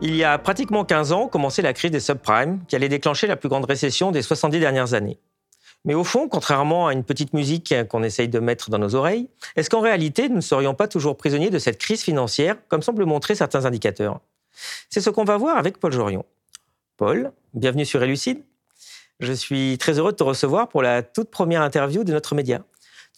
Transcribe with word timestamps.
Il 0.00 0.14
y 0.14 0.22
a 0.22 0.38
pratiquement 0.38 0.84
15 0.84 1.10
ans 1.10 1.26
commençait 1.26 1.60
la 1.60 1.72
crise 1.72 1.90
des 1.90 1.98
subprimes 1.98 2.60
qui 2.68 2.76
allait 2.76 2.88
déclencher 2.88 3.26
la 3.26 3.34
plus 3.34 3.48
grande 3.48 3.64
récession 3.64 4.12
des 4.12 4.22
70 4.22 4.60
dernières 4.60 4.94
années. 4.94 5.18
Mais 5.84 5.94
au 5.94 6.04
fond, 6.04 6.28
contrairement 6.28 6.86
à 6.86 6.92
une 6.92 7.02
petite 7.02 7.32
musique 7.32 7.74
qu'on 7.88 8.04
essaye 8.04 8.28
de 8.28 8.38
mettre 8.38 8.70
dans 8.70 8.78
nos 8.78 8.94
oreilles, 8.94 9.28
est-ce 9.56 9.68
qu'en 9.68 9.80
réalité, 9.80 10.28
nous 10.28 10.36
ne 10.36 10.40
serions 10.40 10.74
pas 10.74 10.86
toujours 10.86 11.16
prisonniers 11.16 11.50
de 11.50 11.58
cette 11.58 11.78
crise 11.78 12.02
financière, 12.02 12.56
comme 12.68 12.82
semblent 12.82 13.06
montrer 13.06 13.34
certains 13.34 13.64
indicateurs? 13.64 14.20
C'est 14.88 15.00
ce 15.00 15.10
qu'on 15.10 15.24
va 15.24 15.36
voir 15.36 15.56
avec 15.56 15.78
Paul 15.78 15.92
Jorion. 15.92 16.24
Paul, 16.96 17.32
bienvenue 17.54 17.84
sur 17.84 18.00
Elucide. 18.00 18.42
Je 19.18 19.32
suis 19.32 19.78
très 19.78 19.98
heureux 19.98 20.12
de 20.12 20.16
te 20.16 20.24
recevoir 20.24 20.68
pour 20.68 20.82
la 20.82 21.02
toute 21.02 21.30
première 21.30 21.62
interview 21.62 22.04
de 22.04 22.12
notre 22.12 22.36
média. 22.36 22.62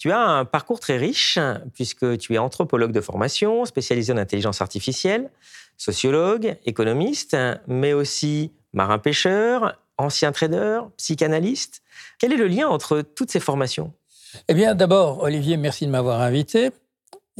Tu 0.00 0.10
as 0.12 0.18
un 0.18 0.46
parcours 0.46 0.80
très 0.80 0.96
riche, 0.96 1.38
puisque 1.74 2.16
tu 2.16 2.32
es 2.32 2.38
anthropologue 2.38 2.90
de 2.90 3.02
formation, 3.02 3.66
spécialisé 3.66 4.14
en 4.14 4.16
intelligence 4.16 4.62
artificielle, 4.62 5.30
sociologue, 5.76 6.56
économiste, 6.64 7.36
mais 7.66 7.92
aussi 7.92 8.50
marin-pêcheur, 8.72 9.78
ancien 9.98 10.32
trader, 10.32 10.80
psychanalyste. 10.96 11.82
Quel 12.18 12.32
est 12.32 12.38
le 12.38 12.46
lien 12.46 12.66
entre 12.66 13.02
toutes 13.02 13.30
ces 13.30 13.40
formations? 13.40 13.92
Eh 14.48 14.54
bien, 14.54 14.74
d'abord, 14.74 15.22
Olivier, 15.22 15.58
merci 15.58 15.84
de 15.84 15.90
m'avoir 15.90 16.22
invité. 16.22 16.70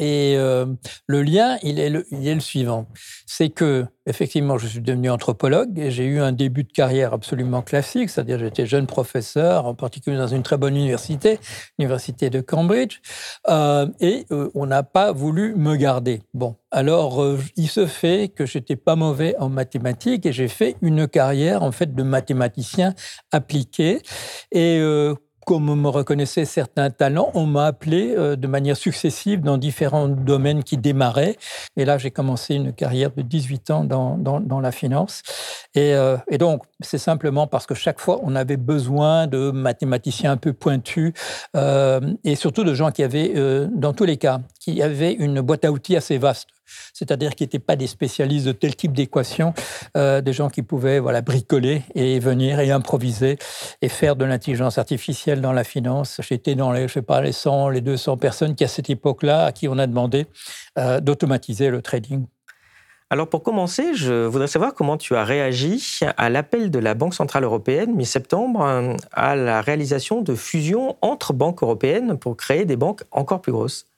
Et 0.00 0.34
euh, 0.38 0.64
le 1.06 1.22
lien, 1.22 1.59
il 1.62 1.78
est 1.78 1.90
le, 1.90 2.40
suivant. 2.40 2.86
C'est 3.27 3.50
que, 3.50 3.84
effectivement, 4.06 4.56
je 4.56 4.66
suis 4.66 4.80
devenu 4.80 5.10
anthropologue 5.10 5.78
et 5.78 5.90
j'ai 5.90 6.06
eu 6.06 6.20
un 6.20 6.32
début 6.32 6.64
de 6.64 6.73
carrière 6.73 7.12
absolument 7.12 7.60
classique, 7.60 8.09
c'est-à-dire 8.09 8.38
j'étais 8.38 8.64
jeune 8.64 8.86
professeur, 8.86 9.66
en 9.66 9.74
particulier 9.74 10.16
dans 10.16 10.26
une 10.26 10.42
très 10.42 10.56
bonne 10.56 10.74
université, 10.74 11.38
l'université 11.78 12.30
de 12.30 12.40
Cambridge, 12.40 13.00
euh, 13.50 13.88
et 14.00 14.24
euh, 14.30 14.50
on 14.54 14.64
n'a 14.64 14.82
pas 14.84 15.12
voulu 15.12 15.54
me 15.54 15.76
garder. 15.76 16.23
Bon, 16.32 16.56
alors 16.71 17.23
il 17.56 17.68
se 17.68 17.84
fait 17.84 18.28
que 18.34 18.46
j'étais 18.46 18.76
pas 18.76 18.96
mauvais 18.96 19.37
en 19.38 19.51
mathématiques 19.51 20.24
et 20.24 20.32
j'ai 20.32 20.48
fait 20.48 20.76
une 20.80 21.09
carrière 21.09 21.62
en 21.62 21.73
fait 21.73 21.95
de 21.95 22.02
mathématicien 22.02 22.95
appliqué 23.32 24.01
et 24.51 24.80
comme 25.51 25.68
on 25.68 25.74
me 25.74 25.88
reconnaissait 25.88 26.45
certains 26.45 26.90
talents, 26.90 27.32
on 27.34 27.45
m'a 27.45 27.66
appelé 27.66 28.15
euh, 28.16 28.37
de 28.37 28.46
manière 28.46 28.76
successive 28.76 29.40
dans 29.40 29.59
différents 29.59 30.06
domaines 30.06 30.62
qui 30.62 30.76
démarraient. 30.76 31.37
Et 31.76 31.84
là, 31.84 31.98
j'ai 31.98 32.12
commencé 32.12 32.54
une 32.54 32.73
carrière 32.73 33.10
de 33.10 33.23
18 33.23 33.71
ans 33.73 33.82
dans, 33.82 34.16
dans, 34.16 34.60
la 34.60 34.71
finance. 34.71 35.23
Et, 35.74 35.93
euh, 35.95 36.16
et 36.28 36.38
donc, 36.38 36.62
c'est 36.78 36.98
simplement 36.98 37.48
parce 37.48 37.66
que 37.66 37.74
chaque 37.74 37.98
fois, 37.98 38.21
on 38.23 38.37
avait 38.37 38.56
besoin 38.56 39.26
de 39.26 39.51
mathématiciens 39.51 40.30
un 40.30 40.37
peu 40.37 40.52
pointus 40.52 41.15
euh, 41.56 42.01
et 42.23 42.37
surtout 42.37 42.62
de 42.62 42.73
gens 42.73 42.93
qui 42.93 43.02
avaient, 43.02 43.34
dans 43.74 43.93
tous 43.93 44.04
les 44.04 44.18
cas, 44.18 44.43
qui 44.60 44.80
avaient 44.82 45.15
une 45.15 45.40
boîte 45.40 45.65
à 45.65 45.73
outils 45.73 45.96
assez 45.96 46.16
vaste 46.16 46.46
c'est-à-dire 46.93 47.35
qui 47.35 47.45
n'étaient 47.45 47.59
pas 47.59 47.76
des 47.76 47.87
spécialistes 47.87 48.46
de 48.46 48.52
tel 48.52 48.76
type 48.76 48.93
d'équation, 48.93 49.54
euh, 49.96 50.21
des 50.21 50.32
gens 50.32 50.49
qui 50.49 50.63
pouvaient 50.63 50.99
voilà, 50.99 51.23
bricoler 51.23 51.82
et 51.95 52.18
venir 52.18 52.60
et 52.60 52.71
improviser 52.71 53.38
et 53.82 53.88
faire 53.88 54.16
de 54.16 54.24
l'intelligence 54.24 54.79
artificielle 54.79 55.40
dans 55.40 55.52
la 55.52 55.65
finance. 55.65 56.21
J'étais 56.27 56.54
dans 56.54 56.73
les, 56.73 56.88
je 56.88 56.95
sais 56.95 57.02
pas, 57.02 57.21
les 57.21 57.32
100, 57.32 57.71
les 57.71 57.80
200 57.80 58.16
personnes 58.16 58.54
qui, 58.54 58.65
à 58.65 58.68
cette 58.68 58.90
époque-là, 58.90 59.46
à 59.46 59.52
qui 59.52 59.68
on 59.68 59.79
a 59.79 59.87
demandé 59.87 60.27
euh, 60.79 61.01
d'automatiser 61.01 61.71
le 61.71 61.82
trading. 61.82 62.27
Alors 63.12 63.29
pour 63.29 63.43
commencer, 63.43 63.95
je 63.95 64.27
voudrais 64.27 64.47
savoir 64.47 64.72
comment 64.72 64.97
tu 64.97 65.16
as 65.16 65.25
réagi 65.25 65.99
à 66.16 66.31
l'appel 66.31 66.71
de 66.71 66.78
la 66.78 66.94
Banque 66.94 67.15
centrale 67.15 67.43
européenne 67.43 67.93
mi-septembre 67.97 68.62
euh, 68.62 68.94
à 69.10 69.34
la 69.34 69.60
réalisation 69.60 70.22
de 70.22 70.37
fusions 70.37 70.97
entre 71.03 71.32
banques 71.32 71.65
européennes 71.65 72.16
pour 72.16 72.37
créer 72.37 72.65
des 72.65 72.77
banques 72.77 73.03
encore 73.10 73.41
plus 73.41 73.50
grosses. 73.50 73.90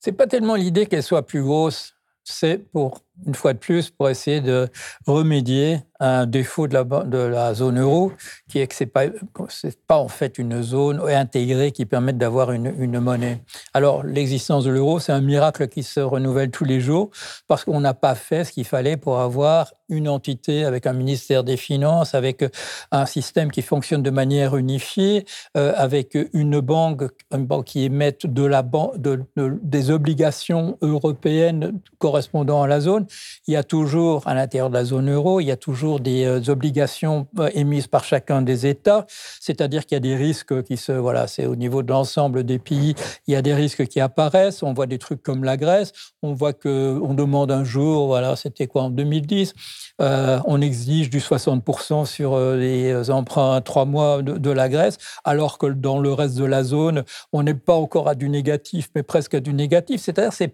C'est 0.00 0.12
pas 0.12 0.26
tellement 0.26 0.54
l'idée 0.54 0.86
qu'elle 0.86 1.02
soit 1.02 1.26
plus 1.26 1.42
grosse, 1.42 1.94
c'est 2.24 2.58
pour 2.72 3.04
une 3.26 3.34
fois 3.34 3.52
de 3.52 3.58
plus, 3.58 3.90
pour 3.90 4.08
essayer 4.08 4.40
de 4.40 4.68
remédier 5.06 5.80
à 5.98 6.20
un 6.20 6.26
défaut 6.26 6.66
de 6.66 7.18
la, 7.18 7.54
zone 7.54 7.78
euro, 7.78 8.12
qui 8.48 8.58
est 8.58 8.66
que 8.66 8.74
ce 8.74 8.84
n'est 8.84 9.72
pas, 9.86 9.98
en 9.98 10.08
fait 10.08 10.38
une 10.38 10.62
zone 10.62 11.00
intégrée 11.00 11.72
qui 11.72 11.84
permette 11.84 12.16
d'avoir 12.16 12.52
une, 12.52 12.98
monnaie. 13.00 13.42
Alors, 13.74 14.02
l'existence 14.02 14.64
de 14.64 14.70
l'euro, 14.70 14.98
c'est 14.98 15.12
un 15.12 15.20
miracle 15.20 15.68
qui 15.68 15.82
se 15.82 16.00
renouvelle 16.00 16.50
tous 16.50 16.64
les 16.64 16.80
jours, 16.80 17.10
parce 17.48 17.64
qu'on 17.64 17.80
n'a 17.80 17.94
pas 17.94 18.14
fait 18.14 18.44
ce 18.44 18.52
qu'il 18.52 18.64
fallait 18.64 18.96
pour 18.96 19.20
avoir 19.20 19.72
une 19.90 20.08
entité 20.08 20.64
avec 20.64 20.86
un 20.86 20.92
ministère 20.92 21.44
des 21.44 21.56
Finances, 21.56 22.14
avec 22.14 22.44
un 22.92 23.06
système 23.06 23.50
qui 23.50 23.60
fonctionne 23.60 24.02
de 24.02 24.10
manière 24.10 24.56
unifiée, 24.56 25.26
euh, 25.56 25.72
avec 25.76 26.16
une 26.32 26.60
banque, 26.60 27.02
une 27.32 27.44
banque 27.44 27.66
qui 27.66 27.84
émette 27.84 28.26
des 28.26 29.90
obligations 29.90 30.78
européennes 30.80 31.80
correspondant 31.98 32.62
à 32.62 32.68
la 32.68 32.80
zone 32.80 33.06
il 33.46 33.54
y 33.54 33.56
a 33.56 33.64
toujours, 33.64 34.26
à 34.26 34.34
l'intérieur 34.34 34.70
de 34.70 34.74
la 34.74 34.84
zone 34.84 35.10
euro, 35.10 35.40
il 35.40 35.46
y 35.46 35.50
a 35.50 35.56
toujours 35.56 36.00
des 36.00 36.24
euh, 36.24 36.40
obligations 36.48 37.26
euh, 37.38 37.50
émises 37.54 37.86
par 37.86 38.04
chacun 38.04 38.42
des 38.42 38.66
États, 38.66 39.06
c'est-à-dire 39.40 39.86
qu'il 39.86 39.96
y 39.96 39.98
a 39.98 40.00
des 40.00 40.16
risques 40.16 40.62
qui 40.62 40.76
se, 40.76 40.92
voilà, 40.92 41.26
c'est 41.26 41.46
au 41.46 41.56
niveau 41.56 41.82
de 41.82 41.90
l'ensemble 41.90 42.44
des 42.44 42.58
pays, 42.58 42.94
il 43.26 43.34
y 43.34 43.36
a 43.36 43.42
des 43.42 43.54
risques 43.54 43.86
qui 43.86 44.00
apparaissent. 44.00 44.62
On 44.62 44.72
voit 44.72 44.86
des 44.86 44.98
trucs 44.98 45.22
comme 45.22 45.44
la 45.44 45.56
Grèce, 45.56 45.92
on 46.22 46.32
voit 46.32 46.52
que 46.52 46.98
on 47.02 47.14
demande 47.14 47.50
un 47.50 47.64
jour, 47.64 48.06
voilà, 48.06 48.36
c'était 48.36 48.66
quoi 48.66 48.82
en 48.82 48.90
2010, 48.90 49.54
euh, 50.00 50.38
on 50.46 50.60
exige 50.60 51.10
du 51.10 51.18
60% 51.18 52.06
sur 52.06 52.38
les 52.38 53.10
emprunts 53.10 53.56
à 53.56 53.60
trois 53.60 53.84
mois 53.84 54.22
de, 54.22 54.50
la 54.50 54.68
Grèce, 54.68 54.98
alors 55.24 55.58
que 55.58 55.66
dans 55.66 55.98
le 55.98 56.12
reste 56.12 56.36
de 56.36 56.44
la 56.44 56.62
zone, 56.62 57.04
on 57.32 57.42
n'est 57.42 57.54
pas 57.54 57.74
encore 57.74 58.08
à 58.08 58.14
du 58.14 58.28
négatif, 58.28 58.90
mais 58.94 59.02
presque 59.02 59.34
à 59.34 59.40
du 59.40 59.52
négatif. 59.52 60.00
C'est-à-dire, 60.00 60.32
c'est 60.32 60.50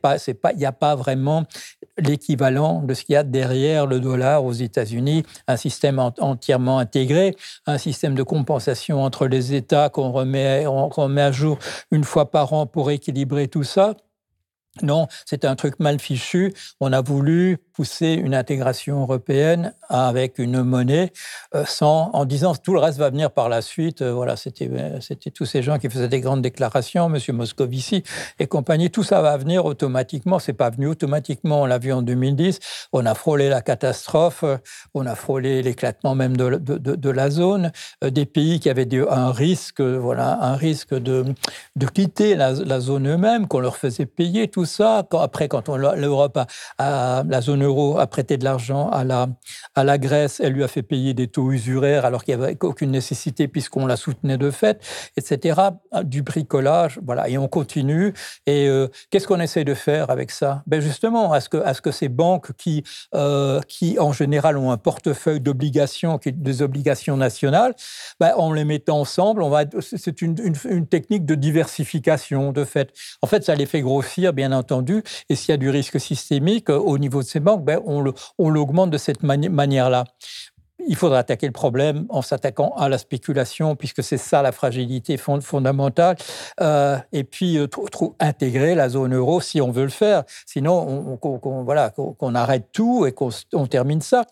n'y 0.56 0.64
a 0.64 0.72
pas 0.72 0.94
vraiment 0.94 1.44
l'équivalent 1.98 2.45
de 2.50 2.94
ce 2.94 3.04
qu'il 3.04 3.14
y 3.14 3.16
a 3.16 3.22
derrière 3.22 3.86
le 3.86 4.00
dollar 4.00 4.44
aux 4.44 4.52
États-Unis, 4.52 5.24
un 5.48 5.56
système 5.56 5.98
entièrement 5.98 6.78
intégré, 6.78 7.34
un 7.66 7.78
système 7.78 8.14
de 8.14 8.22
compensation 8.22 9.02
entre 9.02 9.26
les 9.26 9.54
États 9.54 9.88
qu'on 9.88 10.12
remet, 10.12 10.66
remet 10.66 11.22
à 11.22 11.32
jour 11.32 11.58
une 11.90 12.04
fois 12.04 12.30
par 12.30 12.52
an 12.52 12.66
pour 12.66 12.90
équilibrer 12.90 13.48
tout 13.48 13.64
ça. 13.64 13.94
Non, 14.82 15.08
c'est 15.24 15.44
un 15.44 15.56
truc 15.56 15.80
mal 15.80 15.98
fichu. 15.98 16.52
On 16.80 16.92
a 16.92 17.00
voulu 17.00 17.58
pousser 17.72 18.12
une 18.12 18.34
intégration 18.34 19.00
européenne 19.02 19.72
avec 19.88 20.38
une 20.38 20.62
monnaie 20.62 21.12
euh, 21.54 21.64
sans, 21.66 22.10
en 22.12 22.24
disant 22.24 22.54
tout 22.54 22.74
le 22.74 22.80
reste 22.80 22.98
va 22.98 23.08
venir 23.08 23.30
par 23.30 23.48
la 23.48 23.62
suite. 23.62 24.02
Euh, 24.02 24.12
voilà, 24.12 24.36
c'était, 24.36 24.68
euh, 24.70 25.00
c'était 25.00 25.30
tous 25.30 25.46
ces 25.46 25.62
gens 25.62 25.78
qui 25.78 25.88
faisaient 25.88 26.08
des 26.08 26.20
grandes 26.20 26.42
déclarations, 26.42 27.08
Monsieur 27.08 27.32
Moscovici 27.32 28.02
et 28.38 28.46
compagnie. 28.46 28.90
Tout 28.90 29.02
ça 29.02 29.22
va 29.22 29.36
venir 29.38 29.64
automatiquement. 29.64 30.38
C'est 30.38 30.52
pas 30.52 30.68
venu 30.68 30.88
automatiquement. 30.88 31.62
On 31.62 31.66
l'a 31.66 31.78
vu 31.78 31.92
en 31.92 32.02
2010. 32.02 32.58
On 32.92 33.06
a 33.06 33.14
frôlé 33.14 33.48
la 33.48 33.62
catastrophe. 33.62 34.44
On 34.92 35.06
a 35.06 35.14
frôlé 35.14 35.62
l'éclatement 35.62 36.14
même 36.14 36.36
de, 36.36 37.10
la 37.10 37.30
zone. 37.30 37.72
Des 38.02 38.26
pays 38.26 38.60
qui 38.60 38.68
avaient 38.68 38.88
un 39.08 39.30
risque, 39.30 39.80
voilà, 39.80 40.38
un 40.42 40.56
risque 40.56 40.94
de, 40.94 41.24
de 41.76 41.86
quitter 41.86 42.34
la, 42.34 42.52
la 42.52 42.80
zone 42.80 43.08
eux-mêmes, 43.08 43.48
qu'on 43.48 43.60
leur 43.60 43.76
faisait 43.76 44.06
payer 44.06 44.48
tout 44.48 44.65
ça. 44.66 45.04
Quand, 45.10 45.20
après, 45.20 45.48
quand 45.48 45.68
l'Europe 45.68 46.38
la 46.78 47.40
zone 47.40 47.64
euro 47.64 47.98
a 47.98 48.06
prêté 48.06 48.36
de 48.36 48.44
l'argent 48.44 48.88
à 48.90 49.04
la, 49.04 49.28
à 49.74 49.84
la 49.84 49.98
Grèce, 49.98 50.40
elle 50.40 50.52
lui 50.52 50.64
a 50.64 50.68
fait 50.68 50.82
payer 50.82 51.14
des 51.14 51.28
taux 51.28 51.50
usuraires 51.50 52.04
alors 52.04 52.24
qu'il 52.24 52.36
n'y 52.36 52.42
avait 52.42 52.56
aucune 52.62 52.90
nécessité 52.90 53.48
puisqu'on 53.48 53.86
la 53.86 53.96
soutenait 53.96 54.38
de 54.38 54.50
fait, 54.50 54.84
etc. 55.16 55.60
Du 56.04 56.22
bricolage, 56.22 57.00
voilà. 57.04 57.28
Et 57.28 57.38
on 57.38 57.48
continue. 57.48 58.12
Et 58.46 58.68
euh, 58.68 58.88
qu'est-ce 59.10 59.26
qu'on 59.26 59.40
essaie 59.40 59.64
de 59.64 59.74
faire 59.74 60.10
avec 60.10 60.30
ça? 60.30 60.62
Ben 60.66 60.80
justement, 60.80 61.32
à 61.32 61.40
ce 61.40 61.48
que, 61.48 61.80
que 61.80 61.90
ces 61.90 62.08
banques 62.08 62.52
qui, 62.56 62.84
euh, 63.14 63.60
qui 63.68 63.98
en 63.98 64.12
général 64.12 64.58
ont 64.58 64.70
un 64.70 64.76
portefeuille 64.76 65.40
d'obligations, 65.40 66.18
des 66.24 66.62
obligations 66.62 67.16
nationales, 67.16 67.74
ben, 68.20 68.32
en 68.36 68.52
les 68.52 68.64
mettant 68.64 69.00
ensemble, 69.00 69.44
c'est 69.80 70.22
une, 70.22 70.36
une, 70.42 70.54
une 70.68 70.86
technique 70.86 71.24
de 71.24 71.34
diversification 71.34 72.52
de 72.52 72.64
fait. 72.64 72.92
En 73.22 73.26
fait, 73.26 73.44
ça 73.44 73.54
les 73.54 73.66
fait 73.66 73.80
grossir, 73.80 74.32
bien 74.32 74.52
entendu. 74.56 75.02
Et 75.28 75.36
s'il 75.36 75.52
y 75.52 75.54
a 75.54 75.58
du 75.58 75.70
risque 75.70 76.00
systémique 76.00 76.70
euh, 76.70 76.78
au 76.78 76.98
niveau 76.98 77.22
de 77.22 77.26
ces 77.26 77.40
banques, 77.40 77.64
ben 77.64 77.80
on 77.86 78.50
l'augmente 78.50 78.90
de 78.90 78.98
cette 78.98 79.22
manière-là. 79.22 80.04
Il 80.88 80.94
faudra 80.94 81.18
attaquer 81.18 81.46
le 81.46 81.52
problème 81.52 82.06
en 82.10 82.22
s'attaquant 82.22 82.72
à 82.76 82.88
la 82.88 82.98
spéculation, 82.98 83.74
puisque 83.76 84.02
c'est 84.02 84.18
ça 84.18 84.42
la 84.42 84.52
fragilité 84.52 85.16
fondamentale. 85.16 86.16
Euh, 86.60 86.98
et 87.12 87.24
puis, 87.24 87.58
euh, 87.58 87.66
intégrer 88.20 88.74
la 88.74 88.88
zone 88.88 89.14
euro 89.14 89.40
si 89.40 89.60
on 89.60 89.70
veut 89.70 89.84
le 89.84 89.88
faire. 89.90 90.24
Sinon, 90.44 91.18
on, 91.22 91.62
voilà, 91.64 91.90
qu'on 91.90 92.34
arrête 92.34 92.68
tout 92.72 93.06
et 93.06 93.12
qu'on 93.12 93.66
termine 93.66 94.00
ça. 94.00 94.26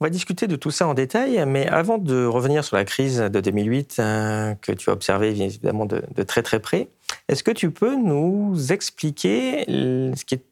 On 0.00 0.04
va 0.04 0.10
discuter 0.10 0.46
de 0.46 0.54
tout 0.54 0.70
ça 0.70 0.86
en 0.86 0.94
détail, 0.94 1.44
mais 1.46 1.66
avant 1.66 1.98
de 1.98 2.24
revenir 2.24 2.64
sur 2.64 2.76
la 2.76 2.84
crise 2.84 3.18
de 3.18 3.40
2008 3.40 3.96
que 3.96 4.72
tu 4.72 4.90
as 4.90 4.92
observée 4.92 5.30
évidemment 5.30 5.86
de, 5.86 6.22
très 6.22 6.42
très 6.42 6.60
près, 6.60 6.88
est-ce 7.28 7.42
que 7.42 7.50
tu 7.50 7.72
peux 7.72 7.96
nous 7.96 8.72
expliquer 8.72 9.64
ce 9.66 10.24
qui 10.24 10.36
est 10.36 10.44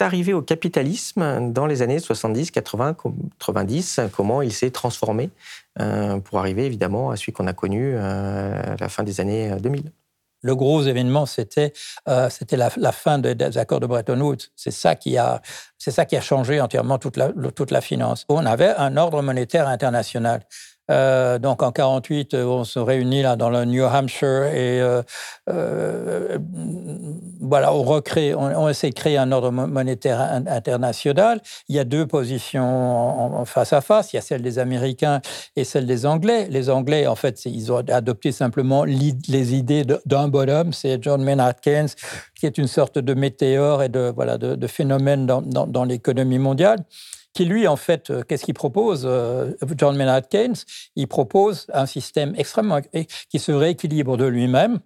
arrivé 0.00 0.32
au 0.32 0.42
capitalisme 0.42 1.52
dans 1.52 1.66
les 1.66 1.82
années 1.82 1.98
70, 1.98 2.50
80, 2.50 2.96
90, 3.38 4.00
comment 4.12 4.42
il 4.42 4.52
s'est 4.52 4.70
transformé 4.70 5.30
euh, 5.80 6.18
pour 6.18 6.38
arriver 6.38 6.64
évidemment 6.66 7.10
à 7.10 7.16
celui 7.16 7.32
qu'on 7.32 7.46
a 7.46 7.52
connu 7.52 7.94
euh, 7.94 8.74
à 8.74 8.76
la 8.76 8.88
fin 8.88 9.02
des 9.02 9.20
années 9.20 9.54
2000 9.60 9.86
euh, 9.86 9.90
Le 10.44 10.54
gros 10.54 10.82
événement, 10.82 11.24
c'était 11.24 11.72
euh, 12.06 12.28
la, 12.52 12.92
fin 12.92 13.18
des, 13.18 13.56
accords 13.56 13.80
de 13.80 13.86
Bretton 13.86 14.20
Woods. 14.20 14.50
C'est 14.54 14.70
ça 14.70 14.94
qui 14.94 15.16
a 15.16 15.40
c'est 15.78 15.90
ça 15.90 16.04
qui 16.04 16.16
a 16.16 16.20
changé 16.20 16.60
entièrement 16.60 16.98
toute 16.98 17.16
la, 17.16 17.30
toute 17.56 17.70
la 17.70 17.80
finance. 17.80 18.26
On 18.28 18.44
avait 18.44 18.74
un 18.76 18.98
ordre 18.98 19.22
monétaire 19.22 19.68
international. 19.68 20.42
Euh, 20.90 21.38
donc 21.38 21.62
en 21.62 21.72
48, 21.72 22.34
euh, 22.34 22.44
on 22.44 22.64
se 22.64 22.78
réunit 22.78 23.22
là 23.22 23.36
dans 23.36 23.48
le 23.48 23.64
New 23.64 23.84
Hampshire 23.84 24.44
et 24.44 24.82
euh, 25.48 26.38
voilà, 27.40 27.72
on 27.72 27.82
recrée, 27.82 28.34
on, 28.34 28.68
essaie 28.68 28.90
de 28.90 28.94
créer 28.94 29.16
un 29.16 29.32
ordre 29.32 29.50
monétaire 29.50 30.20
international. 30.20 31.40
Il 31.68 31.76
y 31.76 31.78
a 31.78 31.84
deux 31.84 32.06
positions 32.06 33.38
en, 33.38 33.44
face 33.46 33.72
à 33.72 33.80
face. 33.80 34.12
Il 34.12 34.16
y 34.16 34.18
a 34.18 34.22
celle 34.22 34.42
des 34.42 34.58
Américains 34.58 35.20
et 35.56 35.64
celle 35.64 35.86
des 35.86 36.04
Anglais. 36.04 36.48
Les 36.50 36.68
Anglais, 36.68 37.06
en 37.06 37.14
fait, 37.14 37.44
ils 37.46 37.72
ont 37.72 37.78
adopté 37.88 38.32
simplement 38.32 38.84
les 38.84 39.54
idées 39.54 39.84
d'un 40.04 40.28
bonhomme, 40.28 40.72
c'est 40.72 41.02
John 41.02 41.22
Maynard 41.22 41.60
Keynes, 41.60 41.88
qui 42.34 42.46
est 42.46 42.58
une 42.58 42.68
sorte 42.68 42.98
de 42.98 43.14
météore 43.14 43.82
et 43.82 43.88
de 43.88 44.12
voilà 44.14 44.38
de, 44.38 44.66
phénomène 44.66 45.26
dans 45.26 45.84
l'économie 45.84 46.38
mondiale 46.38 46.84
qui 47.34 47.44
lui, 47.44 47.66
en 47.66 47.76
fait, 47.76 48.10
euh, 48.10 48.22
qu'est-ce 48.22 48.44
qu'il 48.44 48.54
propose 48.54 49.02
euh, 49.04 49.52
John 49.76 49.96
Maynard 49.96 50.26
Keynes, 50.28 50.56
il 50.96 51.08
propose 51.08 51.66
un 51.72 51.86
système 51.86 52.34
extrêmement 52.38 52.80
qui 53.28 53.38
se 53.38 53.52
rééquilibre 53.52 54.16
de 54.16 54.24
lui-même, 54.24 54.78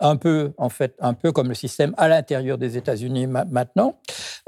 un 0.00 0.16
peu, 0.16 0.52
en 0.58 0.68
fait, 0.68 0.94
un 0.98 1.14
peu 1.14 1.30
comme 1.30 1.48
le 1.48 1.54
système 1.54 1.94
à 1.96 2.08
l'intérieur 2.08 2.58
des 2.58 2.76
États-Unis 2.76 3.26
maintenant, 3.26 3.98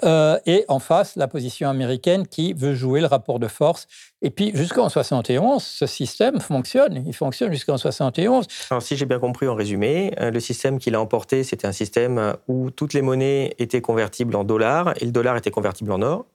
euh, 0.05 0.39
et 0.47 0.65
en 0.69 0.79
face, 0.79 1.17
la 1.17 1.29
position 1.29 1.69
américaine 1.69 2.27
qui 2.27 2.55
veut 2.55 2.75
jouer 2.75 3.01
le 3.01 3.07
rapport 3.07 3.39
de 3.39 3.49
force. 3.49 3.87
Et 4.21 4.31
puis, 4.31 4.51
jusqu'en 4.55 4.89
71, 4.89 5.63
ce 5.63 5.87
système 5.87 6.41
fonctionne. 6.41 7.05
Il 7.07 7.15
fonctionne 7.15 7.53
jusqu'en 7.53 7.77
71. 7.77 8.47
Alors, 8.71 8.83
si 8.83 8.97
j'ai 8.97 9.07
bien 9.07 9.19
compris 9.19 9.47
en 9.47 9.55
résumé, 9.55 10.13
le 10.19 10.41
système 10.41 10.79
qu'il 10.79 10.95
a 10.95 11.01
emporté, 11.01 11.45
c'était 11.45 11.67
un 11.67 11.73
système 11.73 12.35
où 12.49 12.71
toutes 12.71 12.95
les 12.95 13.03
monnaies 13.03 13.55
étaient 13.59 13.83
convertibles 13.83 14.35
en 14.35 14.45
dollars 14.45 14.95
et 15.01 15.05
le 15.05 15.13
dollar 15.13 15.37
était 15.37 15.51
convertible 15.51 15.93
en 15.93 16.03
or. 16.03 16.27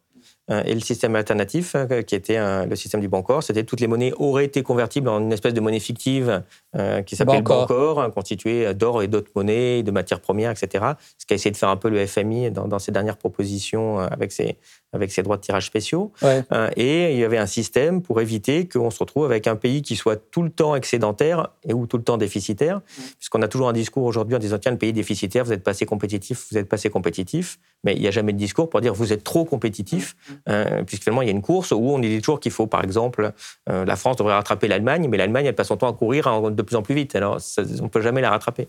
Euh, 0.50 0.64
et 0.66 0.74
le 0.74 0.80
système 0.80 1.16
alternatif, 1.16 1.76
euh, 1.76 2.02
qui 2.02 2.16
était 2.16 2.38
le 2.66 2.76
système 2.76 3.02
du 3.02 3.08
Bancor, 3.08 3.44
c'était 3.44 3.64
toutes 3.64 3.82
les 3.82 3.88
monnaies 3.88 4.14
auraient 4.18 4.46
été 4.46 4.64
convertibles 4.64 5.10
en 5.10 5.20
une 5.20 5.34
espèce 5.34 5.54
de 5.54 5.60
monnaie 5.60 5.80
fictive 5.80 6.42
euh, 6.76 7.02
qui 7.02 7.16
s'appelle 7.16 7.42
Bancor, 7.42 8.02
hein, 8.02 8.10
constituée 8.12 8.74
d'or 8.74 9.04
et 9.04 9.08
d'autres 9.08 9.32
monnaies, 9.36 9.84
de 9.84 9.92
matières 9.92 10.22
premières, 10.22 10.52
etc. 10.52 10.86
Ce 11.18 11.26
qu'a 11.26 11.36
essayé 11.36 11.52
de 11.52 11.58
faire 11.58 11.70
un 11.70 11.78
peu 11.78 11.90
le 11.90 12.06
FMI 12.06 12.52
dans, 12.52 12.68
dans 12.68 12.80
ses 12.80 12.92
dernières 12.92 13.18
propositions 13.18 14.00
avec 14.00 14.32
ses, 14.32 14.58
avec 14.94 15.12
ses 15.12 15.24
droits 15.24 15.38
de 15.38 15.42
tirage 15.42 15.66
spéciaux. 15.66 16.12
Euh, 16.24 16.70
et 16.76 17.14
il 17.14 17.20
y 17.20 17.24
avait 17.24 17.38
un 17.38 17.46
système 17.46 18.02
pour 18.02 18.22
éviter 18.22 18.68
qu'on 18.68 18.90
se 18.90 19.00
retrouve 19.00 19.26
avec 19.26 19.48
un 19.48 19.56
pays 19.56 19.82
qui 19.82 19.96
soit 19.96 20.16
tout 20.32 20.44
le 20.44 20.50
temps 20.50 20.76
excédentaire 20.76 21.50
et 21.68 21.74
ou 21.74 21.88
tout 21.88 21.98
le 21.98 22.04
temps 22.04 22.18
déficitaire. 22.18 22.82
Puisqu'on 23.18 23.42
a 23.42 23.48
toujours 23.48 23.70
un 23.70 23.74
discours 23.74 24.04
aujourd'hui 24.04 24.36
en 24.36 24.40
disant 24.40 24.58
tiens, 24.58 24.72
le 24.72 24.78
pays 24.78 24.94
déficitaire, 24.94 25.44
vous 25.44 25.54
êtes 25.54 25.64
passé 25.64 25.86
compétitif, 25.86 26.48
vous 26.52 26.58
êtes 26.58 26.70
passé 26.70 26.90
compétitif. 26.90 27.60
Mais 27.84 27.94
il 27.94 28.02
n'y 28.02 28.08
a 28.08 28.12
jamais 28.12 28.34
de 28.34 28.38
discours 28.38 28.70
pour 28.70 28.82
dire 28.82 28.94
vous 28.94 29.14
êtes 29.14 29.24
trop 29.24 29.46
compétitif. 29.46 30.16
Euh, 30.50 30.84
puisque 30.84 31.04
finalement 31.04 31.22
il 31.22 31.28
y 31.28 31.32
a 31.32 31.34
une 31.34 31.42
course 31.42 31.72
où 31.72 31.90
on 31.90 32.00
dit 32.00 32.20
toujours 32.20 32.40
qu'il 32.40 32.52
faut, 32.52 32.68
par 32.68 32.84
exemple, 32.84 33.32
euh, 33.70 33.86
la 33.86 33.96
France 33.96 34.18
devrait 34.18 34.34
rattraper 34.34 34.68
l'Allemagne, 34.68 35.08
mais 35.10 35.18
l'Allemagne, 35.18 35.46
elle 35.46 35.56
passe 35.56 35.68
son 35.68 35.78
temps 35.78 35.90
à 35.90 35.94
courir 35.94 36.52
de 36.52 36.62
plus 36.62 36.76
en 36.76 36.82
plus 36.82 36.96
vite. 36.96 37.16
Alors 37.16 37.40
on 37.58 37.84
ne 37.84 37.90
peut 37.90 38.02
jamais 38.02 38.22
la 38.22 38.30
rattraper. 38.30 38.68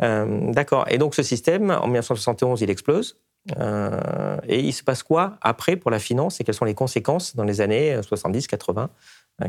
D'accord. 0.00 0.86
Et 0.88 0.98
donc 0.98 1.14
ce 1.14 1.22
système, 1.22 1.70
en 1.70 1.86
1971, 1.86 2.62
il 2.62 2.70
explose. 2.70 3.16
Euh, 3.58 4.38
et 4.48 4.60
il 4.60 4.72
se 4.72 4.82
passe 4.82 5.02
quoi 5.02 5.36
après 5.42 5.76
pour 5.76 5.90
la 5.90 5.98
finance 5.98 6.40
et 6.40 6.44
quelles 6.44 6.54
sont 6.54 6.64
les 6.64 6.74
conséquences 6.74 7.36
dans 7.36 7.44
les 7.44 7.60
années 7.60 8.00
70, 8.02 8.46
80, 8.46 8.88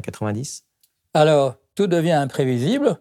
90 0.03 0.65
Alors, 1.13 1.55
tout 1.75 1.87
devient 1.87 2.11
imprévisible 2.11 2.99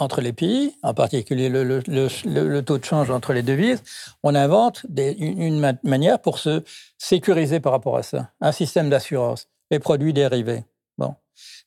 entre 0.00 0.20
les 0.20 0.32
pays, 0.32 0.74
en 0.82 0.94
particulier 0.94 1.48
le, 1.48 2.60
taux 2.62 2.78
de 2.78 2.84
change 2.84 3.10
entre 3.10 3.32
les 3.32 3.42
devises. 3.42 3.82
On 4.22 4.34
invente 4.34 4.84
une, 4.96 5.78
manière 5.82 6.20
pour 6.20 6.38
se 6.38 6.62
sécuriser 6.98 7.60
par 7.60 7.72
rapport 7.72 7.96
à 7.96 8.02
ça, 8.02 8.32
un 8.40 8.52
système 8.52 8.90
d'assurance, 8.90 9.48
les 9.70 9.78
produits 9.78 10.12
dérivés. 10.12 10.64
Bon. 10.98 11.14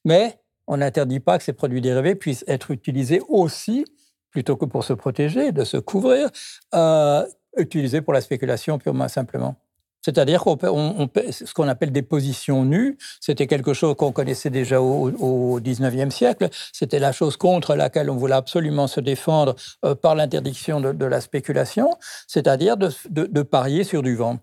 Mais 0.03 0.39
on 0.67 0.77
n'interdit 0.77 1.19
pas 1.19 1.37
que 1.37 1.43
ces 1.43 1.53
produits 1.53 1.81
dérivés 1.81 2.15
puissent 2.15 2.45
être 2.47 2.71
utilisés 2.71 3.21
aussi, 3.27 3.85
plutôt 4.31 4.55
que 4.55 4.65
pour 4.65 4.83
se 4.83 4.93
protéger, 4.93 5.51
de 5.51 5.63
se 5.63 5.77
couvrir, 5.77 6.29
euh, 6.73 7.25
utilisé 7.57 8.01
pour 8.01 8.13
la 8.13 8.21
spéculation 8.21 8.79
purement 8.79 9.07
simplement. 9.07 9.55
C'est-à-dire 10.03 10.43
qu'on 10.43 10.57
on, 10.61 11.09
ce 11.31 11.53
qu'on 11.53 11.67
appelle 11.67 11.91
des 11.91 12.01
positions 12.01 12.65
nues, 12.65 12.97
c'était 13.19 13.47
quelque 13.47 13.73
chose 13.73 13.95
qu'on 13.95 14.11
connaissait 14.11 14.49
déjà 14.49 14.81
au, 14.81 15.59
XIXe 15.61 16.13
siècle. 16.13 16.49
C'était 16.71 16.99
la 16.99 17.11
chose 17.11 17.37
contre 17.37 17.75
laquelle 17.75 18.09
on 18.09 18.15
voulait 18.15 18.35
absolument 18.35 18.87
se 18.87 18.99
défendre 18.99 19.55
euh, 19.85 19.95
par 19.95 20.15
l'interdiction 20.15 20.81
de, 20.81 21.05
la 21.05 21.21
spéculation, 21.21 21.97
c'est-à-dire 22.27 22.77
de, 22.77 22.89
de 23.09 23.41
parier 23.41 23.83
sur 23.83 24.01
du 24.01 24.15
vent. 24.15 24.39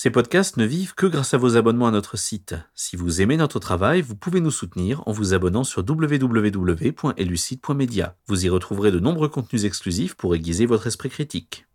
Ces 0.00 0.10
podcasts 0.10 0.56
ne 0.56 0.64
vivent 0.64 0.94
que 0.94 1.06
grâce 1.06 1.34
à 1.34 1.38
vos 1.38 1.56
abonnements 1.56 1.88
à 1.88 1.90
notre 1.90 2.16
site. 2.16 2.54
Si 2.76 2.94
vous 2.94 3.20
aimez 3.20 3.36
notre 3.36 3.58
travail, 3.58 4.00
vous 4.00 4.14
pouvez 4.14 4.40
nous 4.40 4.52
soutenir 4.52 5.02
en 5.06 5.12
vous 5.12 5.34
abonnant 5.34 5.64
sur 5.64 5.82
www.elucide.media. 5.82 8.14
Vous 8.28 8.46
y 8.46 8.48
retrouverez 8.48 8.92
de 8.92 9.00
nombreux 9.00 9.28
contenus 9.28 9.64
exclusifs 9.64 10.14
pour 10.14 10.36
aiguiser 10.36 10.66
votre 10.66 10.86
esprit 10.86 11.10
critique. 11.10 11.67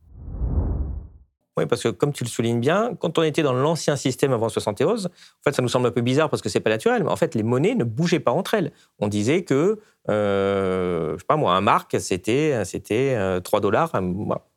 Oui, 1.56 1.68
parce 1.68 1.84
que 1.84 1.90
comme 1.90 2.14
tu 2.14 2.24
le 2.24 2.30
soulignes 2.30 2.60
bien, 2.60 2.96
quand 3.00 3.20
on 3.20 3.24
était 3.24 3.44
dans 3.44 3.54
l'ancien 3.54 3.96
système 3.96 4.34
avant 4.34 4.50
71, 4.50 5.06
en 5.06 5.10
fait, 5.44 5.56
ça 5.56 5.62
nous 5.62 5.68
semble 5.68 5.86
un 5.88 5.92
peu 5.92 6.02
bizarre 6.02 6.30
parce 6.30 6.42
que 6.42 6.50
c'est 6.50 6.60
pas 6.60 6.72
naturel, 6.72 7.04
mais 7.04 7.12
en 7.12 7.16
fait, 7.16 7.36
les 7.36 7.44
monnaies 7.44 7.76
ne 7.76 7.84
bougeaient 7.84 8.20
pas 8.20 8.32
entre 8.32 8.56
elles. 8.56 8.72
On 9.00 9.08
disait 9.08 9.44
que, 9.44 9.80
euh, 10.10 11.14
je 11.14 11.20
sais 11.20 11.26
pas 11.28 11.36
moi, 11.36 11.54
un 11.54 11.62
marque, 11.62 11.98
c'était 12.00 12.66
c'était 12.66 13.16
3 13.44 13.60
euh, 13.60 13.62
dollars, 13.62 13.92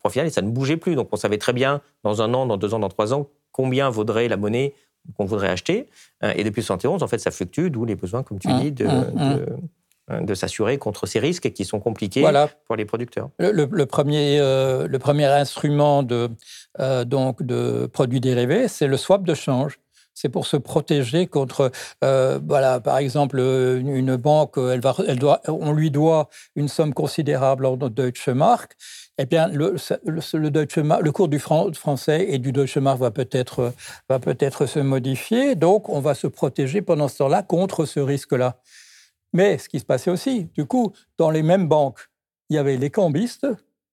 au 0.04 0.08
final, 0.08 0.26
et 0.26 0.31
ça 0.31 0.40
ne 0.40 0.48
bougeait 0.48 0.78
plus. 0.78 0.94
Donc, 0.94 1.08
on 1.12 1.16
savait 1.16 1.38
très 1.38 1.52
bien, 1.52 1.82
dans 2.02 2.22
un 2.22 2.32
an, 2.32 2.46
dans 2.46 2.56
deux 2.56 2.72
ans, 2.72 2.78
dans 2.78 2.88
trois 2.88 3.12
ans, 3.12 3.28
combien 3.52 3.90
vaudrait 3.90 4.28
la 4.28 4.38
monnaie 4.38 4.72
qu'on 5.16 5.26
voudrait 5.26 5.49
acheter. 5.49 5.88
Euh, 6.25 6.32
et 6.34 6.44
depuis 6.44 6.62
71, 6.62 7.02
en 7.02 7.08
fait, 7.08 7.19
ça 7.19 7.31
fluctue, 7.31 7.69
d'où 7.69 7.84
les 7.84 7.94
besoins, 7.94 8.22
comme 8.22 8.38
tu 8.38 8.49
mmh, 8.49 8.60
dis, 8.60 8.72
de, 8.72 8.87
mmh, 8.87 9.12
mmh. 9.14 9.46
Euh, 10.12 10.20
de, 10.20 10.35
s'assurer 10.35 10.79
contre 10.79 11.06
ces 11.06 11.19
risques 11.19 11.53
qui 11.53 11.64
sont 11.64 11.81
compliqués 11.81 12.25
pour 12.67 12.76
les 12.76 12.85
producteurs. 12.85 13.31
Le, 13.41 13.85
premier, 13.87 14.38
euh, 14.38 14.87
le 14.87 14.99
premier 15.00 15.25
instrument 15.25 16.05
de, 16.05 16.31
donc 17.05 17.43
de 17.43 17.87
produits 17.93 18.20
dérivés, 18.20 18.69
c'est 18.69 18.87
le 18.87 18.97
swap 18.97 19.25
de 19.25 19.35
change 19.35 19.81
c'est 20.19 20.31
pour 20.31 20.47
se 20.47 20.56
protéger 20.56 21.26
contre, 21.26 21.70
voilà, 22.00 22.81
par 22.81 22.97
exemple, 22.97 23.38
une, 23.38 24.17
banque, 24.17 24.56
elle 24.56 24.81
va, 24.81 24.97
elle 25.06 25.19
doit, 25.19 25.43
on 25.47 25.73
lui 25.73 25.91
doit 25.91 26.31
une 26.55 26.69
somme 26.69 26.94
considérable 26.94 27.67
en 27.67 27.76
Deutsche 27.76 28.31
Mark 28.31 28.76
eh 29.19 29.26
bien, 29.26 29.49
le, 29.49 29.76
le, 30.04 31.00
le 31.00 31.11
cours 31.11 31.28
du 31.28 31.38
franc, 31.38 31.73
français 31.73 32.26
et 32.28 32.38
du 32.38 32.52
Deutsche 32.52 32.76
Mark 32.76 32.99
va 32.99 33.11
peut-être 33.11 33.73
va 34.09 34.19
peut-être 34.19 34.66
se 34.66 34.78
modifier. 34.78 35.54
Donc, 35.54 35.88
on 35.88 36.00
va 36.00 36.14
se 36.14 36.26
protéger 36.26 36.83
pendant 36.83 37.09
ce 37.09 37.19
temps-là 37.19 37.42
contre 37.42 37.87
ce 37.87 38.00
risque-là. 38.00 38.59
Mais 39.37 39.59
ce 39.59 39.69
qui 39.69 39.81
se 39.81 39.85
passait 39.85 40.11
aussi, 40.11 40.45
du 40.55 40.64
coup, 40.64 40.95
dans 41.19 41.28
les 41.28 41.43
mêmes 41.43 41.69
banques, 41.69 42.09
il 42.49 42.57
y 42.57 42.59
avait 42.59 42.78
les 42.78 42.88
cambistes. 42.88 43.47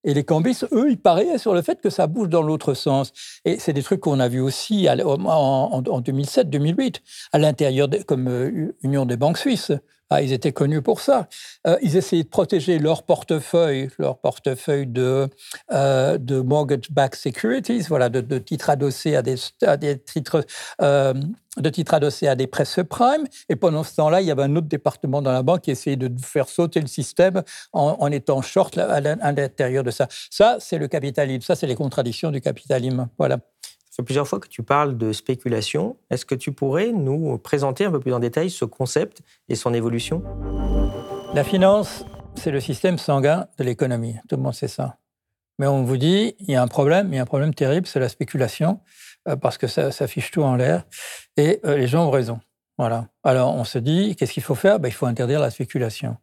Et 0.06 0.14
les 0.14 0.24
cambistes, 0.24 0.66
eux, 0.72 0.90
ils 0.90 0.98
pariaient 0.98 1.38
sur 1.38 1.54
le 1.54 1.62
fait 1.62 1.82
que 1.82 1.90
ça 1.90 2.08
bouge 2.08 2.30
dans 2.30 2.42
l'autre 2.42 2.74
sens. 2.74 3.12
Et 3.44 3.60
c'est 3.60 3.74
des 3.74 3.84
trucs 3.84 4.00
qu'on 4.00 4.22
a 4.22 4.30
vus 4.30 4.40
aussi 4.40 4.88
en, 4.90 5.26
en 5.26 5.82
2007-2008, 5.82 7.02
à 7.34 7.40
l'intérieur, 7.40 7.90
comme 8.08 8.30
euh, 8.30 8.74
Union 8.84 9.06
des 9.06 9.18
banques 9.18 9.38
suisses. 9.38 9.74
Ah, 10.10 10.22
ils 10.22 10.34
étaient 10.34 10.52
connus 10.52 10.82
pour 10.82 11.00
ça. 11.00 11.28
Euh, 11.66 11.78
ils 11.82 11.98
essayaient 11.98 12.24
de 12.24 12.30
protéger 12.30 12.78
leur 12.78 13.04
portefeuille, 13.04 13.90
leur 13.98 14.20
portefeuille 14.20 14.86
de, 14.86 15.28
euh, 15.72 16.18
de 16.18 16.40
mortgage-backed 16.40 17.16
securities, 17.16 17.82
voilà, 17.88 18.10
de, 18.10 18.38
titres 18.38 18.70
adossés 18.70 19.16
à 19.16 19.22
des, 19.22 19.36
des 19.80 19.98
titres, 19.98 20.46
euh, 20.82 21.14
de 21.58 21.70
titres 21.70 21.94
adossés 21.94 22.28
à 22.28 22.36
des 22.36 22.48
prêts 22.48 22.66
subprimes. 22.66 23.26
Et 23.50 23.56
pendant 23.56 23.84
ce 23.84 23.96
temps-là, 23.96 24.22
il 24.22 24.28
y 24.28 24.32
avait 24.32 24.44
un 24.44 24.56
autre 24.56 24.68
département 24.68 25.22
dans 25.22 25.32
la 25.32 25.42
banque 25.42 25.62
qui 25.62 25.72
essayait 25.72 25.96
de 25.96 26.12
faire 26.22 26.48
sauter 26.48 26.82
le 26.82 26.88
système 26.88 27.42
en, 27.72 28.12
étant 28.12 28.42
short 28.42 28.78
à 28.78 29.00
l'intérieur 29.00 29.84
de 29.84 29.92
ça. 29.92 30.08
Ça, 30.30 30.58
c'est 30.60 30.78
le 30.78 30.88
capitalisme. 30.88 31.42
Ça, 31.42 31.56
c'est 31.56 31.68
les 31.68 31.76
contradictions 31.76 32.30
du 32.30 32.42
capitalisme. 32.42 33.08
Voilà. 33.18 33.40
Ça 33.94 33.98
fait 33.98 34.06
plusieurs 34.06 34.28
fois 34.28 34.40
que 34.40 34.48
tu 34.48 34.64
parles 34.64 34.98
de 34.98 35.14
spéculation. 35.14 35.98
Est-ce 36.10 36.26
que 36.26 36.34
tu 36.34 36.52
pourrais 36.52 36.92
nous 36.92 37.38
présenter 37.38 37.86
un 37.86 37.92
peu 37.92 38.00
plus 38.00 38.12
en 38.12 38.18
détail 38.18 38.50
ce 38.50 38.66
concept 38.66 39.22
et 39.50 39.54
son 39.54 39.72
évolution? 39.72 40.24
La 41.36 41.44
finance, 41.44 42.04
c'est 42.34 42.50
le 42.50 42.60
système 42.60 42.98
sanguin 42.98 43.46
de 43.60 43.64
l'économie. 43.64 44.16
Tout 44.28 44.38
le 44.38 44.42
monde 44.42 44.56
sait 44.56 44.68
ça. 44.68 44.98
Mais 45.60 45.68
on 45.68 45.84
vous 45.84 45.98
dit, 45.98 46.34
il 46.40 46.50
y 46.50 46.56
a 46.56 46.64
un 46.64 46.68
problème, 46.68 47.10
il 47.14 47.18
y 47.18 47.20
a 47.20 47.22
un 47.22 47.28
problème 47.28 47.54
terrible, 47.54 47.86
c'est 47.86 48.00
la 48.00 48.10
spéculation, 48.10 48.80
euh, 49.28 49.36
parce 49.36 49.60
que 49.60 49.68
ça, 49.68 49.92
fiche 50.08 50.32
tout 50.32 50.42
en 50.42 50.56
l'air. 50.56 50.86
Et 51.38 51.60
euh, 51.64 51.78
les 51.78 51.86
gens 51.86 52.08
ont 52.08 52.10
raison. 52.10 52.40
Voilà. 52.80 53.10
Alors 53.24 53.54
on 53.54 53.64
se 53.64 53.78
dit, 53.78 54.16
qu'est-ce 54.16 54.34
qu'il 54.34 54.42
faut 54.42 54.56
faire? 54.56 54.80
Ben, 54.80 54.90
Il 54.90 54.94
faut 54.94 55.06
interdire 55.06 55.40
la 55.40 55.52
spéculation. 55.52 56.18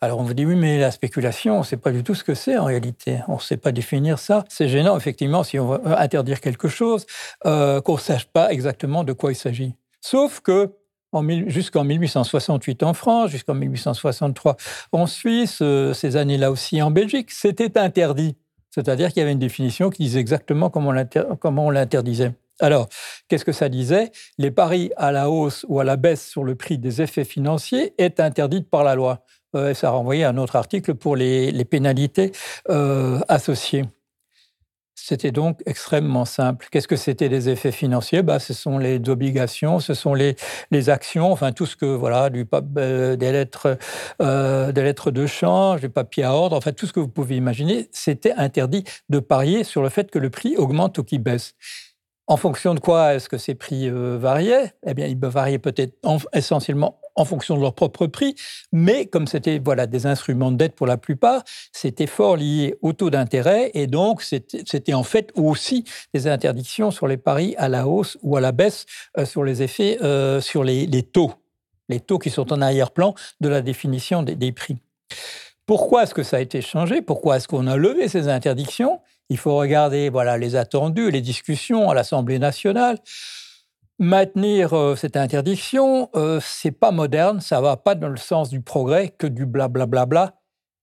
Alors 0.00 0.20
on 0.20 0.22
vous 0.22 0.34
dit 0.34 0.46
oui, 0.46 0.54
mais 0.54 0.78
la 0.78 0.92
spéculation, 0.92 1.56
on 1.56 1.60
ne 1.60 1.64
sait 1.64 1.76
pas 1.76 1.90
du 1.90 2.04
tout 2.04 2.14
ce 2.14 2.22
que 2.22 2.34
c'est 2.34 2.56
en 2.56 2.64
réalité. 2.64 3.18
On 3.26 3.34
ne 3.34 3.40
sait 3.40 3.56
pas 3.56 3.72
définir 3.72 4.20
ça. 4.20 4.44
C'est 4.48 4.68
gênant 4.68 4.96
effectivement 4.96 5.42
si 5.42 5.58
on 5.58 5.66
veut 5.66 5.80
interdire 5.84 6.40
quelque 6.40 6.68
chose, 6.68 7.04
euh, 7.46 7.80
qu'on 7.80 7.94
ne 7.94 8.00
sache 8.00 8.26
pas 8.26 8.52
exactement 8.52 9.02
de 9.02 9.12
quoi 9.12 9.32
il 9.32 9.34
s'agit. 9.34 9.74
Sauf 10.00 10.40
que 10.40 10.72
jusqu'en 11.46 11.82
1868 11.82 12.82
en 12.84 12.94
France, 12.94 13.30
jusqu'en 13.30 13.54
1863 13.54 14.56
en 14.92 15.06
Suisse, 15.06 15.58
euh, 15.62 15.92
ces 15.94 16.16
années-là 16.16 16.52
aussi 16.52 16.80
en 16.80 16.92
Belgique, 16.92 17.32
c'était 17.32 17.76
interdit. 17.76 18.36
C'est-à-dire 18.70 19.08
qu'il 19.08 19.18
y 19.18 19.22
avait 19.22 19.32
une 19.32 19.40
définition 19.40 19.90
qui 19.90 20.04
disait 20.04 20.20
exactement 20.20 20.70
comment 20.70 21.66
on 21.66 21.70
l'interdisait. 21.70 22.34
Alors, 22.60 22.88
qu'est-ce 23.28 23.44
que 23.44 23.52
ça 23.52 23.68
disait? 23.68 24.10
Les 24.36 24.50
paris 24.50 24.90
à 24.96 25.12
la 25.12 25.30
hausse 25.30 25.64
ou 25.68 25.80
à 25.80 25.84
la 25.84 25.96
baisse 25.96 26.28
sur 26.28 26.42
le 26.42 26.56
prix 26.56 26.76
des 26.78 27.00
effets 27.00 27.24
financiers 27.24 27.94
est 27.98 28.20
interdit 28.20 28.62
par 28.62 28.82
la 28.82 28.94
loi. 28.94 29.24
Euh, 29.54 29.72
ça 29.74 29.90
renvoyait 29.90 30.24
à 30.24 30.30
un 30.30 30.36
autre 30.36 30.56
article 30.56 30.94
pour 30.94 31.16
les, 31.16 31.64
pénalités 31.64 32.32
euh, 32.68 33.20
associées. 33.28 33.84
C'était 34.94 35.30
donc 35.30 35.62
extrêmement 35.64 36.26
simple. 36.26 36.66
Qu'est-ce 36.70 36.88
que 36.88 36.96
c'était 36.96 37.28
les 37.28 37.48
effets 37.48 37.72
financiers? 37.72 38.22
Bah, 38.22 38.38
Ce 38.38 38.52
sont 38.52 38.76
les 38.76 39.00
obligations, 39.08 39.80
ce 39.80 39.94
sont 39.94 40.12
les, 40.12 40.36
les 40.70 40.90
actions, 40.90 41.32
enfin 41.32 41.52
tout 41.52 41.64
ce 41.64 41.76
que, 41.76 41.86
voilà, 41.86 42.28
euh, 42.28 43.16
des, 43.16 43.32
lettres, 43.32 43.78
des 44.20 44.82
lettres 44.82 45.10
de 45.10 45.26
change, 45.26 45.80
du 45.80 45.88
papier 45.88 46.24
à 46.24 46.34
ordre, 46.34 46.56
enfin 46.56 46.72
tout 46.72 46.86
ce 46.86 46.92
que 46.92 47.00
vous 47.00 47.08
pouvez 47.08 47.36
imaginer, 47.36 47.88
c'était 47.90 48.32
interdit 48.32 48.84
de 49.08 49.18
parier 49.18 49.64
sur 49.64 49.82
le 49.82 49.88
fait 49.88 50.10
que 50.10 50.18
le 50.18 50.28
prix 50.28 50.56
augmente 50.56 50.98
ou 50.98 51.04
qu'il 51.04 51.22
baisse. 51.22 51.54
En 52.26 52.36
fonction 52.36 52.74
de 52.74 52.80
quoi 52.80 53.14
est-ce 53.14 53.30
que 53.30 53.38
ces 53.38 53.54
prix 53.54 53.88
variaient? 53.88 54.74
Eh 54.86 54.92
bien, 54.92 55.06
ils 55.06 55.18
variaient 55.18 55.58
peut-être 55.58 55.96
essentiellement 56.34 57.00
en 57.18 57.24
fonction 57.24 57.56
de 57.56 57.60
leur 57.60 57.74
propre 57.74 58.06
prix, 58.06 58.36
mais 58.72 59.06
comme 59.06 59.26
c'était 59.26 59.58
voilà 59.58 59.86
des 59.86 60.06
instruments 60.06 60.52
de 60.52 60.56
dette 60.56 60.74
pour 60.74 60.86
la 60.86 60.96
plupart, 60.96 61.42
c'était 61.72 62.06
fort 62.06 62.36
lié 62.36 62.76
au 62.80 62.92
taux 62.92 63.10
d'intérêt 63.10 63.72
et 63.74 63.86
donc 63.86 64.22
c'était 64.22 64.94
en 64.94 65.02
fait 65.02 65.32
aussi 65.34 65.84
des 66.14 66.28
interdictions 66.28 66.90
sur 66.90 67.08
les 67.08 67.16
paris 67.16 67.54
à 67.58 67.68
la 67.68 67.86
hausse 67.86 68.16
ou 68.22 68.36
à 68.36 68.40
la 68.40 68.52
baisse 68.52 68.86
euh, 69.18 69.24
sur 69.24 69.42
les 69.42 69.62
effets 69.62 69.98
euh, 70.02 70.40
sur 70.40 70.62
les, 70.62 71.02
taux, 71.02 71.32
les 71.88 72.00
taux 72.00 72.18
qui 72.18 72.30
sont 72.30 72.52
en 72.52 72.62
arrière-plan 72.62 73.14
de 73.40 73.48
la 73.48 73.62
définition 73.62 74.22
des, 74.22 74.36
des 74.36 74.52
prix. 74.52 74.76
Pourquoi 75.66 76.04
est-ce 76.04 76.14
que 76.14 76.22
ça 76.22 76.36
a 76.36 76.40
été 76.40 76.62
changé? 76.62 77.02
Pourquoi 77.02 77.36
est-ce 77.36 77.48
qu'on 77.48 77.66
a 77.66 77.76
levé 77.76 78.08
ces 78.08 78.28
interdictions? 78.28 79.00
Il 79.28 79.38
faut 79.38 79.56
regarder 79.56 80.08
voilà 80.08 80.38
les 80.38 80.54
attendus, 80.54 81.10
les 81.10 81.20
discussions 81.20 81.90
à 81.90 81.94
l'Assemblée 81.94 82.38
nationale. 82.38 82.98
Maintenir 84.00 84.74
euh, 84.74 84.94
cette 84.94 85.16
interdiction, 85.16 86.08
euh, 86.14 86.38
c'est 86.40 86.70
pas 86.70 86.92
moderne, 86.92 87.40
ça 87.40 87.60
va 87.60 87.76
pas 87.76 87.96
dans 87.96 88.08
le 88.08 88.16
sens 88.16 88.48
du 88.48 88.60
progrès 88.60 89.08
que 89.08 89.26
du 89.26 89.44
blablabla. 89.44 90.06
Bla, 90.06 90.26
bla, 90.26 90.38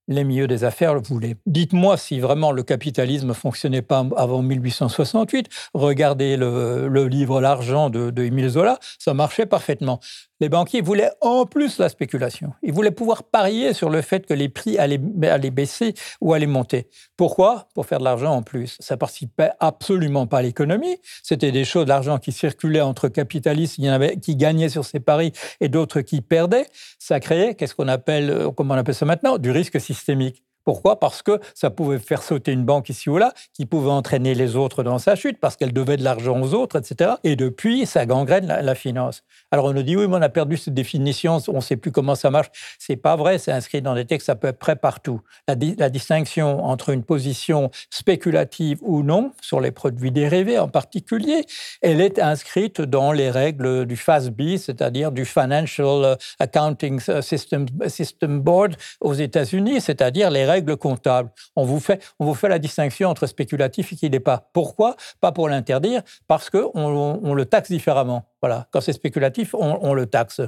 les 0.07 0.23
milieux 0.23 0.47
des 0.47 0.63
affaires 0.63 0.93
le 0.93 1.01
voulaient. 1.01 1.35
Dites-moi 1.45 1.97
si 1.97 2.19
vraiment 2.19 2.51
le 2.51 2.63
capitalisme 2.63 3.33
fonctionnait 3.33 3.81
pas 3.81 4.05
avant 4.17 4.41
1868. 4.41 5.47
Regardez 5.73 6.37
le, 6.37 7.07
livre 7.07 7.41
L'argent 7.41 7.89
de, 7.89 8.09
de 8.09 8.23
Émile 8.23 8.49
Zola, 8.49 8.79
ça 8.99 9.13
marchait 9.13 9.45
parfaitement. 9.45 9.99
Les 10.41 10.49
banquiers 10.49 10.81
voulaient 10.81 11.11
en 11.21 11.45
plus 11.45 11.77
la 11.77 11.87
spéculation. 11.87 12.53
Ils 12.61 12.73
voulaient 12.73 12.91
pouvoir 12.91 13.23
parier 13.23 13.73
sur 13.73 13.89
le 13.89 14.01
fait 14.01 14.25
que 14.25 14.33
les 14.33 14.49
prix 14.49 14.77
allaient, 14.77 14.97
baisser 14.97 15.93
ou 16.19 16.33
allaient 16.33 16.45
monter. 16.45 16.89
Pourquoi? 17.15 17.69
Pour 17.73 17.85
faire 17.85 17.99
de 17.99 18.03
l'argent 18.03 18.33
en 18.33 18.43
plus. 18.43 18.75
Ça 18.81 18.97
participait 18.97 19.51
absolument 19.61 20.27
pas 20.27 20.39
à 20.39 20.41
l'économie. 20.41 20.97
C'était 21.23 21.53
des 21.53 21.63
choses, 21.63 21.85
de 21.85 21.89
l'argent 21.89 22.17
qui 22.17 22.33
circulait 22.33 22.81
entre 22.81 23.07
capitalistes, 23.07 23.77
il 23.77 23.85
y 23.85 23.89
en 23.89 23.93
avait 23.93 24.17
qui 24.17 24.35
gagnaient 24.35 24.69
sur 24.69 24.83
ces 24.83 24.99
paris 24.99 25.31
et 25.61 25.69
d'autres 25.69 26.01
qui 26.01 26.19
perdaient. 26.21 26.67
Ça 26.99 27.21
créait, 27.21 27.55
qu'est-ce 27.55 27.75
qu'on 27.75 27.87
appelle, 27.87 28.29
euh, 28.29 28.51
comment 28.51 28.73
on 28.73 28.77
appelle 28.77 28.95
ça 28.95 29.05
maintenant, 29.05 29.37
du 29.37 29.51
risque 29.51 29.79
systémique. 29.79 30.43
Pourquoi? 30.65 30.99
Parce 30.99 31.21
que 31.21 31.39
ça 31.53 31.69
pouvait 31.69 31.99
faire 31.99 32.23
sauter 32.23 32.51
une 32.51 32.65
banque 32.65 32.89
ici 32.89 33.07
ou 33.07 33.17
là, 33.17 33.33
qui 33.53 33.67
pouvait 33.67 33.91
entraîner 33.91 34.33
les 34.33 34.55
autres 34.55 34.81
dans 34.81 34.97
sa 34.97 35.15
chute, 35.15 35.39
parce 35.39 35.55
qu'elle 35.55 35.73
devait 35.73 35.95
de 35.95 36.03
l'argent 36.03 36.41
aux 36.41 36.55
autres, 36.55 36.79
etc. 36.79 37.11
Et 37.23 37.35
depuis, 37.35 37.85
ça 37.85 38.07
gangrène 38.07 38.47
la, 38.47 38.75
finance. 38.75 39.23
Alors 39.51 39.65
on 39.65 39.73
nous 39.73 39.83
dit, 39.83 39.95
oui, 39.95 40.07
mais 40.07 40.15
on 40.15 40.21
a 40.21 40.29
perdu 40.29 40.57
cette 40.57 40.73
définition, 40.73 41.37
on 41.47 41.57
ne 41.57 41.61
sait 41.61 41.77
plus 41.77 41.91
comment 41.91 42.15
ça 42.15 42.31
marche. 42.31 42.47
C'est 42.79 42.95
pas 42.95 43.15
vrai, 43.15 43.37
c'est 43.37 43.51
inscrit 43.51 43.83
dans 43.83 43.93
des 43.93 44.05
textes 44.05 44.27
à 44.27 44.35
peu 44.35 44.51
près 44.53 44.75
partout. 44.75 45.21
La, 45.47 45.55
distinction 45.55 46.65
entre 46.65 46.89
une 46.89 47.03
position 47.03 47.69
spéculative 47.91 48.79
ou 48.81 49.03
non, 49.03 49.31
sur 49.41 49.61
les 49.61 49.71
produits 49.71 50.11
dérivés 50.11 50.57
en 50.57 50.67
particulier, 50.67 51.45
elle 51.83 52.01
est 52.01 52.17
inscrite 52.17 52.81
dans 52.81 53.11
les 53.11 53.29
règles 53.29 53.85
du 53.85 53.95
FASB, 53.95 54.57
c'est-à-dire 54.57 55.11
du 55.11 55.25
Financial 55.25 56.17
Accounting 56.39 56.99
System, 57.21 57.67
System 57.87 58.41
Board 58.41 58.75
aux 58.99 59.13
États-Unis, 59.13 59.79
c'est-à-dire 59.79 60.31
les 60.31 60.43
règles 60.43 60.54
règles 60.55 60.77
comptables. 60.77 61.29
On 61.55 61.65
vous 61.65 61.79
fait, 61.79 62.03
on 62.19 62.25
vous 62.25 62.33
fait 62.33 62.49
la 62.49 62.59
distinction 62.59 63.09
entre 63.09 63.27
spéculatif 63.27 63.93
et 63.93 63.95
qui 63.95 64.09
n'est 64.09 64.19
pas. 64.19 64.49
Pourquoi? 64.53 64.95
Pas 65.21 65.31
pour 65.31 65.49
l'interdire, 65.49 66.01
parce 66.27 66.49
qu'on 66.49 66.71
on, 66.73 67.33
le 67.33 67.45
taxe 67.45 67.69
différemment. 67.69 68.29
Voilà. 68.41 68.67
Quand 68.71 68.81
c'est 68.81 68.93
spéculatif, 68.93 69.53
on 69.53 69.93
le 69.93 70.05
taxe. 70.05 70.41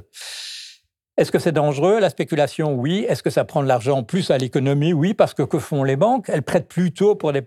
Est-ce 1.17 1.31
que 1.31 1.39
c'est 1.39 1.51
dangereux? 1.51 1.99
La 1.99 2.11
spéculation, 2.11 2.75
oui. 2.75 3.05
Est-ce 3.09 3.23
que 3.23 3.31
ça 3.31 3.43
prend 3.43 3.63
de 3.63 3.67
l'argent 3.67 4.03
plus 4.03 4.29
à 4.29 4.37
l'économie? 4.37 4.93
Oui, 4.93 5.15
parce 5.15 5.33
que 5.33 5.41
que 5.41 5.57
font 5.57 5.83
les 5.83 5.95
banques? 5.95 6.29
Elles 6.29 6.43
prêtent 6.43 6.67
plutôt 6.67 7.15
pour 7.15 7.33
des, 7.33 7.43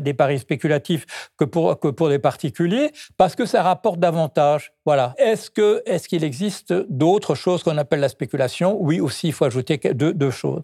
des 0.00 0.14
paris 0.14 0.38
spéculatifs 0.38 1.30
que 1.36 1.44
pour, 1.44 1.78
que 1.78 1.88
pour 1.88 2.08
des 2.08 2.18
particuliers, 2.18 2.90
parce 3.18 3.34
que 3.34 3.44
ça 3.44 3.62
rapporte 3.62 4.00
davantage. 4.00 4.72
Voilà. 4.86 5.14
Est-ce 5.18 5.50
que 5.50 5.82
est-ce 5.84 6.08
qu'il 6.08 6.24
existe 6.24 6.72
d'autres 6.88 7.34
choses 7.34 7.62
qu'on 7.62 7.76
appelle 7.76 8.00
la 8.00 8.08
spéculation? 8.08 8.78
Oui, 8.80 8.98
aussi, 8.98 9.28
il 9.28 9.32
faut 9.34 9.44
ajouter 9.44 9.76
deux, 9.92 10.14
deux 10.14 10.30
choses. 10.30 10.62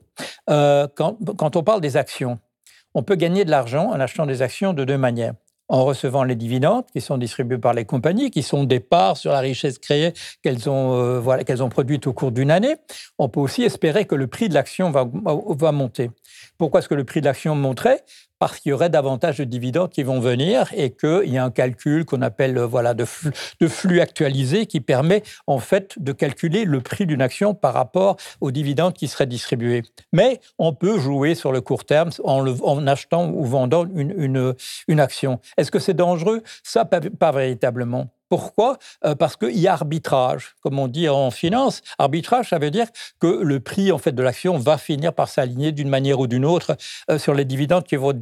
Euh, 0.48 0.88
quand, 0.96 1.18
quand 1.36 1.56
on 1.56 1.62
parle 1.62 1.82
des 1.82 1.98
actions, 1.98 2.38
on 2.94 3.02
peut 3.02 3.16
gagner 3.16 3.44
de 3.44 3.50
l'argent 3.50 3.90
en 3.90 4.00
achetant 4.00 4.24
des 4.24 4.40
actions 4.40 4.72
de 4.72 4.84
deux 4.84 4.96
manières 4.96 5.34
en 5.68 5.84
recevant 5.84 6.24
les 6.24 6.36
dividendes 6.36 6.84
qui 6.92 7.00
sont 7.00 7.18
distribués 7.18 7.58
par 7.58 7.74
les 7.74 7.84
compagnies, 7.84 8.30
qui 8.30 8.42
sont 8.42 8.64
des 8.64 8.80
parts 8.80 9.16
sur 9.16 9.32
la 9.32 9.40
richesse 9.40 9.78
créée 9.78 10.12
qu'elles 10.42 10.68
ont, 10.68 10.94
euh, 10.94 11.20
voilà, 11.20 11.44
qu'elles 11.44 11.62
ont 11.62 11.68
produite 11.68 12.06
au 12.06 12.12
cours 12.12 12.32
d'une 12.32 12.50
année. 12.50 12.76
On 13.18 13.28
peut 13.28 13.40
aussi 13.40 13.62
espérer 13.62 14.04
que 14.04 14.14
le 14.14 14.26
prix 14.26 14.48
de 14.48 14.54
l'action 14.54 14.90
va, 14.90 15.08
va 15.24 15.72
monter. 15.72 16.10
Pourquoi 16.58 16.80
est-ce 16.80 16.88
que 16.88 16.94
le 16.94 17.04
prix 17.04 17.20
de 17.20 17.26
l'action 17.26 17.54
monterait? 17.54 18.04
Parce 18.38 18.58
qu'il 18.58 18.70
y 18.70 18.72
aurait 18.72 18.90
davantage 18.90 19.38
de 19.38 19.44
dividendes 19.44 19.90
qui 19.90 20.02
vont 20.02 20.20
venir 20.20 20.70
et 20.74 20.90
qu'il 20.90 21.32
y 21.32 21.38
a 21.38 21.44
un 21.44 21.50
calcul 21.50 22.04
qu'on 22.04 22.22
appelle 22.22 22.58
euh, 22.58 22.66
voilà, 22.66 22.94
de, 22.94 23.04
flux, 23.04 23.32
de 23.60 23.68
flux 23.68 24.00
actualisé 24.00 24.66
qui 24.66 24.80
permet 24.80 25.22
en 25.46 25.58
fait 25.58 25.94
de 25.98 26.12
calculer 26.12 26.64
le 26.64 26.80
prix 26.80 27.06
d'une 27.06 27.22
action 27.22 27.54
par 27.54 27.74
rapport 27.74 28.16
aux 28.40 28.50
dividendes 28.50 28.94
qui 28.94 29.08
seraient 29.08 29.26
distribués. 29.26 29.82
Mais 30.12 30.40
on 30.58 30.72
peut 30.72 30.98
jouer 30.98 31.34
sur 31.34 31.52
le 31.52 31.60
court 31.60 31.84
terme 31.84 32.10
en, 32.24 32.46
en 32.46 32.86
achetant 32.86 33.30
ou 33.30 33.44
vendant 33.44 33.86
une, 33.94 34.14
une, 34.16 34.54
une 34.88 35.00
action. 35.00 35.40
Est-ce 35.56 35.70
que 35.70 35.78
c'est 35.78 35.94
dangereux? 35.94 36.42
Ça, 36.62 36.84
pas 36.84 37.32
véritablement. 37.32 38.08
Pourquoi? 38.28 38.78
Euh, 39.04 39.14
Parce 39.14 39.36
qu'il 39.36 39.58
y 39.58 39.68
a 39.68 39.72
arbitrage, 39.72 40.56
comme 40.60 40.78
on 40.78 40.88
dit 40.88 41.08
en 41.08 41.30
finance. 41.30 41.82
Arbitrage, 41.98 42.48
ça 42.48 42.58
veut 42.58 42.70
dire 42.70 42.86
que 43.20 43.26
le 43.26 43.60
prix 43.60 43.92
en 43.92 43.98
fait 43.98 44.12
de 44.12 44.22
l'action 44.22 44.58
va 44.58 44.78
finir 44.78 45.12
par 45.12 45.28
s'aligner 45.28 45.70
d'une 45.70 45.88
manière 45.88 46.18
ou 46.18 46.26
d'une 46.26 46.44
autre 46.44 46.76
euh, 47.10 47.18
sur 47.18 47.34
les 47.34 47.44
dividendes 47.44 47.84
qui 47.84 47.96
vont 47.96 48.10
être 48.10 48.20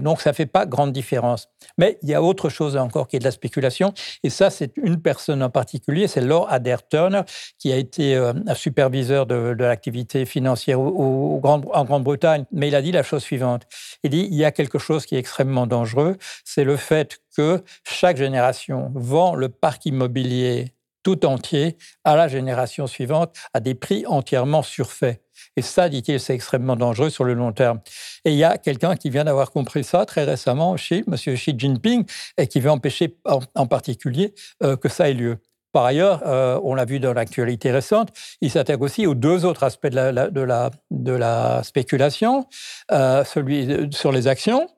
Donc 0.00 0.20
ça 0.20 0.30
ne 0.30 0.34
fait 0.34 0.46
pas 0.46 0.66
grande 0.66 0.92
différence. 0.92 1.48
Mais 1.78 1.98
il 2.02 2.08
y 2.08 2.14
a 2.14 2.22
autre 2.22 2.48
chose 2.48 2.76
encore 2.76 3.08
qui 3.08 3.16
est 3.16 3.18
de 3.18 3.24
la 3.24 3.30
spéculation, 3.30 3.92
et 4.22 4.30
ça 4.30 4.50
c'est 4.50 4.76
une 4.76 5.00
personne 5.00 5.42
en 5.42 5.50
particulier, 5.50 6.08
c'est 6.08 6.20
Lord 6.20 6.46
Adair 6.50 6.86
Turner, 6.86 7.22
qui 7.58 7.72
a 7.72 7.76
été 7.76 8.16
euh, 8.16 8.32
un 8.46 8.54
superviseur 8.54 9.26
de, 9.26 9.54
l'activité 9.58 10.24
financière 10.24 10.80
en 10.80 11.38
Grande-Bretagne. 11.38 12.44
Mais 12.52 12.68
il 12.68 12.74
a 12.74 12.82
dit 12.82 12.92
la 12.92 13.02
chose 13.02 13.22
suivante. 13.22 13.62
Il 14.02 14.10
dit 14.10 14.28
il 14.30 14.36
y 14.36 14.44
a 14.44 14.50
quelque 14.50 14.78
chose 14.78 15.06
qui 15.06 15.16
est 15.16 15.18
extrêmement 15.18 15.66
dangereux, 15.66 16.16
c'est 16.44 16.64
le 16.64 16.76
fait 16.76 17.20
que 17.36 17.62
chaque 17.84 18.16
génération 18.16 18.90
vend 18.94 19.34
le 19.34 19.48
parc 19.48 19.86
immobilier 19.86 20.72
tout 21.02 21.26
entier 21.26 21.76
à 22.04 22.16
la 22.16 22.28
génération 22.28 22.86
suivante 22.86 23.34
à 23.54 23.60
des 23.60 23.74
prix 23.74 24.04
entièrement 24.06 24.62
surfaits. 24.62 25.22
Et 25.56 25.62
ça, 25.62 25.88
dit-il, 25.88 26.20
c'est 26.20 26.34
extrêmement 26.34 26.76
dangereux 26.76 27.10
sur 27.10 27.24
le 27.24 27.34
long 27.34 27.52
terme. 27.52 27.80
Et 28.24 28.32
il 28.32 28.36
y 28.36 28.44
a 28.44 28.58
quelqu'un 28.58 28.96
qui 28.96 29.10
vient 29.10 29.24
d'avoir 29.24 29.50
compris 29.50 29.84
ça 29.84 30.06
très 30.06 30.24
récemment 30.24 30.76
chez 30.76 31.04
M. 31.06 31.14
Xi 31.14 31.54
Jinping 31.56 32.04
et 32.38 32.46
qui 32.46 32.60
veut 32.60 32.70
empêcher 32.70 33.16
en, 33.24 33.66
particulier 33.66 34.34
euh, 34.62 34.76
que 34.76 34.88
ça 34.88 35.08
ait 35.10 35.14
lieu. 35.14 35.38
Par 35.72 35.86
ailleurs, 35.86 36.22
euh, 36.26 36.60
on 36.62 36.74
l'a 36.74 36.84
vu 36.84 37.00
dans 37.00 37.14
l'actualité 37.14 37.70
récente, 37.70 38.10
il 38.42 38.50
s'attaque 38.50 38.82
aussi 38.82 39.06
aux 39.06 39.14
deux 39.14 39.46
autres 39.46 39.62
aspects 39.62 39.86
de 39.86 39.96
la, 39.96 40.12
de 40.28 40.40
la, 40.42 40.70
de 40.90 41.12
la 41.12 41.62
spéculation, 41.62 42.46
euh, 42.90 43.24
celui 43.24 43.88
sur 43.90 44.12
les 44.12 44.28
actions, 44.28 44.68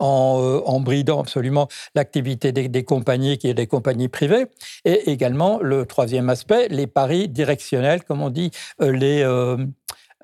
euh, 0.00 0.60
en, 0.66 0.80
bridant 0.80 1.20
absolument 1.20 1.68
l'activité 1.94 2.50
des, 2.50 2.84
compagnies 2.84 3.38
qui 3.38 3.48
est 3.48 3.54
des 3.54 3.68
compagnies 3.68 4.08
privées, 4.08 4.46
et 4.84 5.10
également 5.10 5.60
le 5.60 5.86
troisième 5.86 6.28
aspect, 6.30 6.66
les 6.68 6.88
paris 6.88 7.28
directionnels, 7.28 8.02
comme 8.02 8.20
on 8.20 8.30
dit, 8.30 8.50
euh, 8.82 8.90
les, 8.90 9.22
euh, 9.22 9.56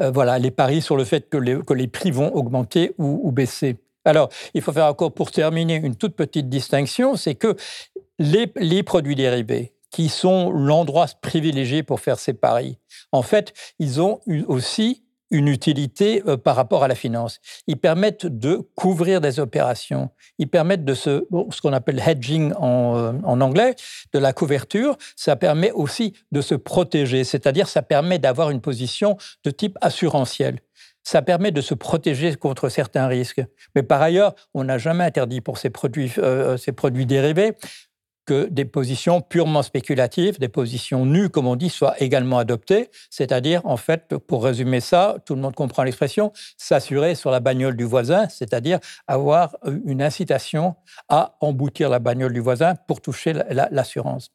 voilà, 0.01 0.41
les 0.41 0.51
paris 0.51 0.83
sur 0.83 0.97
le 0.97 1.05
fait 1.05 1.29
que 1.29 1.37
les, 1.37 1.61
que 1.63 1.73
les 1.73 1.87
prix 1.87 2.11
vont 2.11 2.35
augmenter 2.35 2.95
ou, 2.99 3.31
baisser. 3.31 3.77
Alors, 4.05 4.29
il 4.55 4.63
faut 4.63 4.73
faire 4.73 4.87
encore 4.87 5.13
pour 5.13 5.31
terminer 5.31 5.77
une 5.77 5.95
toute 5.95 6.17
petite 6.17 6.49
distinction, 6.49 7.15
c'est 7.15 7.37
que 7.37 7.55
les, 8.19 8.53
les 8.57 8.83
produits 8.83 9.15
dérivés, 9.15 9.73
qui 9.91 10.09
sont 10.09 10.51
l'endroit 10.51 11.07
privilégié 11.21 11.83
pour 11.83 12.01
faire 12.01 12.19
ces 12.19 12.33
paris, 12.33 12.79
en 13.13 13.23
fait, 13.23 13.53
ils 13.79 14.01
ont 14.01 14.21
aussi 14.49 15.05
une 15.31 15.49
utilité 15.49 16.23
euh, 16.27 16.37
par 16.37 16.57
rapport 16.57 16.85
à 16.85 16.89
la 16.89 16.95
finance. 16.95 17.41
Ils 17.67 17.77
permettent 17.77 18.27
de 18.27 18.61
couvrir 18.75 19.21
des 19.21 19.41
opérations. 19.41 20.11
Ils 20.39 20.49
permettent 20.49 20.85
de 20.85 20.95
se, 20.95 21.27
ce 21.51 21.61
qu'on 21.61 21.73
appelle 21.73 22.03
hedging 22.05 22.53
en, 22.57 22.97
euh, 22.97 23.13
en, 23.25 23.41
anglais, 23.41 23.75
de 24.13 24.19
la 24.19 24.33
couverture. 24.33 24.97
Ça 25.17 25.37
permet 25.37 25.71
aussi 25.73 26.15
de 26.33 26.41
se 26.41 26.55
protéger, 26.55 27.25
c'est-à-dire 27.25 27.69
ça 27.69 27.83
permet 27.83 28.19
d'avoir 28.19 28.51
une 28.51 28.61
position 28.61 29.17
de 29.45 29.51
type 29.51 29.79
assurantiel. 29.81 30.61
Ça 31.03 31.23
permet 31.23 31.51
de 31.51 31.61
se 31.61 31.75
protéger 31.75 32.35
contre 32.35 32.69
certains 32.69 33.07
risques. 33.07 33.43
Mais 33.75 33.83
par 33.83 34.03
ailleurs, 34.03 34.35
on 34.53 34.65
n'a 34.65 34.79
jamais 34.79 35.05
interdit 35.05 35.41
pour 35.41 35.59
ces 35.59 35.71
produits, 35.71 36.13
euh, 36.19 36.57
ces 36.57 36.73
produits 36.73 37.07
dérivés 37.07 37.55
que 38.27 38.47
des 38.47 38.65
positions 38.65 39.21
purement 39.21 39.63
spéculatives, 39.63 40.39
des 40.39 40.49
positions 40.49 41.07
nues, 41.07 41.29
comme 41.29 41.47
on 41.47 41.57
dit, 41.57 41.71
soient 41.71 41.95
également 42.01 42.39
adoptées. 42.39 42.91
C'est-à-dire, 43.11 43.61
en 43.65 43.77
fait, 43.77 44.17
pour 44.17 44.45
résumer 44.45 44.81
ça, 44.81 45.17
tout 45.25 45.35
le 45.35 45.41
monde 45.41 45.55
comprend 45.55 45.83
l'expression, 45.83 46.33
s'assurer 46.57 47.15
sur 47.15 47.31
la 47.31 47.41
bagnole 47.41 47.77
du 47.77 47.85
voisin, 47.85 48.29
c'est-à-dire 48.29 48.79
avoir 49.07 49.57
une 49.85 50.03
incitation 50.03 50.75
à 51.09 51.37
emboutir 51.41 51.89
la 51.89 51.99
bagnole 51.99 52.33
du 52.33 52.41
voisin 52.41 52.75
pour 52.87 53.01
toucher 53.01 53.33
l'assurance. 53.51 54.31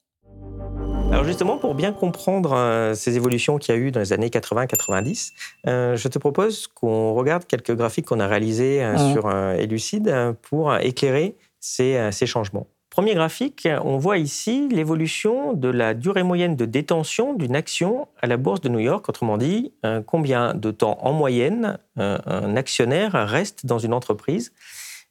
Alors 1.12 1.24
justement, 1.24 1.58
pour 1.58 1.76
bien 1.76 1.94
comprendre 1.94 2.54
euh, 2.54 2.94
ces 2.96 3.16
évolutions 3.16 3.58
qu'il 3.58 3.76
y 3.76 3.78
a 3.78 3.80
eu 3.80 3.92
dans 3.92 4.00
les 4.00 4.12
années 4.12 4.30
80-90, 4.30 5.32
euh, 5.68 5.96
je 5.96 6.08
te 6.08 6.18
propose 6.18 6.68
qu'on 6.68 7.14
regarde 7.14 7.46
quelques 7.46 7.76
graphiques 7.76 8.08
qu'on 8.08 8.20
a 8.20 8.28
réalisés 8.28 8.84
euh, 8.84 8.96
mmh. 8.96 9.14
sur 9.14 9.32
Elucide 9.32 10.36
pour 10.42 10.76
éclairer 10.76 11.38
ces 11.60 12.26
changements. 12.26 12.68
Premier 12.96 13.14
graphique, 13.14 13.68
on 13.84 13.98
voit 13.98 14.18
ici 14.18 14.70
l'évolution 14.72 15.52
de 15.52 15.68
la 15.68 15.94
durée 15.94 16.24
moyenne 16.24 16.56
de 16.56 16.64
détention 16.64 17.34
d'une 17.34 17.54
action 17.54 18.08
à 18.22 18.26
la 18.26 18.38
bourse 18.38 18.62
de 18.62 18.70
New 18.70 18.80
York. 18.80 19.10
Autrement 19.10 19.38
dit, 19.38 19.74
euh, 19.86 20.02
combien 20.02 20.54
de 20.54 20.72
temps 20.72 20.98
en 21.02 21.12
moyenne 21.12 21.78
euh, 22.00 22.18
un 22.26 22.56
actionnaire 22.56 23.12
reste 23.12 23.66
dans 23.66 23.80
une 23.80 23.94
entreprise. 23.94 24.54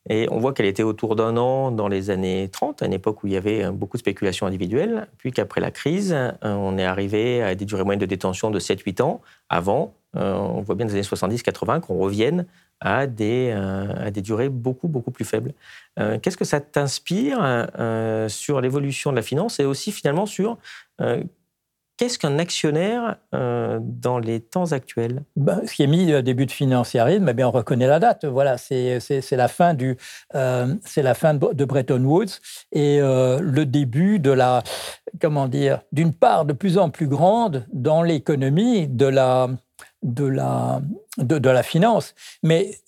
Et 0.08 0.28
on 0.30 0.38
voit 0.38 0.54
qu'elle 0.54 0.64
était 0.64 0.82
autour 0.82 1.14
d'un 1.14 1.36
an 1.36 1.70
dans 1.72 1.88
les 1.88 2.08
années 2.08 2.48
30, 2.50 2.80
à 2.80 2.86
une 2.86 2.94
époque 2.94 3.22
où 3.22 3.26
il 3.26 3.34
y 3.34 3.36
avait 3.36 3.64
euh, 3.64 3.70
beaucoup 3.70 3.98
de 3.98 4.00
spéculation 4.00 4.46
individuelle, 4.46 5.06
puis 5.18 5.30
qu'après 5.30 5.60
la 5.60 5.70
crise, 5.70 6.16
on 6.40 6.78
est 6.78 6.86
arrivé 6.86 7.42
à 7.42 7.54
des 7.54 7.66
durées 7.66 7.84
moyennes 7.84 8.00
de 8.00 8.06
détention 8.06 8.50
de 8.50 8.60
7-8 8.60 9.02
ans. 9.02 9.20
Avant, 9.50 9.92
on 10.14 10.62
voit 10.62 10.74
bien 10.74 10.86
dans 10.86 10.94
les 10.94 11.00
années 11.00 11.36
70-80 11.36 11.80
qu'on 11.80 11.98
revienne 11.98 12.46
à 12.84 13.06
des, 13.06 13.50
euh, 13.52 14.06
à 14.06 14.10
des 14.10 14.20
durées 14.20 14.50
beaucoup, 14.50 14.88
beaucoup 14.88 15.10
plus 15.10 15.24
faibles. 15.24 15.54
Euh, 15.98 16.18
qu'est-ce 16.20 16.36
que 16.36 16.44
ça 16.44 16.60
t'inspire 16.60 17.38
euh, 17.42 18.28
sur 18.28 18.60
l'évolution 18.60 19.10
de 19.10 19.16
la 19.16 19.22
finance 19.22 19.58
et 19.58 19.64
aussi 19.64 19.90
finalement 19.90 20.26
sur 20.26 20.58
Qu'est-ce 21.96 22.18
qu'un 22.18 22.40
actionnaire 22.40 23.18
dans 23.32 24.18
les 24.18 24.40
temps 24.40 24.72
actuels? 24.72 25.22
Ben, 25.36 25.60
Ce 25.64 25.74
qui 25.74 25.84
est 25.84 25.86
mis 25.86 26.12
au 26.12 26.22
début 26.22 26.44
de 26.44 26.50
financiarisme, 26.50 27.28
eh 27.28 27.34
bien, 27.34 27.46
on 27.46 27.52
reconnaît 27.52 27.86
la 27.86 28.00
date. 28.00 28.24
Voilà, 28.24 28.58
c'est 28.58 28.98
la 29.30 29.46
fin 29.46 29.74
du, 29.74 29.96
c'est 30.32 31.02
la 31.02 31.14
fin 31.14 31.34
de 31.34 31.64
Bretton 31.64 32.02
Woods 32.02 32.40
et 32.72 32.98
le 32.98 33.62
début 33.62 34.18
de 34.18 34.32
la, 34.32 34.64
comment 35.20 35.46
dire, 35.46 35.82
d'une 35.92 36.12
part 36.12 36.44
de 36.46 36.52
plus 36.52 36.78
en 36.78 36.90
plus 36.90 37.06
grande 37.06 37.64
dans 37.72 38.02
l'économie 38.02 38.88
de 38.88 39.06
la, 39.06 39.48
de 40.02 40.24
la, 40.24 40.80
de, 41.18 41.48
la 41.48 41.62
finance, 41.62 42.14
mais 42.42 42.78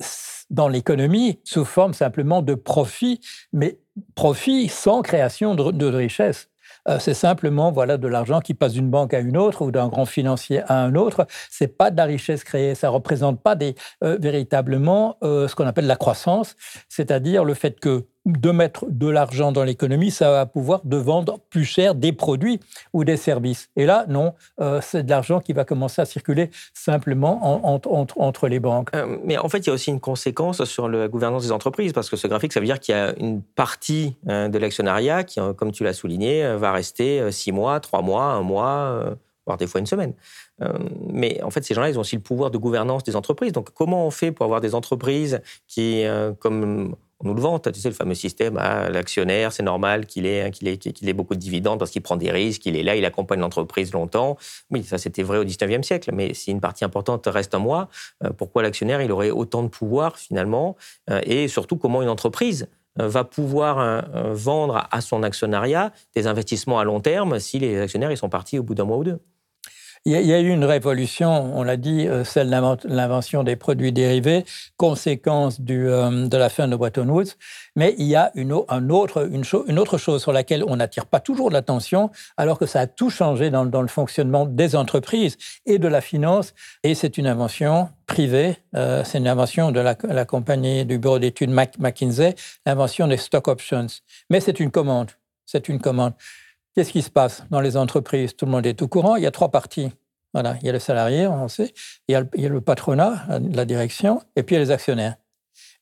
dans 0.51 0.69
l'économie 0.69 1.41
sous 1.45 1.65
forme 1.65 1.95
simplement 1.95 2.43
de 2.43 2.55
profit, 2.55 3.21
mais 3.53 3.79
profit 4.15 4.69
sans 4.69 5.03
création 5.03 5.55
de, 5.55 5.71
de 5.73 5.87
richesse. 5.87 6.49
Euh, 6.89 6.99
c'est 6.99 7.15
simplement 7.15 7.73
voilà 7.73 7.97
de 7.97 8.09
l'argent 8.09 8.41
qui 8.41 8.55
passe 8.55 8.73
d'une 8.73 8.91
banque 8.91 9.15
à 9.15 9.19
une 9.19 9.37
autre 9.37 9.63
ou 9.63 9.71
d'un 9.71 9.89
grand 9.89 10.07
financier 10.07 10.63
à 10.67 10.81
un 10.83 10.95
autre. 10.95 11.27
C'est 11.51 11.77
pas 11.77 11.91
de 11.91 11.97
la 11.97 12.05
richesse 12.05 12.45
créée. 12.45 12.75
Ça 12.75 12.89
représente 12.91 13.43
pas 13.43 13.55
des, 13.55 13.75
euh, 14.05 14.19
véritablement 14.21 15.17
euh, 15.23 15.49
ce 15.49 15.55
qu'on 15.55 15.67
appelle 15.67 15.87
la 15.87 15.97
croissance, 15.97 16.57
c'est-à-dire 16.89 17.45
le 17.45 17.55
fait 17.55 17.81
que 17.81 18.07
de 18.27 18.51
mettre 18.51 18.87
de 18.89 19.09
l'argent 19.09 19.53
dans 19.53 19.63
l'économie, 19.63 20.11
ça 20.11 20.31
va 20.31 20.47
pouvoir 20.47 20.81
de 20.85 20.97
vendre 20.97 21.39
plus 21.49 21.65
cher 21.65 21.95
des 21.95 22.13
produits 22.13 22.59
ou 22.93 23.05
des 23.05 23.17
services. 23.17 23.71
Et 23.77 23.87
là, 23.87 24.05
non, 24.09 24.35
euh, 24.61 24.81
c'est 24.83 25.05
de 25.05 25.11
l'argent 25.11 25.39
qui 25.39 25.53
va 25.53 25.65
commencer 25.65 26.03
à 26.03 26.05
circuler 26.05 26.51
simplement 26.75 27.65
entre 28.17 28.49
les 28.49 28.59
banques. 28.59 28.91
Euh, 28.95 29.17
mais 29.25 29.39
en 29.39 29.49
fait, 29.49 29.59
il 29.59 29.67
y 29.69 29.71
a 29.71 29.73
aussi 29.73 29.91
une 29.91 30.01
conséquence 30.01 30.65
sur 30.65 30.89
la 30.89 31.07
gouvernance 31.07 31.45
des 31.45 31.53
entreprises, 31.53 31.93
parce 31.93 32.11
que 32.11 32.17
ce 32.17 32.27
graphique, 32.27 32.53
ça 32.53 32.59
veut 32.59 32.67
dire 32.67 32.81
qu'il 32.81 32.97
y 32.97 32.99
a 32.99 33.15
une 33.19 33.43
partie 33.43 34.17
euh, 34.29 34.49
de 34.49 34.59
l'actionnariat 34.59 35.23
qui, 35.23 35.39
comme 35.57 35.71
tu 35.71 35.85
l'as 35.85 35.93
souligné, 35.93 36.57
va 36.57 36.73
rester 36.73 37.31
six 37.31 37.53
mois, 37.53 37.79
trois 37.79 38.03
mois, 38.03 38.25
un 38.25 38.43
mois, 38.43 39.17
voire 39.47 39.57
des 39.57 39.69
fois 39.69 39.81
une 39.81 39.87
semaine. 39.87 40.15
mais 41.13 41.41
en 41.43 41.51
fait, 41.51 41.65
ces 41.65 41.75
gens-là, 41.75 41.91
ils 41.91 41.99
ont 41.99 42.01
aussi 42.01 42.17
le 42.17 42.23
pouvoir 42.23 42.51
de 42.51 42.59
gouvernance 42.59 43.05
des 43.05 43.15
entreprises. 43.15 43.53
Donc, 43.53 43.71
comment 43.71 44.05
on 44.07 44.11
fait 44.11 44.33
pour 44.33 44.45
avoir 44.45 44.61
des 44.61 44.75
entreprises 44.75 45.41
qui, 45.69 46.05
comme 46.41 46.97
on 47.21 47.29
nous 47.29 47.35
le 47.35 47.41
vante, 47.41 47.73
tu 47.73 47.81
sais, 47.81 47.89
le 47.89 47.95
fameux 47.95 48.15
système, 48.15 48.59
ah, 48.59 48.91
l'actionnaire, 48.91 49.53
c'est 49.53 49.63
normal 49.63 50.07
qu'il 50.07 50.27
ait, 50.27 50.47
ait, 50.47 50.51
qu'il 50.51 51.15
beaucoup 51.15 51.35
de 51.35 51.41
dividendes 51.41 51.79
parce 51.79 51.91
qu'il 51.91 52.03
prend 52.03 52.17
des 52.17 52.31
risques, 52.31 52.67
il 52.67 52.77
est 52.77 52.83
là, 52.83 52.95
il 52.95 53.05
accompagne 53.05 53.41
l'entreprise 53.41 53.93
longtemps. 53.93 54.37
Oui, 54.71 54.85
ça 54.85 54.99
c'était 54.99 55.23
vrai 55.23 55.39
au 55.39 55.45
19e 55.45 55.83
siècle, 55.83 56.11
mais 56.13 56.35
si 56.35 56.51
une 56.51 56.61
partie 56.61 56.85
importante 56.85 57.27
reste 57.27 57.55
en 57.55 57.61
moi, 57.61 57.89
euh, 58.25 58.31
pourquoi 58.31 58.63
l'actionnaire, 58.63 59.01
il 59.01 59.11
aurait 59.13 59.31
autant 59.31 59.63
de 59.63 59.69
pouvoir 59.69 60.19
finalement 60.19 60.77
euh, 61.11 61.21
Et 61.25 61.49
surtout, 61.49 61.77
comment 61.77 62.03
une 62.03 62.09
entreprise 62.09 62.69
euh, 63.01 63.09
va 63.09 63.25
pouvoir 63.25 64.05
vendre 64.33 64.87
à 64.91 65.01
son 65.01 65.23
actionnariat 65.23 65.93
des 66.15 66.27
investissements 66.27 66.79
à 66.79 66.85
long 66.85 67.01
terme 67.01 67.39
si 67.39 67.59
les 67.59 67.81
actionnaires 67.81 68.11
ils 68.11 68.17
sont 68.17 68.29
partis 68.29 68.59
au 68.59 68.63
bout 68.63 68.75
d'un 68.75 68.85
mois 68.85 68.99
ou 68.99 69.05
deux? 69.05 69.21
Il 70.07 70.13
y, 70.25 70.33
a 70.33 70.41
eu 70.41 70.51
une 70.51 70.65
révolution, 70.65 71.53
on 71.57 71.65
l'a 71.65 71.77
dit, 71.77 72.07
euh, 72.07 72.23
celle 72.23 72.49
de 72.49 72.95
l'invention 72.95 73.43
des 73.43 73.57
produits 73.57 73.91
dérivés, 73.91 74.45
conséquence 74.77 75.59
euh, 75.69 76.29
de 76.29 76.37
la 76.37 76.49
fin 76.49 76.69
de 76.69 76.77
Bretton 76.77 77.09
Woods. 77.09 77.33
Mais 77.75 77.97
il 77.99 78.07
y 78.07 78.15
a 78.15 78.31
une, 78.37 78.53
un 78.69 78.89
autre, 78.89 79.99
chose 79.99 80.23
sur 80.23 80.33
laquelle 80.33 80.63
on 80.65 80.77
n'attire 80.77 81.07
pas 81.07 81.19
toujours 81.19 81.51
l'attention, 81.51 82.13
alors 82.37 82.57
que 82.57 82.67
ça 82.67 82.83
a 82.83 82.87
tout 82.87 83.11
changé 83.11 83.51
dans, 83.51 83.67
dans, 83.67 83.83
le 83.83 83.89
fonctionnement 83.89 84.47
des 84.47 84.77
entreprises 84.77 85.39
et 85.67 85.81
de 85.81 85.89
la 85.89 86.01
finance. 86.01 86.55
Et 86.85 86.95
c'est 86.95 87.19
une 87.19 87.27
invention 87.27 87.89
privée, 88.07 88.59
euh, 88.77 89.03
c'est 89.03 89.19
une 89.19 89.27
invention 89.27 89.73
de 89.73 89.81
la, 89.81 89.97
la 90.09 90.25
compagnie 90.25 90.85
du 90.85 90.99
bureau 90.99 91.19
d'études 91.19 91.51
McKinsey, 91.51 92.37
l'invention 92.65 93.09
des 93.09 93.17
stock 93.17 93.49
options. 93.49 93.89
Mais 94.31 94.39
c'est 94.39 94.61
une 94.61 94.71
commande. 94.71 95.11
C'est 95.47 95.69
une 95.69 95.81
commande. 95.81 96.13
Qu'est-ce 96.77 96.93
qui 96.93 97.01
se 97.01 97.09
passe 97.09 97.43
dans 97.49 97.63
les 97.63 97.79
entreprises? 97.79 98.37
Tout 98.37 98.45
le 98.45 98.51
monde 98.51 98.67
est 98.67 98.83
au 98.83 98.89
courant. 98.89 99.17
Il 99.17 99.23
y 99.23 99.27
a 99.27 99.31
trois 99.31 99.51
parties. 99.51 99.91
Voilà, 100.35 100.59
il 100.61 100.67
y 100.67 100.69
a 100.69 100.73
le 100.73 100.79
salarié, 100.79 101.27
on 101.27 101.49
sait. 101.49 101.73
Il 102.07 102.13
y 102.13 102.15
a 102.45 102.49
le, 102.51 102.61
patronat, 102.61 103.25
la 103.41 103.65
direction, 103.65 104.21
et 104.37 104.43
puis 104.43 104.55
il 104.55 104.59
y 104.59 104.61
a 104.61 104.65
les 104.65 104.71
actionnaires. 104.71 105.17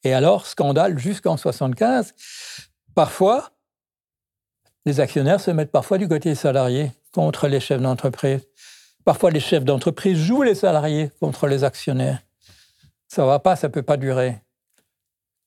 Et 0.04 0.14
alors, 0.14 0.46
scandale 0.46 0.96
jusqu'en 0.96 1.36
75, 1.36 2.14
parfois, 2.94 3.50
les 4.86 5.00
actionnaires 5.00 5.40
se 5.40 5.50
mettent 5.50 5.72
parfois 5.72 5.98
du 5.98 6.06
côté 6.06 6.28
des 6.28 6.34
salariés 6.36 6.92
contre 7.12 7.48
les 7.48 7.58
chefs 7.58 7.82
d'entreprise. 7.82 8.46
Parfois, 9.04 9.32
les 9.32 9.40
chefs 9.40 9.64
d'entreprise 9.64 10.16
jouent 10.16 10.44
les 10.44 10.54
salariés 10.54 11.10
contre 11.18 11.48
les 11.48 11.64
actionnaires. 11.64 12.20
Ça 13.08 13.22
ne 13.22 13.26
va 13.26 13.40
pas, 13.40 13.56
ça 13.56 13.66
ne 13.66 13.72
peut 13.72 13.82
pas 13.82 13.96
durer. 13.96 14.40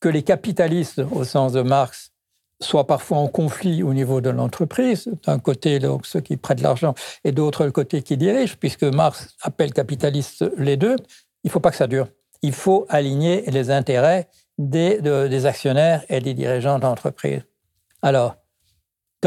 Que 0.01 0.09
les 0.09 0.23
capitalistes, 0.23 0.99
au 0.99 1.23
sens 1.23 1.53
de 1.53 1.61
Marx, 1.61 2.11
soit 2.59 2.87
parfois 2.87 3.17
en 3.17 3.27
conflit 3.27 3.83
au 3.83 3.93
niveau 3.93 4.21
de 4.21 4.29
l'entreprise, 4.29 5.11
d'un 5.25 5.39
côté 5.39 5.79
donc 5.79 6.05
ceux 6.05 6.21
qui 6.21 6.37
prêtent 6.37 6.61
l'argent 6.61 6.95
et 7.23 7.31
d'autre 7.31 7.65
le 7.65 7.71
côté 7.71 8.01
qui 8.01 8.17
dirige, 8.17 8.57
puisque 8.57 8.83
Marx 8.83 9.35
appelle 9.41 9.73
capitalistes 9.73 10.45
les 10.57 10.77
deux, 10.77 10.95
il 11.43 11.47
ne 11.47 11.51
faut 11.51 11.59
pas 11.59 11.71
que 11.71 11.77
ça 11.77 11.87
dure. 11.87 12.07
Il 12.41 12.53
faut 12.53 12.85
aligner 12.89 13.43
les 13.47 13.71
intérêts 13.71 14.27
des, 14.57 15.01
des 15.01 15.45
actionnaires 15.45 16.03
et 16.09 16.19
des 16.19 16.33
dirigeants 16.33 16.79
d'entreprise. 16.79 17.41
Alors, 18.01 18.35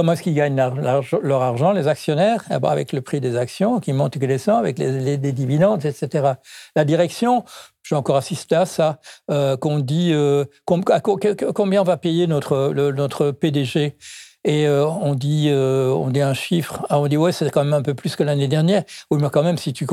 Comment 0.01 0.13
est-ce 0.13 0.23
qu'ils 0.23 0.35
gagnent 0.35 0.57
leur, 0.57 1.43
argent, 1.43 1.73
les 1.73 1.87
actionnaires 1.87 2.43
eh 2.51 2.59
ben, 2.59 2.71
Avec 2.71 2.95
le 2.95 3.03
prix 3.03 3.21
des 3.21 3.37
actions 3.37 3.81
qui 3.81 3.93
monte 3.93 4.17
et 4.17 4.19
qui 4.19 4.27
descend, 4.27 4.59
avec 4.59 4.79
les, 4.79 5.19
dividendes, 5.19 5.85
etc. 5.85 6.37
La 6.75 6.87
direction, 6.87 7.45
j'ai 7.83 7.97
encore 7.97 8.17
assisté 8.17 8.55
à 8.55 8.65
ça, 8.65 8.99
euh, 9.31 9.59
qu'on 9.59 9.79
dit 9.79 10.13
euh, 10.15 10.47
combien 10.65 11.83
va 11.83 11.99
payer 11.99 12.27
notre, 12.27 12.73
notre 12.73 13.31
PDG 13.31 13.99
et 14.45 14.67
euh, 14.67 14.87
on, 14.87 15.15
dit, 15.15 15.49
euh, 15.51 15.93
on 15.93 16.09
dit 16.09 16.23
un 16.23 16.33
chiffre, 16.33 16.87
ah, 16.89 16.99
on 16.99 17.09
dit 17.09 17.19
ouais, 17.19 17.31
c'est 17.31 17.51
quand 17.51 17.63
même 17.63 17.75
un 17.75 17.83
peu 17.83 17.93
plus 17.93 18.17
que 18.17 18.23
l'année 18.23 18.49
dernière. 18.49 18.85
Oui, 19.11 19.19
mais 19.21 19.29
quand 19.29 19.43
même, 19.43 19.59
si 19.59 19.75
tu, 19.75 19.87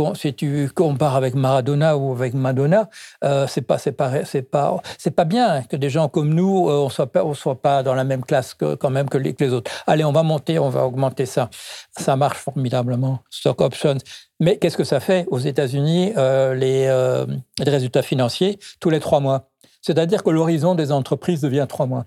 compares 0.74 1.16
avec 1.18 1.36
Maradona 1.36 1.98
ou 1.98 2.14
avec 2.14 2.34
Madonna, 2.34 2.90
euh, 3.26 3.46
c'est 3.48 3.62
pas, 3.62 3.78
pas, 3.78 4.12
pas, 4.50 4.82
pas 5.16 5.26
bien 5.26 5.64
que 5.64 5.76
des 5.76 5.90
gens 5.90 6.08
comme 6.08 6.34
nous, 6.34 6.70
on 6.70 6.90
soit 6.90 7.12
pas, 7.12 7.26
on 7.26 7.34
soit 7.34 7.62
pas 7.62 7.84
dans 7.84 7.94
la 7.94 8.06
même 8.06 8.24
classe 8.24 8.54
que, 8.54 8.76
quand 8.76 8.90
même 8.90 9.10
que 9.10 9.18
les, 9.18 9.36
autres. 9.54 9.70
Allez, 9.86 10.06
on 10.06 10.14
va 10.14 10.24
monter, 10.24 10.60
on 10.60 10.70
va 10.70 10.86
augmenter 10.86 11.26
ça. 11.26 11.50
Ça 11.98 12.16
marche 12.16 12.38
formidablement. 12.38 13.20
Stock 13.30 13.60
options. 13.62 13.98
Mais 14.40 14.58
qu'est-ce 14.58 14.78
que 14.78 14.86
ça 14.86 15.02
fait 15.02 15.26
aux 15.30 15.40
États-Unis 15.40 16.14
les 16.16 17.26
résultats 17.60 18.02
financiers 18.02 18.60
tous 18.80 18.90
les 18.90 19.00
trois 19.02 19.20
mois? 19.20 19.50
C'est-à-dire 19.82 20.24
que 20.24 20.30
l'horizon 20.30 20.74
des 20.76 20.92
entreprises 20.92 21.42
devient 21.42 21.66
trois 21.68 21.86
mois 21.86 22.06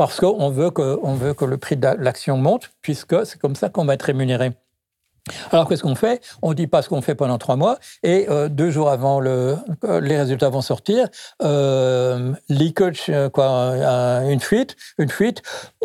parce 0.00 0.18
qu'on 0.18 0.48
veut, 0.48 0.70
que, 0.70 0.98
veut 1.14 1.34
que 1.34 1.44
le 1.44 1.58
prix 1.58 1.76
de 1.76 1.86
l'action 1.98 2.38
monte, 2.38 2.70
puisque 2.80 3.26
c'est 3.26 3.38
comme 3.38 3.54
ça 3.54 3.68
qu'on 3.68 3.84
va 3.84 3.92
être 3.92 4.04
rémunéré. 4.04 4.52
Alors 5.52 5.68
qu'est-ce 5.68 5.82
qu'on 5.82 5.94
fait? 5.94 6.24
On 6.40 6.48
ne 6.48 6.54
dit 6.54 6.68
pas 6.68 6.80
ce 6.80 6.88
qu'on 6.88 7.02
fait 7.02 7.14
pendant 7.14 7.36
trois 7.36 7.56
mois 7.56 7.78
et 8.02 8.24
euh, 8.30 8.48
deux 8.48 8.70
jours 8.70 8.88
avant 8.88 9.20
le, 9.20 9.58
les 10.00 10.16
résultats 10.16 10.48
vont 10.48 10.62
sortir, 10.62 11.06
euh, 11.42 12.32
leakage, 12.48 13.10
euh, 13.10 13.28
quoi, 13.28 13.44
une 14.24 14.40
fuite, 14.40 14.74
une 14.96 15.10
fuite. 15.10 15.42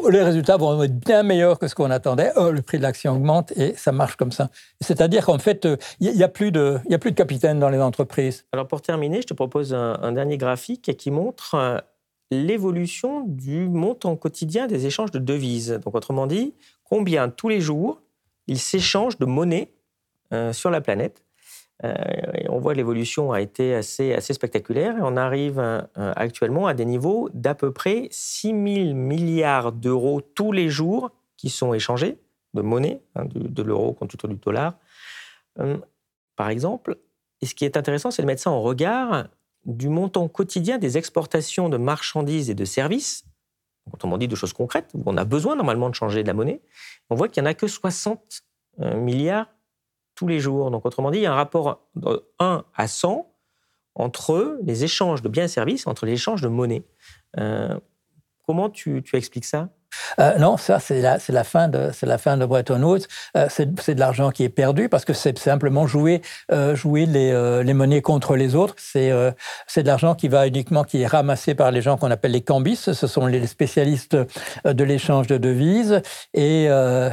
Les 0.09 0.23
résultats 0.23 0.55
vont 0.55 0.81
être 0.81 0.97
bien 0.97 1.21
meilleurs 1.21 1.59
que 1.59 1.67
ce 1.67 1.75
qu'on 1.75 1.91
attendait. 1.91 2.31
Le 2.37 2.61
prix 2.61 2.77
de 2.77 2.83
l'action 2.83 3.17
augmente 3.17 3.51
et 3.57 3.75
ça 3.75 3.91
marche 3.91 4.15
comme 4.15 4.31
ça. 4.31 4.49
C'est-à-dire 4.79 5.25
qu'en 5.25 5.39
fait, 5.39 5.67
il 5.99 6.09
n'y 6.13 6.23
a, 6.23 6.29
plus 6.29 6.53
de, 6.53 6.79
capitaine 7.13 7.59
dans 7.59 7.69
les 7.69 7.81
entreprises. 7.81 8.45
Alors 8.53 8.65
pour 8.65 8.81
terminer, 8.81 9.23
je 9.23 9.27
te 9.27 9.33
propose 9.33 9.73
un 9.73 10.13
dernier 10.13 10.37
graphique 10.37 10.95
qui 10.95 11.11
montre 11.11 11.83
l'évolution 12.31 13.21
du 13.21 13.67
montant 13.67 14.15
quotidien 14.15 14.67
des 14.67 14.85
échanges 14.85 15.11
de 15.11 15.19
devises. 15.19 15.79
Donc 15.83 15.95
autrement 15.95 16.27
dit, 16.27 16.53
combien 16.83 17.29
tous 17.29 17.49
les 17.49 17.61
jours 17.61 18.01
ils 18.47 18.59
s'échangent 18.59 19.17
de 19.17 19.25
monnaie 19.25 19.71
euh, 20.33 20.53
sur 20.53 20.69
la 20.69 20.81
planète. 20.81 21.23
Euh, 21.83 21.93
on 22.49 22.59
voit 22.59 22.73
l'évolution 22.73 23.31
a 23.31 23.41
été 23.41 23.75
assez, 23.75 24.13
assez 24.13 24.33
spectaculaire 24.33 24.97
et 24.97 25.01
on 25.01 25.17
arrive 25.17 25.59
euh, 25.59 25.81
actuellement 25.95 26.67
à 26.67 26.73
des 26.73 26.85
niveaux 26.85 27.29
d'à 27.33 27.53
peu 27.53 27.71
près 27.71 28.07
6 28.11 28.47
000 28.47 28.93
milliards 28.95 29.71
d'euros 29.71 30.21
tous 30.21 30.51
les 30.51 30.69
jours 30.69 31.11
qui 31.37 31.49
sont 31.49 31.73
échangés 31.73 32.17
de 32.53 32.61
monnaie, 32.61 33.01
hein, 33.15 33.25
de, 33.25 33.61
l'euro 33.61 33.91
contre 33.91 34.27
du 34.29 34.35
dollar, 34.35 34.77
par 36.37 36.49
exemple. 36.49 36.97
Et 37.41 37.45
ce 37.45 37.53
qui 37.53 37.65
est 37.65 37.75
intéressant, 37.75 38.11
c'est 38.11 38.21
de 38.21 38.27
mettre 38.27 38.41
ça 38.41 38.51
en 38.51 38.61
regard 38.61 39.27
du 39.65 39.89
montant 39.89 40.27
quotidien 40.27 40.77
des 40.77 40.97
exportations 40.97 41.69
de 41.69 41.77
marchandises 41.77 42.49
et 42.49 42.55
de 42.55 42.65
services, 42.65 43.25
autrement 43.91 44.17
dit 44.17 44.27
de 44.27 44.35
choses 44.35 44.53
concrètes, 44.53 44.89
où 44.93 45.03
on 45.05 45.17
a 45.17 45.25
besoin 45.25 45.55
normalement 45.55 45.89
de 45.89 45.95
changer 45.95 46.23
de 46.23 46.27
la 46.27 46.33
monnaie, 46.33 46.61
on 47.09 47.15
voit 47.15 47.27
qu'il 47.29 47.41
n'y 47.43 47.47
en 47.47 47.51
a 47.51 47.53
que 47.53 47.67
60 47.67 48.43
euh, 48.81 48.95
milliards 48.95 49.47
tous 50.15 50.27
les 50.27 50.39
jours. 50.39 50.71
Donc, 50.71 50.85
autrement 50.85 51.11
dit, 51.11 51.19
il 51.19 51.23
y 51.23 51.25
a 51.25 51.33
un 51.33 51.35
rapport 51.35 51.87
de 51.95 52.25
1 52.39 52.63
à 52.73 52.87
100 52.87 53.31
entre 53.95 54.59
les 54.63 54.83
échanges 54.83 55.21
de 55.21 55.29
biens 55.29 55.45
et 55.45 55.49
services, 55.49 55.87
entre 55.87 56.05
les 56.05 56.13
échanges 56.13 56.41
de 56.41 56.47
monnaie. 56.47 56.83
Euh, 57.37 57.79
comment 58.45 58.69
tu 58.69 59.03
expliques 59.13 59.45
ça? 59.45 59.69
Euh, 60.19 60.37
non, 60.37 60.57
ça, 60.57 60.79
c'est 60.79 61.01
la, 61.01 61.43
fin 61.43 61.67
de, 61.67 61.91
la 62.03 62.17
fin 62.17 62.37
de 62.37 62.45
Bretton 62.45 62.81
Woods. 62.81 63.05
Euh, 63.37 63.47
c'est 63.49 63.95
de 63.95 63.99
l'argent 63.99 64.31
qui 64.31 64.43
est 64.43 64.49
perdu 64.49 64.89
parce 64.89 65.05
que 65.05 65.13
c'est 65.13 65.37
simplement 65.37 65.87
jouer, 65.87 66.21
euh, 66.51 66.75
jouer 66.75 67.05
les, 67.05 67.63
les, 67.63 67.73
monnaies 67.73 68.01
contre 68.01 68.35
les 68.35 68.55
autres. 68.55 68.75
C'est 68.77 69.09
de 69.09 69.87
l'argent 69.87 70.15
qui 70.15 70.27
va 70.27 70.47
uniquement, 70.47 70.83
qui 70.83 71.01
est 71.01 71.07
ramassé 71.07 71.55
par 71.55 71.71
les 71.71 71.81
gens 71.81 71.97
qu'on 71.97 72.11
appelle 72.11 72.31
les 72.31 72.41
cambis. 72.41 72.75
Ce 72.75 72.93
sont 72.93 73.25
les 73.25 73.47
spécialistes 73.47 74.17
de 74.65 74.83
l'échange 74.83 75.27
de 75.27 75.37
devises. 75.37 76.01
Et 76.33 76.67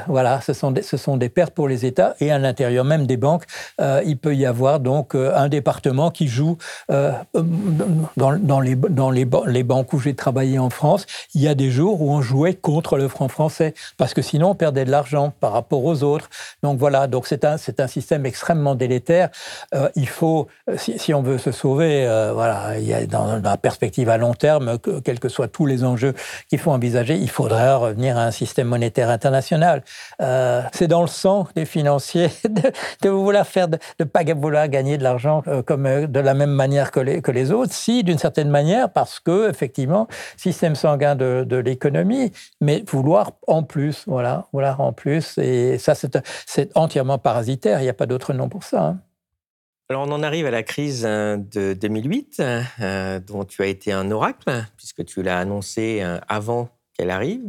voilà, 0.06 0.40
ce 0.40 0.52
sont, 0.52 0.70
des, 0.70 0.82
ce 0.82 0.96
sont 0.96 1.16
des 1.16 1.28
pertes 1.28 1.54
pour 1.54 1.68
les 1.68 1.86
États. 1.86 2.14
Et 2.20 2.30
à 2.30 2.38
l'intérieur 2.38 2.84
même 2.84 3.06
des 3.06 3.16
banques, 3.16 3.44
il 3.80 4.18
peut 4.18 4.34
y 4.34 4.46
avoir 4.46 4.80
donc 4.80 5.14
un 5.14 5.48
département 5.48 6.10
qui 6.10 6.28
joue 6.28 6.56
dans, 6.88 8.38
dans, 8.38 8.60
les, 8.60 8.76
dans 8.76 9.10
les, 9.10 9.26
les 9.46 9.62
banques 9.62 9.92
où 9.92 9.98
j'ai 9.98 10.14
travaillé 10.14 10.58
en 10.58 10.70
France. 10.70 11.06
Il 11.34 11.40
y 11.40 11.48
a 11.48 11.54
des 11.54 11.70
jours 11.70 12.02
où 12.02 12.12
on 12.12 12.20
jouait 12.20 12.54
contre 12.54 12.71
contre 12.72 12.96
le 12.96 13.06
franc 13.06 13.28
français, 13.28 13.74
parce 13.98 14.14
que 14.14 14.22
sinon 14.22 14.50
on 14.50 14.54
perdait 14.54 14.86
de 14.86 14.90
l'argent 14.90 15.32
par 15.40 15.52
rapport 15.52 15.84
aux 15.84 16.02
autres. 16.02 16.30
Donc 16.62 16.78
voilà, 16.78 17.06
donc 17.06 17.26
c'est 17.26 17.44
un, 17.44 17.56
un 17.78 17.86
système 17.86 18.24
extrêmement 18.24 18.74
délétère. 18.74 19.28
Euh, 19.74 19.90
il 19.94 20.08
faut, 20.08 20.48
si, 20.76 20.98
si, 20.98 21.12
on 21.12 21.22
veut 21.22 21.36
se 21.36 21.52
sauver, 21.52 22.06
euh, 22.06 22.32
voilà, 22.32 22.70
dans, 23.08 23.42
la 23.42 23.58
perspective 23.58 24.08
à 24.08 24.16
long 24.16 24.32
terme, 24.32 24.78
que, 24.78 25.00
quels 25.00 25.20
que 25.20 25.28
soient 25.28 25.48
tous 25.48 25.66
les 25.66 25.84
enjeux 25.84 26.14
qu'il 26.48 26.58
faut 26.58 26.70
envisager, 26.70 27.14
il 27.16 27.28
faudrait 27.28 27.74
revenir 27.74 28.16
à 28.16 28.22
un 28.22 28.30
système 28.30 28.68
monétaire 28.68 29.10
international. 29.10 29.82
Euh, 30.22 30.62
c'est 30.72 30.88
dans 30.88 31.02
le 31.02 31.08
sang 31.08 31.46
des 31.54 31.66
financiers 31.66 32.30
de, 32.48 32.72
de 33.02 33.08
vouloir 33.10 33.46
faire, 33.46 33.68
de 33.68 34.04
pas 34.04 34.22
vouloir 34.34 34.66
gagner 34.68 34.96
de 34.96 35.02
l'argent 35.02 35.42
comme 35.66 36.06
de 36.06 36.20
la 36.20 36.32
même 36.32 36.52
manière 36.52 36.90
que 36.90 37.00
les, 37.00 37.20
que 37.20 37.32
les 37.32 37.52
autres, 37.52 37.74
si 37.74 38.02
d'une 38.02 38.18
certaine 38.18 38.48
manière, 38.48 38.88
parce 38.88 39.20
que 39.20 39.50
effectivement, 39.50 40.08
système 40.38 40.74
sanguin 40.74 41.16
de 41.16 41.56
l'économie, 41.56 42.32
mais 42.62 42.84
vouloir 42.88 43.32
en 43.48 43.64
plus, 43.64 44.04
voilà, 44.06 44.46
vouloir 44.52 44.80
en 44.80 44.92
plus. 44.92 45.36
Et 45.38 45.78
ça, 45.78 45.94
c'est 45.96 46.70
entièrement 46.76 47.18
parasitaire. 47.18 47.80
Il 47.80 47.82
n'y 47.82 47.88
a 47.88 47.94
pas 47.94 48.06
d'autre 48.06 48.32
nom 48.32 48.48
pour 48.48 48.62
ça. 48.62 48.86
Hein. 48.86 49.00
Alors, 49.88 50.06
on 50.06 50.12
en 50.12 50.22
arrive 50.22 50.46
à 50.46 50.52
la 50.52 50.62
crise 50.62 51.04
euh, 51.04 51.36
de 51.36 51.74
2008, 51.74 52.40
euh, 52.80 53.18
dont 53.18 53.44
tu 53.44 53.62
as 53.62 53.66
été 53.66 53.92
un 53.92 54.10
oracle, 54.12 54.64
puisque 54.76 55.04
tu 55.04 55.22
l'as 55.22 55.40
annoncé 55.40 55.98
euh, 56.02 56.18
avant 56.28 56.68
qu'elle 56.94 57.10
arrive. 57.10 57.42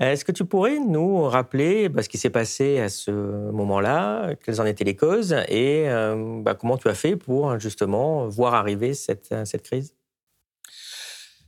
Est-ce 0.00 0.24
que 0.24 0.32
tu 0.32 0.44
pourrais 0.44 0.78
nous 0.78 1.24
rappeler 1.24 1.88
bah, 1.88 2.02
ce 2.04 2.08
qui 2.08 2.16
s'est 2.16 2.30
passé 2.30 2.78
à 2.78 2.88
ce 2.88 3.10
moment-là, 3.50 4.36
quelles 4.44 4.60
en 4.60 4.64
étaient 4.64 4.84
les 4.84 4.96
causes 4.96 5.34
et 5.48 5.86
bah, 6.42 6.54
comment 6.54 6.76
tu 6.76 6.88
as 6.88 6.94
fait 6.94 7.16
pour 7.16 7.58
justement 7.58 8.28
voir 8.28 8.52
arriver 8.52 8.92
cette, 8.92 9.34
cette 9.46 9.62
crise? 9.62 9.94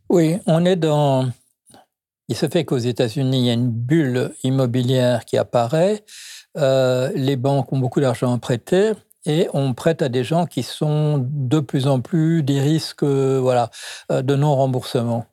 Oui, 0.08 0.38
on 0.46 0.64
est 0.64 0.76
dans 0.76 1.30
il 2.28 2.36
se 2.36 2.48
fait 2.48 2.64
qu'aux 2.64 2.78
États-Unis, 2.78 3.38
il 3.38 3.46
y 3.46 3.50
a 3.50 3.54
une 3.54 3.70
bulle 3.70 4.32
immobilière 4.42 5.24
qui 5.24 5.36
apparaît. 5.36 6.04
Euh, 6.56 7.10
les 7.14 7.36
banques 7.36 7.72
ont 7.72 7.78
beaucoup 7.78 8.00
d'argent 8.00 8.34
à 8.34 8.38
prêter 8.38 8.92
et 9.26 9.48
on 9.52 9.74
prête 9.74 10.02
à 10.02 10.08
des 10.08 10.24
gens 10.24 10.46
qui 10.46 10.62
sont 10.62 11.18
de 11.18 11.60
plus 11.60 11.86
en 11.86 12.00
plus 12.00 12.42
des 12.42 12.60
risques 12.60 13.02
voilà, 13.02 13.70
euh, 14.10 14.22
de 14.22 14.36
non-remboursement. 14.36 15.26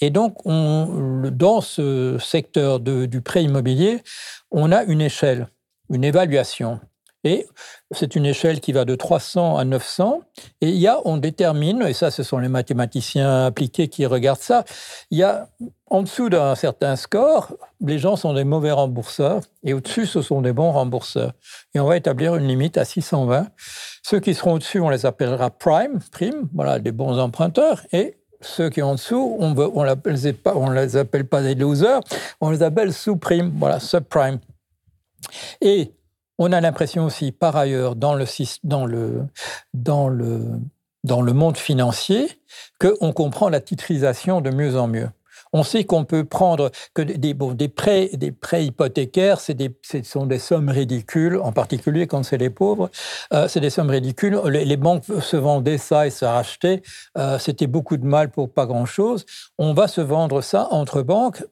Et 0.00 0.10
donc, 0.10 0.44
on, 0.44 1.30
dans 1.32 1.60
ce 1.60 2.18
secteur 2.20 2.80
du 2.80 3.20
prêt 3.22 3.44
immobilier, 3.44 4.02
on 4.50 4.70
a 4.70 4.84
une 4.84 5.00
échelle, 5.00 5.48
une 5.90 6.04
évaluation. 6.04 6.80
Et 7.26 7.48
c'est 7.90 8.14
une 8.14 8.24
échelle 8.24 8.60
qui 8.60 8.70
va 8.70 8.84
de 8.84 8.94
300 8.94 9.56
à 9.56 9.64
900. 9.64 10.20
Et 10.60 10.68
il 10.68 10.76
y 10.76 10.86
a, 10.86 11.00
on 11.04 11.16
détermine, 11.16 11.82
et 11.82 11.92
ça, 11.92 12.12
ce 12.12 12.22
sont 12.22 12.38
les 12.38 12.48
mathématiciens 12.48 13.46
appliqués 13.46 13.88
qui 13.88 14.06
regardent 14.06 14.38
ça, 14.38 14.64
il 15.10 15.18
y 15.18 15.24
a 15.24 15.48
en 15.90 16.02
dessous 16.02 16.28
d'un 16.28 16.54
certain 16.54 16.94
score, 16.94 17.52
les 17.80 17.98
gens 17.98 18.14
sont 18.14 18.32
des 18.32 18.44
mauvais 18.44 18.70
rembourseurs, 18.70 19.40
et 19.64 19.74
au-dessus, 19.74 20.06
ce 20.06 20.22
sont 20.22 20.40
des 20.40 20.52
bons 20.52 20.70
rembourseurs. 20.70 21.32
Et 21.74 21.80
on 21.80 21.86
va 21.86 21.96
établir 21.96 22.36
une 22.36 22.46
limite 22.46 22.78
à 22.78 22.84
620. 22.84 23.48
Ceux 24.04 24.20
qui 24.20 24.32
seront 24.32 24.52
au-dessus, 24.52 24.78
on 24.78 24.90
les 24.90 25.04
appellera 25.04 25.50
prime, 25.50 25.98
prime, 26.12 26.48
voilà, 26.54 26.78
des 26.78 26.92
bons 26.92 27.18
emprunteurs, 27.18 27.82
et 27.92 28.18
ceux 28.40 28.70
qui 28.70 28.78
sont 28.78 28.86
en 28.86 28.94
dessous, 28.94 29.36
on 29.40 29.50
ne 29.50 30.80
les, 30.80 30.96
appelle 30.96 31.26
pas 31.26 31.42
des 31.42 31.56
losers, 31.56 32.00
on 32.40 32.50
les 32.50 32.62
appelle 32.62 32.92
sous-prime, 32.92 33.52
voilà, 33.56 33.80
subprime. 33.80 34.38
Et 35.60 35.95
on 36.38 36.52
a 36.52 36.60
l'impression 36.60 37.04
aussi, 37.04 37.32
par 37.32 37.56
ailleurs, 37.56 37.96
dans 37.96 38.14
le, 38.14 38.26
dans 38.64 38.86
le, 38.86 39.22
dans 39.74 40.08
le, 40.08 40.40
dans 41.04 41.22
le 41.22 41.32
monde 41.32 41.56
financier, 41.56 42.28
qu'on 42.78 43.12
comprend 43.12 43.48
la 43.48 43.60
titrisation 43.60 44.40
de 44.40 44.50
mieux 44.50 44.76
en 44.76 44.88
mieux. 44.88 45.08
On 45.52 45.62
sait 45.62 45.84
qu'on 45.84 46.04
peut 46.04 46.24
prendre 46.24 46.70
que 46.92 47.02
des, 47.02 47.34
des, 47.34 47.68
prêts, 47.68 48.10
des 48.12 48.32
prêts 48.32 48.66
hypothécaires, 48.66 49.38
des, 49.48 49.74
ce 49.82 50.02
sont 50.02 50.26
des 50.26 50.38
sommes 50.38 50.68
ridicules, 50.68 51.38
en 51.38 51.52
particulier 51.52 52.06
quand 52.06 52.24
c'est 52.24 52.36
les 52.36 52.50
pauvres. 52.50 52.90
Euh, 53.32 53.48
c'est 53.48 53.60
des 53.60 53.70
sommes 53.70 53.90
ridicules. 53.90 54.38
Les, 54.46 54.76
banques 54.76 55.04
se 55.04 55.36
vendaient 55.36 55.78
ça 55.78 56.06
et 56.06 56.10
se 56.10 56.24
rachetaient. 56.24 56.82
Euh, 57.16 57.38
c'était 57.38 57.68
beaucoup 57.68 57.96
de 57.96 58.04
mal 58.04 58.30
pour 58.30 58.52
pas 58.52 58.66
grand-chose. 58.66 59.24
On 59.56 59.72
va 59.72 59.88
se 59.88 60.00
vendre 60.00 60.42
ça 60.42 60.68
entre 60.72 61.02
banques 61.02 61.44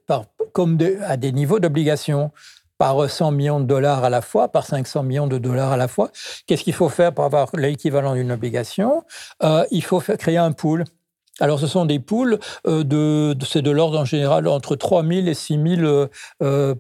comme 0.53 0.79
à 1.07 1.17
des 1.17 1.33
niveaux 1.33 1.59
d'obligation 1.59 2.31
par 2.79 3.09
100 3.09 3.31
millions 3.33 3.61
de 3.61 3.67
dollars 3.67 4.05
à 4.05 4.11
la 4.11 4.21
fois, 4.21 4.49
par 4.49 4.67
500 4.67 5.03
millions 5.03 5.27
de 5.27 5.39
dollars 5.39 5.73
à 5.73 5.77
la 5.77 5.89
fois. 5.89 6.11
Qu'est-ce 6.47 6.65
qu'il 6.65 6.73
faut 6.75 6.89
faire 6.89 7.13
pour 7.13 7.25
avoir 7.25 7.51
l'équivalent 7.55 8.15
d'une 8.15 8.33
obligation? 8.33 9.05
Euh, 9.43 9.65
Il 9.71 9.85
faut 9.85 10.01
créer 10.01 10.39
un 10.39 10.53
pool. 10.53 10.85
Alors, 11.41 11.59
ce 11.59 11.67
sont 11.67 11.85
des 11.85 11.99
poules 11.99 12.39
euh, 12.67 12.85
de, 12.85 13.37
c'est 13.45 13.63
de 13.63 13.71
l'ordre 13.71 13.99
en 13.99 14.05
général 14.05 14.47
entre 14.47 14.77
3 14.77 15.05
000 15.05 15.27
et 15.27 15.35
6 15.35 15.79
000 15.79 16.09
euh, 16.43 16.75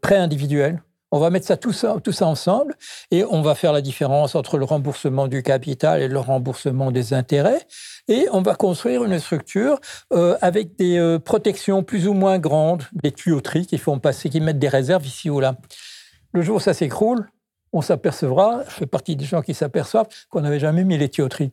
prêts 0.00 0.16
individuels. 0.16 0.82
On 1.10 1.18
va 1.18 1.30
mettre 1.30 1.46
ça 1.46 1.56
tout, 1.56 1.72
ça 1.72 1.96
ensemble 2.22 2.74
et 3.10 3.24
on 3.24 3.40
va 3.40 3.54
faire 3.54 3.72
la 3.72 3.80
différence 3.80 4.34
entre 4.34 4.58
le 4.58 4.64
remboursement 4.64 5.26
du 5.26 5.42
capital 5.42 6.02
et 6.02 6.08
le 6.08 6.18
remboursement 6.18 6.90
des 6.90 7.14
intérêts. 7.14 7.66
Et 8.08 8.28
on 8.32 8.42
va 8.42 8.54
construire 8.54 9.04
une 9.04 9.18
structure 9.18 9.80
euh, 10.12 10.36
avec 10.42 10.76
des 10.76 10.98
euh, 10.98 11.18
protections 11.18 11.82
plus 11.82 12.08
ou 12.08 12.12
moins 12.12 12.38
grandes, 12.38 12.84
des 12.92 13.12
tuyauteries 13.12 13.66
qui 13.66 13.78
font 13.78 13.98
passer, 13.98 14.28
qui 14.28 14.40
mettent 14.40 14.58
des 14.58 14.68
réserves 14.68 15.06
ici 15.06 15.30
ou 15.30 15.40
là. 15.40 15.56
Le 16.32 16.42
jour 16.42 16.56
où 16.56 16.60
ça 16.60 16.74
s'écroule, 16.74 17.30
on 17.72 17.80
s'apercevra, 17.80 18.64
je 18.66 18.74
fais 18.74 18.86
partie 18.86 19.16
des 19.16 19.24
gens 19.24 19.42
qui 19.42 19.54
s'aperçoivent 19.54 20.08
qu'on 20.28 20.42
n'avait 20.42 20.58
jamais 20.58 20.84
mis 20.84 20.98
les 20.98 21.08
tuyauteries. 21.08 21.52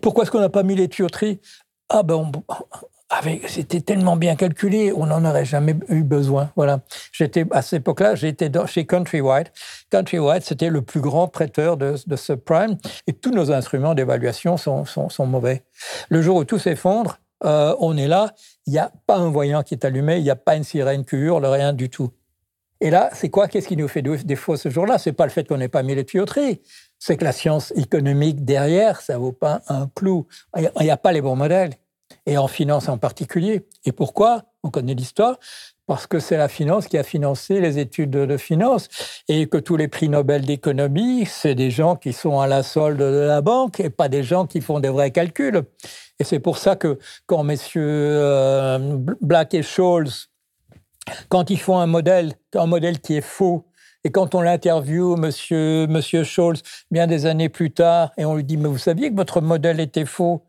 Pourquoi 0.00 0.24
est-ce 0.24 0.30
qu'on 0.30 0.40
n'a 0.40 0.48
pas 0.48 0.62
mis 0.62 0.74
les 0.74 0.88
tuyauteries? 0.88 1.40
Ah 1.88 2.02
ben, 2.02 2.30
c'était 3.48 3.80
tellement 3.80 4.16
bien 4.16 4.36
calculé, 4.36 4.92
on 4.94 5.06
n'en 5.06 5.24
aurait 5.24 5.44
jamais 5.44 5.74
eu 5.88 6.02
besoin. 6.02 6.50
Voilà. 6.56 6.80
J'étais 7.12 7.44
à 7.50 7.62
cette 7.62 7.80
époque-là, 7.80 8.14
j'étais 8.14 8.50
chez 8.66 8.86
Countrywide. 8.86 9.48
Countrywide, 9.90 10.42
c'était 10.42 10.70
le 10.70 10.82
plus 10.82 11.00
grand 11.00 11.28
prêteur 11.28 11.76
de, 11.76 11.96
subprime, 12.16 12.76
et 13.06 13.12
tous 13.12 13.30
nos 13.30 13.52
instruments 13.52 13.94
d'évaluation 13.94 14.56
sont, 14.56 14.84
sont, 14.84 15.26
mauvais. 15.26 15.64
Le 16.08 16.22
jour 16.22 16.36
où 16.36 16.44
tout 16.44 16.58
s'effondre, 16.58 17.18
euh, 17.44 17.74
on 17.80 17.96
est 17.96 18.08
là, 18.08 18.34
il 18.66 18.72
n'y 18.72 18.78
a 18.78 18.90
pas 19.06 19.16
un 19.16 19.30
voyant 19.30 19.62
qui 19.62 19.74
est 19.74 19.84
allumé, 19.84 20.16
il 20.16 20.22
n'y 20.22 20.30
a 20.30 20.36
pas 20.36 20.56
une 20.56 20.64
sirène 20.64 21.04
qui 21.04 21.16
hurle, 21.16 21.44
rien 21.44 21.72
du 21.72 21.90
tout. 21.90 22.10
Et 22.80 22.90
là, 22.90 23.08
c'est 23.14 23.30
quoi 23.30 23.48
Qu'est-ce 23.48 23.68
qui 23.68 23.76
nous 23.76 23.88
fait 23.88 24.02
défaut 24.02 24.56
ce 24.56 24.68
jour-là? 24.68 24.98
C'est 24.98 25.12
pas 25.12 25.24
le 25.24 25.30
fait 25.30 25.46
qu'on 25.48 25.56
n'ait 25.56 25.68
pas 25.68 25.82
mis 25.82 25.94
les 25.94 26.04
tuyauteries. 26.04 26.60
C'est 26.98 27.16
que 27.16 27.24
la 27.24 27.32
science 27.32 27.72
économique 27.76 28.44
derrière, 28.44 29.00
ça 29.00 29.16
vaut 29.16 29.32
pas 29.32 29.62
un 29.68 29.88
clou. 29.94 30.26
Il 30.56 30.70
n'y 30.80 30.90
a, 30.90 30.96
pas 30.96 31.12
les 31.12 31.22
bons 31.22 31.36
modèles. 31.36 31.72
Et 32.26 32.38
en 32.38 32.48
finance 32.48 32.88
en 32.88 32.98
particulier. 32.98 33.66
Et 33.84 33.92
pourquoi? 33.92 34.44
On 34.62 34.70
connaît 34.70 34.94
l'histoire 34.94 35.38
parce 35.86 36.06
que 36.06 36.18
c'est 36.18 36.38
la 36.38 36.48
finance 36.48 36.86
qui 36.86 36.96
a 36.96 37.02
financé 37.02 37.60
les 37.60 37.78
études 37.78 38.10
de 38.10 38.36
finance 38.36 38.88
et 39.28 39.46
que 39.46 39.58
tous 39.58 39.76
les 39.76 39.88
prix 39.88 40.08
Nobel 40.08 40.46
d'économie, 40.46 41.26
c'est 41.26 41.54
des 41.54 41.70
gens 41.70 41.96
qui 41.96 42.14
sont 42.14 42.40
à 42.40 42.46
la 42.46 42.62
solde 42.62 42.98
de 42.98 43.04
la 43.04 43.42
banque 43.42 43.80
et 43.80 43.90
pas 43.90 44.08
des 44.08 44.22
gens 44.22 44.46
qui 44.46 44.62
font 44.62 44.80
des 44.80 44.88
vrais 44.88 45.10
calculs. 45.10 45.62
Et 46.18 46.24
c'est 46.24 46.38
pour 46.38 46.56
ça 46.56 46.76
que 46.76 46.98
quand 47.26 47.42
messieurs 47.42 47.82
euh, 47.86 48.96
Black 49.20 49.52
et 49.52 49.62
Scholes, 49.62 50.08
quand 51.28 51.50
ils 51.50 51.60
font 51.60 51.78
un 51.78 51.86
modèle, 51.86 52.32
un 52.54 52.66
modèle 52.66 53.00
qui 53.00 53.16
est 53.16 53.20
faux, 53.20 53.66
et 54.04 54.10
quand 54.10 54.34
on 54.34 54.42
l'interviewe, 54.42 55.16
monsieur, 55.16 55.86
monsieur 55.86 56.24
Scholz, 56.24 56.62
bien 56.90 57.06
des 57.06 57.24
années 57.24 57.48
plus 57.48 57.70
tard, 57.70 58.12
et 58.18 58.26
on 58.26 58.36
lui 58.36 58.44
dit, 58.44 58.58
mais 58.58 58.68
vous 58.68 58.78
saviez 58.78 59.10
que 59.10 59.16
votre 59.16 59.40
modèle 59.40 59.80
était 59.80 60.04
faux, 60.04 60.42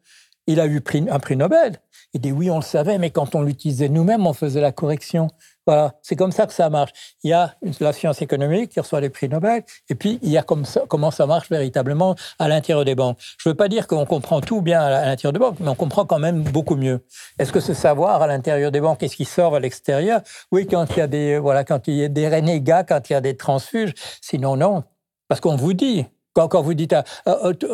il 0.48 0.60
a 0.60 0.66
eu 0.66 0.82
un 1.10 1.20
prix 1.20 1.36
Nobel. 1.36 1.80
Il 2.14 2.22
dit 2.22 2.32
oui, 2.32 2.50
on 2.50 2.58
le 2.58 2.64
savait, 2.64 2.98
mais 2.98 3.10
quand 3.10 3.36
on 3.36 3.42
l'utilisait 3.42 3.90
nous-mêmes, 3.90 4.26
on 4.26 4.34
faisait 4.34 4.62
la 4.62 4.72
correction. 4.72 5.28
Voilà, 5.68 5.96
c'est 6.04 6.16
comme 6.16 6.32
ça 6.32 6.46
que 6.46 6.54
ça 6.54 6.70
marche. 6.70 6.92
Il 7.24 7.32
y 7.32 7.34
a 7.34 7.56
la 7.80 7.92
science 7.92 8.22
économique 8.22 8.70
qui 8.70 8.80
reçoit 8.80 9.02
les 9.02 9.10
prix 9.10 9.28
Nobel, 9.28 9.64
et 9.90 9.96
puis 9.96 10.20
il 10.22 10.30
y 10.30 10.38
a 10.38 10.44
comme 10.44 10.64
ça, 10.64 10.84
comment 10.88 11.10
ça 11.10 11.26
marche 11.26 11.50
véritablement 11.50 12.16
à 12.38 12.48
l'intérieur 12.48 12.86
des 12.86 12.94
banques. 12.94 13.18
Je 13.40 13.50
ne 13.50 13.52
veux 13.52 13.58
pas 13.58 13.68
dire 13.68 13.88
qu'on 13.88 14.06
comprend 14.06 14.42
tout 14.42 14.62
bien 14.62 14.80
à 14.80 15.06
l'intérieur 15.06 15.34
des 15.34 15.40
banques, 15.40 15.58
mais 15.60 15.68
on 15.68 15.76
comprend 15.76 16.06
quand 16.06 16.20
même 16.20 16.44
beaucoup 16.44 16.76
mieux. 16.76 17.04
Est-ce 17.40 17.52
que 17.52 17.60
ce 17.60 17.74
savoir 17.74 18.22
à 18.22 18.28
l'intérieur 18.28 18.72
des 18.72 18.80
banques, 18.80 19.02
est-ce 19.02 19.16
qui 19.16 19.26
sort 19.26 19.56
à 19.56 19.60
l'extérieur? 19.60 20.22
Oui, 20.52 20.68
quand 20.68 20.86
il 20.96 21.00
y 21.00 21.02
a 21.02 21.08
des 21.08 21.40
voilà, 21.40 21.64
quand 21.64 21.88
il 21.88 21.96
y 21.96 22.04
a 22.04 22.10
des 22.10 22.30
renégats, 22.30 22.84
quand 22.84 23.10
il 23.10 23.14
y 23.14 23.16
a 23.16 23.22
des 23.22 23.36
transfuges. 23.36 23.94
Sinon, 24.22 24.56
non. 24.56 24.84
Parce 25.28 25.42
qu'on 25.42 25.56
vous 25.56 25.74
dit, 25.74 26.06
quand, 26.36 26.62
vous 26.62 26.74
dites 26.74 26.96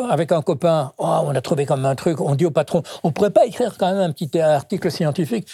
avec 0.10 0.32
un 0.32 0.42
copain, 0.42 0.94
oh, 0.98 1.18
on 1.26 1.36
a 1.36 1.42
trouvé 1.42 1.66
comme 1.66 1.86
un 1.86 1.96
truc, 1.96 2.22
on 2.22 2.36
dit 2.36 2.46
au 2.46 2.52
patron, 2.52 2.84
on 3.04 3.10
ne 3.10 3.14
pourrait 3.14 3.32
pas 3.32 3.46
écrire 3.46 3.76
quand 3.78 3.92
même 3.92 4.00
un 4.02 4.12
petit 4.12 4.40
article 4.40 4.90
scientifique 4.90 5.48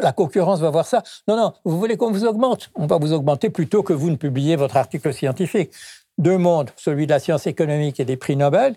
la 0.00 0.12
concurrence 0.12 0.60
va 0.60 0.70
voir 0.70 0.86
ça. 0.86 1.02
Non, 1.28 1.36
non, 1.36 1.52
vous 1.64 1.78
voulez 1.78 1.96
qu'on 1.96 2.10
vous 2.10 2.24
augmente 2.24 2.70
On 2.74 2.86
va 2.86 2.98
vous 2.98 3.12
augmenter 3.12 3.50
plutôt 3.50 3.82
que 3.82 3.92
vous 3.92 4.10
ne 4.10 4.16
publiez 4.16 4.56
votre 4.56 4.76
article 4.76 5.12
scientifique. 5.12 5.70
Deux 6.18 6.38
mondes, 6.38 6.70
celui 6.76 7.06
de 7.06 7.12
la 7.12 7.18
science 7.18 7.46
économique 7.46 8.00
et 8.00 8.04
des 8.04 8.16
prix 8.16 8.36
Nobel, 8.36 8.74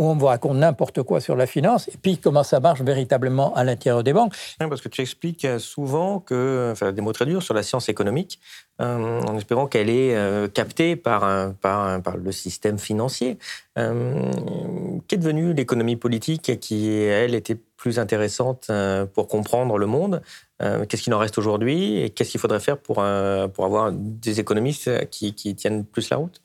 où 0.00 0.08
on 0.08 0.14
vous 0.14 0.26
raconte 0.26 0.56
n'importe 0.56 1.02
quoi 1.02 1.20
sur 1.20 1.36
la 1.36 1.46
finance, 1.46 1.88
et 1.88 1.98
puis 2.00 2.16
comment 2.16 2.42
ça 2.42 2.58
marche 2.58 2.80
véritablement 2.80 3.54
à 3.54 3.64
l'intérieur 3.64 4.02
des 4.02 4.14
banques. 4.14 4.34
parce 4.58 4.80
que 4.80 4.88
tu 4.88 5.02
expliques 5.02 5.46
souvent 5.58 6.20
que, 6.20 6.70
enfin, 6.72 6.90
des 6.92 7.02
mots 7.02 7.12
très 7.12 7.26
durs 7.26 7.42
sur 7.42 7.52
la 7.52 7.62
science 7.62 7.90
économique, 7.90 8.40
euh, 8.80 9.20
en 9.20 9.36
espérant 9.36 9.66
qu'elle 9.66 9.90
est 9.90 10.16
euh, 10.16 10.48
captée 10.48 10.96
par, 10.96 11.52
par, 11.60 12.00
par, 12.00 12.16
le 12.16 12.32
système 12.32 12.78
financier. 12.78 13.38
Euh, 13.76 14.32
Qu'est 15.06 15.18
devenue 15.18 15.52
l'économie 15.52 15.96
politique 15.96 16.58
qui, 16.60 16.88
elle, 16.90 17.34
était 17.34 17.58
plus 17.76 17.98
intéressante 17.98 18.70
pour 19.14 19.28
comprendre 19.28 19.76
le 19.76 19.86
monde 19.86 20.22
Qu'est-ce 20.60 21.02
qu'il 21.02 21.14
en 21.14 21.18
reste 21.18 21.38
aujourd'hui 21.38 22.02
Et 22.02 22.10
qu'est-ce 22.10 22.30
qu'il 22.30 22.40
faudrait 22.40 22.60
faire 22.60 22.76
pour, 22.76 22.96
pour 23.54 23.64
avoir 23.64 23.92
des 23.92 24.40
économistes 24.40 25.08
qui, 25.10 25.34
qui 25.34 25.54
tiennent 25.54 25.84
plus 25.84 26.10
la 26.10 26.18
route? 26.18 26.42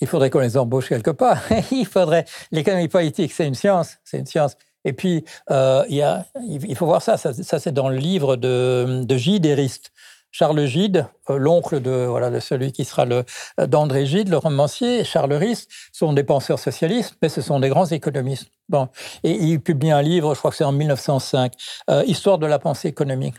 Il 0.00 0.06
faudrait 0.06 0.30
qu'on 0.30 0.40
les 0.40 0.56
embauche 0.56 0.88
quelque 0.88 1.10
part. 1.10 1.40
il 1.70 1.86
faudrait. 1.86 2.24
L'économie 2.52 2.88
politique, 2.88 3.32
c'est 3.32 3.46
une 3.46 3.54
science, 3.54 3.98
c'est 4.04 4.18
une 4.18 4.26
science. 4.26 4.56
Et 4.84 4.92
puis, 4.92 5.24
euh, 5.50 5.84
il, 5.88 5.96
y 5.96 6.02
a, 6.02 6.26
il 6.48 6.74
faut 6.74 6.86
voir 6.86 7.02
ça, 7.02 7.18
ça, 7.18 7.58
c'est 7.58 7.72
dans 7.72 7.88
le 7.90 7.96
livre 7.96 8.36
de, 8.36 9.02
de 9.04 9.16
Gide 9.16 9.44
Erist. 9.44 9.92
Charles 10.32 10.64
Gide, 10.66 11.06
euh, 11.28 11.38
l'oncle 11.38 11.80
de, 11.80 12.06
voilà, 12.06 12.30
de 12.30 12.38
celui 12.40 12.72
qui 12.72 12.84
sera 12.84 13.04
le 13.04 13.24
d'André 13.66 14.06
Gide, 14.06 14.28
le 14.28 14.36
romancier, 14.36 15.04
Charles 15.04 15.32
Rist, 15.32 15.70
sont 15.92 16.12
des 16.12 16.22
penseurs 16.22 16.58
socialistes, 16.58 17.16
mais 17.20 17.28
ce 17.28 17.40
sont 17.40 17.58
des 17.58 17.68
grands 17.68 17.86
économistes. 17.86 18.50
Bon. 18.68 18.88
Et 19.24 19.32
il 19.32 19.60
publie 19.60 19.90
un 19.90 20.02
livre, 20.02 20.34
je 20.34 20.38
crois 20.38 20.52
que 20.52 20.56
c'est 20.56 20.64
en 20.64 20.72
1905, 20.72 21.52
euh, 21.90 22.04
Histoire 22.06 22.38
de 22.38 22.46
la 22.46 22.58
pensée 22.58 22.88
économique. 22.88 23.34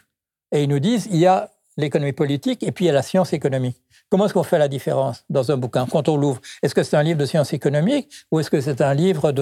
Et 0.52 0.64
ils 0.64 0.70
nous 0.70 0.80
disent, 0.80 1.08
il 1.10 1.18
y 1.18 1.28
a 1.28 1.50
l'économie 1.82 2.14
politique 2.14 2.64
et 2.64 2.72
puis 2.72 2.86
il 2.86 2.88
y 2.88 2.92
a 2.92 2.94
la 2.94 3.02
science 3.02 3.34
économique. 3.34 3.78
Comment 4.10 4.26
est-ce 4.26 4.34
qu'on 4.34 4.44
fait 4.44 4.60
la 4.60 4.68
différence 4.68 5.24
dans 5.30 5.52
un 5.52 5.58
bouquin 5.58 5.86
quand 5.90 6.10
on 6.10 6.18
l'ouvre? 6.18 6.42
Est-ce 6.62 6.76
que 6.76 6.84
c'est 6.84 6.98
un 6.98 7.04
livre 7.04 7.18
de 7.18 7.26
sciences 7.26 7.54
économiques 7.54 8.10
ou 8.30 8.42
est-ce 8.42 8.50
que 8.50 8.60
c'est 8.60 8.82
un 8.82 8.94
livre 8.94 9.34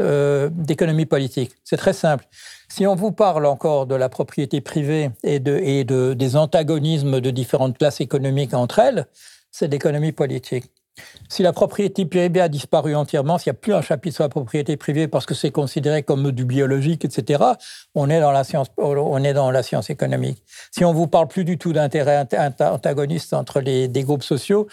euh, 0.00 0.50
d'économie 0.50 1.04
politique? 1.04 1.52
C'est 1.62 1.76
très 1.76 1.92
simple. 1.92 2.24
Si 2.68 2.86
on 2.86 2.94
vous 2.94 3.12
parle 3.12 3.44
encore 3.44 3.86
de 3.86 3.94
la 3.94 4.08
propriété 4.08 4.62
privée 4.62 5.10
et, 5.22 5.40
de, 5.40 5.58
et 5.58 5.84
de, 5.84 6.14
des 6.14 6.36
antagonismes 6.36 7.20
de 7.20 7.30
différentes 7.30 7.76
classes 7.76 8.00
économiques 8.00 8.54
entre 8.54 8.78
elles, 8.78 9.06
c'est 9.50 9.68
l'économie 9.68 10.12
politique. 10.12 10.70
Si 11.28 11.42
la 11.42 11.52
propriété 11.52 12.04
privée 12.06 12.40
a 12.40 12.48
disparu 12.48 12.94
entièrement, 12.94 13.38
s'il 13.38 13.50
n'y 13.50 13.56
a 13.56 13.60
plus 13.60 13.74
un 13.74 13.82
chapitre 13.82 14.14
sur 14.14 14.24
la 14.24 14.28
propriété 14.28 14.76
privée 14.76 15.08
parce 15.08 15.26
que 15.26 15.34
c'est 15.34 15.50
considéré 15.50 16.02
comme 16.02 16.30
du 16.30 16.44
biologique, 16.44 17.04
etc., 17.04 17.42
on 17.94 18.10
est 18.10 18.20
dans 18.20 18.30
la 18.30 18.44
science, 18.44 18.68
on 18.76 19.24
est 19.24 19.32
dans 19.32 19.50
la 19.50 19.62
science 19.62 19.90
économique. 19.90 20.42
Si 20.70 20.84
on 20.84 20.92
vous 20.92 21.06
parle 21.06 21.28
plus 21.28 21.44
du 21.44 21.58
tout 21.58 21.72
d'intérêt 21.72 22.26
antagoniste 22.60 23.34
entre 23.34 23.60
les 23.60 23.88
des 23.88 24.02
groupes 24.02 24.22
sociaux, 24.22 24.68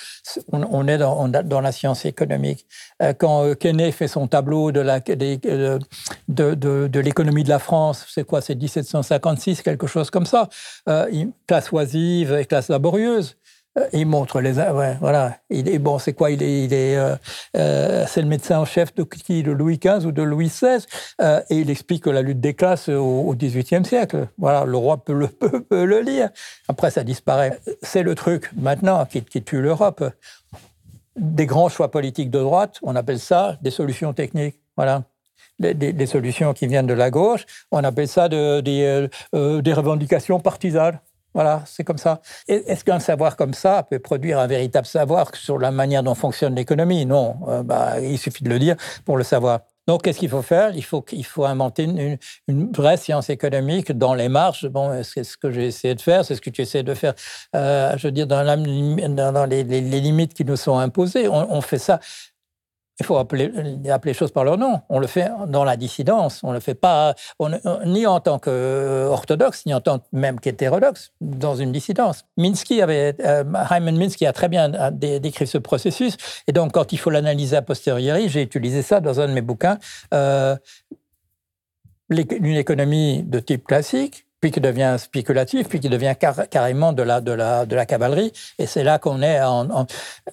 on, 0.51 0.87
est 0.87 0.97
dans, 0.97 1.27
dans, 1.27 1.61
la 1.61 1.71
science 1.71 2.05
économique. 2.05 2.65
Euh, 3.01 3.13
quand 3.13 3.45
euh, 3.45 3.55
Kenney 3.55 3.91
fait 3.91 4.07
son 4.07 4.27
tableau 4.27 4.71
de 4.71 4.79
la 4.79 4.99
de, 4.99 5.79
de, 6.27 6.87
de, 6.87 6.99
l'économie 6.99 7.43
de 7.43 7.49
la 7.49 7.59
France, 7.59 8.05
c'est 8.09 8.25
quoi 8.25 8.41
C'est 8.41 8.55
1756, 8.55 9.61
quelque 9.61 9.87
chose 9.87 10.09
comme 10.09 10.25
ça. 10.25 10.49
Euh, 10.89 11.25
classe 11.47 11.71
oisive 11.71 12.33
et 12.33 12.45
classe 12.45 12.69
laborieuse. 12.69 13.37
Euh, 13.77 13.87
il 13.93 14.05
montre 14.05 14.41
les. 14.41 14.57
Ouais, 14.57 14.97
voilà. 14.99 15.37
Il 15.49 15.69
est, 15.69 15.79
bon, 15.79 15.97
c'est 15.97 16.13
quoi? 16.13 16.31
Il 16.31 16.43
est, 16.43 16.97
euh, 16.97 17.15
euh, 17.55 18.05
c'est 18.07 18.21
le 18.21 18.27
médecin 18.27 18.59
en 18.59 18.65
chef 18.65 18.93
de 18.95 19.03
qui? 19.03 19.43
De 19.43 19.51
Louis 19.51 19.77
XV 19.77 20.05
ou 20.05 20.11
de 20.11 20.21
Louis 20.21 20.47
XVI 20.47 20.85
Et 21.49 21.55
il 21.55 21.69
explique 21.69 22.05
la 22.05 22.21
lutte 22.21 22.41
des 22.41 22.53
classes 22.53 22.89
au 22.89 23.33
XVIIIe 23.35 23.85
siècle. 23.85 24.27
Voilà, 24.37 24.65
le 24.65 24.75
roi 24.75 25.03
peut 25.03 25.13
le, 25.13 25.27
peut, 25.69 25.85
le 25.85 26.01
lire. 26.01 26.29
Après, 26.67 26.91
ça 26.91 27.03
disparaît. 27.03 27.59
C'est 27.81 28.03
le 28.03 28.15
truc 28.15 28.51
maintenant 28.55 29.05
qui, 29.05 29.23
tue 29.23 29.61
l'Europe. 29.61 30.03
Des 31.17 31.45
grands 31.45 31.69
choix 31.69 31.91
politiques 31.91 32.31
de 32.31 32.39
droite, 32.39 32.79
on 32.83 32.95
appelle 32.95 33.19
ça 33.19 33.57
des 33.61 33.71
solutions 33.71 34.13
techniques. 34.13 34.59
Voilà. 34.75 35.03
Des, 35.59 36.05
solutions 36.07 36.53
qui 36.53 36.65
viennent 36.65 36.87
de 36.87 36.93
la 36.93 37.11
gauche, 37.11 37.45
on 37.71 37.83
appelle 37.83 38.07
ça 38.07 38.27
de, 38.27 38.61
des, 38.61 39.07
des 39.31 39.73
revendications 39.73 40.39
partisanes. 40.39 40.99
Voilà, 41.33 41.63
c'est 41.65 41.83
comme 41.83 41.97
ça. 41.97 42.21
Est-ce 42.47 42.83
qu'un 42.83 42.99
savoir 42.99 43.37
comme 43.37 43.53
ça 43.53 43.83
peut 43.83 43.99
produire 43.99 44.39
un 44.39 44.47
véritable 44.47 44.85
savoir 44.85 45.33
sur 45.35 45.57
la 45.57 45.71
manière 45.71 46.03
dont 46.03 46.15
fonctionne 46.15 46.55
l'économie? 46.55 47.05
Non, 47.05 47.37
euh, 47.47 47.63
bah, 47.63 47.99
il 48.01 48.17
suffit 48.17 48.43
de 48.43 48.49
le 48.49 48.59
dire 48.59 48.75
pour 49.05 49.17
le 49.17 49.23
savoir. 49.23 49.61
Donc, 49.87 50.03
qu'est-ce 50.03 50.19
qu'il 50.19 50.29
faut 50.29 50.43
faire? 50.43 50.75
Il 50.75 50.83
faut, 50.83 51.03
il 51.11 51.25
faut 51.25 51.45
inventer 51.45 51.83
une, 51.83 52.71
vraie 52.71 52.97
science 52.97 53.29
économique 53.29 53.91
dans 53.91 54.13
les 54.13 54.29
marges. 54.29 54.67
Bon, 54.67 55.03
c'est 55.03 55.23
ce 55.23 55.37
que 55.37 55.51
j'ai 55.51 55.67
essayé 55.67 55.95
de 55.95 56.01
faire, 56.01 56.23
c'est 56.23 56.35
ce 56.35 56.41
que 56.41 56.51
tu 56.51 56.61
essaies 56.61 56.83
de 56.83 56.93
faire, 56.93 57.13
euh, 57.55 57.97
je 57.97 58.07
veux 58.07 58.11
dire, 58.11 58.27
dans, 58.27 58.45
dans 58.45 59.45
les, 59.45 59.63
limites 59.63 60.33
qui 60.33 60.45
nous 60.45 60.55
sont 60.55 60.77
imposées. 60.77 61.27
on 61.27 61.61
fait 61.61 61.79
ça 61.79 61.99
il 63.01 63.03
faut 63.03 63.17
appeler, 63.17 63.51
appeler 63.89 64.11
les 64.11 64.17
choses 64.17 64.31
par 64.31 64.43
leur 64.43 64.57
nom. 64.57 64.81
On 64.89 64.99
le 64.99 65.07
fait 65.07 65.29
dans 65.47 65.63
la 65.63 65.75
dissidence. 65.75 66.39
On 66.43 66.51
le 66.51 66.59
fait 66.59 66.75
pas 66.75 67.15
ni 67.85 68.05
en 68.05 68.19
tant 68.19 68.37
qu'orthodoxe, 68.37 69.65
ni 69.65 69.73
en 69.73 69.81
tant 69.81 70.01
même 70.11 70.39
qu'hétérodoxe, 70.39 71.11
dans 71.19 71.55
une 71.55 71.71
dissidence. 71.71 72.25
Minsky 72.37 72.81
avait, 72.81 73.15
euh, 73.25 73.43
Hyman 73.71 73.97
Minsky 73.97 74.25
a 74.27 74.33
très 74.33 74.49
bien 74.49 74.73
euh, 74.73 74.91
décrit 74.91 75.47
ce 75.47 75.57
processus. 75.57 76.15
Et 76.47 76.53
donc, 76.53 76.73
quand 76.73 76.93
il 76.93 76.97
faut 76.97 77.09
l'analyser 77.09 77.55
a 77.57 77.61
posteriori, 77.63 78.29
j'ai 78.29 78.43
utilisé 78.43 78.83
ça 78.83 78.99
dans 78.99 79.19
un 79.19 79.27
de 79.27 79.33
mes 79.33 79.41
bouquins. 79.41 79.79
Euh, 80.13 80.55
une 82.09 82.57
économie 82.57 83.23
de 83.23 83.39
type 83.39 83.65
classique, 83.65 84.27
puis 84.41 84.51
qui 84.51 84.59
devient 84.59 84.95
spéculatif, 84.97 85.69
puis 85.69 85.79
qui 85.79 85.87
devient 85.87 86.15
carrément 86.49 86.93
de 86.93 87.03
la, 87.03 87.21
de, 87.21 87.31
la, 87.31 87.65
de 87.67 87.75
la 87.75 87.85
cavalerie. 87.85 88.33
Et 88.57 88.65
c'est 88.65 88.83
là 88.83 88.97
qu'on 88.97 89.21
est 89.21 89.39
en, 89.41 89.85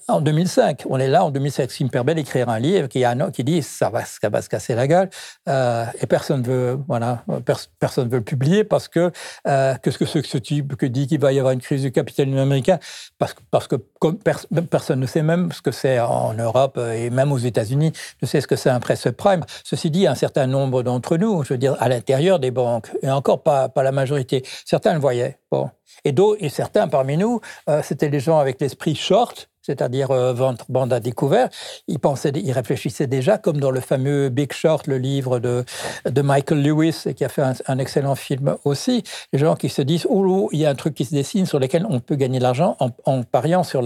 en, 0.09 0.21
2005. 0.21 0.85
On 0.89 0.99
est 0.99 1.09
là 1.09 1.25
en 1.25 1.31
2005. 1.31 1.71
Ce 1.71 1.77
qui 1.77 1.85
me 1.85 1.91
permet 1.91 2.15
d'écrire 2.15 2.49
un 2.49 2.59
livre 2.59 2.89
qui, 2.89 3.05
qui 3.35 3.45
dit 3.45 3.63
ça 3.63 3.91
va, 3.91 4.05
ça 4.05 4.31
va 4.31 4.41
se 4.41 4.49
casser 4.49 4.75
la 4.75 4.87
gueule. 4.87 5.11
Euh, 5.49 5.85
et 6.01 6.07
personne 6.07 6.43
veut, 6.43 6.79
voilà, 6.89 7.23
personne 7.79 8.09
veut 8.09 8.19
le 8.19 8.25
publier 8.25 8.65
parce 8.65 8.89
que 8.89 9.13
euh, 9.47 9.75
qu'est-ce 9.83 9.99
que 9.99 10.07
ce 10.07 10.39
type 10.39 10.77
que 10.77 10.87
dit 10.87 11.07
qu'il 11.07 11.21
va 11.21 11.33
y 11.33 11.39
avoir 11.39 11.53
une 11.53 11.61
crise 11.61 11.83
du 11.83 11.93
capitalisme 11.93 12.39
américain? 12.39 12.79
Parce, 13.19 13.35
parce 13.51 13.69
que 13.69 13.77
personne 14.71 15.01
ne 15.01 15.07
sait 15.07 15.23
même 15.23 15.53
ce 15.53 15.61
que 15.61 15.71
c'est 15.71 16.01
en 16.01 16.33
Europe 16.33 16.79
et 16.79 17.11
même 17.11 17.31
aux 17.31 17.39
États-Unis, 17.39 17.93
ne 18.23 18.27
sait 18.27 18.41
ce 18.41 18.47
que 18.47 18.57
c'est 18.57 18.71
un 18.71 18.81
press 18.81 19.07
prime. 19.17 19.45
Ceci 19.65 19.91
dit, 19.91 20.07
un 20.07 20.15
certain 20.15 20.47
nombre 20.47 20.83
d'entre 20.83 21.19
nous, 21.19 21.45
je 21.45 21.53
veux 21.53 21.59
dire, 21.59 21.77
à 21.81 21.89
l'intérieur 21.89 22.39
des 22.39 22.51
banques, 22.51 22.91
et 23.03 23.11
encore 23.11 23.43
pas, 23.43 23.69
pas 23.69 23.83
la 23.83 23.93
majorité. 23.99 24.43
Certains 24.65 24.95
le 24.95 25.01
voyaient. 25.01 25.39
Bon. 25.51 25.71
Et, 26.05 26.15
et 26.41 26.49
certains 26.49 26.89
parmi 26.89 27.17
nous, 27.17 27.41
euh, 27.69 27.83
c'était 27.83 28.09
des 28.09 28.21
gens 28.21 28.39
avec 28.39 28.61
l'esprit 28.61 28.95
short, 28.95 29.49
c'est-à-dire 29.69 30.11
euh, 30.11 30.33
vendre 30.33 30.65
bande 30.71 30.93
à 30.95 31.01
découvert, 31.01 31.51
il 31.89 31.99
pensait, 31.99 32.33
il 32.35 32.53
réfléchissait 32.53 33.07
déjà, 33.07 33.37
comme 33.37 33.61
dans 33.61 33.71
le 33.71 33.81
fameux 33.81 34.31
Big 34.31 34.53
Short, 34.53 34.87
le 34.87 34.97
livre 34.97 35.41
de, 35.41 35.65
de 36.07 36.23
Michael 36.23 36.63
Lewis, 36.63 37.05
qui 37.15 37.25
a 37.25 37.29
fait 37.29 37.43
un, 37.43 37.79
excellent 37.79 38.15
film 38.15 38.57
aussi. 38.65 39.03
Les 39.33 39.39
gens 39.39 39.57
qui 39.57 39.69
se 39.69 39.83
disent, 39.83 40.07
oh, 40.09 40.49
il 40.53 40.61
y 40.61 40.67
a 40.67 40.71
un 40.71 40.75
truc 40.75 40.95
qui 40.95 41.05
se 41.05 41.15
dessine 41.15 41.45
sur 41.45 41.59
lequel 41.59 41.87
on 41.89 42.01
peut 42.01 42.17
gagner 42.17 42.39
de 42.39 42.45
l'argent 42.45 42.77
en, 42.79 43.23
pariant 43.25 43.63
sur 43.63 43.83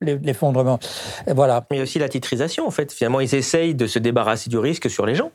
l'effondrement. 0.00 0.80
Voilà. 1.28 1.64
Mais 1.70 1.80
aussi 1.80 2.00
la 2.00 2.08
titrisation, 2.08 2.66
en 2.66 2.72
fait. 2.72 2.92
Finalement, 2.92 3.20
ils 3.20 3.34
essayent 3.34 3.76
de 3.76 3.86
se 3.86 4.00
débarrasser 4.00 4.50
du 4.50 4.58
risque 4.58 4.90
sur 4.90 5.06
les 5.06 5.14
gens. 5.14 5.30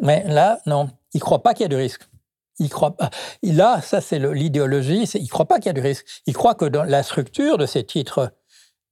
mais 0.00 0.24
là, 0.26 0.58
non, 0.66 0.88
ils 1.14 1.18
ne 1.18 1.20
croient 1.20 1.42
pas 1.42 1.54
qu'il 1.54 1.62
y 1.62 1.66
a 1.66 1.68
de 1.68 1.76
risque. 1.76 2.02
Il 2.58 2.68
croit 2.68 2.96
pas. 2.96 3.10
Là, 3.42 3.80
ça 3.80 4.00
c'est 4.00 4.18
l'idéologie. 4.18 5.04
Il 5.14 5.22
ne 5.22 5.28
croit 5.28 5.46
pas 5.46 5.56
qu'il 5.56 5.66
y 5.66 5.70
a 5.70 5.74
du 5.74 5.80
risque. 5.80 6.22
Il 6.26 6.34
croit 6.34 6.54
que 6.54 6.64
la 6.64 7.02
structure 7.02 7.56
de 7.56 7.66
ces 7.66 7.84
titres 7.84 8.32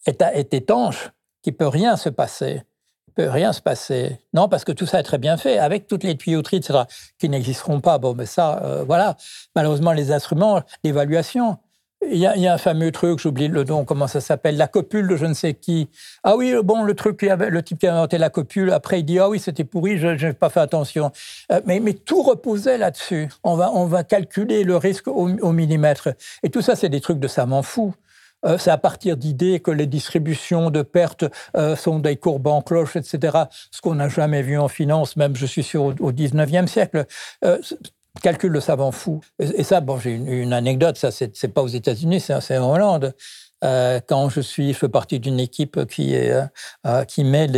est, 0.06 0.54
étanche, 0.54 1.10
qu'il 1.42 1.56
peut 1.56 1.66
rien 1.66 1.96
se 1.96 2.08
passer. 2.08 2.62
Il 3.08 3.14
peut 3.14 3.28
rien 3.28 3.52
se 3.52 3.60
passer. 3.60 4.20
Non, 4.34 4.48
parce 4.48 4.64
que 4.64 4.72
tout 4.72 4.86
ça 4.86 5.00
est 5.00 5.02
très 5.02 5.18
bien 5.18 5.36
fait, 5.36 5.58
avec 5.58 5.86
toutes 5.88 6.04
les 6.04 6.16
tuyauteries, 6.16 6.58
etc., 6.58 6.80
qui 7.18 7.28
n'existeront 7.28 7.80
pas. 7.80 7.98
Bon, 7.98 8.14
mais 8.14 8.26
ça, 8.26 8.62
euh, 8.62 8.84
voilà. 8.84 9.16
Malheureusement, 9.56 9.92
les 9.92 10.12
instruments 10.12 10.62
d'évaluation, 10.84 11.58
il 12.10 12.18
y, 12.18 12.26
a, 12.26 12.52
un 12.52 12.58
fameux 12.58 12.90
truc, 12.92 13.18
j'oublie 13.18 13.48
le 13.48 13.64
nom, 13.64 13.84
comment 13.84 14.06
ça 14.06 14.20
s'appelle, 14.20 14.56
la 14.56 14.68
copule 14.68 15.08
de 15.08 15.16
je 15.16 15.26
ne 15.26 15.34
sais 15.34 15.54
qui. 15.54 15.88
Ah 16.22 16.36
oui, 16.36 16.54
bon, 16.62 16.82
le 16.82 16.94
truc, 16.94 17.22
le 17.22 17.62
type 17.62 17.78
qui 17.78 17.86
a 17.86 17.94
inventé 17.94 18.18
la 18.18 18.30
copule, 18.30 18.70
après 18.72 19.00
il 19.00 19.04
dit 19.04 19.18
ah 19.18 19.28
oui, 19.28 19.38
c'était 19.38 19.64
pourri, 19.64 19.98
je 19.98 20.08
n'ai 20.08 20.32
pas 20.32 20.48
fait 20.48 20.60
attention. 20.60 21.12
Euh, 21.52 21.60
mais, 21.66 21.80
tout 21.92 22.22
reposait 22.22 22.78
là-dessus. 22.78 23.28
On 23.42 23.56
va, 23.56 23.70
on 23.72 23.86
va 23.86 24.04
calculer 24.04 24.64
le 24.64 24.76
risque 24.76 25.08
au, 25.08 25.52
millimètre. 25.52 26.10
Et 26.42 26.50
tout 26.50 26.62
ça, 26.62 26.76
c'est 26.76 26.88
des 26.88 27.00
trucs 27.00 27.18
de 27.18 27.28
ça 27.28 27.46
m'en 27.46 27.62
fout. 27.62 27.92
Euh, 28.44 28.58
c'est 28.58 28.70
à 28.70 28.78
partir 28.78 29.16
d'idées 29.16 29.60
que 29.60 29.70
les 29.70 29.86
distributions 29.86 30.70
de 30.70 30.82
pertes 30.82 31.24
euh, 31.56 31.74
sont 31.74 31.98
des 31.98 32.16
courbes 32.16 32.48
en 32.48 32.60
cloche, 32.60 32.96
etc. 32.96 33.38
Ce 33.70 33.80
qu'on 33.80 33.94
n'a 33.94 34.08
jamais 34.08 34.42
vu 34.42 34.58
en 34.58 34.68
finance, 34.68 35.16
même 35.16 35.34
je 35.34 35.46
suis 35.46 35.62
sûr 35.62 35.84
au 35.84 36.12
19e 36.12 36.66
siècle 36.66 37.06
calcul 38.20 38.52
de 38.52 38.60
savant 38.60 38.92
fou. 38.92 39.20
Et, 39.38 39.64
ça, 39.64 39.80
bon, 39.80 39.98
j'ai 39.98 40.12
une, 40.12 40.52
anecdote, 40.52 40.96
ça, 40.96 41.10
c'est 41.10 41.48
pas 41.48 41.62
aux 41.62 41.68
États-Unis, 41.68 42.20
c'est 42.20 42.58
en 42.58 42.72
Hollande. 42.72 43.14
Euh, 43.64 44.00
quand 44.06 44.28
je 44.28 44.40
suis, 44.40 44.72
je 44.72 44.78
fais 44.78 44.88
partie 44.88 45.18
d'une 45.18 45.40
équipe 45.40 45.86
qui, 45.86 46.14
euh, 46.14 46.42
euh, 46.86 47.04
qui 47.04 47.24
met 47.24 47.48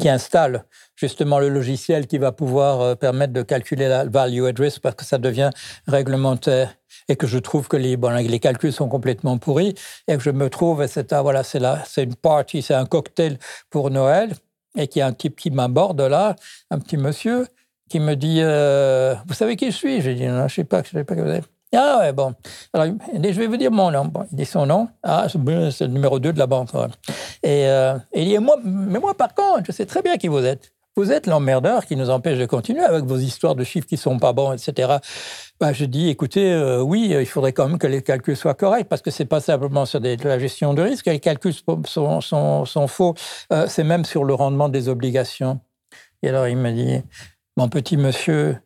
qui 0.00 0.08
installe 0.08 0.64
justement 0.94 1.40
le 1.40 1.48
logiciel 1.48 2.06
qui 2.06 2.18
va 2.18 2.30
pouvoir 2.30 2.96
permettre 2.96 3.32
de 3.32 3.42
calculer 3.42 3.88
la 3.88 4.04
value 4.04 4.42
risk 4.56 4.80
parce 4.80 4.94
que 4.94 5.04
ça 5.04 5.18
devient 5.18 5.50
réglementaire 5.88 6.74
et 7.08 7.16
que 7.16 7.26
je 7.26 7.38
trouve 7.38 7.66
que 7.66 7.76
les, 7.76 7.96
bon, 7.96 8.10
les 8.10 8.38
calculs 8.38 8.72
sont 8.72 8.88
complètement 8.88 9.38
pourris 9.38 9.74
et 10.06 10.16
que 10.16 10.22
je 10.22 10.30
me 10.30 10.48
trouve, 10.50 10.86
c'est 10.86 11.12
ah, 11.12 11.22
voilà, 11.22 11.42
c'est 11.42 11.58
là, 11.58 11.82
c'est 11.84 12.04
une 12.04 12.14
party, 12.14 12.62
c'est 12.62 12.74
un 12.74 12.86
cocktail 12.86 13.38
pour 13.70 13.90
Noël 13.90 14.34
et 14.76 14.86
qu'il 14.86 15.00
y 15.00 15.02
a 15.02 15.06
un 15.06 15.12
type 15.12 15.36
qui 15.36 15.50
m'aborde 15.50 16.00
là, 16.00 16.36
un 16.70 16.78
petit 16.78 16.96
monsieur, 16.96 17.46
qui 17.88 18.00
me 18.00 18.14
dit 18.14 18.38
euh, 18.40 19.14
Vous 19.26 19.34
savez 19.34 19.56
qui 19.56 19.70
je 19.70 19.76
suis? 19.76 20.00
J'ai 20.00 20.14
dit 20.14 20.26
Non, 20.26 20.38
je 20.38 20.42
ne 20.42 20.48
sais 20.48 20.64
pas, 20.64 20.82
je 20.82 20.90
sais 20.90 21.04
pas 21.04 21.14
qui 21.14 21.20
vous 21.20 21.28
êtes. 21.28 21.48
Ah 21.74 21.98
ouais, 22.00 22.12
bon. 22.12 22.34
Alors, 22.72 22.86
je 23.14 23.28
vais 23.28 23.46
vous 23.46 23.58
dire 23.58 23.70
mon 23.70 23.90
nom. 23.90 24.10
il 24.30 24.36
dit 24.36 24.46
son 24.46 24.64
nom. 24.64 24.88
Ah, 25.02 25.26
c'est 25.28 25.86
le 25.86 25.92
numéro 25.92 26.18
2 26.18 26.32
de 26.32 26.38
la 26.38 26.46
banque. 26.46 26.70
Et 27.42 27.66
euh, 27.68 27.98
il 28.14 28.24
dit, 28.24 28.38
moi, 28.38 28.56
mais 28.64 28.98
moi, 28.98 29.14
par 29.14 29.34
contre, 29.34 29.64
je 29.66 29.72
sais 29.72 29.84
très 29.84 30.00
bien 30.00 30.16
qui 30.16 30.28
vous 30.28 30.44
êtes. 30.44 30.72
Vous 30.96 31.12
êtes 31.12 31.26
l'emmerdeur 31.26 31.84
qui 31.84 31.94
nous 31.94 32.10
empêche 32.10 32.38
de 32.38 32.46
continuer 32.46 32.82
avec 32.82 33.04
vos 33.04 33.18
histoires 33.18 33.54
de 33.54 33.62
chiffres 33.64 33.86
qui 33.86 33.96
sont 33.96 34.18
pas 34.18 34.32
bons, 34.32 34.52
etc. 34.52 34.96
Bah, 35.60 35.72
je 35.72 35.84
dis, 35.84 36.08
écoutez, 36.08 36.52
euh, 36.52 36.80
oui, 36.80 37.14
il 37.16 37.26
faudrait 37.26 37.52
quand 37.52 37.68
même 37.68 37.78
que 37.78 37.86
les 37.86 38.02
calculs 38.02 38.36
soient 38.36 38.54
corrects 38.54 38.88
parce 38.88 39.02
que 39.02 39.10
c'est 39.10 39.26
pas 39.26 39.40
simplement 39.40 39.84
sur 39.84 40.00
la 40.00 40.38
gestion 40.38 40.74
de 40.74 40.82
risque. 40.82 41.06
Les 41.06 41.20
calculs 41.20 41.54
sont, 41.84 42.20
sont, 42.20 42.64
sont 42.64 42.86
faux. 42.88 43.14
c'est 43.68 43.84
même 43.84 44.04
sur 44.04 44.24
le 44.24 44.34
rendement 44.34 44.70
des 44.70 44.88
obligations. 44.88 45.60
Et 46.22 46.30
alors, 46.30 46.48
il 46.48 46.56
me 46.56 46.72
dit, 46.72 47.02
mon 47.58 47.68
petit 47.68 47.96
monsieur, 47.96 48.56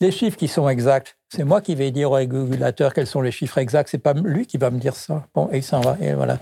les 0.00 0.10
chiffres 0.10 0.38
qui 0.38 0.48
sont 0.48 0.70
exacts, 0.70 1.18
c'est 1.28 1.44
moi 1.44 1.60
qui 1.60 1.74
vais 1.74 1.90
dire 1.90 2.10
au 2.10 2.14
régulateur 2.14 2.94
quels 2.94 3.06
sont 3.06 3.20
les 3.20 3.30
chiffres 3.30 3.58
exacts. 3.58 3.90
C'est 3.90 3.98
pas 3.98 4.14
lui 4.14 4.46
qui 4.46 4.56
va 4.56 4.70
me 4.70 4.78
dire 4.78 4.96
ça. 4.96 5.26
Bon, 5.34 5.50
et 5.52 5.58
il 5.58 5.62
s'en 5.62 5.82
va. 5.82 5.98
Et 6.00 6.14
voilà. 6.14 6.38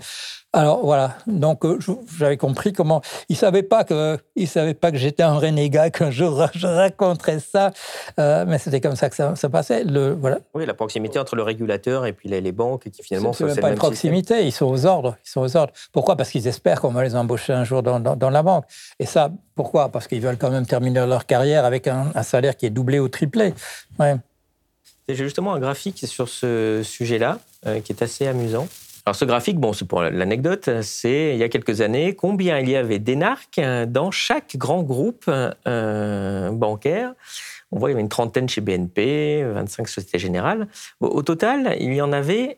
Alors 0.57 0.83
voilà. 0.83 1.15
Donc 1.27 1.63
euh, 1.65 1.77
j'avais 2.17 2.35
compris 2.35 2.73
comment. 2.73 3.03
Il 3.29 3.37
savait 3.37 3.61
pas 3.61 3.83
que. 3.83 4.17
Il 4.35 4.47
savait 4.47 4.73
pas 4.73 4.91
que 4.91 4.97
j'étais 4.97 5.21
un 5.21 5.35
renégat 5.35 5.89
qu'un 5.91 6.09
jour 6.09 6.47
je 6.55 6.65
raconterais 6.65 7.39
ça. 7.39 7.71
Euh, 8.19 8.43
mais 8.47 8.57
c'était 8.57 8.81
comme 8.81 8.95
ça 8.95 9.11
que 9.11 9.15
ça, 9.15 9.49
passait. 9.49 9.83
Le 9.83 10.13
voilà. 10.13 10.39
Oui, 10.55 10.65
la 10.65 10.73
proximité 10.73 11.19
entre 11.19 11.35
le 11.35 11.43
régulateur 11.43 12.07
et 12.07 12.13
puis 12.13 12.27
les, 12.27 12.51
banques 12.51 12.89
qui 12.89 13.03
finalement. 13.03 13.33
C'est 13.33 13.45
même 13.45 13.59
pas 13.59 13.69
une 13.69 13.75
proximité. 13.75 14.47
Ils 14.47 14.51
sont 14.51 14.65
aux 14.65 14.87
ordres. 14.87 15.15
Ils 15.23 15.29
sont 15.29 15.41
aux 15.41 15.55
ordres. 15.55 15.73
Pourquoi? 15.93 16.15
Parce 16.15 16.31
qu'ils 16.31 16.47
espèrent 16.47 16.81
qu'on 16.81 16.89
va 16.89 17.03
les 17.03 17.15
embaucher 17.15 17.53
un 17.53 17.63
jour 17.63 17.83
dans, 17.83 17.99
dans, 17.99 18.29
la 18.31 18.41
banque. 18.41 18.65
Et 18.97 19.05
ça, 19.05 19.29
pourquoi? 19.53 19.89
Parce 19.89 20.07
qu'ils 20.07 20.21
veulent 20.21 20.39
quand 20.39 20.49
même 20.49 20.65
terminer 20.65 21.05
leur 21.05 21.27
carrière 21.27 21.65
avec 21.65 21.85
un, 21.85 22.07
un 22.15 22.23
salaire 22.23 22.57
qui 22.57 22.65
est 22.65 22.71
doublé 22.71 22.97
ou 22.97 23.09
triplé. 23.09 23.53
Ouais. 23.99 24.15
J'ai 25.07 25.15
justement 25.15 25.53
un 25.53 25.59
graphique 25.59 26.03
sur 26.07 26.27
ce 26.27 26.81
sujet-là 26.83 27.39
euh, 27.65 27.79
qui 27.79 27.93
est 27.93 28.01
assez 28.01 28.27
amusant. 28.27 28.67
Alors 29.07 29.15
ce 29.15 29.23
graphique, 29.23 29.57
bon, 29.57 29.71
c'est 29.71 29.87
pour 29.87 30.01
l'anecdote, 30.01 30.69
c'est 30.81 31.31
il 31.33 31.37
y 31.37 31.43
a 31.43 31.47
quelques 31.47 31.79
années 31.79 32.13
combien 32.13 32.59
il 32.59 32.69
y 32.69 32.75
avait 32.75 32.99
d'énarques 32.99 33.61
dans 33.87 34.11
chaque 34.11 34.57
grand 34.57 34.83
groupe 34.83 35.31
euh, 35.65 36.51
bancaire? 36.51 37.13
On 37.71 37.79
voit 37.79 37.87
il 37.87 37.93
y 37.93 37.95
avait 37.95 38.01
une 38.01 38.09
trentaine 38.09 38.49
chez 38.49 38.59
BNP, 38.59 39.45
25 39.45 39.87
Société 39.87 40.19
Générale. 40.19 40.67
Au, 40.99 41.23
total, 41.23 41.77
il 41.79 41.93
y 41.93 42.01
en 42.01 42.11
avait 42.11 42.57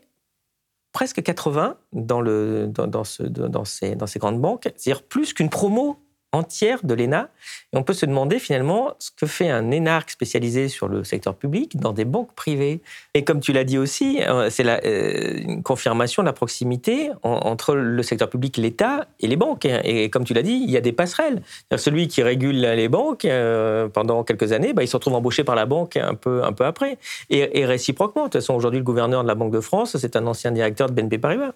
presque 0.91 1.21
80 1.21 1.77
dans, 1.93 2.19
le, 2.19 2.65
dans, 2.65 2.87
dans, 2.87 3.03
ce, 3.03 3.21
dans, 3.21 3.63
ces, 3.63 3.93
dans 3.93 4.07
ces 4.07 4.17
grandes 4.17 4.41
banques, 4.41 4.63
c'est-à-dire 4.63 5.03
plus 5.03 5.35
qu'une 5.35 5.51
promo 5.51 5.99
entière 6.31 6.79
de 6.83 6.93
l'ENA. 6.93 7.29
Et 7.73 7.77
on 7.77 7.83
peut 7.83 7.93
se 7.93 8.05
demander 8.05 8.39
finalement 8.39 8.93
ce 8.99 9.09
que 9.11 9.25
fait 9.25 9.49
un 9.49 9.71
énarque 9.71 10.11
spécialisé 10.11 10.67
sur 10.67 10.87
le 10.87 11.03
secteur 11.03 11.35
public 11.35 11.77
dans 11.77 11.93
des 11.93 12.05
banques 12.05 12.33
privées. 12.33 12.81
Et 13.13 13.23
comme 13.23 13.39
tu 13.39 13.51
l'as 13.51 13.63
dit 13.63 13.77
aussi, 13.77 14.21
euh, 14.21 14.49
c'est 14.49 14.65
euh, 14.65 15.39
une 15.39 15.63
confirmation 15.63 16.21
de 16.23 16.27
la 16.27 16.33
proximité 16.33 17.11
entre 17.23 17.75
le 17.75 18.03
secteur 18.03 18.29
public, 18.29 18.57
l'État 18.57 19.07
et 19.19 19.27
les 19.27 19.35
banques. 19.35 19.65
Et 19.65 20.09
comme 20.09 20.23
tu 20.23 20.33
l'as 20.33 20.41
dit, 20.41 20.61
il 20.63 20.69
y 20.69 20.77
a 20.77 20.81
des 20.81 20.91
passerelles. 20.91 21.41
Celui 21.75 22.07
qui 22.07 22.21
régule 22.21 22.61
les 22.61 22.89
banques 22.89 23.25
euh, 23.25 23.87
pendant 23.87 24.23
quelques 24.23 24.51
années, 24.51 24.73
bah, 24.73 24.83
il 24.83 24.87
se 24.87 24.95
retrouve 24.95 25.15
embauché 25.15 25.43
par 25.43 25.55
la 25.55 25.65
banque 25.65 25.97
un 25.97 26.15
peu, 26.15 26.43
un 26.43 26.53
peu 26.53 26.65
après. 26.65 26.97
Et, 27.29 27.65
réciproquement. 27.65 28.23
De 28.23 28.29
toute 28.29 28.41
façon, 28.41 28.53
aujourd'hui, 28.53 28.79
le 28.79 28.85
gouverneur 28.85 29.21
de 29.23 29.27
la 29.27 29.35
Banque 29.35 29.51
de 29.51 29.59
France, 29.59 29.97
c'est 29.97 30.15
un 30.15 30.25
ancien 30.27 30.51
directeur 30.51 30.89
de 30.89 30.93
BNP 30.93 31.17
Paribas. 31.17 31.51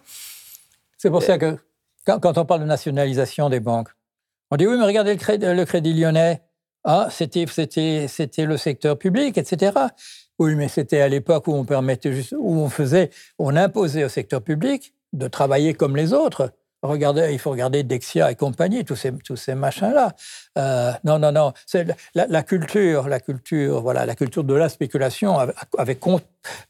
C'est 0.97 1.09
pour 1.09 1.23
ça 1.23 1.37
que 1.37 1.57
quand 2.05 2.37
on 2.37 2.45
parle 2.45 2.61
de 2.61 2.65
nationalisation 2.65 3.49
des 3.49 3.59
banques, 3.59 3.89
on 4.53 4.55
dit 4.55 4.67
oui, 4.67 4.77
mais 4.77 4.85
regardez 4.85 5.15
le 5.15 5.65
crédit, 5.65 5.93
lyonnais. 5.93 6.43
Ah, 6.83 7.07
c'était, 7.09 7.45
le 7.45 8.57
secteur 8.57 8.99
public, 8.99 9.35
etc. 9.35 9.71
Oui, 10.37 10.53
mais 10.53 10.67
c'était 10.67 11.01
à 11.01 11.07
l'époque 11.07 11.47
où 11.47 11.53
on 11.53 11.65
permettait 11.65 12.13
où 12.37 12.59
on 12.59 12.69
faisait, 12.69 13.09
on 13.39 13.55
imposait 13.55 14.03
au 14.03 14.09
secteur 14.09 14.43
public 14.43 14.93
de 15.11 15.27
travailler 15.27 15.73
comme 15.73 15.95
les 15.95 16.13
autres. 16.13 16.51
Regardez, 16.83 17.29
il 17.31 17.39
faut 17.39 17.49
regarder 17.49 17.83
Dexia 17.83 18.29
et 18.29 18.35
compagnie, 18.35 18.83
tous 18.83 18.97
ces, 18.97 19.13
tous 19.13 19.37
ces 19.37 19.55
machins-là. 19.55 20.11
Euh, 20.57 20.91
non, 21.05 21.17
non, 21.17 21.31
non. 21.31 21.53
La, 22.13 22.43
culture, 22.43 23.07
la 23.07 23.21
culture, 23.21 23.81
voilà, 23.81 24.05
la 24.05 24.15
culture 24.15 24.43
de 24.43 24.53
la 24.53 24.67
spéculation 24.67 25.37
avait, 25.77 25.97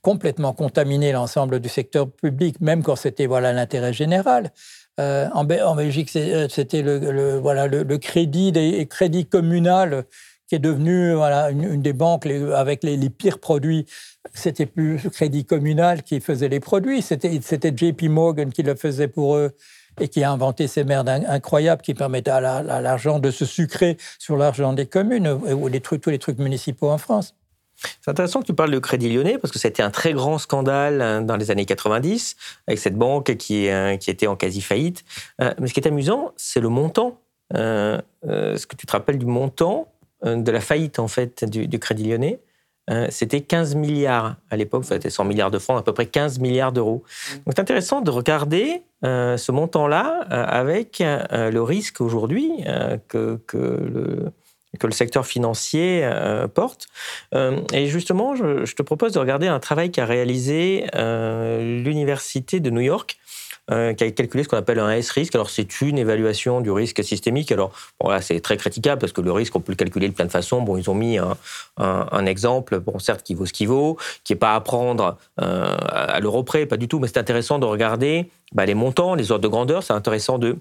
complètement 0.04 0.54
contaminé 0.54 1.12
l'ensemble 1.12 1.60
du 1.60 1.68
secteur 1.68 2.12
public, 2.12 2.62
même 2.62 2.84
quand 2.84 2.96
c'était 2.96 3.26
voilà 3.26 3.54
l'intérêt 3.54 3.92
général. 3.92 4.52
Euh, 5.00 5.28
en, 5.34 5.46
Belgique, 5.46 6.16
euh, 6.16 6.48
c'était 6.48 6.84
le, 6.84 7.40
voilà, 7.40 7.66
le, 7.66 7.98
crédit 7.98 8.52
des 8.52 8.86
crédits 8.86 9.26
communal 9.26 10.06
qui 10.48 10.54
est 10.54 10.60
devenu 10.60 11.16
voilà, 11.16 11.50
une, 11.50 11.82
des 11.82 11.94
banques 11.94 12.28
avec 12.28 12.84
les, 12.84 13.10
pires 13.10 13.40
produits. 13.40 13.88
C'était 14.36 14.68
plus 14.68 15.04
le 15.04 15.10
crédit 15.10 15.44
communal 15.44 16.04
qui 16.04 16.20
faisait 16.20 16.50
les 16.50 16.60
produits, 16.60 17.02
c'était 17.02 17.74
JP 17.76 18.04
Morgan 18.04 18.52
qui 18.52 18.62
le 18.62 18.76
faisait 18.76 19.08
pour 19.08 19.38
eux 19.38 19.56
et 20.00 20.08
qui 20.08 20.24
a 20.24 20.32
inventé 20.32 20.68
ces 20.68 20.84
merdes 20.84 21.10
incroyables 21.10 21.82
qui 21.82 21.94
permettaient 21.94 22.32
à 22.32 22.82
l'argent 22.82 23.20
de 23.20 23.32
se 23.32 23.46
sucrer 23.46 23.98
sur 24.20 24.38
l'argent 24.38 24.74
des 24.74 24.86
communes 24.86 25.28
ou 25.28 25.68
les 25.68 25.82
trucs, 25.82 26.02
tous 26.02 26.10
les 26.10 26.20
trucs 26.20 26.40
municipaux 26.40 26.90
en 26.90 26.98
France. 26.98 27.36
C'est 28.02 28.12
intéressant 28.12 28.42
que 28.42 28.46
tu 28.46 28.54
parles 28.54 28.72
de 28.72 28.80
Crédit 28.80 29.14
Lyonnais 29.14 29.38
parce 29.38 29.52
que 29.52 29.60
c'était 29.60 29.84
un 29.84 29.90
très 29.90 30.14
grand 30.14 30.38
scandale 30.38 31.02
hein, 31.02 31.22
dans 31.22 31.36
les 31.36 31.52
années 31.52 31.66
90 31.66 32.36
avec 32.68 32.80
cette 32.80 32.96
banque 32.96 33.36
qui, 33.38 33.70
euh, 33.70 33.92
était 33.94 34.28
en 34.28 34.36
quasi 34.36 34.62
faillite. 34.62 35.04
Euh, 35.42 35.54
mais 35.60 35.68
ce 35.68 35.74
qui 35.74 35.80
est 35.80 35.88
amusant, 35.88 36.32
c'est 36.38 36.60
le 36.60 36.70
montant. 36.70 37.20
Euh, 37.56 38.00
ce 38.24 38.66
que 38.66 38.76
tu 38.76 38.88
te 38.88 38.92
rappelles 38.92 39.20
du 39.20 39.26
montant 39.26 39.88
de 40.26 40.50
la 40.50 40.62
faillite 40.62 40.98
en 41.00 41.08
fait 41.08 41.44
du, 41.44 41.78
Crédit 41.78 42.06
Lyonnais 42.06 42.40
c'était 43.10 43.42
15 43.42 43.76
milliards 43.76 44.36
à 44.50 44.58
l'époque, 44.58 44.86
c'était 44.86 45.10
100 45.10 45.26
milliards 45.26 45.52
de 45.52 45.60
francs, 45.60 45.80
à 45.80 45.84
peu 45.84 45.94
près 45.94 46.06
15 46.06 46.40
milliards 46.40 46.72
d'euros. 46.72 47.04
Donc 47.46 47.54
c'est 47.56 47.62
intéressant 47.62 48.02
de 48.02 48.12
regarder 48.12 48.84
ce 49.04 49.52
montant-là 49.52 50.20
avec 50.30 51.02
le 51.02 51.60
risque 51.60 52.02
aujourd'hui 52.02 52.50
que, 53.08 53.40
que 53.48 53.58
le, 53.58 54.32
que 54.80 54.88
le 54.88 54.94
secteur 54.94 55.26
financier 55.26 56.10
porte. 56.54 56.88
et 57.34 57.88
justement, 57.88 58.36
je, 58.36 58.66
je, 58.66 58.76
te 58.76 58.82
propose 58.82 59.14
de 59.14 59.20
regarder 59.20 59.48
un 59.48 59.60
travail 59.60 59.90
qu'a 59.90 60.06
réalisé 60.06 60.88
l'Université 60.94 62.60
de 62.60 62.70
New 62.70 62.82
York 62.82 63.18
euh, 63.72 63.94
qui 63.94 64.04
a 64.04 64.12
calculé 64.12 64.44
ce 64.44 64.50
qu'on 64.50 64.58
appelle 64.58 64.80
un 64.80 64.92
S-risque. 64.92 65.36
Alors, 65.36 65.50
c'est 65.50 65.82
une 65.82 65.98
évaluation 65.98 66.60
du 66.60 66.70
risque 66.70 67.04
systémique. 67.04 67.52
Alors, 67.52 67.72
bon, 68.00 68.10
c'est 68.22 68.42
très 68.42 68.58
critiquable 68.58 69.00
parce 69.00 69.14
que 69.14 69.22
le 69.22 69.32
risque, 69.32 69.56
on 69.56 69.62
peut 69.62 69.72
le 69.72 69.78
calculer 69.78 70.10
de 70.10 70.14
plein 70.14 70.26
de 70.26 70.32
façons. 70.32 70.62
Bon, 70.62 70.76
ils 70.76 70.90
ont 70.90 70.96
mis 70.96 71.18
un, 71.18 72.26
exemple, 72.26 72.80
bon, 72.80 73.00
certes, 73.00 73.24
qui 73.24 73.36
vaut 73.36 73.46
ce 73.46 73.54
qu'il 73.54 73.70
vaut, 73.70 73.98
qui 74.24 74.34
n'est 74.34 74.40
pas 74.40 74.56
à 74.56 74.62
prendre 74.62 75.18
euh, 75.42 75.76
à 75.80 76.20
l'euro 76.20 76.44
près, 76.44 76.66
pas 76.66 76.78
du 76.78 76.88
tout, 76.88 77.00
mais 77.00 77.08
c'est 77.08 77.20
intéressant 77.20 77.58
de 77.58 77.66
regarder 77.66 78.30
bah, 78.52 78.66
les 78.66 78.76
montants, 78.76 79.16
les 79.16 79.32
ordres 79.32 79.44
de 79.44 79.48
grandeur. 79.48 79.84
C'est 79.84 79.94
intéressant 79.94 80.38
de 80.40 80.58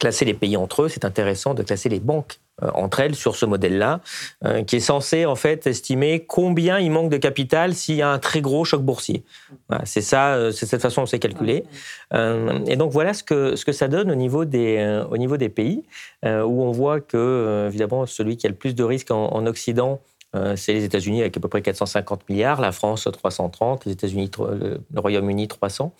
classer 0.00 0.24
les 0.24 0.34
pays 0.34 0.56
entre 0.56 0.82
eux, 0.82 0.88
c'est 0.88 1.04
intéressant 1.04 1.54
de 1.54 1.62
classer 1.62 1.88
les 1.88 2.00
banques 2.00 2.40
entre 2.62 3.00
elles 3.00 3.14
sur 3.14 3.36
ce 3.36 3.46
modèle-là, 3.46 4.00
euh, 4.44 4.62
qui 4.62 4.76
est 4.76 4.80
censé 4.80 5.26
en 5.26 5.34
fait 5.34 5.66
estimer 5.66 6.24
combien 6.24 6.78
il 6.78 6.90
manque 6.90 7.10
de 7.10 7.16
capital 7.16 7.74
s'il 7.74 7.96
y 7.96 8.02
a 8.02 8.08
un 8.08 8.18
très 8.18 8.40
gros 8.40 8.64
choc 8.64 8.82
boursier. 8.82 9.24
c'est 9.84 10.02
ça, 10.02 10.34
euh, 10.34 10.52
c'est 10.52 10.66
cette 10.66 10.82
façon 10.82 11.02
dont 11.02 11.06
c'est 11.06 11.18
calculé. 11.18 11.64
et 12.12 12.76
donc 12.76 12.92
voilà 12.92 13.12
ce 13.12 13.24
que 13.24 13.56
ce 13.56 13.64
que 13.64 13.72
ça 13.72 13.88
donne 13.88 14.10
au 14.10 14.14
niveau 14.14 14.44
des 14.44 15.04
au 15.10 15.16
niveau 15.16 15.36
des 15.36 15.48
pays 15.48 15.82
où 16.22 16.62
on 16.62 16.70
voit 16.70 17.00
que 17.00 17.66
évidemment 17.66 18.06
celui 18.06 18.36
qui 18.36 18.46
a 18.46 18.50
le 18.50 18.54
plus 18.54 18.74
de 18.74 18.84
risques 18.84 19.10
en, 19.10 19.46
Occident 19.46 20.00
c'est 20.56 20.72
les 20.72 20.84
États-Unis 20.84 21.20
avec 21.20 21.36
à 21.36 21.40
peu 21.40 21.48
près 21.48 21.62
450 21.62 22.28
milliards, 22.28 22.60
la 22.60 22.72
France 22.72 23.08
330, 23.12 23.84
les 23.84 23.92
États-Unis, 23.92 24.30
le 24.38 24.80
Royaume-Uni 24.96 25.48
300. 25.48 25.92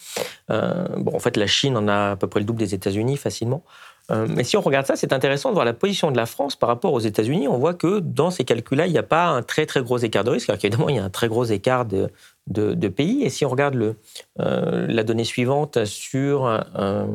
bon, 0.48 1.14
en 1.14 1.18
fait, 1.20 1.36
la 1.36 1.46
Chine 1.46 1.76
en 1.76 1.88
a 1.88 2.12
à 2.12 2.16
peu 2.16 2.26
près 2.26 2.40
le 2.40 2.46
double 2.46 2.58
des 2.58 2.74
États-Unis 2.74 3.16
facilement. 3.16 3.62
Euh, 4.10 4.26
mais 4.28 4.44
si 4.44 4.56
on 4.56 4.60
regarde 4.60 4.86
ça, 4.86 4.96
c'est 4.96 5.12
intéressant 5.12 5.48
de 5.48 5.54
voir 5.54 5.64
la 5.64 5.72
position 5.72 6.10
de 6.10 6.16
la 6.16 6.26
France 6.26 6.56
par 6.56 6.68
rapport 6.68 6.92
aux 6.92 7.00
États-Unis. 7.00 7.48
On 7.48 7.58
voit 7.58 7.74
que 7.74 8.00
dans 8.00 8.30
ces 8.30 8.44
calculs-là, 8.44 8.86
il 8.86 8.92
n'y 8.92 8.98
a 8.98 9.02
pas 9.02 9.26
un 9.26 9.42
très 9.42 9.64
très 9.66 9.82
gros 9.82 9.98
écart 9.98 10.24
de 10.24 10.30
risque, 10.30 10.50
alors 10.50 10.60
qu'évidemment, 10.60 10.88
il 10.90 10.96
y 10.96 10.98
a 10.98 11.04
un 11.04 11.10
très 11.10 11.28
gros 11.28 11.44
écart 11.44 11.86
de, 11.86 12.88
pays. 12.88 13.22
Et 13.22 13.30
si 13.30 13.46
on 13.46 13.48
regarde 13.48 13.74
le, 13.74 13.96
euh, 14.40 14.86
la 14.88 15.04
donnée 15.04 15.24
suivante 15.24 15.84
sur 15.86 16.46
euh, 16.46 17.06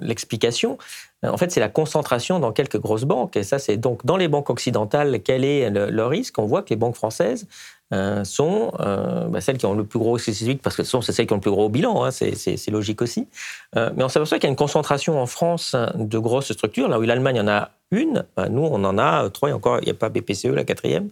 l'explication, 0.00 0.76
en 1.22 1.36
fait, 1.38 1.50
c'est 1.50 1.60
la 1.60 1.70
concentration 1.70 2.38
dans 2.38 2.52
quelques 2.52 2.78
grosses 2.78 3.04
banques. 3.04 3.36
Et 3.36 3.44
ça, 3.44 3.58
c'est 3.58 3.78
donc 3.78 4.04
dans 4.04 4.18
les 4.18 4.28
banques 4.28 4.50
occidentales, 4.50 5.22
quel 5.22 5.44
est 5.44 5.70
le 5.70 6.06
risque? 6.06 6.38
On 6.38 6.44
voit 6.44 6.62
que 6.62 6.70
les 6.70 6.76
banques 6.76 6.96
françaises 6.96 7.46
euh, 7.92 8.24
sont 8.24 8.72
euh, 8.80 9.26
bah, 9.28 9.42
celles 9.42 9.58
qui 9.58 9.66
ont 9.66 9.74
le 9.74 9.84
plus 9.84 9.98
gros 9.98 10.16
parce 10.62 10.76
que 10.76 10.82
ce 10.82 10.90
sont 10.90 11.02
celles 11.02 11.26
qui 11.26 11.32
ont 11.32 11.36
le 11.36 11.42
plus 11.42 11.50
gros 11.50 11.68
bilan, 11.68 12.04
hein, 12.04 12.10
c'est 12.10 12.70
logique 12.70 13.02
aussi. 13.02 13.28
Euh, 13.76 13.90
mais 13.94 14.02
on 14.02 14.08
s'aperçoit 14.08 14.38
qu'il 14.38 14.44
y 14.44 14.48
a 14.48 14.50
une 14.50 14.56
concentration 14.56 15.20
en 15.20 15.26
France 15.26 15.76
de 15.94 16.18
grosses 16.18 16.52
structures, 16.52 16.88
là 16.88 16.98
où 16.98 17.02
l'Allemagne 17.02 17.40
en 17.40 17.48
a 17.48 17.70
une, 17.90 18.24
bah, 18.34 18.48
nous 18.48 18.62
on 18.62 18.82
en 18.84 18.96
a 18.96 19.28
trois, 19.28 19.52
encore 19.52 19.78
il 19.80 19.84
n'y 19.84 19.90
a 19.90 19.94
pas 19.94 20.08
BPCE, 20.08 20.46
la 20.46 20.64
quatrième. 20.64 21.10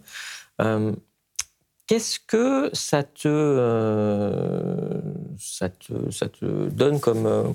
Qu'est-ce 1.87 2.19
que 2.25 2.69
ça 2.73 3.03
te, 3.03 5.01
ça 5.37 5.69
te, 5.69 6.09
ça 6.09 6.29
te 6.29 6.69
donne 6.69 6.99
comme 6.99 7.53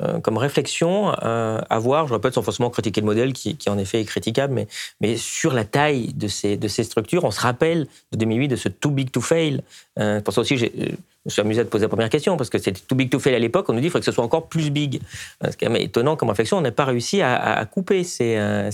euh, 0.00 0.20
comme 0.20 0.38
réflexion 0.38 1.12
euh, 1.24 1.60
à 1.68 1.78
voir, 1.80 2.06
je 2.06 2.14
répète 2.14 2.34
sans 2.34 2.42
forcément 2.42 2.70
critiquer 2.70 3.00
le 3.00 3.06
modèle 3.06 3.32
qui, 3.32 3.56
en 3.68 3.78
effet 3.78 4.00
est 4.00 4.04
critiquable, 4.04 4.66
mais, 5.00 5.16
sur 5.16 5.52
la 5.52 5.64
taille 5.64 6.12
de 6.14 6.28
ces, 6.28 6.84
structures, 6.84 7.24
on 7.24 7.32
se 7.32 7.40
rappelle 7.40 7.88
de 8.12 8.18
2008 8.18 8.48
de 8.48 8.56
ce 8.56 8.68
too 8.68 8.90
big 8.90 9.10
to 9.10 9.20
fail. 9.20 9.62
Euh, 9.98 10.20
pour 10.20 10.32
ça 10.32 10.42
aussi, 10.42 10.56
je 10.56 10.66
me 10.66 11.30
suis 11.30 11.40
amusé 11.40 11.62
à 11.62 11.64
te 11.64 11.70
poser 11.70 11.86
la 11.86 11.88
première 11.88 12.10
question, 12.10 12.36
parce 12.36 12.48
que 12.48 12.58
c'était 12.58 12.80
too 12.80 12.94
big 12.94 13.10
to 13.10 13.18
fail 13.18 13.34
à 13.34 13.40
l'époque, 13.40 13.68
on 13.68 13.72
nous 13.72 13.80
dit 13.80 13.86
qu'il 13.86 13.90
faut 13.90 13.98
que 13.98 14.04
ce 14.04 14.12
soit 14.12 14.24
encore 14.24 14.46
plus 14.46 14.70
big. 14.70 15.00
C'est 15.42 15.58
quand 15.58 15.70
même 15.70 15.82
étonnant 15.82 16.14
comme 16.14 16.28
réflexion, 16.28 16.58
on 16.58 16.60
n'a 16.60 16.70
pas 16.70 16.84
réussi 16.84 17.20
à, 17.20 17.64
couper 17.66 18.04
ces, 18.04 18.70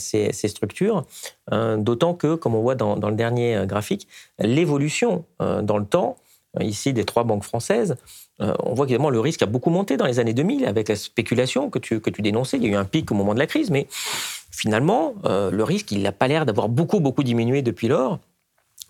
structures, 0.47 1.07
d'autant 1.51 2.13
que, 2.13 2.35
comme 2.35 2.55
on 2.55 2.61
voit 2.61 2.75
dans 2.75 3.09
le 3.09 3.17
dernier 3.17 3.65
graphique, 3.67 4.09
l'évolution 4.39 5.25
dans 5.41 5.79
le 5.79 5.87
temps, 5.87 6.19
ici 6.61 6.93
des 6.93 7.05
trois 7.05 7.25
banques 7.25 7.45
françaises, 7.45 7.97
euh, 8.41 8.55
on 8.61 8.75
voit 8.75 8.87
évidemment 8.87 9.11
le 9.11 9.21
risque 9.21 9.43
a 9.43 9.47
beaucoup 9.47 9.71
monté 9.71 9.97
dans 9.97 10.07
les 10.07 10.19
années 10.19 10.35
2000 10.35 10.67
avec 10.67 10.89
la 10.89 10.97
spéculation 10.97 11.71
que 11.71 11.79
tu, 11.79 12.01
que 12.01 12.11
tu 12.11 12.23
dénonçais. 12.23 12.57
Il 12.57 12.65
y 12.65 12.67
a 12.67 12.71
eu 12.71 12.77
un 12.77 12.85
pic 12.85 13.11
au 13.11 13.15
moment 13.15 13.35
de 13.35 13.39
la 13.39 13.47
crise, 13.47 13.71
mais 13.71 13.87
finalement, 14.51 15.15
euh, 15.25 15.51
le 15.51 15.65
risque, 15.65 15.93
il 15.93 16.03
n'a 16.03 16.13
pas 16.13 16.29
l'air 16.29 16.47
d'avoir 16.47 16.69
beaucoup, 16.69 17.01
beaucoup 17.01 17.23
diminué 17.23 17.63
depuis 17.63 17.89
lors. 17.89 18.19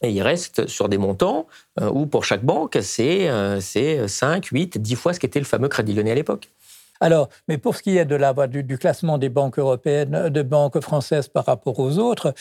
Et 0.02 0.10
il 0.10 0.22
reste 0.22 0.66
sur 0.66 0.88
des 0.88 0.98
montants 0.98 1.46
euh, 1.80 1.90
où, 1.90 2.06
pour 2.06 2.24
chaque 2.24 2.44
banque, 2.44 2.78
c'est 2.82 3.28
5, 3.60 4.46
8, 4.46 4.78
10 4.78 4.94
fois 4.96 5.12
ce 5.12 5.20
qu'était 5.20 5.38
le 5.38 5.44
fameux 5.44 5.68
crédit 5.68 5.94
lyonnais 5.94 6.12
à 6.12 6.14
l'époque. 6.14 6.50
Alors, 7.04 7.28
mais 7.48 7.58
pour 7.58 7.76
ce 7.76 7.82
qui 7.82 7.98
est 7.98 8.06
de 8.06 8.16
la, 8.16 8.32
du, 8.46 8.78
classement 8.78 9.18
des 9.18 9.28
banques 9.28 9.58
européennes, 9.58 10.30
de 10.30 10.40
banques 10.42 10.80
françaises 10.80 11.28
par 11.28 11.44
rapport 11.44 11.78
aux 11.78 11.98
autres, 11.98 12.32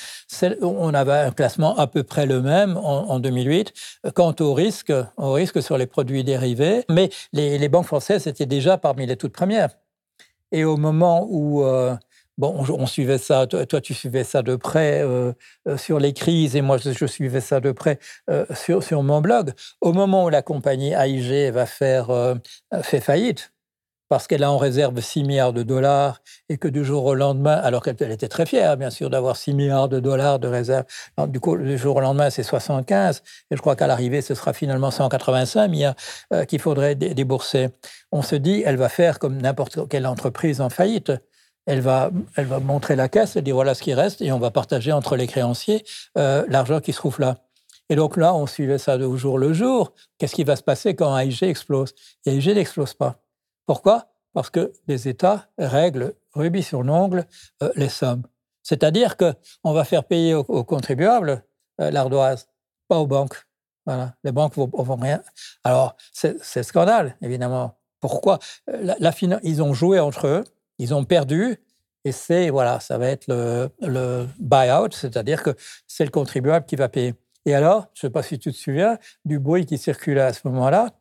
on 0.62 0.94
avait 0.94 1.12
un 1.12 1.32
classement 1.32 1.78
à 1.78 1.86
peu 1.86 2.04
près 2.04 2.26
le 2.26 2.42
même 2.42 2.78
en, 2.78 3.20
2008. 3.20 3.74
Quant 4.16 4.34
au 4.40 4.54
risque, 4.54 4.94
au 5.18 5.34
risque 5.34 5.62
sur 5.62 5.78
les 5.78 5.86
produits 5.86 6.24
dérivés, 6.24 6.86
mais 6.90 7.10
les, 7.34 7.68
banques 7.68 7.88
françaises 7.88 8.26
étaient 8.26 8.46
déjà 8.46 8.78
parmi 8.78 9.06
les 9.06 9.18
toutes 9.18 9.34
premières. 9.34 9.72
Et 10.54 10.64
au 10.64 10.78
moment 10.78 11.28
où 11.30 11.66
euh, 11.66 11.98
Bon, 12.38 12.66
on, 12.68 12.88
suivait 12.88 13.20
ça, 13.20 13.46
toi, 13.46 13.82
tu 13.82 13.94
suivais 13.94 14.24
ça 14.24 14.42
de 14.42 14.56
près 14.56 15.02
euh, 15.04 15.34
euh, 15.68 15.78
sur 15.78 16.00
les 16.00 16.14
crises 16.14 16.56
et 16.56 16.62
moi 16.62 16.78
je, 16.78 17.06
suivais 17.06 17.42
ça 17.42 17.60
de 17.60 17.72
près 17.72 18.00
sur, 18.56 18.82
sur 18.82 19.04
mon 19.04 19.22
blog. 19.22 19.52
Au 19.82 19.94
moment 19.94 20.26
où 20.26 20.30
la 20.30 20.42
compagnie 20.42 20.94
AIG 20.94 21.54
va 21.54 21.68
faire 21.68 22.08
fait 22.82 23.02
faillite, 23.02 23.53
parce 24.14 24.28
qu'elle 24.28 24.44
a 24.44 24.52
en 24.52 24.60
réserve 24.60 25.02
6 25.02 25.24
milliards 25.24 25.54
de 25.54 25.64
dollars 25.64 26.22
et 26.48 26.60
que 26.60 26.68
du 26.68 26.86
jour 26.86 27.04
au 27.04 27.16
lendemain, 27.16 27.56
alors 27.56 27.82
qu'elle 27.82 28.12
était 28.12 28.28
très 28.28 28.46
fière, 28.46 28.78
bien 28.78 28.92
sûr, 28.92 29.10
d'avoir 29.10 29.36
6 29.36 29.56
milliards 29.56 29.90
de 29.90 30.00
dollars 30.00 30.38
de 30.38 30.48
réserve, 30.48 30.86
du 31.30 31.40
coup, 31.40 31.58
du 31.58 31.80
jour 31.80 31.96
au 31.96 32.00
lendemain, 32.00 32.30
c'est 32.30 32.44
75, 32.44 33.24
et 33.50 33.56
je 33.56 33.60
crois 33.60 33.76
qu'à 33.76 33.88
l'arrivée, 33.88 34.22
ce 34.22 34.36
sera 34.36 34.54
finalement 34.54 34.92
185 34.92 35.68
milliards 35.68 35.96
euh, 36.32 36.46
qu'il 36.46 36.60
faudrait 36.60 36.94
débourser. 36.94 37.70
On 38.12 38.22
se 38.22 38.36
dit, 38.36 38.62
elle 38.64 38.76
va 38.76 38.88
faire 38.88 39.18
comme 39.18 39.42
n'importe 39.42 39.90
quelle 39.90 40.06
entreprise 40.06 40.62
en 40.62 40.70
faillite. 40.70 41.12
Elle 41.66 41.82
va, 41.82 42.12
elle 42.36 42.46
va 42.46 42.60
montrer 42.60 42.96
la 42.96 43.10
caisse 43.10 43.36
et 43.36 43.42
dire 43.42 43.56
voilà 43.56 43.74
ce 43.74 43.82
qui 43.82 43.96
reste, 43.96 44.22
et 44.22 44.32
on 44.32 44.38
va 44.38 44.52
partager 44.52 44.92
entre 44.92 45.16
les 45.16 45.26
créanciers 45.26 45.84
euh, 46.20 46.46
l'argent 46.50 46.82
qui 46.82 46.94
se 46.94 46.98
trouve 46.98 47.20
là. 47.20 47.38
Et 47.90 47.96
donc 47.96 48.16
là, 48.16 48.36
on 48.36 48.46
suivait 48.46 48.78
ça 48.78 49.00
de 49.00 49.16
jour 49.16 49.40
le 49.40 49.54
jour. 49.54 49.92
Qu'est-ce 50.20 50.36
qui 50.36 50.44
va 50.44 50.56
se 50.56 50.62
passer 50.62 50.96
quand 50.96 51.18
AIG 51.18 51.42
explose? 51.42 51.96
Et 52.28 52.36
AIG 52.36 52.54
n'explose 52.54 52.94
pas. 52.94 53.23
Pourquoi? 53.66 54.08
Parce 54.34 54.50
que 54.50 54.74
les 54.88 55.08
États 55.08 55.48
règlent 55.58 56.16
rubis 56.34 56.64
sur 56.64 56.84
l'ongle 56.84 57.26
euh, 57.62 57.72
les 57.76 57.90
sommes. 57.90 58.24
C'est-à-dire 58.64 59.18
qu'on 59.18 59.74
va 59.74 59.84
faire 59.84 60.06
payer 60.06 60.34
aux, 60.34 60.64
contribuables 60.64 61.44
euh, 61.80 61.92
l'ardoise, 61.92 62.48
pas 62.88 62.98
aux 63.00 63.08
banques. 63.08 63.46
Les 64.24 64.32
banques 64.32 64.56
ne 64.56 64.66
vont, 64.66 64.96
rien. 64.96 65.22
Alors, 65.66 65.98
c'est 66.14 66.64
scandale, 66.64 67.18
évidemment. 67.22 67.78
Pourquoi? 68.00 68.40
Euh, 68.70 68.96
la, 68.98 69.12
Ils 69.44 69.62
ont 69.62 69.74
joué 69.74 70.00
entre 70.00 70.28
eux, 70.28 70.44
ils 70.78 70.94
ont 70.94 71.04
perdu, 71.04 71.58
et 72.06 72.14
c'est, 72.14 72.50
voilà, 72.50 72.80
ça 72.80 72.98
va 72.98 73.08
être 73.08 73.28
le, 73.28 73.70
le 73.82 74.28
buy-out, 74.40 74.94
c'est-à-dire 74.94 75.44
que 75.44 75.52
c'est 75.86 76.06
le 76.06 76.12
contribuable 76.12 76.66
qui 76.66 76.78
va 76.78 76.88
payer. 76.88 77.14
Et 77.46 77.56
alors, 77.56 77.88
je 77.94 78.06
ne 78.06 78.10
sais 78.10 78.14
pas 78.14 78.24
si 78.24 78.40
tu 78.40 78.52
te 78.54 78.58
souviens 78.58 78.98
du 79.26 79.38
bruit 79.38 79.66
qui 79.66 79.78
circulait 79.78 80.22
à 80.22 80.34
ce 80.34 80.48
moment-là. 80.48 80.92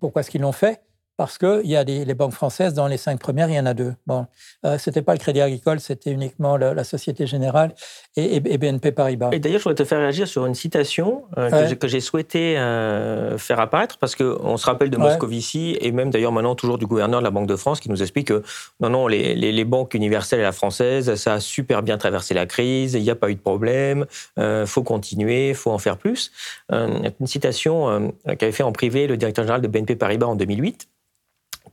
Pourquoi 0.00 0.20
est-ce 0.20 0.30
qu'ils 0.30 0.42
l'ont 0.42 0.52
fait? 0.52 0.82
Parce 1.20 1.36
qu'il 1.36 1.66
y 1.66 1.76
a 1.76 1.84
des, 1.84 2.06
les 2.06 2.14
banques 2.14 2.32
françaises, 2.32 2.72
dans 2.72 2.86
les 2.86 2.96
cinq 2.96 3.20
premières, 3.20 3.50
il 3.50 3.54
y 3.54 3.60
en 3.60 3.66
a 3.66 3.74
deux. 3.74 3.92
Bon, 4.06 4.24
euh, 4.64 4.78
ce 4.78 4.88
n'était 4.88 5.02
pas 5.02 5.12
le 5.12 5.18
Crédit 5.18 5.42
Agricole, 5.42 5.78
c'était 5.78 6.12
uniquement 6.12 6.56
la, 6.56 6.82
Société 6.82 7.26
Générale 7.26 7.74
et, 8.16 8.40
BNP 8.40 8.90
Paribas. 8.92 9.28
Et 9.30 9.38
d'ailleurs, 9.38 9.58
je 9.58 9.64
voudrais 9.64 9.74
te 9.74 9.84
faire 9.84 9.98
réagir 9.98 10.26
sur 10.26 10.46
une 10.46 10.54
citation 10.54 11.24
euh, 11.36 11.74
que 11.74 11.88
j'ai 11.88 12.00
souhaité 12.00 12.56
euh, 12.56 13.36
faire 13.36 13.60
apparaître, 13.60 13.98
parce 13.98 14.16
qu'on 14.16 14.56
se 14.56 14.64
rappelle 14.64 14.88
de 14.88 14.96
Moscovici, 14.96 15.76
et 15.82 15.92
même 15.92 16.08
d'ailleurs 16.08 16.32
maintenant 16.32 16.54
toujours 16.54 16.78
du 16.78 16.86
gouverneur 16.86 17.20
de 17.20 17.24
la 17.24 17.30
Banque 17.30 17.48
de 17.48 17.56
France, 17.56 17.80
qui 17.80 17.90
nous 17.90 18.00
explique 18.00 18.28
que 18.28 18.42
non, 18.80 18.88
non, 18.88 19.06
les, 19.06 19.34
les, 19.34 19.64
banques 19.66 19.92
universelles 19.92 20.40
et 20.40 20.42
la 20.42 20.52
française, 20.52 21.16
ça 21.16 21.34
a 21.34 21.40
super 21.40 21.82
bien 21.82 21.98
traversé 21.98 22.32
la 22.32 22.46
crise, 22.46 22.94
il 22.94 23.02
n'y 23.02 23.10
a 23.10 23.14
pas 23.14 23.28
eu 23.28 23.34
de 23.34 23.40
problème, 23.40 24.06
il 24.38 24.64
faut 24.64 24.82
continuer, 24.82 25.50
il 25.50 25.54
faut 25.54 25.70
en 25.70 25.78
faire 25.78 25.98
plus. 25.98 26.32
une 26.70 27.26
citation 27.26 28.10
qu'avait 28.38 28.52
fait 28.52 28.62
en 28.62 28.72
privé 28.72 29.06
le 29.06 29.18
directeur 29.18 29.44
général 29.44 29.60
de 29.60 29.68
BNP 29.68 29.96
Paribas 29.96 30.26
en 30.26 30.34
2008 30.34 30.88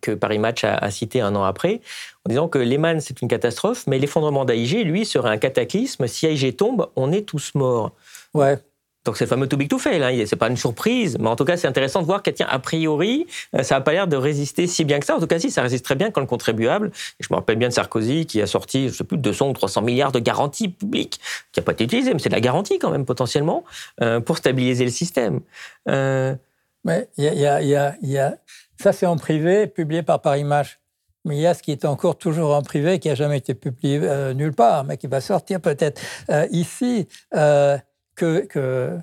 que 0.02 0.12
Paris 0.12 0.40
Match 0.40 0.64
a, 0.64 0.90
cité 0.92 1.22
un 1.22 1.36
an 1.36 1.44
après, 1.44 1.82
en 2.26 2.30
disant 2.30 2.48
que 2.48 2.60
Lehman, 2.60 3.00
c'est 3.00 3.22
une 3.22 3.28
catastrophe, 3.28 3.86
mais 3.88 4.00
l'effondrement 4.00 4.46
d'AIG, 4.46 4.86
lui, 4.86 5.06
serait 5.06 5.30
un 5.30 5.38
cataclysme. 5.38 6.08
Si 6.08 6.26
AIG 6.26 6.56
tombe, 6.56 6.90
on 6.96 7.12
est 7.12 7.24
tous 7.24 7.54
morts. 7.56 7.92
Ouais. 8.34 8.60
Donc 9.08 9.16
c'est 9.16 9.24
le 9.24 9.30
fameux 9.30 9.48
too 9.48 9.56
big 9.56 9.70
to 9.70 9.80
fail, 9.80 10.04
hein. 10.04 10.26
c'est 10.28 10.36
pas 10.36 10.50
une 10.50 10.58
surprise, 10.58 11.18
mais 11.18 11.30
en 11.30 11.38
tout 11.38 11.46
cas 11.46 11.56
c'est 11.56 11.68
intéressant 11.68 12.02
de 12.02 12.06
voir 12.06 12.22
qu'à 12.22 12.34
a 12.46 12.60
priori, 12.60 13.26
euh, 13.56 13.64
ça 13.64 13.76
n'a 13.76 13.82
pas 13.82 13.94
l'air 13.94 14.06
de 14.06 14.18
résister 14.18 14.68
si 14.68 14.84
bien 14.84 15.00
que 15.00 15.06
ça. 15.06 15.16
En 15.16 15.20
tout 15.22 15.28
cas 15.28 15.40
si, 15.40 15.50
ça 15.50 15.62
résiste 15.62 15.86
très 15.86 15.96
bien 15.96 16.12
quand 16.12 16.20
le 16.20 16.28
contribuable, 16.28 16.92
je 17.22 17.28
me 17.32 17.38
rappelle 17.38 17.56
bien 17.56 17.70
de 17.70 17.74
Sarkozy 17.74 18.26
qui 18.26 18.42
a 18.42 18.48
sorti, 18.48 18.90
je 18.90 18.96
sais 18.96 19.06
plus, 19.06 19.18
200 19.18 19.52
ou 19.52 19.54
300 19.54 19.82
milliards 19.82 20.12
de 20.12 20.20
garanties 20.20 20.68
publiques, 20.68 21.22
qui 21.54 21.62
n'a 21.62 21.64
pas 21.64 21.72
été 21.72 21.86
utilisé, 21.86 22.14
mais 22.14 22.20
c'est 22.20 22.28
de 22.28 22.34
la 22.34 22.42
garantie 22.42 22.80
quand 22.80 22.92
même 22.92 23.06
potentiellement, 23.06 23.64
euh, 24.02 24.20
pour 24.20 24.36
stabiliser 24.36 24.84
le 24.84 24.92
système. 24.92 25.40
Euh... 25.88 26.36
Mais 26.84 27.08
il 27.18 27.24
y 27.24 27.46
a, 27.46 27.62
y 27.62 28.18
a 28.18 28.38
ça, 28.80 28.94
c'est 28.94 29.06
en 29.06 29.18
privé, 29.18 29.68
publié 29.68 30.04
par 30.04 30.22
Paris 30.22 30.44
Match. 30.44 30.80
mais 31.26 31.38
il 31.38 31.42
y 31.42 31.48
a 31.48 31.54
ce 31.54 31.62
qui 31.62 31.72
est 31.72 31.86
encore 31.86 32.18
toujours 32.18 32.56
en 32.56 32.62
privé, 32.62 33.00
qui 33.00 33.10
n'a 33.10 33.16
jamais 33.16 33.38
été 33.38 33.54
publié 33.54 34.00
euh, 34.04 34.34
nulle 34.34 34.54
part, 34.54 34.84
mais 34.86 34.98
qui 34.98 35.08
va 35.08 35.20
sortir 35.20 35.60
peut-être 35.62 36.02
euh, 36.30 36.48
ici, 36.52 37.08
euh, 37.36 37.78
que, 38.16 38.46
que, 38.46 38.98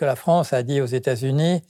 la 0.00 0.16
France 0.16 0.52
a 0.52 0.62
dit 0.62 0.82
aux 0.82 0.86
États-Unis, 0.86 1.62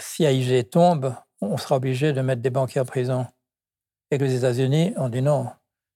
si 0.00 0.24
AIG 0.24 0.70
tombe, 0.70 1.14
on 1.42 1.58
sera 1.58 1.76
obligé 1.76 2.14
de 2.14 2.22
mettre 2.22 2.40
des 2.40 2.48
banquiers 2.48 2.80
en 2.80 2.86
prison. 2.86 3.26
Et 4.10 4.16
que 4.16 4.24
les 4.24 4.36
États-Unis 4.36 4.94
ont 4.96 5.10
dit 5.10 5.20
non, 5.20 5.48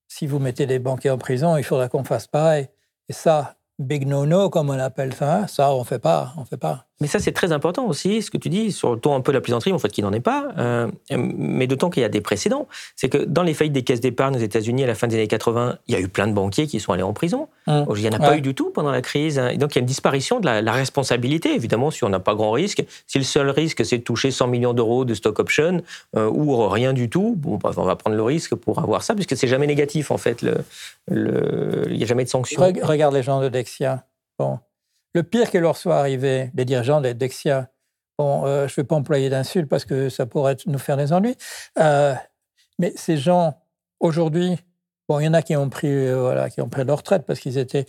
si 0.07 0.27
vous 0.27 0.39
mettez 0.39 0.67
des 0.67 0.79
banquiers 0.79 1.09
en 1.09 1.17
prison, 1.17 1.57
il 1.57 1.65
faudra 1.65 1.89
qu'on 1.89 2.05
fasse 2.05 2.27
pareil. 2.27 2.69
Et 3.09 3.15
ça, 3.15 3.57
big 3.79 4.07
no-no, 4.07 4.51
comme 4.51 4.69
on 4.69 4.79
appelle 4.79 5.15
ça, 5.15 5.47
ça, 5.49 5.73
on 5.73 5.81
ne 5.81 5.85
fait 5.85 5.99
pas, 5.99 6.35
on 6.37 6.45
fait 6.45 6.57
pas. 6.59 6.86
Mais 7.01 7.09
ça, 7.09 7.19
c'est 7.19 7.33
très 7.33 7.53
important 7.53 7.87
aussi, 7.87 8.23
ce 8.23 8.31
que 8.31 8.39
tu 8.39 8.49
dis, 8.49 8.73
sur 8.73 8.95
le 8.95 8.99
ton 8.99 9.15
un 9.15 9.21
peu 9.21 9.31
de 9.31 9.37
la 9.37 9.43
plaisanterie, 9.43 9.73
en 9.73 9.79
fait, 9.79 9.91
qu'il 9.91 10.03
n'en 10.03 10.13
est 10.15 10.21
pas, 10.21 10.49
euh, 10.57 10.89
mais 11.11 11.67
d'autant 11.67 11.91
qu'il 11.91 12.01
y 12.01 12.07
a 12.07 12.09
des 12.09 12.23
précédents. 12.23 12.69
C'est 12.97 13.11
que 13.11 13.19
dans 13.19 13.43
les 13.43 13.53
faillites 13.53 13.75
des 13.75 13.83
caisses 13.83 14.01
d'épargne 14.01 14.37
aux 14.37 14.41
États-Unis 14.41 14.85
à 14.85 14.87
la 14.87 14.95
fin 14.95 15.07
des 15.07 15.17
années 15.17 15.29
80, 15.29 15.79
il 15.89 15.95
y 15.95 15.97
a 15.97 16.01
eu 16.01 16.09
plein 16.09 16.27
de 16.27 16.33
banquiers 16.33 16.67
qui 16.67 16.81
sont 16.81 16.93
allés 16.93 17.03
en 17.03 17.13
prison. 17.13 17.49
Mmh. 17.67 17.85
Il 17.97 18.03
n'y 18.03 18.09
en 18.09 18.13
a 18.13 18.19
pas 18.19 18.37
eu 18.39 18.41
du 18.41 18.55
tout 18.55 18.71
pendant 18.71 18.91
la 18.91 19.03
crise. 19.03 19.39
Et 19.53 19.59
donc, 19.59 19.75
il 19.75 19.77
y 19.77 19.79
a 19.79 19.83
une 19.83 19.87
disparition 19.87 20.41
de 20.41 20.47
la, 20.47 20.73
responsabilité. 20.73 21.55
Évidemment, 21.55 21.91
si 21.91 22.05
on 22.05 22.09
n'a 22.09 22.21
pas 22.21 22.35
grand 22.35 22.53
risque, 22.53 22.85
si 23.07 23.19
le 23.19 23.25
seul 23.25 23.51
risque, 23.51 23.85
c'est 23.85 23.99
de 23.99 24.03
toucher 24.03 24.31
100 24.31 24.47
millions 24.47 24.73
d'euros 24.73 25.05
de 25.05 25.15
stock 25.15 25.39
option 25.39 25.83
euh, 26.17 26.31
ou 26.31 26.67
rien 26.69 26.93
du 26.93 27.11
tout, 27.11 27.35
bon, 27.37 27.57
bah, 27.57 27.73
on 27.77 27.85
va 27.85 27.97
prendre 27.97 28.17
le 28.17 28.23
risque 28.23 28.55
pour 28.55 28.79
avoir 28.79 29.03
ça, 29.03 29.15
puisque 29.15 29.37
c'est 29.37 29.49
jamais 29.49 29.67
négatif, 29.67 30.11
en 30.11 30.19
fait. 30.19 30.43
Le, 31.09 31.85
il 31.91 31.97
n'y 31.97 32.03
a 32.03 32.07
jamais 32.07 32.25
de 32.25 32.31
sanction. 32.31 32.61
Regarde 32.61 33.15
les 33.15 33.23
gens 33.23 33.41
de 33.41 33.49
Dexia. 33.49 34.05
Bon, 34.39 34.59
le 35.17 35.23
pire 35.23 35.51
qui 35.51 35.59
leur 35.59 35.79
soit 35.79 35.99
arrivé, 35.99 36.51
les 36.55 36.67
dirigeants 36.67 37.01
de 37.01 37.11
Dexia, 37.13 37.71
bon, 38.19 38.45
euh, 38.45 38.69
je 38.69 38.73
ne 38.75 38.77
vais 38.77 38.85
pas 38.85 38.97
employer 38.97 39.31
d'insultes 39.31 39.67
parce 39.67 39.87
que 39.87 40.11
ça 40.11 40.27
pourrait 40.27 40.59
nous 40.67 40.79
faire 40.79 40.99
des 40.99 41.11
ennuis, 41.11 41.37
euh, 41.79 42.15
mais 42.79 42.93
ces 42.97 43.17
gens, 43.17 43.63
aujourd'hui, 43.99 44.59
bon, 45.09 45.19
il 45.19 45.25
y 45.25 45.29
en 45.29 45.33
a 45.33 45.41
qui 45.41 45.57
ont 45.57 45.71
pris, 45.71 45.89
euh, 45.89 46.21
voilà, 46.21 46.51
qui 46.51 46.61
ont 46.61 46.69
pris 46.69 46.85
leur 46.85 46.99
retraite 46.99 47.25
parce 47.25 47.41
qu'ils 47.41 47.57
étaient. 47.57 47.87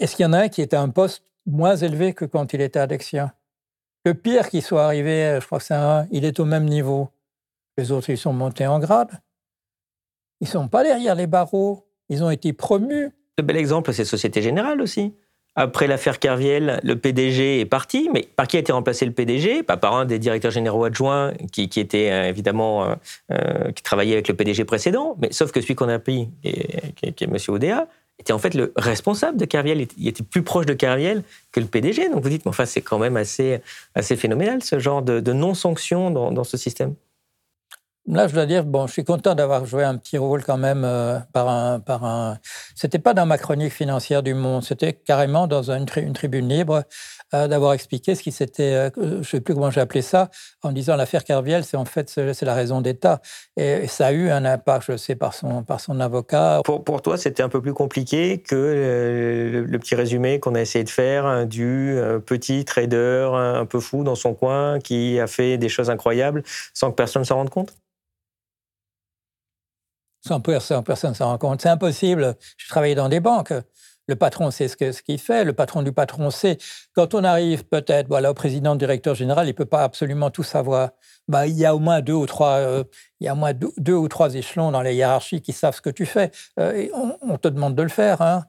Est-ce 0.00 0.16
qu'il 0.16 0.24
y 0.24 0.26
en 0.26 0.34
a 0.34 0.40
un 0.40 0.48
qui 0.48 0.60
était 0.60 0.76
à 0.76 0.82
un 0.82 0.90
poste 0.90 1.24
moins 1.46 1.76
élevé 1.76 2.12
que 2.12 2.26
quand 2.26 2.52
il 2.52 2.60
était 2.60 2.78
à 2.78 2.86
Dexia? 2.86 3.34
Le 4.04 4.12
pire 4.12 4.50
qui 4.50 4.60
soit 4.60 4.84
arrivé, 4.84 5.38
je 5.40 5.46
crois 5.46 5.60
que 5.60 5.64
c'est 5.64 5.72
un, 5.72 6.06
il 6.10 6.26
est 6.26 6.40
au 6.40 6.44
même 6.44 6.66
niveau. 6.66 7.08
Les 7.78 7.90
autres, 7.90 8.10
ils 8.10 8.18
sont 8.18 8.34
montés 8.34 8.66
en 8.66 8.78
grade. 8.80 9.12
Ils 10.42 10.44
ne 10.44 10.50
sont 10.50 10.68
pas 10.68 10.84
derrière 10.84 11.14
les 11.14 11.26
barreaux. 11.26 11.88
Ils 12.10 12.22
ont 12.22 12.28
été 12.28 12.52
promus. 12.52 13.12
Le 13.38 13.42
bel 13.42 13.56
exemple, 13.56 13.94
c'est 13.94 14.04
Société 14.04 14.42
Générale 14.42 14.82
aussi. 14.82 15.14
Après 15.56 15.86
l'affaire 15.86 16.18
Kerviel, 16.18 16.80
le 16.82 16.96
PDG 16.96 17.60
est 17.60 17.64
parti, 17.64 18.10
mais 18.12 18.28
par 18.34 18.48
qui 18.48 18.56
a 18.56 18.60
été 18.60 18.72
remplacé 18.72 19.06
le 19.06 19.12
PDG 19.12 19.62
Pas 19.62 19.76
par 19.76 19.94
un 19.94 20.04
des 20.04 20.18
directeurs 20.18 20.50
généraux 20.50 20.84
adjoints 20.84 21.32
qui, 21.52 21.62
était 21.62 22.10
euh, 22.10 22.28
évidemment 22.28 22.84
euh, 22.84 22.94
euh, 23.30 23.70
qui 23.70 23.82
travaillait 23.82 24.14
avec 24.14 24.26
le 24.26 24.34
PDG 24.34 24.64
précédent, 24.64 25.16
mais 25.20 25.32
sauf 25.32 25.52
que 25.52 25.60
celui 25.60 25.76
qu'on 25.76 25.88
a 25.88 26.00
pris, 26.00 26.28
qui 26.42 26.48
est, 26.48 27.22
M. 27.22 27.36
Odea, 27.48 27.86
était 28.18 28.32
en 28.32 28.38
fait 28.38 28.54
le 28.54 28.72
responsable 28.76 29.38
de 29.38 29.44
Kerviel. 29.44 29.86
Il 29.96 30.08
était 30.08 30.24
plus 30.24 30.42
proche 30.42 30.66
de 30.66 30.74
Kerviel 30.74 31.22
que 31.52 31.60
le 31.60 31.66
PDG. 31.66 32.08
Donc 32.08 32.22
vous 32.22 32.28
dites, 32.28 32.44
mais 32.44 32.50
enfin, 32.50 32.64
c'est 32.64 32.80
quand 32.80 32.98
même 32.98 33.16
assez, 33.16 33.60
assez 33.94 34.16
phénoménal 34.16 34.62
ce 34.62 34.78
genre 34.78 35.02
de, 35.02 35.32
non-sanction 35.32 36.10
dans 36.10 36.44
ce 36.44 36.56
système. 36.56 36.94
Là, 38.06 38.28
je 38.28 38.34
dois 38.34 38.44
dire, 38.44 38.64
bon, 38.64 38.86
je 38.86 38.92
suis 38.92 39.04
content 39.04 39.34
d'avoir 39.34 39.64
joué 39.64 39.82
un 39.82 39.96
petit 39.96 40.18
rôle 40.18 40.44
quand 40.44 40.58
même 40.58 40.84
euh, 40.84 41.18
par 41.32 41.48
un, 41.48 41.80
par 41.80 42.04
un. 42.04 42.36
C'était 42.74 42.98
pas 42.98 43.14
dans 43.14 43.24
ma 43.24 43.38
chronique 43.38 43.72
financière 43.72 44.22
du 44.22 44.34
Monde, 44.34 44.62
c'était 44.62 44.92
carrément 44.92 45.46
dans 45.46 45.70
une, 45.70 45.86
une 45.96 46.12
tribune 46.12 46.46
libre 46.46 46.82
euh, 47.32 47.48
d'avoir 47.48 47.72
expliqué 47.72 48.14
ce 48.14 48.22
qui 48.22 48.30
s'était, 48.30 48.90
euh, 48.98 49.22
je 49.22 49.26
sais 49.26 49.40
plus 49.40 49.54
comment 49.54 49.70
j'ai 49.70 49.80
appelé 49.80 50.02
ça, 50.02 50.30
en 50.62 50.72
disant 50.72 50.96
l'affaire 50.96 51.24
Kerviel, 51.24 51.64
c'est 51.64 51.78
en 51.78 51.86
fait 51.86 52.10
c'est 52.10 52.42
la 52.42 52.52
raison 52.52 52.82
d'État, 52.82 53.22
et, 53.56 53.86
ça 53.86 54.08
a 54.08 54.12
eu 54.12 54.28
un 54.28 54.44
impact, 54.44 54.84
je 54.88 54.96
sais, 54.98 55.14
par 55.14 55.32
son 55.32 55.62
par 55.62 55.80
son 55.80 55.98
avocat. 55.98 56.60
Pour, 56.62 56.84
pour 56.84 57.00
toi, 57.00 57.16
c'était 57.16 57.42
un 57.42 57.48
peu 57.48 57.62
plus 57.62 57.72
compliqué 57.72 58.38
que 58.38 59.64
le, 59.66 59.78
petit 59.78 59.94
résumé 59.94 60.40
qu'on 60.40 60.54
a 60.54 60.60
essayé 60.60 60.84
de 60.84 60.90
faire 60.90 61.46
du 61.46 61.98
petit 62.26 62.66
trader 62.66 63.30
un 63.32 63.64
peu 63.64 63.80
fou 63.80 64.04
dans 64.04 64.14
son 64.14 64.34
coin 64.34 64.78
qui 64.78 65.18
a 65.20 65.26
fait 65.26 65.56
des 65.56 65.68
choses 65.70 65.88
incroyables 65.88 66.42
sans 66.74 66.90
que 66.90 66.96
personne 66.96 67.24
s'en 67.24 67.36
rende 67.36 67.50
compte? 67.50 67.72
Sans 70.26 70.40
personne, 70.40 70.82
personne 70.82 71.10
ne 71.10 71.16
s'en 71.16 71.26
rend 71.26 71.38
compte. 71.38 71.60
C'est 71.60 71.68
impossible. 71.68 72.36
Je 72.56 72.68
travaillais 72.68 72.94
dans 72.94 73.08
des 73.08 73.20
banques. 73.20 73.52
Le 74.06 74.16
patron 74.16 74.50
sait 74.50 74.68
ce 74.68 75.02
qu'il 75.02 75.18
fait, 75.18 75.44
le 75.44 75.54
patron 75.54 75.82
du 75.82 75.92
patron 75.92 76.30
sait. 76.30 76.58
Quand 76.94 77.14
on 77.14 77.24
arrive 77.24 77.64
peut-être 77.64 78.06
voilà, 78.08 78.30
au 78.30 78.34
président, 78.34 78.76
directeur 78.76 79.14
général, 79.14 79.46
il 79.46 79.50
ne 79.50 79.54
peut 79.54 79.64
pas 79.64 79.82
absolument 79.82 80.30
tout 80.30 80.42
savoir. 80.42 80.90
Bah, 81.26 81.46
il 81.46 81.56
y 81.56 81.64
a 81.64 81.74
au 81.74 81.78
moins 81.78 82.02
deux 82.02 82.12
ou 82.12 82.26
trois, 82.26 82.56
euh, 82.56 82.84
il 83.20 83.24
y 83.24 83.28
a 83.28 83.32
au 83.32 83.36
moins 83.36 83.54
deux, 83.54 83.94
ou 83.94 84.08
trois 84.08 84.34
échelons 84.34 84.70
dans 84.72 84.82
les 84.82 84.94
hiérarchies 84.94 85.40
qui 85.40 85.52
savent 85.52 85.74
ce 85.74 85.80
que 85.80 85.88
tu 85.88 86.04
fais. 86.04 86.30
Euh, 86.60 86.86
on, 87.22 87.38
te 87.38 87.48
demande 87.48 87.74
de 87.74 87.82
le 87.82 87.88
faire. 87.88 88.20
Hein. 88.20 88.44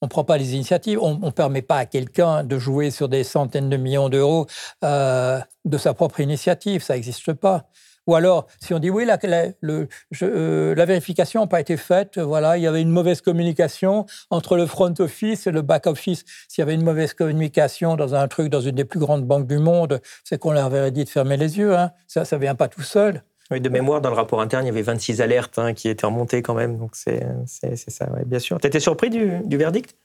On 0.00 0.06
ne 0.06 0.10
prend 0.10 0.24
pas 0.24 0.38
les 0.38 0.54
initiatives. 0.54 0.98
On 1.02 1.18
ne 1.18 1.30
permet 1.30 1.62
pas 1.62 1.78
à 1.78 1.86
quelqu'un 1.86 2.42
de 2.42 2.58
jouer 2.58 2.90
sur 2.90 3.10
des 3.10 3.24
centaines 3.24 3.68
de 3.68 3.76
millions 3.76 4.08
d'euros 4.08 4.46
euh, 4.84 5.38
de 5.66 5.78
sa 5.78 5.92
propre 5.92 6.20
initiative. 6.20 6.82
Ça 6.82 6.94
n'existe 6.94 7.34
pas. 7.34 7.68
Ou 8.06 8.14
alors, 8.14 8.46
si 8.60 8.74
on 8.74 8.78
dit 8.78 8.90
oui, 8.90 9.04
la, 9.04 9.18
le, 9.60 9.88
euh, 10.22 10.74
la 10.74 10.84
vérification 10.84 11.42
n'a 11.42 11.46
pas 11.46 11.60
été 11.60 11.76
faite, 11.76 12.18
voilà, 12.18 12.58
il 12.58 12.62
y 12.62 12.66
avait 12.66 12.82
une 12.82 12.90
mauvaise 12.90 13.20
communication 13.20 14.06
entre 14.30 14.56
le 14.56 14.66
front 14.66 14.92
office 14.98 15.46
et 15.46 15.50
le 15.50 15.62
back 15.62 15.86
office. 15.86 16.24
S'il 16.48 16.60
y 16.60 16.62
avait 16.62 16.74
une 16.74 16.84
mauvaise 16.84 17.14
communication 17.14 17.96
dans 17.96 18.14
un 18.14 18.28
truc, 18.28 18.48
dans 18.48 18.60
une 18.60 18.74
des 18.74 18.84
plus 18.84 19.00
grandes 19.00 19.24
banques 19.24 19.46
du 19.46 19.58
monde, 19.58 20.00
c'est 20.22 20.38
qu'on 20.38 20.52
leur 20.52 20.66
avait 20.66 20.90
dit 20.90 21.04
de 21.04 21.08
fermer 21.08 21.36
les 21.36 21.58
yeux. 21.58 21.76
Hein. 21.76 21.92
Ça, 22.06 22.24
ça 22.24 22.36
vient 22.36 22.54
pas 22.54 22.68
tout 22.68 22.82
seul. 22.82 23.22
Oui, 23.50 23.60
de 23.60 23.68
mémoire, 23.68 24.00
dans 24.00 24.08
le 24.10 24.16
rapport 24.16 24.40
interne, 24.40 24.64
il 24.64 24.68
y 24.68 24.70
avait 24.70 24.82
26 24.82 25.20
alertes 25.20 25.58
hein, 25.58 25.74
qui 25.74 25.88
étaient 25.88 26.06
remontées 26.06 26.42
quand 26.42 26.54
même. 26.54 26.78
Donc 26.78 26.92
c'est 26.96 27.26
ça, 27.46 28.08
bien 28.24 28.38
sûr. 28.38 28.58
Tu 28.58 28.66
étais 28.66 28.80
surpris 28.80 29.10
du, 29.10 29.40
du 29.44 29.56
verdict? 29.56 29.96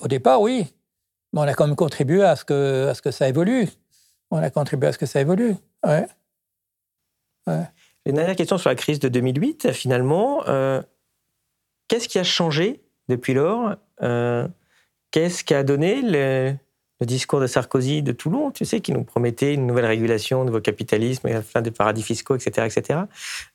Au 0.00 0.08
départ, 0.08 0.40
oui. 0.40 0.66
Mais 1.32 1.40
on 1.40 1.44
a 1.44 1.54
quand 1.54 1.66
même 1.66 1.76
contribué 1.76 2.24
à 2.24 2.36
ce 2.36 2.44
que, 2.44 2.88
à 2.88 2.94
ce 2.94 3.02
que 3.02 3.10
ça 3.10 3.28
évolue. 3.28 3.68
On 4.30 4.38
a 4.38 4.50
contribué 4.50 4.88
à 4.88 4.92
ce 4.92 4.98
que 4.98 5.06
ça 5.06 5.20
évolue. 5.20 5.54
Ouais. 5.86 6.06
Une 7.46 8.14
dernière 8.14 8.36
question 8.36 8.58
sur 8.58 8.70
la 8.70 8.76
crise 8.76 8.98
de 8.98 9.08
2008, 9.08 9.72
finalement. 9.72 10.42
Euh, 10.48 10.82
qu'est-ce 11.88 12.08
qui 12.08 12.18
a 12.18 12.24
changé 12.24 12.80
depuis 13.08 13.34
lors 13.34 13.74
euh, 14.02 14.48
Qu'est-ce 15.10 15.44
qui 15.44 15.54
a 15.54 15.62
donné 15.62 16.00
le, 16.02 16.54
discours 17.04 17.40
de 17.40 17.46
Sarkozy 17.46 18.02
de 18.02 18.12
Toulon, 18.12 18.50
tu 18.50 18.64
sais, 18.64 18.80
qui 18.80 18.92
nous 18.92 19.04
promettait 19.04 19.54
une 19.54 19.66
nouvelle 19.66 19.86
régulation, 19.86 20.42
un 20.42 20.44
nouveau 20.44 20.60
capitalisme, 20.60 21.28
la 21.28 21.42
fin 21.42 21.62
des 21.62 21.70
paradis 21.70 22.02
fiscaux, 22.02 22.36
etc. 22.36 22.66
etc. 22.66 23.00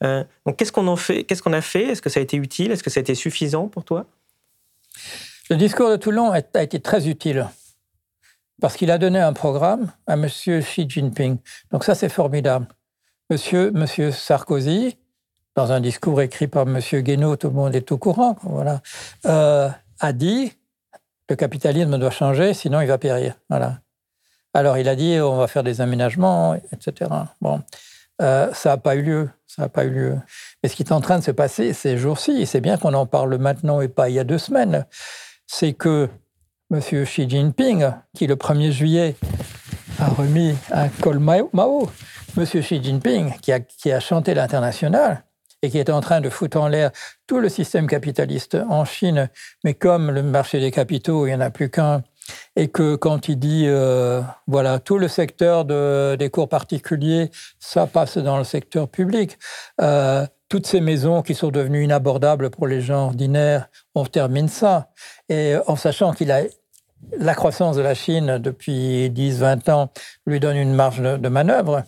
Euh, 0.04 0.24
donc 0.46 0.58
qu'est-ce 0.58 0.72
qu'on 0.72 0.88
en 0.88 0.96
fait 0.96 1.24
Qu'est-ce 1.24 1.44
qu'on 1.44 1.54
a 1.54 1.62
fait? 1.62 1.84
Est-ce 1.84 2.02
que 2.02 2.10
ça 2.10 2.20
a 2.20 2.24
été 2.24 2.38
utile? 2.38 2.72
Est-ce 2.72 2.84
que 2.84 2.90
ça 2.90 3.00
a 3.00 3.02
été 3.02 3.16
suffisant 3.16 3.68
pour 3.68 3.84
toi? 3.84 4.06
Le 5.50 5.58
discours 5.58 5.90
de 5.90 5.96
Toulon 5.96 6.32
a 6.32 6.40
été 6.40 6.80
très 6.80 7.08
utile 7.08 7.48
parce 8.62 8.76
qu'il 8.78 8.90
a 8.90 8.98
donné 8.98 9.20
un 9.20 9.34
programme 9.34 9.92
à 10.08 10.14
M. 10.14 10.28
Xi 10.28 10.90
Jinping. 10.90 11.38
Donc 11.72 11.84
ça, 11.84 11.94
c'est 11.94 12.10
formidable. 12.10 12.68
Monsieur, 13.32 13.72
Monsieur 13.72 14.12
Sarkozy, 14.12 15.00
dans 15.56 15.72
un 15.72 15.80
discours 15.80 16.22
écrit 16.22 16.48
par 16.48 16.68
Monsieur 16.68 17.02
Guénaud, 17.02 17.38
tout 17.38 17.48
le 17.48 17.54
monde 17.54 17.76
est 17.76 17.92
au 17.92 17.98
courant, 17.98 18.38
voilà, 18.44 18.82
euh, 19.26 19.68
a 20.00 20.14
dit 20.14 20.54
le 21.28 21.36
capitalisme 21.36 21.98
doit 21.98 22.12
changer, 22.12 22.54
sinon 22.54 22.82
il 22.82 22.88
va 22.88 23.00
périr. 23.00 23.34
Voilà. 23.50 23.80
Alors 24.54 24.78
il 24.78 24.88
a 24.88 24.96
dit 24.96 25.18
on 25.20 25.38
va 25.38 25.48
faire 25.48 25.64
des 25.64 25.82
aménagements, 25.82 26.56
etc. 26.72 27.10
Bon, 27.42 27.64
euh, 28.22 28.54
ça 28.54 28.70
n'a 28.70 28.78
pas 28.78 28.96
eu 28.96 29.02
lieu, 29.02 29.30
ça 29.48 29.64
n'a 29.64 29.70
pas 29.70 29.86
eu 29.86 29.90
lieu. 29.90 30.18
Mais 30.62 30.70
ce 30.70 30.76
qui 30.76 30.84
est 30.84 30.92
en 30.92 31.02
train 31.02 31.18
de 31.18 31.24
se 31.24 31.32
passer 31.32 31.74
ces 31.74 31.98
jours-ci, 31.98 32.46
c'est 32.46 32.62
bien 32.62 32.78
qu'on 32.78 32.94
en 32.94 33.08
parle 33.08 33.38
maintenant 33.40 33.82
et 33.82 33.88
pas 33.88 34.10
il 34.10 34.16
y 34.16 34.20
a 34.20 34.24
deux 34.24 34.38
semaines, 34.38 34.86
c'est 35.48 35.74
que 35.74 36.10
Monsieur 36.70 37.06
Xi 37.06 37.28
Jinping, 37.28 37.92
qui 38.14 38.28
le 38.28 38.36
1er 38.36 38.70
juillet 38.70 39.16
a 40.06 40.10
remis 40.10 40.56
un 40.72 40.88
col 40.88 41.18
Mao, 41.18 41.90
M. 42.38 42.46
Xi 42.46 42.84
Jinping, 42.84 43.34
qui 43.42 43.92
a, 43.92 44.00
chanté 44.00 44.36
l'international 44.36 45.24
et 45.64 45.72
qui 45.72 45.80
est 45.80 45.90
en 45.90 46.00
train 46.00 46.22
de 46.22 46.30
foutre 46.30 46.58
en 46.58 46.68
l'air 46.68 46.92
tout 47.26 47.40
le 47.40 47.50
système 47.50 47.88
capitaliste 47.88 48.56
en 48.70 48.86
Chine, 48.86 49.30
mais 49.64 49.74
comme 49.74 50.12
le 50.12 50.22
marché 50.22 50.60
des 50.60 50.70
capitaux, 50.70 51.26
il 51.26 51.30
n'y 51.30 51.36
en 51.36 51.42
a 51.42 51.50
plus 51.50 51.72
qu'un, 51.72 52.04
et 52.56 52.68
que 52.68 52.96
quand 52.96 53.30
il 53.30 53.40
dit, 53.40 53.64
euh, 53.66 54.22
voilà, 54.46 54.78
tout 54.78 55.00
le 55.00 55.08
secteur 55.08 55.66
de, 55.66 56.16
des 56.20 56.30
cours 56.30 56.50
particuliers, 56.50 57.32
ça 57.58 57.88
passe 57.88 58.20
dans 58.20 58.38
le 58.38 58.44
secteur 58.44 58.88
public. 58.88 59.40
Euh, 59.82 60.28
toutes 60.50 60.68
ces 60.68 60.82
maisons 60.82 61.24
qui 61.24 61.34
sont 61.34 61.50
devenues 61.50 61.84
inabordables 61.84 62.52
pour 62.52 62.68
les 62.68 62.82
gens 62.82 63.06
ordinaires, 63.06 63.70
on 63.96 64.06
termine 64.06 64.50
ça. 64.50 64.92
Et 65.30 65.56
en 65.66 65.76
sachant 65.76 66.14
qu'il 66.14 66.32
a 66.32 66.42
la 67.18 67.36
croissance 67.36 67.76
de 67.76 67.82
la 67.82 67.94
Chine 67.94 68.38
depuis 68.40 69.10
10-20 69.10 69.72
ans 69.72 69.90
lui 70.26 70.40
donne 70.40 70.58
une 70.58 70.74
marge 70.74 71.02
de 71.02 71.30
manœuvre 71.30 71.84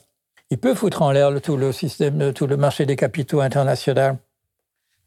il 0.49 0.57
peut 0.57 0.73
foutre 0.73 1.01
en 1.01 1.11
l'air 1.11 1.29
tout 1.41 1.57
le 1.57 1.71
système, 1.71 2.31
tout 2.33 2.47
le 2.47 2.57
marché 2.57 2.85
des 2.85 2.95
capitaux 2.95 3.41
international. 3.41 4.17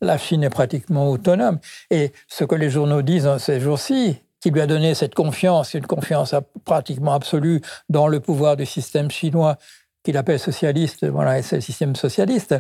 La 0.03 0.19
Chine 0.19 0.45
est 0.45 0.51
pratiquement 0.51 1.11
autonome. 1.11 1.59
Et 1.91 2.13
ce 2.29 2.45
que 2.45 2.55
les 2.55 2.71
journaux 2.71 3.03
disent 3.03 3.39
ces 3.39 3.61
jours-ci, 3.61 4.23
qui 4.41 4.51
lui 4.51 4.61
a 4.61 4.67
donné 4.67 4.95
cette 4.95 5.15
confiance, 5.15 5.75
une 5.75 5.87
confiance 5.87 6.35
pratiquement 6.65 7.13
absolue 7.13 7.61
dans 7.89 8.07
le 8.07 8.21
pouvoir 8.21 8.57
du 8.57 8.67
système 8.67 9.11
chinois, 9.11 9.57
qu'il 10.03 10.17
appelle 10.17 10.39
socialiste, 10.39 11.07
voilà, 11.07 11.43
c'est 11.43 11.57
le 11.57 11.63
système 11.63 11.95
socialiste, 11.95 12.55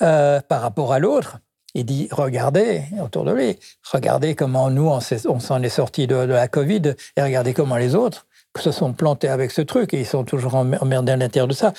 euh, 0.00 0.40
par 0.40 0.62
rapport 0.62 0.94
à 0.94 0.98
l'autre. 0.98 1.38
Il 1.78 1.84
dit, 1.84 2.08
regardez 2.10 2.84
autour 3.04 3.24
de 3.24 3.32
lui, 3.32 3.58
regardez 3.92 4.34
comment 4.34 4.70
nous, 4.70 4.88
on 4.88 5.40
s'en 5.40 5.62
est 5.62 5.68
sortis 5.68 6.06
de, 6.06 6.14
la 6.14 6.48
Covid, 6.48 6.94
et 7.16 7.22
regardez 7.22 7.52
comment 7.52 7.76
les 7.76 7.94
autres 7.94 8.26
se 8.58 8.72
sont 8.72 8.94
plantés 8.94 9.28
avec 9.28 9.50
ce 9.50 9.60
truc, 9.60 9.92
et 9.92 10.00
ils 10.00 10.06
sont 10.06 10.24
toujours 10.24 10.54
emmerdés 10.54 11.12
à 11.12 11.16
l'intérieur 11.16 11.48
de 11.48 11.52
ça. 11.52 11.74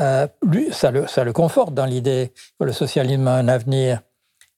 Euh, 0.00 0.26
lui, 0.42 0.72
ça 0.72 0.90
le, 0.90 1.06
ça 1.06 1.22
le 1.22 1.34
conforte 1.34 1.74
dans 1.74 1.84
l'idée 1.84 2.32
que 2.58 2.64
le 2.64 2.72
socialisme 2.72 3.28
a 3.28 3.34
un 3.34 3.48
avenir. 3.48 4.00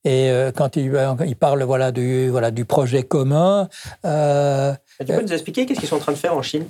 Et 0.05 0.31
euh, 0.31 0.53
quand 0.53 0.77
il, 0.77 0.97
il, 1.27 1.35
parle 1.35 1.65
voilà, 1.65 1.91
du, 1.91 2.29
voilà, 2.29 2.53
du 2.53 2.65
projet 2.65 3.03
commun... 3.03 3.69
Euh, 4.05 4.75
tu 5.01 5.07
peux 5.07 5.23
nous 5.23 5.33
expliquer 5.33 5.67
qu'est-ce 5.67 5.81
qu'ils 5.81 5.89
sont 5.89 5.97
en 5.97 5.99
train 5.99 6.13
de 6.13 6.19
faire 6.19 6.37
en 6.37 6.43
Chine? 6.43 6.67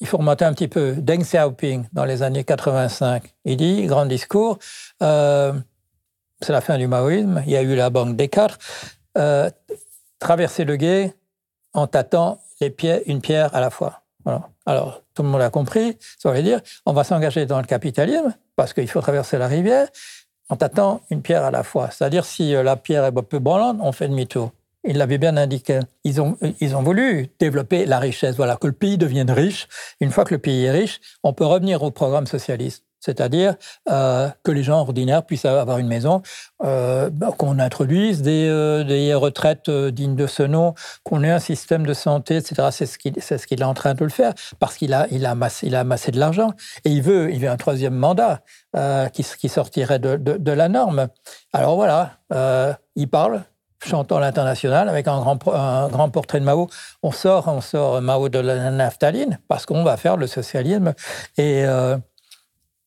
Il 0.00 0.08
faut 0.08 0.16
remonter 0.16 0.44
un 0.44 0.52
petit 0.52 0.66
peu. 0.66 0.96
Deng 0.98 1.22
Xiaoping, 1.22 1.84
dans 1.92 2.04
les 2.04 2.24
années 2.24 2.42
85, 2.42 3.22
il 3.44 3.56
dit, 3.56 3.86
grand 3.86 4.06
discours, 4.06 4.58
euh, 5.00 5.52
c'est 6.44 6.52
la 6.52 6.60
fin 6.60 6.78
du 6.78 6.86
maoïsme, 6.86 7.42
il 7.46 7.52
y 7.52 7.56
a 7.56 7.62
eu 7.62 7.74
la 7.74 7.90
banque 7.90 8.16
des 8.16 8.28
quatre, 8.28 8.58
euh, 9.18 9.50
traverser 10.18 10.64
le 10.64 10.76
gué 10.76 11.12
en 11.72 11.86
tâtant 11.86 12.40
les 12.60 12.70
pieds, 12.70 13.02
une 13.06 13.20
pierre 13.20 13.54
à 13.54 13.60
la 13.60 13.70
fois. 13.70 14.02
Alors, 14.66 15.02
tout 15.14 15.22
le 15.22 15.28
monde 15.28 15.42
a 15.42 15.50
compris, 15.50 15.98
ça 16.18 16.30
veut 16.30 16.42
dire, 16.42 16.60
on 16.86 16.92
va 16.92 17.04
s'engager 17.04 17.46
dans 17.46 17.58
le 17.58 17.66
capitalisme, 17.66 18.34
parce 18.56 18.72
qu'il 18.72 18.88
faut 18.88 19.00
traverser 19.00 19.38
la 19.38 19.48
rivière, 19.48 19.88
en 20.48 20.56
tâtant 20.56 21.00
une 21.10 21.22
pierre 21.22 21.44
à 21.44 21.50
la 21.50 21.62
fois. 21.62 21.90
C'est-à-dire, 21.90 22.24
si 22.24 22.54
euh, 22.54 22.62
la 22.62 22.76
pierre 22.76 23.04
est 23.04 23.18
un 23.18 23.22
peu 23.22 23.38
branlante, 23.38 23.78
on 23.80 23.92
fait 23.92 24.08
demi-tour. 24.08 24.52
Il 24.86 24.98
l'avait 24.98 25.18
bien 25.18 25.36
indiqué. 25.38 25.80
Ils 26.04 26.20
ont, 26.20 26.36
ils 26.60 26.76
ont 26.76 26.82
voulu 26.82 27.28
développer 27.38 27.86
la 27.86 27.98
richesse, 27.98 28.36
voilà, 28.36 28.56
que 28.56 28.66
le 28.66 28.74
pays 28.74 28.98
devienne 28.98 29.30
riche. 29.30 29.66
Une 30.00 30.10
fois 30.10 30.24
que 30.24 30.34
le 30.34 30.38
pays 30.38 30.64
est 30.64 30.70
riche, 30.70 31.00
on 31.22 31.32
peut 31.32 31.46
revenir 31.46 31.82
au 31.82 31.90
programme 31.90 32.26
socialiste 32.26 32.84
c'est-à-dire 33.04 33.56
euh, 33.90 34.30
que 34.44 34.50
les 34.50 34.62
gens 34.62 34.80
ordinaires 34.80 35.24
puissent 35.24 35.44
avoir 35.44 35.76
une 35.76 35.88
maison, 35.88 36.22
euh, 36.64 37.10
qu'on 37.36 37.58
introduise 37.58 38.22
des, 38.22 38.48
euh, 38.48 38.82
des 38.82 39.12
retraites 39.12 39.70
dignes 39.70 40.16
de 40.16 40.26
ce 40.26 40.42
nom, 40.42 40.74
qu'on 41.02 41.22
ait 41.22 41.30
un 41.30 41.38
système 41.38 41.84
de 41.84 41.92
santé, 41.92 42.36
etc. 42.36 42.68
C'est 42.70 42.86
ce 42.86 42.96
qu'il 42.96 43.14
ce 43.20 43.34
est 43.34 43.62
en 43.62 43.74
train 43.74 43.92
de 43.92 44.04
le 44.04 44.10
faire 44.10 44.32
parce 44.58 44.76
qu'il 44.76 44.94
a, 44.94 45.06
il 45.10 45.26
a, 45.26 45.32
amassé, 45.32 45.74
a 45.74 45.84
de 45.84 46.18
l'argent 46.18 46.52
et 46.86 46.90
il 46.90 47.02
veut, 47.02 47.30
il 47.30 47.40
veut 47.40 47.50
un 47.50 47.58
troisième 47.58 47.94
mandat 47.94 48.40
qui, 49.12 49.48
sortirait 49.48 49.98
de, 49.98 50.16
de, 50.16 50.52
la 50.52 50.68
norme. 50.68 51.08
Alors 51.52 51.76
voilà, 51.76 52.12
il 52.96 53.08
parle, 53.08 53.42
chantant 53.84 54.18
l'international 54.18 54.88
avec 54.88 55.06
un 55.08 55.20
grand, 55.20 55.38
un 55.48 55.88
grand 55.88 56.08
portrait 56.08 56.40
de 56.40 56.44
Mao. 56.44 56.68
On 57.02 57.12
sort, 57.12 57.48
on 57.48 57.60
sort 57.60 58.00
Mao 58.00 58.28
de 58.28 58.38
la 58.38 58.70
naphtaline 58.70 59.38
parce 59.46 59.66
qu'on 59.66 59.84
va 59.84 59.96
faire 59.96 60.16
le 60.16 60.26
socialisme. 60.26 60.94
Et 61.36 61.64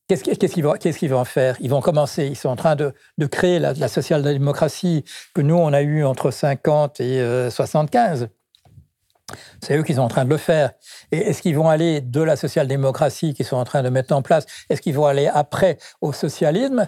qu'est-ce 0.07 0.97
qu'ils 0.97 1.11
vont, 1.11 1.25
faire? 1.25 1.57
Ils 1.59 1.69
vont 1.69 1.81
commencer, 1.81 2.27
ils 2.27 2.35
sont 2.35 2.49
en 2.49 2.55
train 2.55 2.75
de, 2.75 2.93
créer 3.29 3.59
la, 3.59 3.87
social-démocratie 3.87 5.03
que 5.33 5.41
nous, 5.41 5.55
on 5.55 5.73
a 5.73 5.81
eue 5.81 6.05
entre 6.05 6.31
50 6.31 6.99
et 7.01 7.49
75. 7.49 8.23
Euh, 8.23 8.27
c'est 9.61 9.77
eux 9.77 9.83
qui 9.83 9.95
sont 9.95 10.01
en 10.01 10.07
train 10.07 10.23
de 10.23 10.29
le 10.29 10.37
faire. 10.37 10.71
Et 11.11 11.17
est-ce 11.17 11.41
qu'ils 11.41 11.55
vont 11.55 11.67
aller 11.67 11.99
de 11.99 12.21
la 12.21 12.37
social-démocratie 12.37 13.33
qu'ils 13.33 13.45
sont 13.45 13.57
en 13.57 13.65
train 13.65 13.83
de 13.83 13.89
mettre 13.89 14.15
en 14.15 14.21
place? 14.21 14.45
Est-ce 14.69 14.81
qu'ils 14.81 14.95
vont 14.95 15.05
aller 15.05 15.27
après 15.27 15.77
au 15.99 16.13
socialisme? 16.13 16.87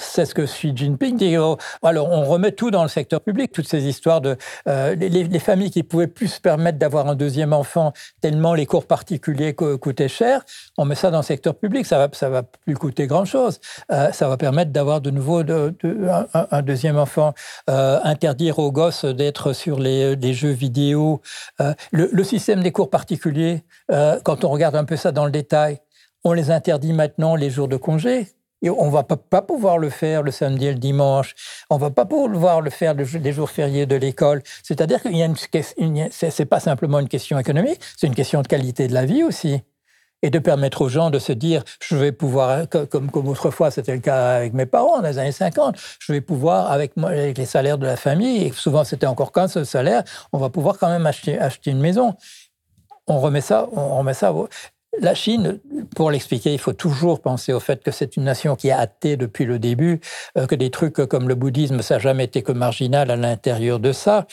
C'est 0.00 0.24
ce 0.24 0.34
que 0.34 0.42
Xi 0.42 0.72
Jinping. 0.74 1.36
Oh, 1.38 1.56
alors, 1.82 2.10
on 2.10 2.24
remet 2.24 2.52
tout 2.52 2.70
dans 2.70 2.82
le 2.82 2.88
secteur 2.88 3.20
public, 3.20 3.52
toutes 3.52 3.68
ces 3.68 3.86
histoires 3.86 4.20
de 4.20 4.36
euh, 4.68 4.94
les, 4.94 5.38
familles 5.38 5.70
qui 5.70 5.82
pouvaient 5.82 6.06
plus 6.06 6.28
se 6.28 6.40
permettre 6.40 6.78
d'avoir 6.78 7.08
un 7.08 7.14
deuxième 7.14 7.52
enfant 7.52 7.92
tellement 8.20 8.54
les 8.54 8.66
cours 8.66 8.86
particuliers 8.86 9.54
coûtaient 9.54 10.08
cher. 10.08 10.44
On 10.78 10.84
met 10.84 10.94
ça 10.94 11.10
dans 11.10 11.18
le 11.18 11.24
secteur 11.24 11.54
public, 11.54 11.86
ça 11.86 11.98
va, 11.98 12.08
ça 12.12 12.28
va 12.28 12.42
plus 12.42 12.74
coûter 12.74 13.06
grand 13.06 13.24
chose. 13.24 13.60
Euh, 13.90 14.12
ça 14.12 14.28
va 14.28 14.36
permettre 14.36 14.70
d'avoir 14.72 15.00
de 15.00 15.10
nouveau 15.10 15.40
un, 15.40 16.62
deuxième 16.62 16.96
enfant. 16.96 17.34
Euh, 17.68 18.00
interdire 18.04 18.58
aux 18.58 18.72
gosses 18.72 19.04
d'être 19.04 19.52
sur 19.52 19.78
les, 19.78 20.32
jeux 20.32 20.50
vidéo. 20.50 21.20
Le, 21.90 22.24
système 22.24 22.62
des 22.62 22.70
cours 22.72 22.90
particuliers, 22.90 23.64
quand 23.88 24.44
on 24.44 24.48
regarde 24.48 24.76
un 24.76 24.84
peu 24.84 24.96
ça 24.96 25.12
dans 25.12 25.24
le 25.24 25.30
détail, 25.30 25.80
on 26.24 26.32
les 26.32 26.50
interdit 26.50 26.92
maintenant 26.92 27.34
les 27.34 27.50
jours 27.50 27.68
de 27.68 27.76
congé 27.76 28.28
on 28.68 28.86
ne 28.86 28.90
va 28.90 29.04
pas, 29.04 29.42
pouvoir 29.42 29.78
le 29.78 29.88
faire 29.88 30.22
le 30.22 30.30
samedi 30.30 30.66
et 30.66 30.72
le 30.72 30.78
dimanche. 30.78 31.34
On 31.70 31.76
ne 31.76 31.80
va 31.80 31.90
pas 31.90 32.04
pouvoir 32.04 32.60
le 32.60 32.70
faire 32.70 32.94
les 32.94 33.32
jours 33.32 33.50
fériés 33.50 33.86
de 33.86 33.96
l'école. 33.96 34.42
C'est-à-dire 34.62 35.00
qu'il 35.00 35.16
y 35.16 35.22
a 35.22 35.26
une, 35.26 36.08
c'est 36.10 36.44
pas 36.44 36.60
simplement 36.60 36.98
une 36.98 37.08
question 37.08 37.38
économique, 37.38 37.80
c'est 37.96 38.06
une 38.06 38.14
question 38.14 38.42
de 38.42 38.48
qualité 38.48 38.88
de 38.88 38.94
la 38.94 39.06
vie 39.06 39.22
aussi. 39.22 39.62
Et 40.22 40.28
de 40.28 40.38
permettre 40.38 40.82
aux 40.82 40.90
gens 40.90 41.08
de 41.08 41.18
se 41.18 41.32
dire, 41.32 41.64
je 41.82 41.96
vais 41.96 42.12
pouvoir, 42.12 42.68
comme, 42.68 43.10
comme 43.10 43.26
autrefois 43.26 43.70
c'était 43.70 43.94
le 43.94 44.00
cas 44.00 44.36
avec 44.36 44.52
mes 44.52 44.66
parents 44.66 45.00
dans 45.00 45.08
les 45.08 45.16
années 45.16 45.32
50, 45.32 45.76
je 45.98 46.12
vais 46.12 46.20
pouvoir, 46.20 46.70
avec, 46.70 46.92
avec 47.02 47.38
les 47.38 47.46
salaires 47.46 47.78
de 47.78 47.86
la 47.86 47.96
famille, 47.96 48.44
et 48.44 48.52
souvent 48.52 48.84
c'était 48.84 49.06
encore 49.06 49.32
qu'un 49.32 49.48
seul 49.48 49.64
salaire, 49.64 50.04
on 50.34 50.38
va 50.38 50.50
pouvoir 50.50 50.76
quand 50.76 50.88
même 50.88 51.06
acheter, 51.06 51.38
acheter 51.38 51.70
une 51.70 51.80
maison. 51.80 52.16
On 53.06 53.18
remet 53.18 53.40
ça, 53.40 53.66
on 53.72 53.96
remet 53.96 54.12
ça. 54.12 54.34
La 54.98 55.14
Chine, 55.14 55.60
pour 55.94 56.10
l'expliquer, 56.10 56.52
il 56.52 56.58
faut 56.58 56.72
toujours 56.72 57.22
penser 57.22 57.52
au 57.52 57.60
fait 57.60 57.82
que 57.82 57.92
c'est 57.92 58.16
une 58.16 58.24
nation 58.24 58.56
qui 58.56 58.72
a 58.72 58.78
athée 58.80 59.16
depuis 59.16 59.44
le 59.44 59.60
début, 59.60 60.00
euh, 60.36 60.46
que 60.46 60.56
des 60.56 60.70
trucs 60.70 61.06
comme 61.06 61.28
le 61.28 61.36
bouddhisme, 61.36 61.80
ça 61.80 61.94
n'a 61.94 62.00
jamais 62.00 62.24
été 62.24 62.42
que 62.42 62.50
marginal 62.50 63.10
à 63.10 63.16
l'intérieur 63.16 63.78
de 63.78 63.92
ça, 63.92 64.26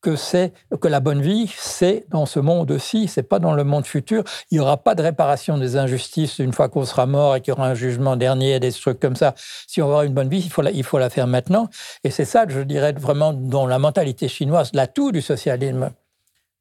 que 0.00 0.14
c'est 0.14 0.52
que 0.80 0.86
la 0.86 1.00
bonne 1.00 1.20
vie, 1.20 1.52
c'est 1.56 2.04
dans 2.10 2.26
ce 2.26 2.38
monde-ci, 2.38 3.08
c'est 3.08 3.24
pas 3.24 3.38
dans 3.40 3.54
le 3.54 3.64
monde 3.64 3.86
futur. 3.86 4.22
Il 4.50 4.58
n'y 4.58 4.60
aura 4.60 4.76
pas 4.76 4.94
de 4.94 5.02
réparation 5.02 5.58
des 5.58 5.76
injustices 5.76 6.38
une 6.38 6.52
fois 6.52 6.68
qu'on 6.68 6.84
sera 6.84 7.06
mort 7.06 7.34
et 7.34 7.40
qu'il 7.40 7.52
y 7.52 7.56
aura 7.56 7.66
un 7.66 7.74
jugement 7.74 8.14
dernier, 8.14 8.60
des 8.60 8.70
trucs 8.70 9.00
comme 9.00 9.16
ça. 9.16 9.34
Si 9.66 9.82
on 9.82 9.86
veut 9.86 9.92
avoir 9.92 10.04
une 10.04 10.14
bonne 10.14 10.28
vie, 10.28 10.38
il 10.38 10.50
faut 10.50 10.62
la, 10.62 10.70
il 10.70 10.84
faut 10.84 10.98
la 10.98 11.10
faire 11.10 11.26
maintenant. 11.26 11.68
Et 12.04 12.10
c'est 12.10 12.26
ça, 12.26 12.44
je 12.46 12.60
dirais, 12.60 12.92
vraiment 12.92 13.32
dans 13.32 13.66
la 13.66 13.78
mentalité 13.78 14.28
chinoise, 14.28 14.70
l'atout 14.74 15.10
du 15.10 15.22
socialisme 15.22 15.90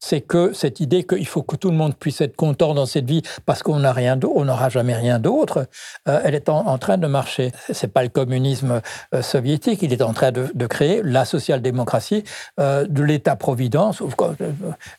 c'est 0.03 0.19
que 0.19 0.51
cette 0.51 0.81
idée 0.81 1.05
qu'il 1.05 1.25
faut 1.25 1.43
que 1.43 1.55
tout 1.55 1.71
le 1.71 1.77
monde 1.77 1.95
puisse 1.95 2.19
être 2.19 2.35
content 2.35 2.73
dans 2.73 2.85
cette 2.85 3.05
vie 3.05 3.21
parce 3.45 3.63
qu'on 3.63 3.79
n'a 3.79 3.93
rien 3.93 4.19
on 4.35 4.43
n'aura 4.43 4.67
jamais 4.67 4.95
rien 4.95 5.17
d'autre, 5.17 5.67
euh, 6.09 6.19
elle 6.25 6.35
est 6.35 6.49
en, 6.49 6.77
train 6.77 6.97
de 6.97 7.07
marcher. 7.07 7.53
C'est 7.71 7.87
pas 7.87 8.03
le 8.03 8.09
communisme 8.09 8.81
euh, 9.15 9.21
soviétique, 9.21 9.81
il 9.81 9.93
est 9.93 10.01
en 10.01 10.11
train 10.11 10.31
de, 10.31 10.67
créer 10.67 11.01
la 11.03 11.23
social-démocratie 11.23 12.25
euh, 12.59 12.85
de 12.85 13.01
l'État-providence. 13.01 14.03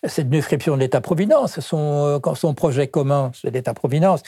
C'est 0.04 0.22
une 0.22 0.30
description 0.30 0.74
de 0.74 0.80
l'État-providence. 0.80 1.60
Son, 1.60 2.54
projet 2.56 2.88
commun, 2.88 3.30
c'est 3.34 3.50
l'État-providence, 3.50 4.22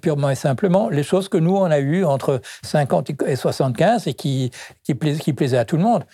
purement 0.00 0.30
et 0.30 0.34
simplement. 0.34 0.88
Les 0.88 1.02
choses 1.02 1.28
que 1.28 1.36
nous, 1.36 1.56
on 1.56 1.70
a 1.70 1.78
eues 1.78 2.04
entre 2.04 2.40
50 2.62 3.10
et 3.26 3.36
75 3.36 4.06
et 4.06 4.14
qui, 4.14 4.50
qui 4.82 4.94
plaisaient 4.94 5.58
à 5.58 5.66
tout 5.66 5.76
le 5.76 5.82
monde 5.82 6.04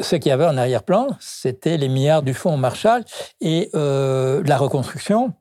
ce 0.00 0.16
qu'il 0.16 0.30
y 0.30 0.32
avait 0.32 0.46
en 0.46 0.56
arrière-plan, 0.56 1.08
c'était 1.20 1.76
les 1.76 1.88
milliards 1.88 2.22
du 2.22 2.34
fonds 2.34 2.56
Marshall 2.56 3.04
et 3.40 3.70
euh, 3.74 4.42
la 4.44 4.56
reconstruction. 4.56 5.32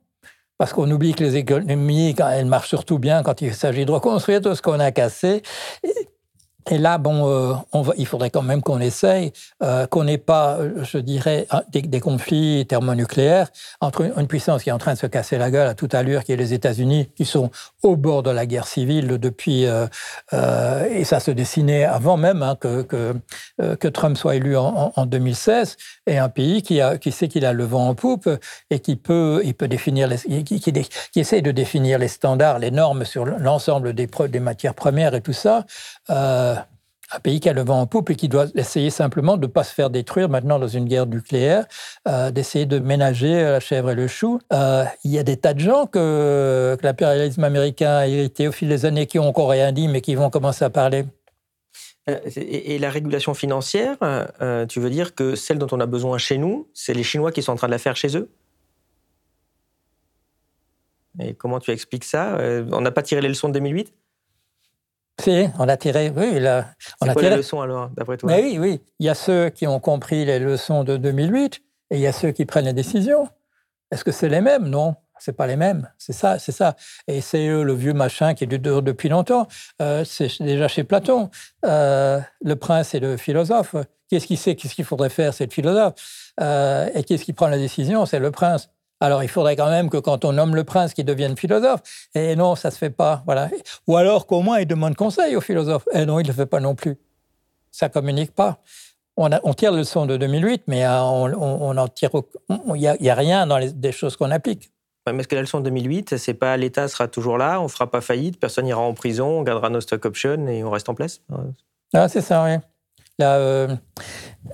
Parce 0.57 0.73
qu'on 0.73 0.89
oublie 0.91 1.15
que 1.15 1.23
les 1.23 1.37
économies, 1.37 2.15
elles 2.19 2.45
marchent 2.45 2.69
surtout 2.69 2.99
bien 2.99 3.23
quand 3.23 3.41
il 3.41 3.53
s'agit 3.53 3.85
de 3.85 3.91
reconstruire 3.91 4.41
tout 4.41 4.53
ce 4.53 4.61
qu'on 4.61 4.79
a 4.79 4.91
cassé. 4.91 5.41
Et 6.69 6.77
là, 6.77 6.97
bon, 6.97 7.27
euh, 7.27 7.53
il 7.97 8.05
faudrait 8.05 8.29
quand 8.29 8.43
même 8.43 8.61
qu'on 8.61 8.79
essaye, 8.79 9.31
euh, 9.63 9.87
qu'on 9.87 10.03
n'ait 10.03 10.17
pas, 10.17 10.57
euh, 10.57 10.83
je 10.83 10.97
dirais, 10.99 11.47
des, 11.71 11.99
conflits 11.99 12.65
thermonucléaires 12.67 13.47
entre 13.79 14.01
une, 14.17 14.27
puissance 14.27 14.63
qui 14.63 14.69
est 14.69 14.71
en 14.71 14.77
train 14.77 14.93
de 14.93 14.97
se 14.97 15.07
casser 15.07 15.37
la 15.37 15.49
gueule 15.49 15.67
à 15.67 15.73
toute 15.73 15.95
allure, 15.95 16.23
qui 16.23 16.33
est 16.33 16.37
les 16.37 16.53
États-Unis, 16.53 17.09
qui 17.15 17.25
sont 17.25 17.49
au 17.83 17.95
bord 17.95 18.23
de 18.23 18.29
la 18.29 18.45
guerre 18.45 18.67
civile 18.67 19.07
depuis, 19.17 19.63
et 19.63 21.03
ça 21.03 21.19
se 21.19 21.31
dessinait 21.31 21.83
avant 21.83 22.17
même 22.17 22.43
hein, 22.43 22.55
que, 22.59 22.83
que, 22.83 23.15
que, 23.75 23.87
Trump 23.87 24.17
soit 24.17 24.35
élu 24.35 24.55
en, 24.55 24.93
en, 24.95 25.05
2016, 25.05 25.77
et 26.11 26.17
un 26.17 26.29
pays 26.29 26.61
qui, 26.61 26.81
sait 27.11 27.27
qu'il 27.29 27.45
a 27.45 27.53
le 27.53 27.63
vent 27.63 27.87
en 27.87 27.95
poupe 27.95 28.29
et 28.69 28.79
qui 28.79 28.97
peut, 28.97 29.41
définir, 29.61 30.09
les, 30.09 30.43
qui, 30.43 30.61
essaie 31.15 31.41
de 31.41 31.51
définir 31.51 31.99
les 31.99 32.09
standards, 32.09 32.59
les 32.59 32.71
normes 32.71 33.05
sur 33.05 33.25
l'ensemble 33.25 33.93
des, 33.93 34.39
matières 34.39 34.75
premières 34.75 35.15
et 35.15 35.21
tout 35.21 35.33
ça. 35.33 35.65
Euh, 36.09 36.55
un 37.13 37.19
pays 37.19 37.39
qui 37.39 37.49
a 37.49 37.53
le 37.53 37.63
vent 37.63 37.81
en 37.81 37.87
poupe 37.87 38.09
et 38.09 38.15
qui 38.15 38.29
doit 38.29 38.45
essayer 38.55 38.89
simplement 38.89 39.35
de 39.37 39.47
ne 39.47 39.51
pas 39.51 39.63
se 39.63 39.73
faire 39.73 39.89
détruire 39.89 40.29
maintenant 40.29 40.59
dans 40.59 40.67
une 40.67 40.85
guerre 40.85 41.07
nucléaire, 41.07 41.65
euh, 42.07 42.31
d'essayer 42.31 42.65
de 42.65 42.79
ménager 42.79 43.43
la 43.43 43.59
chèvre 43.59 43.91
et 43.91 43.95
le 43.95 44.07
chou. 44.07 44.39
Euh, 44.53 44.85
il 45.03 45.11
y 45.11 45.19
a 45.19 45.23
des 45.23 45.37
tas 45.37 45.53
de 45.53 45.59
gens 45.59 45.87
que, 45.87 46.77
l'impérialisme 46.81 47.43
américain 47.43 47.97
a 47.97 48.07
hérité 48.07 48.47
au 48.47 48.51
fil 48.51 48.69
des 48.69 48.85
années 48.85 49.07
qui 49.07 49.19
ont 49.19 49.27
encore 49.27 49.49
rien 49.49 49.71
dit, 49.71 49.87
mais 49.87 50.01
qui 50.01 50.15
vont 50.15 50.29
commencer 50.29 50.65
à 50.65 50.69
parler. 50.69 51.05
Et, 52.07 52.79
la 52.79 52.89
régulation 52.89 53.33
financière, 53.33 53.97
tu 54.67 54.79
veux 54.79 54.89
dire 54.89 55.13
que 55.13 55.35
celle 55.35 55.59
dont 55.59 55.67
on 55.71 55.79
a 55.79 55.85
besoin 55.85 56.17
chez 56.17 56.37
nous, 56.37 56.67
c'est 56.73 56.93
les 56.93 57.03
Chinois 57.03 57.31
qui 57.31 57.43
sont 57.43 57.51
en 57.51 57.55
train 57.55 57.67
de 57.67 57.71
la 57.71 57.77
faire 57.77 57.95
chez 57.95 58.17
eux? 58.17 58.29
Et 61.19 61.35
comment 61.35 61.59
tu 61.59 61.71
expliques 61.71 62.05
ça? 62.05 62.37
On 62.71 62.81
n'a 62.81 62.91
pas 62.91 63.03
tiré 63.03 63.21
les 63.21 63.27
leçons 63.27 63.49
de 63.49 63.53
2008 63.53 63.93
si, 65.19 65.47
on 65.59 65.67
a 65.67 65.77
tiré, 65.77 66.11
oui. 66.15 66.39
La, 66.39 66.73
on 66.99 67.07
a 67.07 67.13
quoi 67.13 67.21
tiré... 67.21 67.35
les 67.35 67.37
leçons 67.37 67.61
alors, 67.61 67.89
d'après 67.89 68.17
toi? 68.17 68.31
Mais 68.31 68.41
oui, 68.41 68.57
oui. 68.57 68.81
Il 68.99 69.05
y 69.05 69.09
a 69.09 69.13
ceux 69.13 69.49
qui 69.49 69.67
ont 69.67 69.79
compris 69.79 70.25
les 70.25 70.39
leçons 70.39 70.83
de 70.83 70.97
2008 70.97 71.61
et 71.91 71.95
il 71.95 71.99
y 71.99 72.07
a 72.07 72.11
ceux 72.11 72.31
qui 72.31 72.45
prennent 72.45 72.65
les 72.65 72.73
décisions. 72.73 73.27
Est-ce 73.91 74.03
que 74.03 74.11
c'est 74.11 74.29
les 74.29 74.41
mêmes? 74.41 74.67
Non. 74.67 74.95
C'est 75.21 75.33
pas 75.33 75.45
les 75.45 75.55
mêmes. 75.55 75.87
C'est 75.99 76.13
ça, 76.13 76.39
c'est 76.39 76.51
ça. 76.51 76.75
Et 77.07 77.21
c'est 77.21 77.47
le 77.47 77.73
vieux 77.73 77.93
machin 77.93 78.33
qui 78.33 78.45
est 78.45 78.47
dehors 78.47 78.81
depuis 78.81 79.07
longtemps. 79.07 79.47
Euh, 79.79 80.03
c'est 80.03 80.41
déjà 80.41 80.67
chez 80.67 80.83
Platon. 80.83 81.29
Euh, 81.63 82.19
le 82.43 82.55
prince 82.55 82.95
et 82.95 82.99
le 82.99 83.17
philosophe. 83.17 83.75
Qu'est-ce 84.09 84.25
qu'il 84.25 84.39
sait 84.39 84.55
Qu'est-ce 84.55 84.73
qu'il 84.73 84.83
faudrait 84.83 85.09
faire 85.09 85.33
C'est 85.33 85.45
le 85.45 85.51
philosophe. 85.51 85.93
Euh, 86.39 86.89
et 86.95 87.03
qu'est-ce 87.03 87.23
qui 87.23 87.33
prend 87.33 87.47
la 87.47 87.59
décision 87.59 88.07
C'est 88.07 88.17
le 88.17 88.31
prince. 88.31 88.69
Alors, 88.99 89.23
il 89.23 89.29
faudrait 89.29 89.55
quand 89.55 89.69
même 89.69 89.91
que 89.91 89.97
quand 89.97 90.25
on 90.25 90.33
nomme 90.33 90.55
le 90.55 90.63
prince, 90.63 90.95
qu'il 90.95 91.05
devienne 91.05 91.37
philosophe. 91.37 91.81
Et 92.15 92.35
non, 92.35 92.55
ça 92.55 92.71
se 92.71 92.79
fait 92.79 92.89
pas. 92.89 93.21
Voilà. 93.25 93.49
Ou 93.87 93.97
alors 93.97 94.25
qu'au 94.25 94.41
moins 94.41 94.59
il 94.59 94.65
demande 94.65 94.95
conseil 94.95 95.35
au 95.35 95.41
philosophe. 95.41 95.83
Et 95.93 96.05
non, 96.05 96.19
il 96.19 96.25
le 96.25 96.33
fait 96.33 96.47
pas 96.47 96.59
non 96.59 96.73
plus. 96.73 96.97
Ça 97.71 97.89
communique 97.89 98.33
pas. 98.33 98.59
On, 99.17 99.53
tire 99.53 99.71
le 99.71 99.79
leçon 99.79 100.07
de 100.07 100.17
2008, 100.17 100.63
mais 100.65 100.87
on, 100.87 101.77
en 101.77 101.87
tire. 101.89 102.09
Il 102.49 102.95
n'y 102.99 103.09
a, 103.09 103.15
rien 103.15 103.45
dans 103.45 103.59
les 103.59 103.71
des 103.71 103.91
choses 103.91 104.15
qu'on 104.15 104.31
applique. 104.31 104.71
Mais 105.07 105.19
est-ce 105.19 105.27
que 105.27 105.35
la 105.35 105.41
leçon 105.41 105.59
de 105.59 105.65
2008, 105.65 106.17
c'est 106.17 106.33
pas 106.33 106.55
l'État 106.57 106.87
sera 106.87 107.07
toujours 107.07 107.37
là, 107.37 107.59
on 107.59 107.67
fera 107.67 107.89
pas 107.89 108.01
faillite, 108.01 108.39
personne 108.39 108.65
n'ira 108.65 108.79
en 108.79 108.93
prison, 108.93 109.39
on 109.39 109.43
gardera 109.43 109.69
nos 109.69 109.81
stock 109.81 110.05
options 110.05 110.47
et 110.47 110.63
on 110.63 110.69
reste 110.69 110.89
en 110.89 110.93
place? 110.93 111.21
Ah, 111.93 112.07
c'est 112.07 112.21
ça, 112.21 112.43
oui 112.43 112.57
la, 113.21 113.35
euh, 113.37 113.75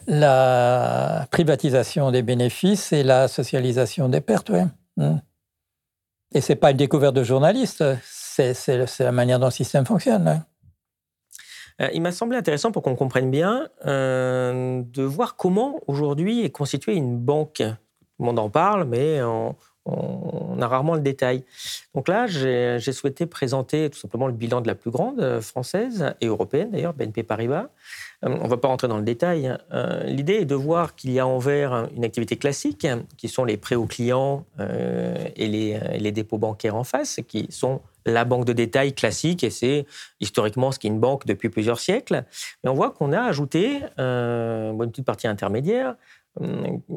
la, 0.08 1.28
privatisation 1.32 2.12
des 2.12 2.22
bénéfices 2.22 2.92
et 2.94 3.04
la 3.04 3.28
socialisation 3.28 4.10
des 4.10 4.22
pertes. 4.22 4.50
Oui. 4.50 4.62
Hmm. 4.98 5.20
Et 6.34 6.42
ce 6.42 6.52
n'est 6.52 6.58
pas 6.58 6.72
une 6.72 6.78
découverte 6.78 7.16
de 7.16 7.24
journalistes, 7.24 7.84
c'est 8.04 8.54
la 9.00 9.12
manière 9.12 9.40
dont 9.40 9.48
le 9.48 9.52
système 9.52 9.86
fonctionne. 9.86 10.44
Euh, 11.82 11.90
il 11.94 12.02
m'a 12.02 12.12
semblé 12.12 12.38
intéressant 12.38 12.72
pour 12.72 12.84
qu'on 12.84 12.96
comprenne 12.96 13.32
bien 13.32 13.70
euh, 13.86 14.82
de 14.86 15.04
voir 15.04 15.36
comment 15.36 15.80
aujourd'hui 15.88 16.44
est 16.44 16.50
constituée 16.50 16.96
une 16.96 17.18
banque. 17.18 17.58
Tout 17.60 18.24
le 18.24 18.26
monde 18.26 18.40
en 18.40 18.50
parle, 18.50 18.84
mais 18.86 19.22
on, 19.22 19.56
on 19.88 20.62
a 20.62 20.68
rarement 20.68 20.96
le 20.96 21.02
détail. 21.02 21.44
Donc 21.96 22.08
là, 22.08 22.28
j'ai 22.28 22.92
souhaité 22.92 23.26
présenter 23.26 23.90
tout 23.90 24.00
simplement 24.00 24.28
le 24.28 24.34
bilan 24.34 24.62
de 24.62 24.68
la 24.68 24.76
plus 24.76 24.92
grande 24.92 25.20
euh, 25.20 25.42
française 25.42 26.14
et 26.22 26.28
européenne 26.28 26.72
d'ailleurs, 26.72 26.94
BNP 26.94 27.24
Paribas. 27.24 27.70
Euh, 28.26 28.30
on 28.40 28.44
ne 28.44 28.50
va 28.50 28.58
pas 28.58 28.68
rentrer 28.68 28.88
dans 28.88 28.98
le 28.98 29.04
détail. 29.04 29.48
Hein. 29.48 29.60
Euh, 29.74 30.04
l'idée 30.04 30.36
est 30.36 30.46
de 30.46 30.56
voir 30.56 30.96
qu'il 30.96 31.12
y 31.12 31.20
a 31.20 31.28
envers 31.28 31.90
une 31.96 32.04
activité 32.04 32.38
classique, 32.38 32.88
qui 33.18 33.30
sont 33.30 33.46
les 33.46 33.58
prêts 33.58 33.76
aux 33.76 33.86
clients 33.86 34.46
et 35.36 35.48
les, 35.48 36.12
dépôts 36.12 36.38
bancaires 36.38 36.76
en 36.76 36.84
face, 36.84 37.20
qui 37.28 37.48
sont 37.50 37.82
la 38.06 38.26
banque 38.26 38.46
de 38.46 38.54
détail 38.54 38.94
classique, 38.94 39.44
et 39.44 39.50
c'est 39.50 39.86
historiquement 40.20 40.72
ce 40.72 40.80
qui 40.80 40.88
est 40.88 40.90
une 40.90 41.00
banque 41.00 41.26
depuis 41.26 41.50
plusieurs 41.50 41.80
siècles. 41.80 42.24
Mais 42.64 42.70
on 42.70 42.74
voit 42.74 42.92
qu'on 42.92 43.12
a 43.12 43.22
ajouté 43.22 43.82
une 43.98 44.90
petite 44.92 45.06
partie 45.06 45.28
intermédiaire, 45.28 45.96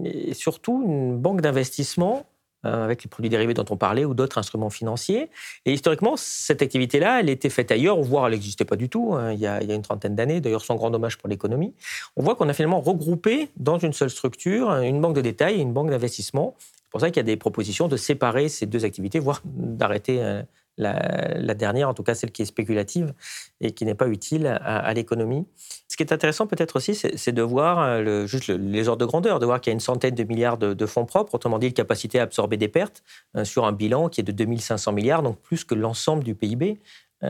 et 0.04 0.34
surtout 0.34 0.82
une 0.86 1.18
banque 1.18 1.40
d'investissement 1.40 2.24
avec 2.62 3.02
les 3.04 3.08
produits 3.08 3.30
dérivés 3.30 3.54
dont 3.54 3.64
on 3.70 3.76
parlait 3.76 4.04
ou 4.04 4.14
d'autres 4.14 4.38
instruments 4.38 4.70
financiers. 4.70 5.30
Et 5.64 5.72
historiquement, 5.72 6.14
cette 6.16 6.62
activité-là, 6.62 7.20
elle 7.20 7.30
était 7.30 7.48
faite 7.48 7.70
ailleurs, 7.70 8.00
voire 8.00 8.26
elle 8.26 8.34
n'existait 8.34 8.64
pas 8.64 8.76
du 8.76 8.88
tout, 8.88 9.14
hein, 9.14 9.32
il, 9.32 9.40
y 9.40 9.46
a, 9.46 9.62
une 9.62 9.82
trentaine 9.82 10.14
d'années, 10.14 10.40
d'ailleurs 10.40 10.64
sans 10.64 10.74
grand 10.74 10.90
dommage 10.90 11.18
pour 11.18 11.28
l'économie. 11.28 11.74
On 12.16 12.22
voit 12.22 12.34
qu'on 12.34 12.48
a 12.48 12.52
finalement 12.52 12.80
regroupé 12.80 13.48
dans 13.56 13.78
une 13.78 13.92
seule 13.92 14.10
structure 14.10 14.70
une 14.70 15.00
banque 15.00 15.14
de 15.14 15.20
détail 15.20 15.56
et 15.56 15.60
une 15.60 15.72
banque 15.72 15.90
d'investissement. 15.90 16.54
C'est 16.58 16.90
pour 16.90 17.00
ça 17.00 17.08
qu'il 17.08 17.18
y 17.18 17.20
a 17.20 17.24
des 17.24 17.36
propositions 17.36 17.88
de 17.88 17.96
séparer 17.96 18.48
ces 18.48 18.66
deux 18.66 18.84
activités, 18.84 19.20
voire 19.20 19.42
d'arrêter 19.44 20.22
euh, 20.22 20.42
la, 20.76 21.54
dernière, 21.54 21.88
en 21.88 21.94
tout 21.94 22.02
cas 22.02 22.14
celle 22.14 22.32
qui 22.32 22.42
est 22.42 22.46
spéculative 22.46 23.14
et 23.60 23.72
qui 23.72 23.84
n'est 23.84 23.94
pas 23.94 24.08
utile 24.08 24.46
à, 24.46 24.92
l'économie. 24.94 25.46
Ce 26.00 26.02
qui 26.02 26.10
est 26.10 26.14
intéressant 26.14 26.46
peut-être 26.46 26.76
aussi, 26.76 26.94
c'est 26.94 27.32
de 27.32 27.42
voir 27.42 27.78
euh, 27.78 28.24
juste 28.24 28.48
les 28.48 28.88
ordres 28.88 29.00
de 29.00 29.04
grandeur, 29.04 29.38
de 29.38 29.44
voir 29.44 29.60
qu'il 29.60 29.70
y 29.70 29.72
a 29.72 29.74
une 29.74 29.80
centaine 29.80 30.14
de 30.14 30.24
milliards 30.24 30.56
de, 30.56 30.86
fonds 30.86 31.04
propres, 31.04 31.34
autrement 31.34 31.58
dit, 31.58 31.66
une 31.66 31.74
capacité 31.74 32.18
à 32.18 32.22
absorber 32.22 32.56
des 32.56 32.68
pertes 32.68 33.02
euh, 33.36 33.44
sur 33.44 33.66
un 33.66 33.72
bilan 33.72 34.08
qui 34.08 34.22
est 34.22 34.24
de 34.24 34.32
2500 34.32 34.92
milliards, 34.92 35.22
donc 35.22 35.38
plus 35.40 35.62
que 35.62 35.74
l'ensemble 35.74 36.24
du 36.24 36.34
PIB. 36.34 36.78
Euh, 37.22 37.28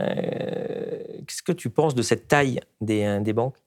qu'est-ce 1.27 1.43
que 1.43 1.51
tu 1.51 1.69
penses 1.69 1.95
de 1.95 2.01
cette 2.01 2.29
taille 2.29 2.61
des 2.79 3.33
banques? 3.33 3.57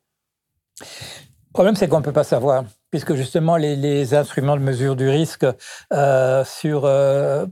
Le 0.80 1.52
problème, 1.52 1.76
c'est 1.76 1.86
qu'on 1.86 2.00
ne 2.00 2.04
peut 2.04 2.10
pas 2.10 2.24
savoir 2.24 2.64
puisque 2.94 3.16
justement 3.16 3.56
les, 3.56 4.14
instruments 4.14 4.56
de 4.56 4.62
mesure 4.62 4.94
du 4.94 5.08
risque 5.08 5.44
euh, 5.92 6.44
sur, 6.44 6.82
euh, 6.84 7.44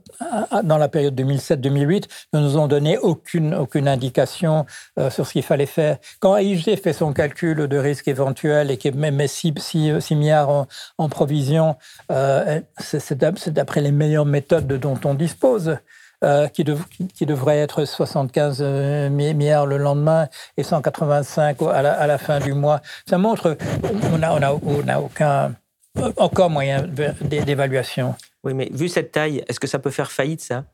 dans 0.63 0.79
la 0.79 0.89
période 0.89 1.21
2007-2008 1.21 2.05
ne 2.33 2.39
nous 2.39 2.59
ont 2.59 2.69
donné 2.69 2.97
aucune, 2.97 3.53
aucune 3.53 3.89
indication 3.89 4.67
euh, 5.01 5.11
sur 5.11 5.27
ce 5.27 5.33
qu'il 5.33 5.43
fallait 5.43 5.67
faire. 5.67 5.97
Quand 6.21 6.37
AIG 6.37 6.81
fait 6.81 6.93
son 6.93 7.13
calcul 7.13 7.67
de 7.67 7.77
risque 7.77 8.07
éventuel 8.07 8.71
et 8.71 8.77
qu'il 8.77 8.95
met 8.95 9.27
6, 9.27 9.55
6, 9.59 10.15
milliards 10.15 10.69
en 10.97 11.09
provision, 11.09 11.75
c'est 12.79 13.19
d'après 13.49 13.81
les 13.81 13.91
meilleures 13.91 14.27
méthodes 14.27 14.69
dont 14.69 15.01
on 15.05 15.15
dispose. 15.15 15.77
Euh, 16.25 16.47
qui, 16.47 16.65
qui, 17.15 17.27
devrait 17.27 17.59
être 17.59 17.85
75 17.85 18.59
euh, 18.61 19.11
milliards 19.11 19.67
le 19.67 19.77
lendemain 19.77 20.29
et 20.57 20.63
185 20.63 21.61
à 21.63 21.83
la, 21.83 21.93
à 21.95 22.07
la 22.07 22.17
fin 22.17 22.39
du 22.39 22.53
mois. 22.53 22.81
Ça 23.09 23.19
montre 23.19 23.57
qu'on 23.83 24.19
n'a 24.19 24.33
on 24.33 24.41
a, 24.41 24.53
on 24.53 24.89
a 24.89 25.01
aucun 25.01 25.53
encore 26.17 26.49
moyen 26.49 26.87
d'évaluation. 27.23 28.15
Oui, 28.45 28.55
mais 28.55 28.69
vu 28.73 28.89
cette 28.89 29.11
taille, 29.11 29.45
est-ce 29.49 29.59
que 29.59 29.67
ça 29.67 29.81
peut 29.81 29.91
faire 29.91 30.13
faillite, 30.13 30.41
ça? 30.41 30.65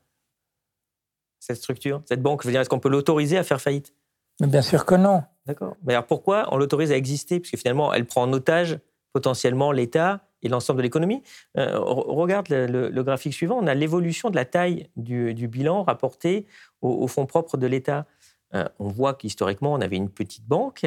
Cette 1.40 1.56
structure 1.56 2.02
Cette 2.06 2.20
banque 2.20 2.44
Est-ce 2.44 2.68
qu'on 2.68 2.80
peut 2.80 2.90
l'autoriser 2.90 3.38
à 3.38 3.42
faire 3.42 3.60
faillite? 3.60 3.94
Mais 4.40 4.48
Bien 4.48 4.62
sûr 4.62 4.84
que 4.84 4.96
non. 4.96 5.22
D'accord. 5.46 5.76
Mais 5.84 5.94
alors 5.94 6.06
pourquoi 6.06 6.46
on 6.52 6.58
l'autorise 6.58 6.92
à 6.92 6.96
exister? 6.96 7.40
Puisque 7.40 7.56
finalement, 7.56 7.92
elle 7.94 8.04
prend 8.04 8.22
en 8.22 8.32
otage 8.32 8.78
potentiellement 9.14 9.72
l'État 9.72 10.20
et 10.42 10.48
l'ensemble 10.48 10.78
de 10.78 10.82
l'économie. 10.82 11.22
Euh, 11.56 11.78
regarde 11.78 12.48
le, 12.48 13.02
graphique 13.02 13.34
suivant, 13.34 13.58
on 13.60 13.66
a 13.66 13.74
l'évolution 13.74 14.30
de 14.30 14.36
la 14.36 14.44
taille 14.44 14.88
du, 14.96 15.48
bilan 15.48 15.82
rapporté 15.82 16.46
au 16.82 17.06
fonds 17.08 17.26
propres 17.26 17.56
de 17.56 17.66
l'État. 17.66 18.06
Euh, 18.54 18.64
on 18.78 18.88
voit 18.88 19.14
qu'historiquement, 19.14 19.72
on 19.72 19.80
avait 19.80 19.96
une 19.96 20.10
petite 20.10 20.46
banque 20.46 20.86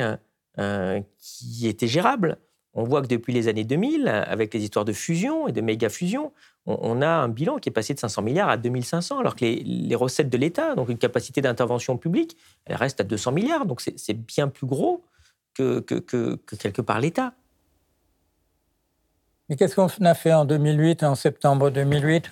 euh, 0.59 1.01
qui 1.17 1.67
était 1.67 1.87
gérable. 1.87 2.37
On 2.73 2.83
voit 2.83 3.01
que 3.01 3.07
depuis 3.07 3.33
les 3.33 3.49
années 3.49 3.65
2000, 3.65 4.07
avec 4.07 4.53
les 4.53 4.63
histoires 4.63 4.85
de 4.85 4.93
fusion 4.93 5.47
et 5.47 5.51
de 5.51 5.59
méga-fusion, 5.59 6.31
on, 6.65 7.01
a 7.01 7.09
un 7.09 7.27
bilan 7.27 7.57
qui 7.57 7.67
est 7.67 7.71
passé 7.71 7.93
de 7.93 7.99
500 7.99 8.21
milliards 8.21 8.47
à 8.47 8.55
2500, 8.55 9.19
alors 9.19 9.35
que 9.35 9.43
les, 9.43 9.95
recettes 9.95 10.29
de 10.29 10.37
l'État, 10.37 10.75
donc 10.75 10.87
une 10.87 10.97
capacité 10.97 11.41
d'intervention 11.41 11.97
publique, 11.97 12.37
elle 12.65 12.77
reste 12.77 13.01
à 13.01 13.03
200 13.03 13.33
milliards. 13.33 13.65
Donc 13.65 13.81
c'est 13.81 14.13
bien 14.13 14.47
plus 14.47 14.67
gros 14.67 15.03
que, 15.53 15.81
que 15.81 16.39
quelque 16.55 16.81
part 16.81 17.01
l'État. 17.01 17.33
Mais 19.51 19.57
qu'est-ce 19.57 19.75
qu'on 19.75 19.89
a 20.05 20.13
fait 20.13 20.31
en 20.31 20.45
2008, 20.45 21.03
en 21.03 21.13
septembre 21.13 21.71
2008 21.71 22.29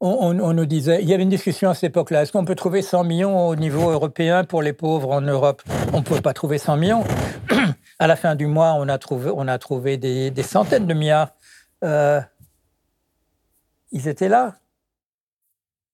on, 0.00 0.34
nous 0.34 0.66
disait, 0.66 1.00
il 1.00 1.08
y 1.08 1.14
avait 1.14 1.22
une 1.22 1.28
discussion 1.28 1.70
à 1.70 1.74
cette 1.74 1.90
époque-là, 1.90 2.22
est-ce 2.22 2.32
qu'on 2.32 2.44
peut 2.44 2.56
trouver 2.56 2.82
100 2.82 3.04
millions 3.04 3.46
au 3.46 3.54
niveau 3.54 3.88
européen 3.90 4.42
pour 4.42 4.62
les 4.62 4.72
pauvres 4.72 5.12
en 5.12 5.20
Europe? 5.20 5.62
On 5.92 5.98
ne 5.98 6.02
pouvait 6.02 6.22
pas 6.22 6.34
trouver 6.34 6.58
100 6.58 6.76
millions. 6.76 7.04
à 8.00 8.08
la 8.08 8.16
fin 8.16 8.34
du 8.34 8.48
mois, 8.48 8.72
on 8.72 8.88
a 8.88 8.98
trouvé, 8.98 9.96
des, 9.96 10.42
centaines 10.42 10.88
de 10.88 10.94
milliards. 10.94 11.30
Euh, 11.84 12.20
ils 13.92 14.08
étaient 14.08 14.28
là. 14.28 14.56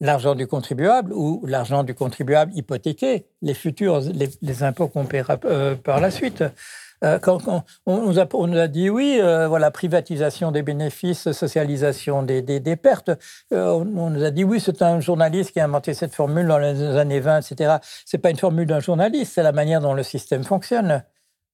L'argent 0.01 0.37
du 0.37 0.47
contribuable 0.47 1.13
ou 1.13 1.45
l'argent 1.47 1.85
du 1.85 1.95
contribuable 1.95 2.51
hypothéqué, 2.55 3.27
les 3.43 3.53
futurs, 3.53 4.01
les, 4.41 4.63
impôts 4.63 4.89
qu'on 4.89 5.05
paiera 5.05 5.39
euh, 5.45 5.75
par 5.75 6.01
la 6.01 6.11
suite. 6.11 6.45
Euh, 7.05 7.19
quand, 7.19 7.65
on, 7.87 8.01
nous 8.01 8.19
a, 8.19 8.69
dit 8.69 8.91
oui, 8.91 9.19
euh, 9.21 9.47
voilà, 9.49 9.71
privatisation 9.71 10.51
des 10.51 10.63
bénéfices, 10.63 11.31
socialisation 11.33 12.23
des, 12.23 12.77
pertes. 12.77 13.11
Euh, 13.53 13.71
on, 13.71 14.11
nous 14.11 14.25
a 14.25 14.31
dit 14.31 14.45
oui, 14.45 14.61
c'est 14.61 14.83
un 14.83 15.01
journaliste 15.01 15.53
qui 15.53 15.61
a 15.61 15.65
inventé 15.65 15.95
cette 15.95 16.15
formule 16.15 16.47
dans 16.47 16.59
les 16.59 16.97
années 16.97 17.21
20, 17.21 17.41
etc. 17.41 17.77
C'est 18.05 18.19
pas 18.19 18.31
une 18.31 18.37
formule 18.37 18.67
d'un 18.67 18.81
journaliste, 18.81 19.33
c'est 19.35 19.43
la 19.43 19.53
manière 19.53 19.81
dont 19.81 19.95
le 19.95 20.03
système 20.03 20.45
fonctionne. 20.45 21.05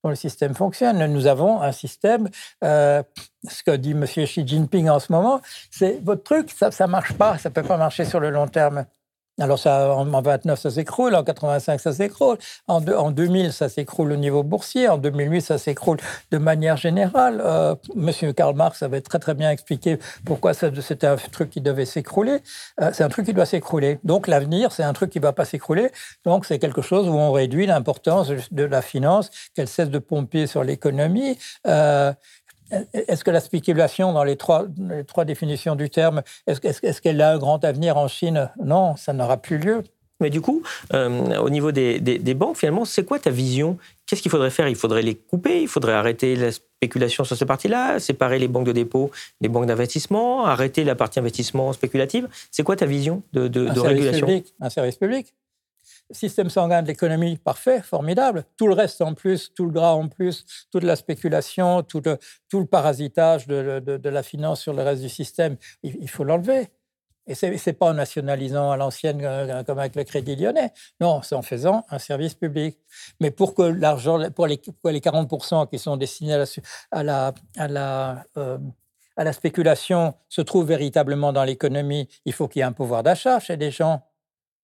Dont 0.03 0.11
le 0.11 0.17
système 0.17 0.55
fonctionne. 0.55 1.07
Nous 1.07 1.27
avons 1.27 1.63
un 1.63 1.73
système. 1.73 2.29
ce 2.63 3.63
que 3.65 3.77
dit 3.77 3.93
M. 3.93 4.05
Xi 4.05 4.47
Jinping 4.47 4.89
en 4.89 4.99
ce 4.99 5.13
moment, 5.13 5.41
c'est 5.71 5.99
votre 6.03 6.23
truc, 6.23 6.51
ça, 6.51 6.71
ça 6.71 6.87
marche 6.87 7.15
pas, 7.15 7.39
ça 7.39 7.51
peut 7.51 7.63
pas 7.63 7.79
marcher 7.79 8.05
sur 8.05 8.21
le 8.21 8.31
long 8.31 8.47
terme. 8.47 8.85
Alors, 9.41 9.59
ça, 9.59 9.93
en 9.93 10.23
29, 10.23 10.61
ça 10.61 10.71
s'écroule, 10.71 11.17
en 11.17 11.25
85, 11.25 11.81
ça 11.81 11.93
s'écroule, 11.93 12.39
en, 12.69 12.87
en, 12.87 13.11
2000, 13.11 13.53
ça 13.53 13.69
s'écroule 13.69 14.13
au 14.13 14.17
niveau 14.17 14.45
boursier, 14.45 14.89
en 14.89 14.97
2008, 14.97 15.41
ça 15.41 15.59
s'écroule 15.59 15.99
de 16.31 16.39
manière 16.39 16.77
générale. 16.77 17.43
Euh, 17.45 17.75
Monsieur 17.97 18.33
Karl 18.33 18.55
Marx 18.55 18.85
avait 18.85 19.01
très 19.01 19.19
très 19.19 19.35
bien 19.35 19.51
expliqué 19.51 19.99
pourquoi 20.25 20.55
c'était 20.55 21.09
un 21.09 21.17
truc 21.17 21.51
qui 21.51 21.61
devait 21.61 21.85
s'écrouler. 21.85 22.43
Euh, 22.81 22.91
c'est 22.93 23.03
un 23.03 23.09
truc 23.09 23.27
qui 23.27 23.35
doit 23.35 23.45
s'écrouler. 23.45 23.99
Donc, 24.05 24.29
l'avenir, 24.29 24.71
c'est 24.71 24.85
un 24.85 24.93
truc 24.93 25.11
qui 25.11 25.19
ne 25.19 25.25
va 25.25 25.33
pas 25.33 25.45
s'écrouler. 25.45 25.91
Donc, 26.25 26.47
c'est 26.47 26.61
quelque 26.61 26.83
chose 26.83 27.09
où 27.09 27.15
on 27.15 27.33
réduit 27.33 27.67
l'importance 27.67 28.29
de 28.29 28.65
la 28.65 28.83
finance, 28.83 29.31
qu'elle 29.55 29.69
cesse 29.69 29.91
de 29.91 29.99
pomper 29.99 30.47
sur 30.47 30.63
l'économie. 30.63 31.37
Euh, 31.67 32.13
est-ce 32.93 33.25
que 33.25 33.31
la 33.31 33.41
spéculation, 33.41 34.13
dans 34.13 34.25
les 34.25 34.37
trois, 34.37 34.67
trois 35.07 35.25
définitions 35.25 35.77
du 35.77 35.91
terme, 35.91 36.23
est-ce 36.47 37.01
qu'elle 37.01 37.21
a 37.21 37.33
un 37.33 37.39
grand 37.39 37.65
avenir 37.65 37.97
en 37.97 38.09
Chine? 38.09 38.51
Non, 38.63 38.97
ça 38.97 39.13
n'aura 39.13 39.37
plus 39.37 39.59
lieu. 39.59 39.83
mais 40.21 40.31
du 40.31 40.41
coup, 40.41 40.63
au 40.93 41.51
niveau 41.51 41.73
des, 41.73 42.01
des 42.01 42.35
banques, 42.35 42.57
finalement, 42.57 42.85
c'est 42.85 43.05
quoi 43.05 43.19
ta 43.19 43.31
vision? 43.31 43.77
Qu'est-ce 44.07 44.23
qu'il 44.23 44.31
faudrait 44.31 44.51
faire? 44.51 44.69
Il 44.69 44.77
faudrait 44.77 45.03
les 45.03 45.15
couper, 45.15 45.63
il 45.63 45.69
faudrait 45.69 45.95
arrêter 45.95 46.37
la 46.37 46.51
spéculation 46.53 47.25
sur 47.25 47.37
ces 47.37 47.47
parties-là, 47.47 47.99
séparer 48.01 48.39
les 48.39 48.49
banques 48.49 48.67
de 48.67 48.73
dépôt 48.73 49.11
les 49.41 49.49
banques 49.49 49.67
d'investissement, 49.67 50.45
arrêter 50.45 50.85
la 50.85 50.95
partie 50.95 51.19
investissement 51.19 51.73
spéculative? 51.73 52.29
C'est 52.51 52.63
quoi 52.63 52.77
ta 52.77 52.87
vision 52.87 53.23
de, 53.33 53.49
de, 53.49 53.67
un 53.67 53.83
régulation? 53.83 54.27
public, 54.27 54.55
Un 54.61 54.71
service 54.71 54.97
public. 54.97 55.35
Système 56.15 56.49
sanguin 56.49 56.83
de 56.83 56.89
l'économie, 56.89 57.37
parfait, 57.37 57.83
formidable. 57.83 58.45
Tout 58.57 58.67
le 58.67 58.75
reste 58.75 59.03
en 59.03 59.15
plus, 59.15 59.53
tout 59.55 59.67
le 59.67 59.73
gras 59.73 59.93
en 59.93 60.09
plus, 60.09 60.45
toute 60.71 60.85
la 60.85 60.97
spéculation, 60.97 61.83
tout 61.83 62.01
le, 62.05 62.65
parasitage 62.65 63.47
de, 63.47 64.09
la 64.09 64.23
finance 64.23 64.61
sur 64.63 64.73
le 64.73 64.83
reste 64.83 65.03
du 65.03 65.09
système, 65.09 65.57
il 65.83 66.09
faut 66.09 66.25
l'enlever. 66.25 66.71
Et 67.27 67.35
ce 67.35 67.47
n'est 67.47 67.73
pas 67.73 67.87
en 67.87 67.95
nationalisant 67.95 68.71
à 68.71 68.77
l'ancienne 68.77 69.21
euh, 69.23 69.63
comme 69.63 69.79
avec 69.79 69.97
le 69.97 70.05
Crédit 70.05 70.37
lyonnais. 70.37 70.73
Non, 71.01 71.23
c'est 71.23 71.35
en 71.35 71.43
faisant 71.43 71.85
un 71.91 71.99
service 71.99 72.35
public. 72.35 72.79
Mais 73.21 73.31
pour 73.31 73.55
que 73.55 73.63
l'argent, 73.63 74.31
pour 74.31 74.47
les, 74.47 74.61
les 74.85 75.01
40% 75.01 75.69
qui 75.71 75.79
sont 75.79 75.97
destinés 75.97 76.35
à 76.91 77.03
la, 77.03 77.35
euh, 78.37 78.59
à 79.17 79.25
la 79.25 79.33
spéculation 79.33 80.15
se 80.29 80.43
trouvent 80.43 80.67
véritablement 80.67 81.33
dans 81.33 81.45
l'économie, 81.45 82.09
il 82.27 82.33
faut 82.33 82.47
qu'il 82.47 82.61
y 82.61 82.63
ait 82.63 82.67
un 82.67 82.73
pouvoir 82.73 83.03
d'achat 83.03 83.41
chez 83.41 83.57
les 83.57 83.71
gens. 83.71 84.03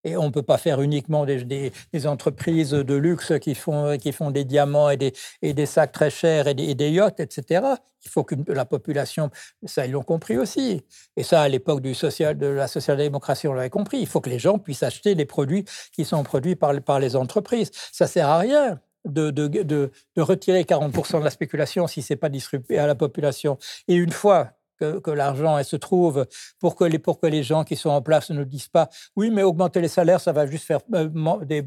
Et 0.05 0.17
on 0.17 0.25
ne 0.25 0.31
peut 0.31 0.43
pas 0.43 0.59
faire 0.59 0.81
uniquement 0.81 1.27
des, 1.27 1.45
des, 1.45 2.07
entreprises 2.07 2.71
de 2.71 2.95
luxe 2.95 3.33
qui 3.41 3.55
font, 3.55 3.99
qui 3.99 4.13
font 4.13 4.31
des 4.31 4.45
diamants 4.45 4.89
et 4.89 4.97
des, 4.97 5.13
et 5.43 5.53
des 5.53 5.67
sacs 5.67 5.93
très 5.93 6.11
chers 6.11 6.49
et 6.49 6.55
des, 6.55 6.75
des 6.75 6.91
yachts, 6.91 7.21
etc. 7.21 7.63
Il 8.05 8.11
faut 8.11 8.25
que 8.25 8.35
la 8.49 8.65
population, 8.65 9.31
ça 9.67 9.85
ils 9.85 9.93
l'ont 9.93 10.03
compris 10.03 10.39
aussi. 10.39 10.83
Et 11.17 11.23
ça, 11.23 11.43
à 11.43 11.49
l'époque 11.49 11.83
du 11.83 11.95
social, 11.95 12.39
de 12.39 12.47
la 12.47 12.67
social-démocratie, 12.67 13.47
on 13.47 13.53
l'avait 13.53 13.69
compris. 13.69 13.99
Il 13.99 14.07
faut 14.07 14.21
que 14.21 14.31
les 14.31 14.39
gens 14.39 14.59
puissent 14.59 14.83
acheter 14.83 15.15
les 15.15 15.27
produits 15.27 15.65
qui 15.93 16.05
sont 16.07 16.23
produits 16.23 16.57
par, 16.57 16.99
les 16.99 17.17
entreprises. 17.17 17.71
Ça 17.93 18.07
sert 18.07 18.29
à 18.29 18.39
rien. 18.39 18.81
De, 19.07 19.31
de, 19.31 19.49
de, 19.49 19.91
de 20.15 20.21
retirer 20.21 20.61
40% 20.65 21.21
de 21.21 21.25
la 21.25 21.31
spéculation 21.31 21.87
si 21.87 22.03
c'est 22.03 22.17
pas 22.17 22.29
distribué 22.29 22.79
à 22.79 22.87
la 22.87 22.95
population. 22.95 23.57
Et 23.89 23.95
une 23.95 24.13
fois 24.13 24.60
que, 24.81 25.11
l'argent 25.11 25.63
se 25.63 25.77
trouve 25.77 26.27
pour 26.59 26.77
que, 26.77 26.85
les, 26.85 26.99
pour 26.99 27.21
que 27.21 27.27
les 27.27 27.43
gens 27.43 27.65
qui 27.65 27.77
sont 27.77 27.91
en 27.91 28.03
place 28.03 28.31
ne 28.31 28.45
disent 28.45 28.69
pas 28.69 28.89
oui, 29.17 29.31
mais 29.31 29.43
augmenter 29.43 29.81
les 29.81 29.89
salaires, 29.89 30.21
ça 30.21 30.33
va 30.33 30.47
juste 30.47 30.65
faire 30.65 30.81
euh, 30.95 31.09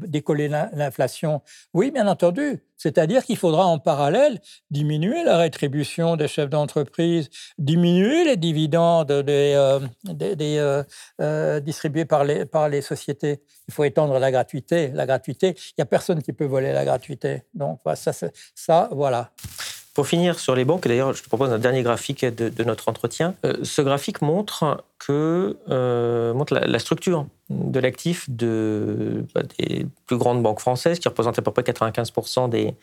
décoller 0.06 0.48
l'inflation. 0.48 1.42
Oui, 1.72 1.90
bien 1.90 2.06
entendu. 2.06 2.62
C'est-à-dire 2.76 3.24
qu'il 3.24 3.36
faudra 3.36 3.66
en 3.66 3.78
parallèle 3.78 4.40
diminuer 4.70 5.22
la 5.24 5.38
rétribution 5.38 6.16
des 6.16 6.28
chefs 6.28 6.50
d'entreprise, 6.50 7.30
diminuer 7.56 8.24
les 8.24 8.36
dividendes 8.36 9.12
des, 9.22 9.54
euh, 9.56 10.82
euh, 11.20 11.60
distribués 11.60 12.04
par 12.04 12.24
les, 12.24 12.44
par 12.44 12.68
les 12.68 12.82
sociétés. 12.82 13.40
Il 13.68 13.74
faut 13.74 13.84
étendre 13.84 14.18
la 14.18 14.30
gratuité. 14.30 14.88
La 14.88 15.06
gratuité, 15.06 15.54
il 15.56 15.74
n'y 15.78 15.82
a 15.82 15.86
personne 15.86 16.22
qui 16.22 16.32
peut 16.32 16.44
voler 16.44 16.72
la 16.72 16.84
gratuité. 16.84 17.44
Donc, 17.54 17.80
ça, 17.94 18.12
ça 18.54 18.88
voilà. 18.92 19.30
Pour 19.94 20.08
finir 20.08 20.40
sur 20.40 20.56
les 20.56 20.64
banques, 20.64 20.88
d'ailleurs, 20.88 21.12
je 21.12 21.22
te 21.22 21.28
propose 21.28 21.52
un 21.52 21.58
dernier 21.60 21.82
graphique 21.82 22.24
de, 22.24 22.64
notre 22.64 22.88
entretien. 22.88 23.36
Euh, 23.44 23.54
ce 23.62 23.80
graphique 23.80 24.22
montre, 24.22 24.82
que, 24.98 25.56
euh, 25.70 26.34
montre 26.34 26.52
la, 26.52 26.78
structure 26.80 27.26
de 27.50 27.78
l'actif 27.78 28.28
de, 28.30 29.24
bah, 29.34 29.42
des 29.58 29.86
plus 30.06 30.16
grandes 30.16 30.42
banques 30.42 30.60
françaises, 30.60 30.98
qui 30.98 31.08
représentent 31.08 31.38
à 31.38 31.42
peu 31.42 31.50
près 31.50 31.62
95% 31.62 32.48
des, 32.48 32.74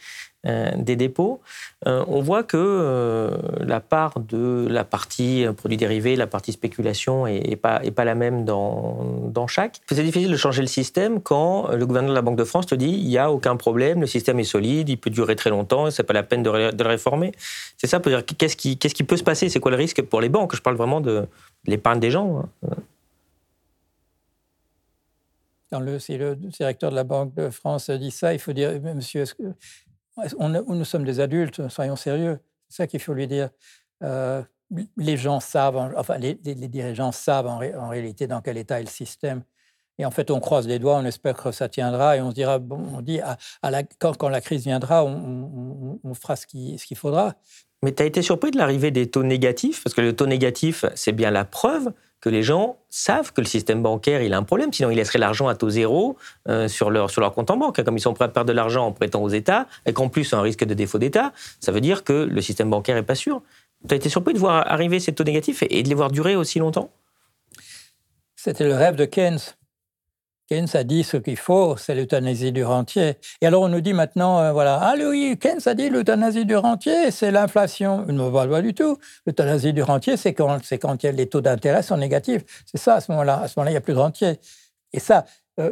euh, 0.45 0.72
des 0.76 0.95
dépôts, 0.95 1.41
euh, 1.88 2.03
on 2.07 2.22
voit 2.22 2.43
que 2.43 2.57
euh, 2.57 3.38
la 3.59 3.80
part 3.80 4.20
de 4.20 4.68
la 4.70 4.84
partie 4.84 5.45
produits 5.57 5.78
dérivés, 5.78 6.16
la 6.16 6.28
partie 6.28 6.51
spéculation 6.51 7.26
n'est 7.26 7.55
pas, 7.55 7.84
est 7.84 7.91
pas 7.91 8.05
la 8.05 8.14
même 8.16 8.45
dans, 8.45 9.30
dans 9.30 9.47
chaque. 9.47 9.82
C'est 9.89 10.03
difficile 10.03 10.32
de 10.32 10.38
changer 10.38 10.62
le 10.62 10.68
système 10.68 11.22
quand 11.22 11.70
le 11.72 11.86
gouverneur 11.86 12.12
de 12.12 12.16
la 12.16 12.22
Banque 12.22 12.38
de 12.38 12.43
France 12.43 12.68
te 12.68 12.76
dit 12.76 12.89
il 12.89 13.07
n'y 13.07 13.18
a 13.18 13.32
aucun 13.32 13.55
problème, 13.55 14.01
le 14.01 14.07
système 14.07 14.39
est 14.39 14.43
solide, 14.43 14.89
il 14.89 14.97
peut 14.97 15.09
durer 15.09 15.36
très 15.36 15.49
longtemps, 15.49 15.88
et 15.88 15.91
n'est 15.97 16.03
pas 16.03 16.14
la 16.14 16.24
peine 16.24 16.43
de, 16.43 16.49
le 16.51 16.88
réformer. 16.88 17.32
C'est 17.78 17.88
ça, 17.88 17.99
qu'est-ce 17.99 18.55
qui, 18.55 18.78
qu'est-ce 18.78 18.95
qui 18.95 19.03
peut 19.03 19.18
se 19.18 19.24
passer? 19.24 19.49
C'est 19.49 19.59
quoi 19.59 19.72
le 19.72 19.78
risque 19.78 20.01
pour 20.03 20.22
les 20.22 20.30
banques? 20.30 20.55
Je 20.55 20.62
parle 20.62 20.76
vraiment 20.76 21.01
de 21.01 21.26
l'épargne 21.66 21.99
des 21.99 22.12
gens. 22.12 22.45
Hein. 22.68 22.76
Quand 25.72 25.80
le, 25.80 25.99
si 25.99 26.17
le 26.17 26.36
directeur 26.36 26.91
de 26.91 26.95
la 26.95 27.03
Banque 27.03 27.34
de 27.34 27.49
France 27.49 27.89
dit 27.89 28.11
ça, 28.11 28.34
il 28.34 28.39
faut 28.39 28.53
dire, 28.53 28.80
monsieur, 28.82 29.24
nous 30.38 30.86
sommes 30.86 31.05
des 31.05 31.19
adultes, 31.19 31.69
soyons 31.69 31.95
sérieux. 31.95 32.39
C'est 32.67 32.84
ça 32.84 32.88
qu'il 32.88 32.99
faut 32.99 33.13
lui 33.13 33.28
dire. 33.28 33.49
Euh, 34.03 34.41
les 34.97 35.17
gens 35.17 35.39
savent, 35.39 35.93
enfin, 35.97 36.17
les, 36.17 36.36
dirigeants 36.36 37.11
savent 37.11 37.47
en, 37.47 37.57
réalité 37.89 38.28
dans 38.28 38.41
quel 38.41 38.57
état 38.57 38.80
est 38.80 38.84
le 38.84 38.89
système. 38.89 39.43
Et 39.97 40.05
en 40.05 40.11
fait, 40.11 40.32
on 40.32 40.39
croise 40.39 40.67
les 40.67 40.80
doigts, 40.80 40.97
on 40.97 41.05
espère 41.05 41.36
que 41.36 41.51
ça 41.51 41.69
tiendra 41.69 42.17
et 42.17 42.22
on 42.22 42.32
se 42.32 42.36
dira, 42.36 42.59
bon, 42.59 42.82
on 42.93 43.01
dit, 43.01 43.19
à, 43.19 43.38
quand, 43.99 44.30
la 44.30 44.41
crise 44.41 44.63
viendra, 44.63 45.05
on, 45.05 46.13
fera 46.13 46.36
ce 46.36 46.47
qu'il 46.47 46.97
faudra. 46.97 47.36
Mais 47.84 47.93
tu 47.93 48.03
as 48.03 48.05
été 48.05 48.22
surpris 48.22 48.51
de 48.51 48.57
l'arrivée 48.57 48.91
des 48.91 49.09
taux 49.09 49.24
négatifs, 49.24 49.84
parce 49.84 49.93
que 49.93 50.01
le 50.01 50.15
taux 50.15 50.28
négatif, 50.28 50.86
c'est 50.95 51.11
bien 51.11 51.32
la 51.32 51.45
preuve 51.45 51.93
que 52.22 52.30
les 52.30 52.43
gens 52.43 52.78
savent 52.89 53.34
que 53.34 53.41
le 53.41 53.47
système 53.47 53.82
bancaire 53.82 54.22
il 54.22 54.34
a 54.34 54.38
un 54.38 54.43
problème, 54.43 54.72
sinon 54.72 54.91
ils 54.91 54.95
laisseraient 54.95 55.19
l'argent 55.19 55.47
à 55.47 55.55
taux 55.55 55.72
zéro 55.72 56.17
euh, 56.47 56.67
sur, 56.67 56.91
leur, 56.91 57.09
sur 57.09 57.19
leur 57.19 57.34
compte 57.34 57.49
en 57.49 57.57
banque. 57.57 57.84
Comme 57.84 57.97
ils 57.97 58.01
sont 58.01 58.13
prêts 58.13 58.26
à 58.26 58.30
perdre 58.30 58.47
de 58.47 58.53
l'argent 58.53 58.86
en 58.86 58.91
prêtant 58.91 59.22
aux 59.22 59.30
États, 59.30 59.67
et 59.86 59.93
qu'en 59.93 60.07
plus 60.07 60.32
un 60.34 60.41
risque 60.41 60.63
de 60.63 60.74
défaut 60.74 60.99
d'État, 60.99 61.34
ça 61.59 61.72
veut 61.72 61.82
dire 61.82 62.03
que 62.03 62.13
le 62.13 62.41
système 62.41 62.69
bancaire 62.69 62.95
n'est 62.95 63.03
pas 63.03 63.15
sûr. 63.15 63.41
Tu 63.88 63.93
as 63.93 63.97
été 63.97 64.09
surpris 64.09 64.34
de 64.34 64.39
voir 64.39 64.72
arriver 64.72 64.99
ces 64.99 65.13
taux 65.13 65.24
négatifs 65.24 65.63
et 65.67 65.82
de 65.82 65.89
les 65.89 65.95
voir 65.95 66.11
durer 66.11 66.36
aussi 66.36 66.59
longtemps? 66.59 66.91
C'était 68.36 68.65
le 68.65 68.76
rêve 68.76 68.95
de 68.95 69.05
Keynes. 69.05 69.39
Keynes 70.52 70.68
a 70.74 70.84
dit 70.84 71.06
ce 71.06 71.16
qu'il 71.16 71.38
faut, 71.38 71.78
c'est 71.78 71.95
l'euthanasie 71.95 72.52
du 72.52 72.66
rentier. 72.66 73.16
Et 73.39 73.47
alors 73.47 73.62
on 73.62 73.70
nous 73.70 73.80
dit 73.80 73.93
maintenant, 73.93 74.38
euh, 74.39 74.52
voilà, 74.52 74.80
ah 74.82 74.95
oui, 74.97 75.38
Keynes 75.39 75.62
a 75.66 75.74
dit 75.74 75.89
l'euthanasie 75.89 76.45
du 76.45 76.58
rentier, 76.58 77.10
c'est 77.12 77.32
l'inflation. 77.32 78.06
Ne 78.06 78.12
me 78.12 78.30
pas 78.30 78.62
du 78.62 78.74
tout. 78.74 78.97
L'euthanasie 79.26 79.72
du 79.72 79.82
rentier, 79.82 80.18
c'est 80.18 80.34
quand, 80.34 80.60
quand 80.82 81.04
les 81.04 81.30
taux 81.30 81.39
d'intérêt 81.39 81.84
sont 81.84 81.95
négatifs. 81.95 82.66
C'est 82.66 82.80
ça 82.80 82.95
à 82.95 82.99
ce 82.99 83.14
moment-là. 83.14 83.39
À 83.43 83.47
ce 83.47 83.54
moment-là, 83.58 83.72
il 83.72 83.76
n'y 83.76 83.78
a 83.78 83.82
plus 83.82 83.93
de 83.93 83.99
rentier. 83.99 84.41
Et 84.91 84.99
ça, 84.99 85.24
euh, 85.62 85.72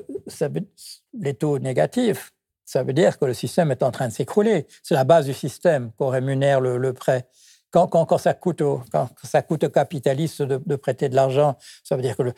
les 1.19 1.33
taux 1.33 1.59
négatifs, 1.59 2.31
ça 2.63 2.81
veut 2.83 2.93
dire 2.93 3.19
que 3.19 3.25
le 3.25 3.33
système 3.33 3.71
est 3.71 3.83
en 3.83 3.91
train 3.91 4.07
de 4.07 4.13
s'écrouler. 4.13 4.65
C'est 4.81 4.95
la 4.95 5.03
base 5.03 5.25
du 5.25 5.33
système 5.33 5.91
qu'on 5.97 6.07
rémunère 6.07 6.61
le, 6.61 6.93
prêt. 6.93 7.27
Quand, 7.69 7.87
quand, 7.87 8.17
ça 8.17 8.33
coûte 8.33 8.63
quand 8.91 9.09
ça 9.23 9.41
coûte 9.41 9.65
aux 9.65 9.69
capitalistes 9.69 10.41
de, 10.41 10.59
de 10.65 10.75
prêter 10.77 11.09
de 11.09 11.15
l'argent, 11.15 11.57
ça 11.83 11.97
veut 11.97 12.01
dire 12.01 12.15
que 12.15 12.23
le, 12.23 12.33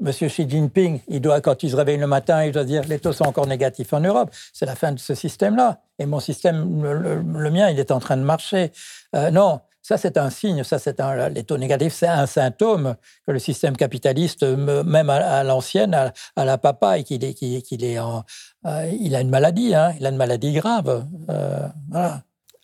Monsieur 0.00 0.28
Xi 0.28 0.48
Jinping, 0.48 1.00
il 1.08 1.20
doit, 1.20 1.40
quand 1.40 1.62
il 1.62 1.70
se 1.70 1.76
réveille 1.76 1.96
le 1.96 2.06
matin, 2.06 2.44
il 2.44 2.52
doit 2.52 2.64
dire 2.64 2.82
les 2.88 2.98
taux 2.98 3.12
sont 3.12 3.24
encore 3.24 3.46
négatifs 3.46 3.92
en 3.92 4.00
Europe. 4.00 4.30
C'est 4.52 4.66
la 4.66 4.76
fin 4.76 4.92
de 4.92 4.98
ce 4.98 5.14
système-là. 5.14 5.80
Et 5.98 6.06
mon 6.06 6.20
système, 6.20 6.82
le, 6.82 7.50
mien, 7.50 7.70
il 7.70 7.78
est 7.78 7.90
en 7.90 7.98
train 7.98 8.16
de 8.16 8.22
marcher. 8.22 8.72
Euh, 9.14 9.30
non, 9.30 9.60
ça 9.82 9.96
c'est 9.96 10.18
un 10.18 10.30
signe. 10.30 10.64
Ça 10.64 10.78
c'est 10.78 11.00
un, 11.00 11.28
les 11.28 11.44
taux 11.44 11.56
négatifs, 11.56 11.94
c'est 11.94 12.08
un 12.08 12.26
symptôme 12.26 12.96
que 13.26 13.32
le 13.32 13.38
système 13.38 13.76
capitaliste, 13.76 14.42
même 14.42 15.10
à, 15.10 15.42
l'ancienne, 15.44 15.94
à, 15.94 16.44
la 16.44 16.58
papa, 16.58 16.98
et 16.98 17.04
qu'il 17.04 17.24
est, 17.24 17.34
qu'il, 17.34 17.84
est 17.84 17.98
en, 17.98 18.24
euh, 18.66 18.90
il 19.00 19.14
a 19.14 19.20
une 19.20 19.30
maladie. 19.30 19.74
Hein, 19.74 19.94
il 19.98 20.06
a 20.06 20.10
une 20.10 20.16
maladie 20.16 20.52
grave. 20.52 21.06
Euh, 21.30 21.68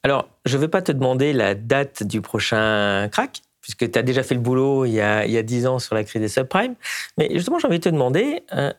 Alors, 0.02 0.28
je 0.44 0.56
ne 0.56 0.60
vais 0.60 0.68
pas 0.68 0.82
te 0.82 0.92
demander 0.92 1.32
la 1.32 1.54
date 1.54 2.02
du 2.02 2.20
prochain 2.20 3.08
crack 3.10 3.42
puisque 3.62 3.90
tu 3.90 3.98
as 3.98 4.02
déjà 4.02 4.22
fait 4.22 4.34
le 4.34 4.40
boulot 4.40 4.84
il 4.84 4.92
y 4.92 5.00
a, 5.00 5.24
il 5.24 5.42
10 5.42 5.66
ans 5.66 5.78
sur 5.78 5.94
la 5.94 6.04
crise 6.04 6.20
des 6.20 6.28
subprimes. 6.28 6.74
Mais 7.16 7.30
justement, 7.32 7.58
j'ai 7.58 7.68
envie 7.68 7.78
de 7.78 7.84
te 7.84 7.88
demander, 7.88 8.42
euh, 8.52 8.72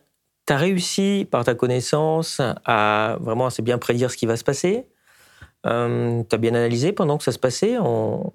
tu 0.46 0.54
as 0.54 0.58
réussi 0.58 1.26
par 1.32 1.44
ta 1.46 1.56
connaissance 1.56 2.42
à 2.66 3.18
vraiment 3.22 3.48
assez 3.48 3.62
bien 3.62 3.78
prédire 3.78 4.12
ce 4.12 4.18
qui 4.18 4.26
va 4.26 4.36
se 4.36 4.44
passer? 4.44 4.86
Euh, 5.66 6.22
tu 6.30 6.36
as 6.36 6.38
bien 6.38 6.54
analysé 6.54 6.92
pendant 6.92 7.18
que 7.18 7.24
ça 7.24 7.32
se 7.32 7.40
passait? 7.40 7.78
On, 7.80 8.32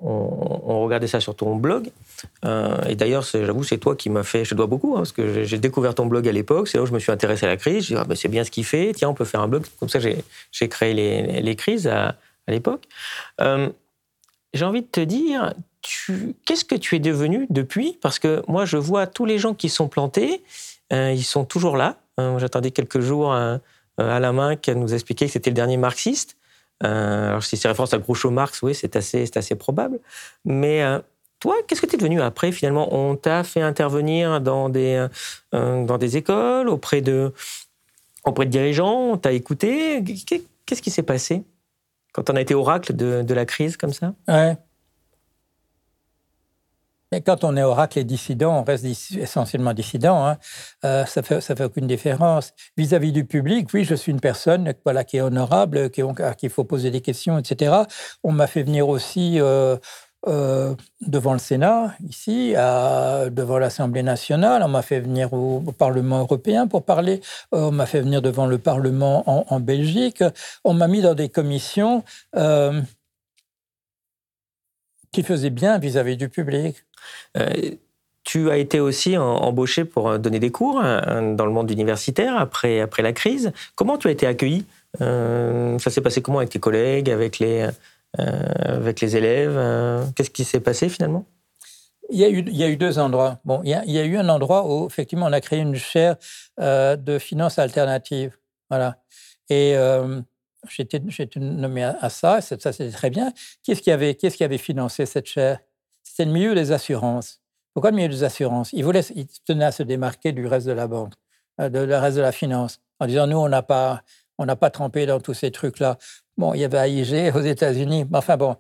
regardait 0.85 1.07
ça 1.07 1.21
sur 1.21 1.37
ton 1.37 1.55
blog. 1.57 1.91
Euh, 2.47 2.83
et 2.89 2.95
d'ailleurs, 2.95 3.23
j'avoue, 3.23 3.63
c'est 3.63 3.77
toi 3.77 3.95
qui 3.95 4.09
m'as 4.09 4.23
fait. 4.23 4.47
Je 4.47 4.55
dois 4.55 4.67
beaucoup, 4.67 4.95
hein, 4.95 5.01
parce 5.01 5.13
que 5.13 5.45
j'ai 5.45 5.59
découvert 5.59 5.95
ton 5.95 6.07
blog 6.07 6.27
à 6.27 6.33
l'époque. 6.33 6.69
C'est 6.69 6.79
là 6.79 6.85
où 6.85 6.87
je 6.87 6.95
me 6.95 6.99
suis 6.99 7.13
intéressé 7.13 7.45
à 7.45 7.51
la 7.51 7.59
crise. 7.59 7.85
J'ai 7.85 7.95
dit, 7.95 8.01
ah, 8.01 8.05
ben, 8.05 8.15
c'est 8.15 8.29
bien 8.29 8.43
ce 8.43 8.51
qu'il 8.51 8.65
fait. 8.65 8.93
Tiens, 8.95 9.11
on 9.11 9.15
peut 9.15 9.27
faire 9.27 9.43
un 9.43 9.49
blog. 9.49 9.65
Comme 9.79 9.91
ça, 9.91 9.99
j'ai 9.99 10.69
créé 10.69 10.95
les, 10.95 11.43
les, 11.43 11.57
crises 11.57 11.87
à, 11.87 12.15
à 12.47 12.51
l'époque. 12.53 12.85
j'ai 14.55 14.65
envie 14.65 14.81
de 14.81 14.87
te 14.87 15.01
dire, 15.01 15.53
qu'est-ce 16.45 16.65
que 16.65 16.75
tu 16.75 16.97
es 16.97 16.99
devenu 16.99 17.47
depuis? 17.51 17.99
Parce 18.01 18.19
que 18.19 18.43
moi, 18.49 18.65
je 18.65 18.77
vois 18.77 19.07
tous 19.07 19.25
les 19.25 19.39
gens 19.39 19.55
qui 19.55 19.69
sont 19.69 19.89
plantés, 19.89 20.43
euh, 20.93 21.13
ils 21.13 21.25
sont 21.25 21.45
toujours 21.45 21.77
là. 21.77 21.97
Euh, 22.19 22.39
j'attendais 22.39 22.71
quelques 22.71 23.01
jours 23.01 23.33
à, 23.33 23.61
à 23.99 24.21
la 24.21 24.33
main 24.33 24.57
qu'elle 24.57 24.79
nous 24.79 24.95
expliquait 24.95 25.27
que 25.27 25.33
c'était 25.33 25.51
le 25.51 25.55
dernier 25.55 25.77
marxiste. 25.77 26.37
Euh, 26.85 27.31
alors, 27.31 27.43
si 27.43 27.57
c'est 27.57 27.69
référence 27.69 27.95
à 27.95 27.99
Groucho 27.99 28.31
Marx, 28.31 28.63
oui, 28.63 28.75
c'est 28.75 28.97
assez, 28.97 29.29
assez 29.35 29.55
probable. 29.55 29.99
Mais 30.45 30.83
toi, 31.41 31.55
qu'est-ce 31.67 31.81
que 31.81 31.87
tu 31.87 31.95
es 31.95 31.99
devenu 31.99 32.21
après 32.21 32.53
Finalement, 32.53 32.95
on 32.95 33.17
t'a 33.17 33.45
fait 33.45 33.63
intervenir 33.63 34.41
dans 34.41 34.69
des, 34.69 35.07
dans 35.53 35.99
des 35.99 36.17
écoles, 36.17 36.69
auprès 36.69 37.01
de, 37.01 37.33
auprès 38.25 38.47
de 38.47 38.51
dirigeants, 38.51 39.13
on 39.13 39.17
t'a 39.17 39.33
écouté. 39.33 40.05
Qu'est-ce 40.67 40.83
qui 40.83 40.91
s'est 40.91 41.03
passé 41.03 41.43
quand 42.13 42.31
on 42.31 42.37
a 42.37 42.41
été 42.41 42.55
oracle 42.55 42.95
de, 42.95 43.23
de 43.23 43.35
la 43.35 43.47
crise 43.47 43.77
comme 43.77 43.93
ça? 43.93 44.15
Ouais. 44.27 44.57
Mais 47.11 47.23
quand 47.23 47.45
on 47.45 47.57
est 47.57 47.63
oracle 47.63 47.99
et 47.99 48.05
dissident, 48.05 48.61
on 48.61 48.65
reste 48.65 48.85
essentiellement 49.17 49.73
dissident. 49.73 50.27
Hein. 50.27 50.39
Euh, 50.85 51.07
ça 51.07 51.23
fait 51.23 51.41
ça 51.41 51.57
fait 51.57 51.65
aucune 51.65 51.87
différence 51.87 52.53
vis-à-vis 52.77 53.13
du 53.13 53.25
public. 53.25 53.69
Oui, 53.73 53.85
je 53.85 53.95
suis 53.95 54.13
une 54.13 54.21
personne 54.21 54.73
voilà 54.85 55.05
qui 55.05 55.17
est 55.17 55.23
honorable, 55.23 55.91
qui 55.91 56.03
à 56.03 56.35
qui 56.35 56.47
il 56.47 56.51
faut 56.51 56.65
poser 56.65 56.91
des 56.91 57.01
questions, 57.01 57.39
etc. 57.39 57.83
On 58.25 58.33
m'a 58.33 58.47
fait 58.47 58.63
venir 58.63 58.89
aussi 58.89 59.41
euh, 59.41 59.77
euh, 60.27 60.75
devant 61.01 61.33
le 61.33 61.39
Sénat, 61.39 61.95
ici, 62.07 62.53
devant 62.53 63.59
l'Assemblée 63.59 64.03
nationale. 64.03 64.63
On 64.63 64.69
m'a 64.69 64.83
fait 64.83 65.01
venir 65.01 65.33
au, 65.33 65.61
Parlement 65.79 66.21
européen 66.21 66.67
pour 66.67 66.85
parler. 66.85 67.21
on 67.53 67.71
m'a 67.71 67.87
fait 67.87 68.01
venir 68.01 68.21
devant 68.21 68.47
le 68.47 68.59
Parlement 68.59 69.23
en, 69.31 69.47
en 69.49 69.61
Belgique. 69.61 70.23
On 70.65 70.75
m'a 70.75 70.89
mis 70.89 71.01
dans 71.03 71.15
des 71.15 71.29
commissions 71.29 72.05
qui 75.13 75.23
faisaient 75.23 75.51
bien 75.51 75.79
vis-à-vis 75.79 76.17
du 76.17 76.29
public. 76.29 76.85
Euh, 77.37 77.49
tu 78.25 78.51
as 78.51 78.59
été 78.59 78.81
aussi 78.81 79.17
embauché 79.17 79.85
pour 79.85 80.09
euh, 80.09 80.19
donner 80.19 80.39
des 80.39 80.51
cours 80.51 80.81
hein, 80.81 81.35
dans 81.35 81.47
le 81.47 81.53
monde 81.53 81.71
universitaire 81.71 82.37
après, 82.37 82.81
après 82.81 83.03
la 83.03 83.13
crise. 83.13 83.53
Comment 83.75 83.97
tu 83.97 84.09
as 84.09 84.11
été 84.11 84.27
accueilli 84.27 84.67
euh, 85.01 85.79
Ça 85.79 85.91
s'est 85.91 86.01
passé 86.01 86.21
comment 86.21 86.39
avec 86.39 86.51
tes 86.51 86.61
collègues, 86.61 87.11
avec 87.11 87.39
les, 87.39 87.69
avec 88.17 89.01
les 89.01 89.17
élèves 89.17 89.59
Qu'est-ce 90.15 90.31
qui 90.31 90.45
s'est 90.45 90.61
passé 90.61 90.89
finalement? 90.89 91.25
Il 92.11 92.19
y, 92.19 92.25
a 92.25 92.31
eu, 92.31 92.43
il 92.47 92.57
y 92.57 92.65
a 92.65 92.69
eu 92.69 92.79
deux 92.79 92.99
endroits. 92.99 93.39
Bon, 93.45 93.61
il 93.65 93.71
y, 93.71 93.75
a, 93.75 93.85
il 93.85 93.93
y, 93.93 93.99
a, 93.99 94.05
eu 94.05 94.17
un 94.17 94.31
endroit 94.31 94.67
où, 94.67 94.87
effectivement, 94.87 95.27
on 95.27 95.33
a 95.33 95.43
créé 95.43 95.59
une 95.59 95.75
chaire 95.75 96.17
de 96.59 97.19
finances 97.19 97.59
alternatives. 97.59 98.37
Voilà. 98.71 98.97
Et 99.51 99.77
j'étais 100.69 101.01
nommé 101.39 101.85
à, 101.85 102.09
ça, 102.09 102.41
ça 102.41 102.73
c'était 102.73 102.91
très 102.91 103.11
bien. 103.11 103.33
Qu'est-ce 103.63 103.83
qui, 103.83 103.91
avait, 103.91 104.15
qu'est-ce 104.15 104.37
qui 104.37 104.45
avait 104.45 104.59
financé 104.59 105.07
cette 105.07 105.27
chaire? 105.27 105.61
C'est 106.19 106.25
le 106.25 106.33
milieu 106.33 106.53
des 106.57 106.73
assurances. 106.73 107.41
Pourquoi 107.73 107.93
le 107.93 107.97
milieu 107.97 108.09
des 108.09 108.25
assurances 108.25 108.73
il, 108.73 108.83
voulait, 108.83 109.03
il 109.15 109.29
tenait 109.47 109.67
à 109.67 109.71
se 109.71 109.85
démarquer 109.85 110.33
du 110.33 110.49
reste 110.49 110.67
de 110.67 110.73
la 110.73 110.89
banque, 110.89 111.13
euh, 111.61 111.69
de 111.69 111.79
le 111.79 111.97
reste 111.97 112.17
de 112.17 112.23
la 112.23 112.33
finance, 112.33 112.81
en 112.99 113.07
disant 113.07 113.29
nous, 113.29 113.37
on 113.37 113.49
n'a 113.49 113.63
pas, 113.63 114.03
on 114.37 114.45
n'a 114.45 114.57
pas 114.57 114.71
trempé 114.71 115.07
dans 115.07 115.21
tous 115.21 115.35
ces 115.35 115.53
trucs-là. 115.53 115.97
Bon, 116.37 116.55
il 116.55 116.61
y 116.61 116.65
avait 116.65 116.91
AIG 116.91 117.37
aux 117.37 117.41
États-Unis, 117.41 118.05
mais 118.11 118.19
enfin 118.19 118.37
bon, 118.37 118.57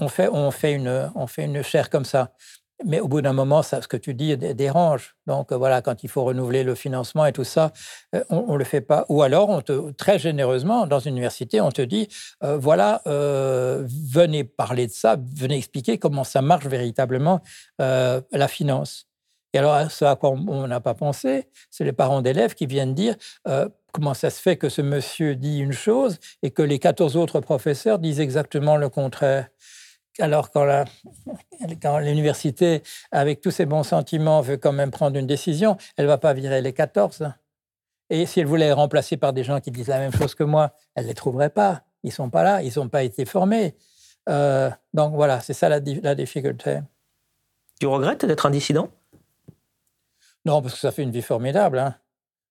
on 0.00 0.08
fait, 0.08 0.28
on 0.32 0.50
fait 0.50 0.72
une, 0.72 1.12
on 1.14 1.28
fait 1.28 1.44
une 1.44 1.62
chaire 1.62 1.90
comme 1.90 2.04
ça. 2.04 2.32
Mais 2.84 3.00
au 3.00 3.08
bout 3.08 3.22
d'un 3.22 3.32
moment, 3.32 3.62
ça, 3.62 3.80
ce 3.80 3.88
que 3.88 3.96
tu 3.96 4.12
dis 4.12 4.36
dérange. 4.36 5.16
Donc 5.26 5.52
voilà, 5.52 5.80
quand 5.80 6.04
il 6.04 6.08
faut 6.10 6.24
renouveler 6.24 6.62
le 6.62 6.74
financement 6.74 7.24
et 7.24 7.32
tout 7.32 7.44
ça, 7.44 7.72
euh, 8.14 8.22
on 8.28 8.52
ne 8.52 8.58
le 8.58 8.64
fait 8.64 8.82
pas. 8.82 9.06
Ou 9.08 9.22
alors, 9.22 9.48
on 9.48 9.62
te, 9.62 9.92
très 9.92 10.18
généreusement, 10.18 10.86
dans 10.86 10.98
une 10.98 11.12
université, 11.12 11.60
on 11.60 11.70
te 11.70 11.80
dit, 11.80 12.08
euh, 12.44 12.58
voilà, 12.58 13.00
euh, 13.06 13.86
venez 13.88 14.44
parler 14.44 14.86
de 14.86 14.92
ça, 14.92 15.16
venez 15.34 15.56
expliquer 15.56 15.96
comment 15.96 16.24
ça 16.24 16.42
marche 16.42 16.66
véritablement 16.66 17.40
la 17.78 18.48
finance. 18.48 19.06
Et 19.54 19.58
alors, 19.58 19.90
ce 19.90 20.04
à 20.04 20.16
quoi 20.16 20.30
on 20.30 20.66
n'a 20.66 20.80
pas 20.80 20.94
pensé, 20.94 21.48
c'est 21.70 21.84
les 21.84 21.92
parents 21.92 22.20
d'élèves 22.20 22.54
qui 22.54 22.66
viennent 22.66 22.94
dire 22.94 23.14
comment 23.92 24.12
ça 24.12 24.28
se 24.28 24.42
fait 24.42 24.58
que 24.58 24.68
ce 24.68 24.82
monsieur 24.82 25.36
dit 25.36 25.58
une 25.58 25.72
chose 25.72 26.18
et 26.42 26.50
que 26.50 26.60
les 26.60 26.78
14 26.78 27.16
autres 27.16 27.40
professeurs 27.40 27.98
disent 27.98 28.20
exactement 28.20 28.76
le 28.76 28.90
contraire. 28.90 29.48
Alors, 30.18 30.50
quand 30.50 31.98
l'université, 31.98 32.82
avec 33.12 33.40
tous 33.40 33.50
ses 33.50 33.66
bons 33.66 33.82
sentiments, 33.82 34.40
veut 34.40 34.56
quand 34.56 34.72
même 34.72 34.90
prendre 34.90 35.16
une 35.18 35.26
décision, 35.26 35.76
elle 35.96 36.06
ne 36.06 36.10
va 36.10 36.18
pas 36.18 36.32
virer 36.32 36.62
les 36.62 36.72
14. 36.72 37.30
Et 38.08 38.26
si 38.26 38.40
elle 38.40 38.46
voulait 38.46 38.66
les 38.66 38.72
remplacer 38.72 39.16
par 39.16 39.32
des 39.32 39.44
gens 39.44 39.60
qui 39.60 39.70
disent 39.70 39.88
la 39.88 39.98
même 39.98 40.12
chose 40.12 40.34
que 40.34 40.44
moi, 40.44 40.72
elle 40.94 41.04
ne 41.04 41.08
les 41.08 41.14
trouverait 41.14 41.50
pas. 41.50 41.82
Ils 42.02 42.08
ne 42.08 42.12
sont 42.12 42.30
pas 42.30 42.42
là, 42.42 42.62
ils 42.62 42.72
n'ont 42.78 42.88
pas 42.88 43.02
été 43.02 43.24
formés. 43.24 43.74
Euh, 44.28 44.70
donc 44.94 45.14
voilà, 45.14 45.40
c'est 45.40 45.54
ça 45.54 45.68
la, 45.68 45.80
la, 45.80 46.14
difficulté. 46.14 46.80
Tu 47.80 47.86
regrettes 47.86 48.24
d'être 48.24 48.46
un 48.46 48.50
dissident? 48.50 48.90
Non, 50.44 50.62
parce 50.62 50.74
que 50.74 50.80
ça 50.80 50.92
fait 50.92 51.02
une 51.02 51.10
vie 51.10 51.22
formidable. 51.22 51.78
Hein. 51.78 51.96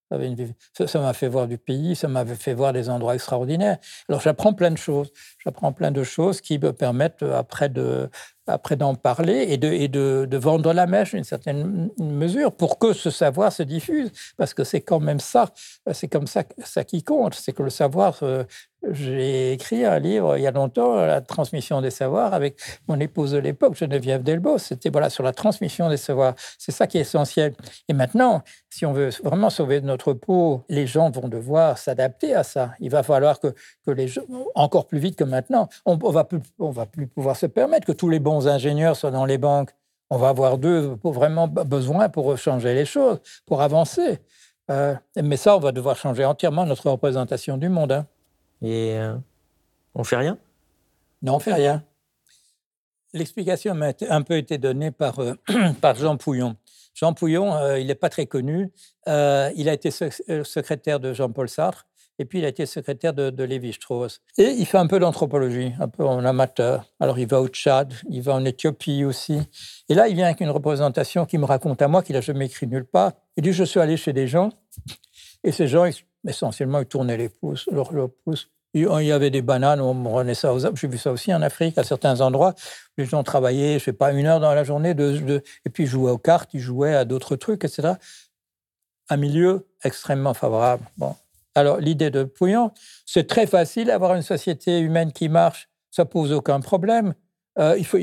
Ça 0.10 1.00
m'a 1.00 1.14
fait 1.14 1.28
voir 1.28 1.48
du 1.48 1.58
pays, 1.58 1.96
ça 1.96 2.08
m'avait 2.08 2.36
fait 2.36 2.54
voir 2.54 2.74
des 2.74 2.90
endroits 2.90 3.16
extraordinaires. 3.16 3.78
Alors 4.08 4.22
j'apprends 4.22 4.54
plein 4.54 4.72
de 4.72 4.78
choses. 4.78 5.12
J'apprends 5.44 5.74
plein 5.74 5.92
de 5.92 6.04
choses 6.04 6.42
qui 6.42 6.60
me 6.60 6.74
permettent 6.74 7.24
euh, 7.24 7.38
après 7.38 7.70
de, 7.70 8.10
après 8.48 8.76
d'en 8.76 8.96
parler 8.96 9.48
et, 9.50 9.58
de, 9.58 9.72
et 9.72 9.88
de, 9.88 10.38
vendre 10.38 10.74
la 10.74 10.86
mèche 10.86 11.14
d'une 11.16 11.24
certaine 11.24 11.90
mesure 11.98 12.52
pour 12.52 12.78
que 12.78 12.94
ce 12.94 13.10
savoir 13.10 13.52
se 13.52 13.64
diffuse. 13.64 14.12
Parce 14.38 14.54
que 14.54 14.64
c'est 14.64 14.82
quand 14.82 15.00
même 15.00 15.20
ça, 15.20 15.50
c'est 15.92 16.08
comme 16.08 16.28
ça, 16.28 16.44
ça 16.64 16.84
qui 16.84 17.04
compte, 17.04 17.36
c'est 17.36 17.54
que 17.54 17.64
le 17.64 17.70
savoir 17.70 18.20
euh, 18.22 18.44
j'ai 18.92 19.54
écrit 19.54 19.86
un 19.86 20.00
livre 20.00 20.38
il 20.38 20.44
y 20.44 20.48
a 20.48 20.52
longtemps, 20.52 20.96
La 20.96 21.22
transmission 21.22 21.82
des 21.82 21.90
savoirs, 21.90 22.34
avec 22.34 22.60
mon 22.88 23.00
épouse 23.00 23.32
de 23.32 23.38
l'époque, 23.38 23.76
Geneviève 23.76 24.24
Delbos. 24.24 24.60
C'était 24.60 24.90
voilà, 24.90 25.10
sur 25.10 25.24
la 25.24 25.34
transmission 25.34 25.90
des 25.90 25.98
savoirs. 25.98 26.36
C'est 26.58 26.72
ça 26.72 26.88
qui 26.88 26.98
est 26.98 27.02
essentiel. 27.02 27.54
Et 27.88 27.94
maintenant, 27.94 28.44
si 28.70 28.86
on 28.86 28.94
veut 28.94 29.10
vraiment 29.24 29.50
sauver 29.50 29.82
notre 29.82 30.14
peau, 30.14 30.64
les 30.70 30.88
gens 30.88 31.10
vont 31.10 31.28
devoir 31.28 31.78
s'adapter 31.78 32.36
à 32.36 32.44
ça. 32.44 32.74
Il 32.80 32.90
va 32.90 33.04
falloir 33.04 33.40
que, 33.40 33.54
que 33.86 33.92
les 33.92 34.08
gens, 34.08 34.24
encore 34.54 34.88
plus 34.88 35.00
vite 35.00 35.16
que 35.16 35.24
maintenant, 35.24 35.70
on 35.86 35.96
ne 35.96 36.12
va, 36.12 36.28
va 36.60 36.86
plus 36.86 37.08
pouvoir 37.08 37.36
se 37.38 37.46
permettre 37.46 37.88
que 37.88 37.92
tous 37.92 38.10
les 38.10 38.20
bons 38.20 38.35
ingénieurs 38.42 38.96
soient 38.96 39.12
dans 39.12 39.26
les 39.26 39.38
banques. 39.38 39.72
On 40.10 40.18
va 40.18 40.30
avoir 40.30 40.58
d'eux 40.58 40.98
vraiment 41.04 41.48
besoin 41.48 42.10
pour 42.10 42.38
changer 42.38 42.74
les 42.74 42.86
choses, 42.86 43.20
pour 43.46 43.62
avancer. 43.62 44.20
Euh, 44.72 44.96
mais 45.22 45.38
ça, 45.38 45.56
on 45.56 45.60
va 45.60 45.72
devoir 45.72 45.96
changer 45.96 46.26
entièrement 46.26 46.66
notre 46.66 46.90
représentation 46.90 47.58
du 47.58 47.70
monde. 47.70 47.92
Hein. 47.92 48.08
Et 48.62 48.94
euh, 48.98 49.16
on 49.94 50.04
fait 50.04 50.18
rien? 50.18 50.38
Non, 51.22 51.36
on 51.36 51.40
fait 51.40 51.54
rien. 51.54 51.84
L'explication 53.14 53.74
m'a 53.74 53.94
un 54.10 54.22
peu 54.22 54.38
été 54.38 54.58
donnée 54.58 54.92
par, 54.92 55.20
euh, 55.20 55.34
par 55.82 55.96
Jean 55.96 56.18
Pouillon. 56.18 56.56
Jean 56.94 57.14
Pouillon, 57.14 57.56
euh, 57.56 57.80
il 57.80 57.88
n'est 57.88 57.96
pas 57.96 58.10
très 58.10 58.26
connu. 58.26 58.72
il 59.08 59.70
a 59.70 59.74
été 59.74 59.92
secrétaire 59.92 61.00
de 61.00 61.14
Jean-Paul 61.14 61.50
Sartre 61.50 61.86
et 62.20 62.26
puis 62.26 62.40
il 62.40 62.46
a 62.46 62.48
été 62.48 62.66
secrétaire 62.66 63.14
de, 63.14 63.30
de 63.30 63.44
Lévi-Strauss. 63.44 64.22
Et 64.38 64.52
il 64.52 64.66
fait 64.66 64.78
un 64.78 64.88
peu 64.88 65.00
d'anthropologie, 65.00 65.74
un 65.80 65.88
peu 65.88 66.06
en 66.06 66.24
amateur. 66.26 66.86
Alors 67.00 67.20
il 67.20 67.28
va 67.28 67.42
au 67.42 67.48
Tchad, 67.48 67.94
il 68.10 68.22
va 68.22 68.34
en 68.34 68.46
Éthiopie 68.46 69.04
aussi. 69.04 69.40
Et 69.90 69.96
là, 69.96 70.08
il 70.08 70.16
vient 70.16 70.26
avec 70.26 70.42
une 70.42 70.50
représentation 70.50 71.26
qui 71.26 71.38
me 71.38 71.46
raconte 71.46 71.82
à 71.82 71.88
moi 71.88 72.04
qu'il 72.04 72.16
n'a 72.16 72.22
jamais 72.22 72.46
écrit 72.46 72.68
nulle 72.68 72.86
part. 72.86 73.14
Il 73.38 73.44
dit, 73.44 73.52
je 73.52 73.64
suis 73.64 73.80
allé 73.80 73.98
chez 73.98 74.14
des 74.14 74.28
gens, 74.28 74.52
et 75.44 75.52
ces 75.52 75.68
gens, 75.68 75.86
essentiellement, 76.28 76.80
ils 76.80 76.86
tournaient 76.86 77.18
les 77.18 77.30
pouces, 77.30 77.68
leurs 77.72 77.92
pouces. 78.24 78.50
Il 78.74 78.84
y 78.84 79.12
avait 79.14 79.30
des 79.30 79.42
bananes, 79.42 79.80
on 79.80 80.04
prenait 80.04 80.34
ça 80.34 80.54
aux 80.54 80.60
J'ai 80.60 80.88
vu 80.90 80.98
ça 80.98 81.12
aussi 81.12 81.34
en 81.34 81.42
Afrique, 81.42 81.78
à 81.78 81.84
certains 81.84 82.20
endroits. 82.20 82.56
Les 82.98 83.06
gens 83.06 83.24
travaillaient, 83.24 83.80
je 83.80 83.86
sais 83.86 83.94
pas, 83.94 84.12
une 84.12 84.26
heure 84.26 84.42
dans 84.42 84.54
la 84.54 84.66
journée, 84.66 84.94
de, 84.94 85.42
et 85.66 85.70
puis 85.70 85.84
ils 85.84 85.88
jouaient 85.88 86.12
aux 86.12 86.18
cartes, 86.18 86.54
ils 86.54 86.60
jouaient 86.60 86.94
à 86.94 87.06
d'autres 87.06 87.38
trucs, 87.38 87.64
etc. 87.64 87.94
Un 89.08 89.18
milieu 89.18 89.66
extrêmement 89.84 90.34
favorable. 90.34 90.84
Bon. 90.98 91.16
Alors, 91.56 91.78
l'idée 91.78 92.10
de 92.10 92.24
Pouillon, 92.24 92.72
c'est 93.06 93.28
très 93.28 93.48
facile 93.48 93.88
d'avoir 93.88 94.14
une 94.16 94.22
société 94.22 94.80
humaine 94.80 95.12
qui 95.12 95.30
marche, 95.30 95.70
ça 95.90 96.06
pose 96.06 96.32
aucun 96.32 96.60
problème. 96.60 97.14
Euh, 97.58 97.78
il 97.78 97.86
faut, 97.86 97.98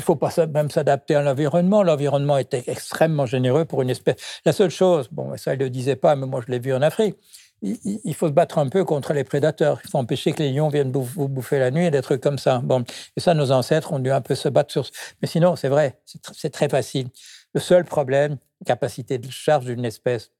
faut 0.00 0.16
pas 0.16 0.30
même 0.46 0.70
s'adapter 0.70 1.16
à 1.16 1.22
l'environnement. 1.22 1.82
L'environnement 1.82 2.38
était 2.38 2.62
extrêmement 2.68 3.26
généreux 3.26 3.64
pour 3.64 3.82
une 3.82 3.90
espèce. 3.90 4.40
La 4.44 4.52
seule 4.52 4.70
chose, 4.70 5.08
bon, 5.10 5.36
ça 5.36 5.54
il 5.54 5.58
le 5.58 5.70
disait 5.70 5.96
pas, 5.96 6.14
mais 6.14 6.26
moi 6.26 6.40
je 6.46 6.52
l'ai 6.52 6.60
vu 6.60 6.72
en 6.72 6.82
Afrique, 6.82 7.16
il, 7.62 8.14
faut 8.14 8.28
se 8.28 8.32
battre 8.32 8.58
un 8.58 8.68
peu 8.68 8.84
contre 8.84 9.12
les 9.12 9.24
prédateurs. 9.24 9.80
Il 9.84 9.90
faut 9.90 9.98
empêcher 9.98 10.32
que 10.32 10.42
les 10.42 10.52
lions 10.52 10.68
viennent 10.68 10.92
vous 10.92 11.28
bouffer 11.28 11.58
la 11.58 11.70
nuit 11.70 11.86
et 11.86 11.90
des 11.90 12.02
trucs 12.02 12.20
comme 12.20 12.38
ça. 12.38 12.60
Bon, 12.62 12.84
et 13.16 13.20
ça, 13.20 13.34
nos 13.34 13.50
ancêtres 13.50 13.92
ont 13.92 13.98
dû 13.98 14.10
un 14.10 14.20
peu 14.20 14.34
se 14.34 14.48
battre 14.48 14.72
sur. 14.72 14.86
Mais 15.22 15.28
sinon, 15.28 15.56
c'est 15.56 15.68
vrai, 15.68 15.98
c'est 16.04 16.50
très 16.50 16.68
facile. 16.68 17.08
Le 17.54 17.60
seul 17.60 17.84
problème, 17.84 18.36
capacité 18.66 19.18
de 19.18 19.30
charge 19.30 19.64
d'une 19.64 19.84
espèce. 19.84 20.30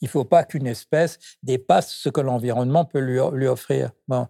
Il 0.00 0.06
ne 0.06 0.10
faut 0.10 0.24
pas 0.24 0.44
qu'une 0.44 0.66
espèce 0.66 1.18
dépasse 1.42 1.90
ce 1.90 2.08
que 2.08 2.20
l'environnement 2.20 2.84
peut 2.84 3.00
lui, 3.00 3.46
offrir. 3.46 3.90
Bon. 4.08 4.26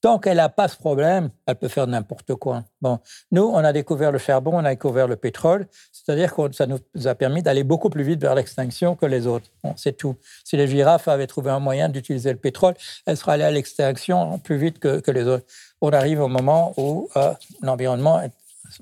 Tant 0.00 0.18
qu'elle 0.18 0.38
n'a 0.38 0.48
pas 0.48 0.66
ce 0.66 0.78
problème, 0.78 1.28
elle 1.46 1.56
peut 1.56 1.68
faire 1.68 1.86
n'importe 1.86 2.34
quoi. 2.36 2.64
Bon, 2.80 3.00
nous, 3.32 3.42
on 3.42 3.58
a 3.58 3.70
découvert 3.70 4.10
le 4.10 4.16
charbon, 4.16 4.52
on 4.54 4.64
a 4.64 4.70
découvert 4.70 5.06
le 5.06 5.16
pétrole, 5.16 5.66
c'est-à-dire 5.92 6.34
que 6.34 6.52
ça 6.52 6.66
nous 6.66 6.78
a 7.04 7.14
permis 7.14 7.42
d'aller 7.42 7.64
beaucoup 7.64 7.90
plus 7.90 8.02
vite 8.02 8.18
vers 8.18 8.34
l'extinction 8.34 8.96
que 8.96 9.04
les 9.04 9.26
autres. 9.26 9.50
Bon, 9.62 9.74
c'est 9.76 9.98
tout. 9.98 10.16
Si 10.42 10.56
les 10.56 10.68
girafes 10.68 11.06
avaient 11.06 11.26
trouvé 11.26 11.50
un 11.50 11.60
moyen 11.60 11.90
d'utiliser 11.90 12.32
le 12.32 12.38
pétrole, 12.38 12.74
elles 13.04 13.18
seraient 13.18 13.32
allées 13.32 13.44
à 13.44 13.50
l'extinction 13.50 14.38
plus 14.38 14.56
vite 14.56 14.78
que, 14.78 15.10
les 15.10 15.26
autres. 15.26 15.44
On 15.82 15.90
arrive 15.90 16.22
au 16.22 16.28
moment 16.28 16.72
où 16.78 17.10
euh, 17.16 17.34
l'environnement 17.60 18.22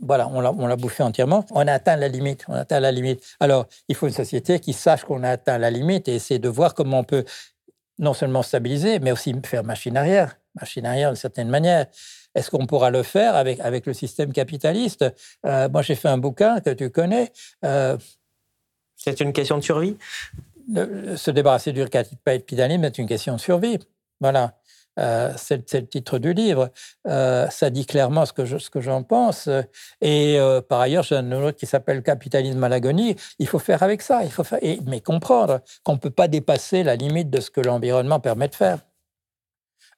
voilà, 0.03 0.29
on 0.29 0.67
l'a 0.67 0.77
bouffé 0.77 1.03
entièrement. 1.03 1.45
On 1.51 1.67
a 1.67 1.73
atteint 1.73 1.97
la 1.97 2.09
limite. 2.09 2.45
On 2.49 2.55
a 2.55 2.61
atteint 2.61 2.81
la 2.81 2.93
limite. 2.93 3.23
Alors, 3.41 3.67
il 3.89 3.95
faut 3.95 4.07
une 4.07 4.13
société 4.13 4.61
qui 4.61 4.73
sache 4.73 5.05
qu'on 5.05 5.23
a 5.23 5.31
atteint 5.31 5.59
la 5.59 5.71
limite 5.71 6.09
et 6.09 6.15
essayer 6.15 6.39
de 6.39 6.49
voir 6.49 6.75
comment 6.75 7.01
on 7.01 7.05
peut 7.05 7.25
non 7.99 8.15
seulement 8.15 8.43
stabiliser, 8.43 9.01
mais 9.01 9.11
aussi 9.13 9.35
faire 9.45 9.65
machine 9.65 9.97
arrière 9.97 10.37
machine 10.61 10.87
arrière 10.87 11.11
d'une 11.11 11.17
certaine 11.17 11.49
manière. 11.49 11.87
Est-ce 12.35 12.51
qu'on 12.51 12.67
pourra 12.67 12.91
le 12.91 13.03
faire 13.03 13.35
avec, 13.35 13.61
avec 13.61 13.87
le 13.87 13.95
système 13.95 14.33
capitaliste? 14.33 15.05
Euh, 15.47 15.69
Moi, 15.69 15.83
j'ai 15.83 15.95
fait 15.95 16.09
un 16.09 16.19
bouquin 16.19 16.61
que 16.61 16.71
tu 16.71 16.91
connais. 16.91 17.33
Euh, 17.65 17.97
c'est 18.97 19.21
une 19.21 19.33
question 19.33 19.57
de 19.57 19.63
survie? 19.63 19.97
Se 20.75 21.31
débarrasser 21.31 21.73
du 21.73 21.89
capitalisme 21.89 22.85
est 22.85 22.99
une 22.99 23.07
question 23.07 23.35
de 23.35 23.41
survie. 23.41 23.79
Voilà. 24.21 24.59
Euh, 24.99 25.33
c'est 25.37 25.73
le 25.73 25.87
titre 25.87 26.19
du 26.19 26.33
livre. 26.33 26.71
Euh, 27.07 27.49
ça 27.51 27.71
dit 27.71 27.87
clairement 27.87 28.27
ce 28.27 28.33
que 28.33 28.59
ce 28.59 28.71
que 28.71 28.81
j'en 28.81 29.03
pense. 29.03 29.49
Et 30.01 30.39
par 30.69 30.81
ailleurs, 30.81 31.05
j'ai 31.05 31.17
un 31.17 31.33
autre 31.33 31.57
qui 31.57 31.67
s'appelle 31.67 32.03
Capitalisme 32.03 32.63
à 32.65 32.69
l'agonie. 32.69 33.17
Il 33.39 33.47
faut 33.47 33.59
faire 33.59 33.83
avec 33.83 34.03
ça. 34.03 34.25
Il 34.25 34.31
faut 34.31 34.45
mais 34.87 35.01
comprendre 35.01 35.61
qu'on 35.85 35.95
ne 35.95 35.99
peut 35.99 36.11
pas 36.11 36.29
dépasser 36.29 36.83
la 36.83 36.97
limite 36.97 37.31
de 37.31 37.41
ce 37.41 37.51
que 37.51 37.61
l'environnement 37.61 38.21
permet 38.21 38.49
de 38.49 38.55
faire. 38.55 38.79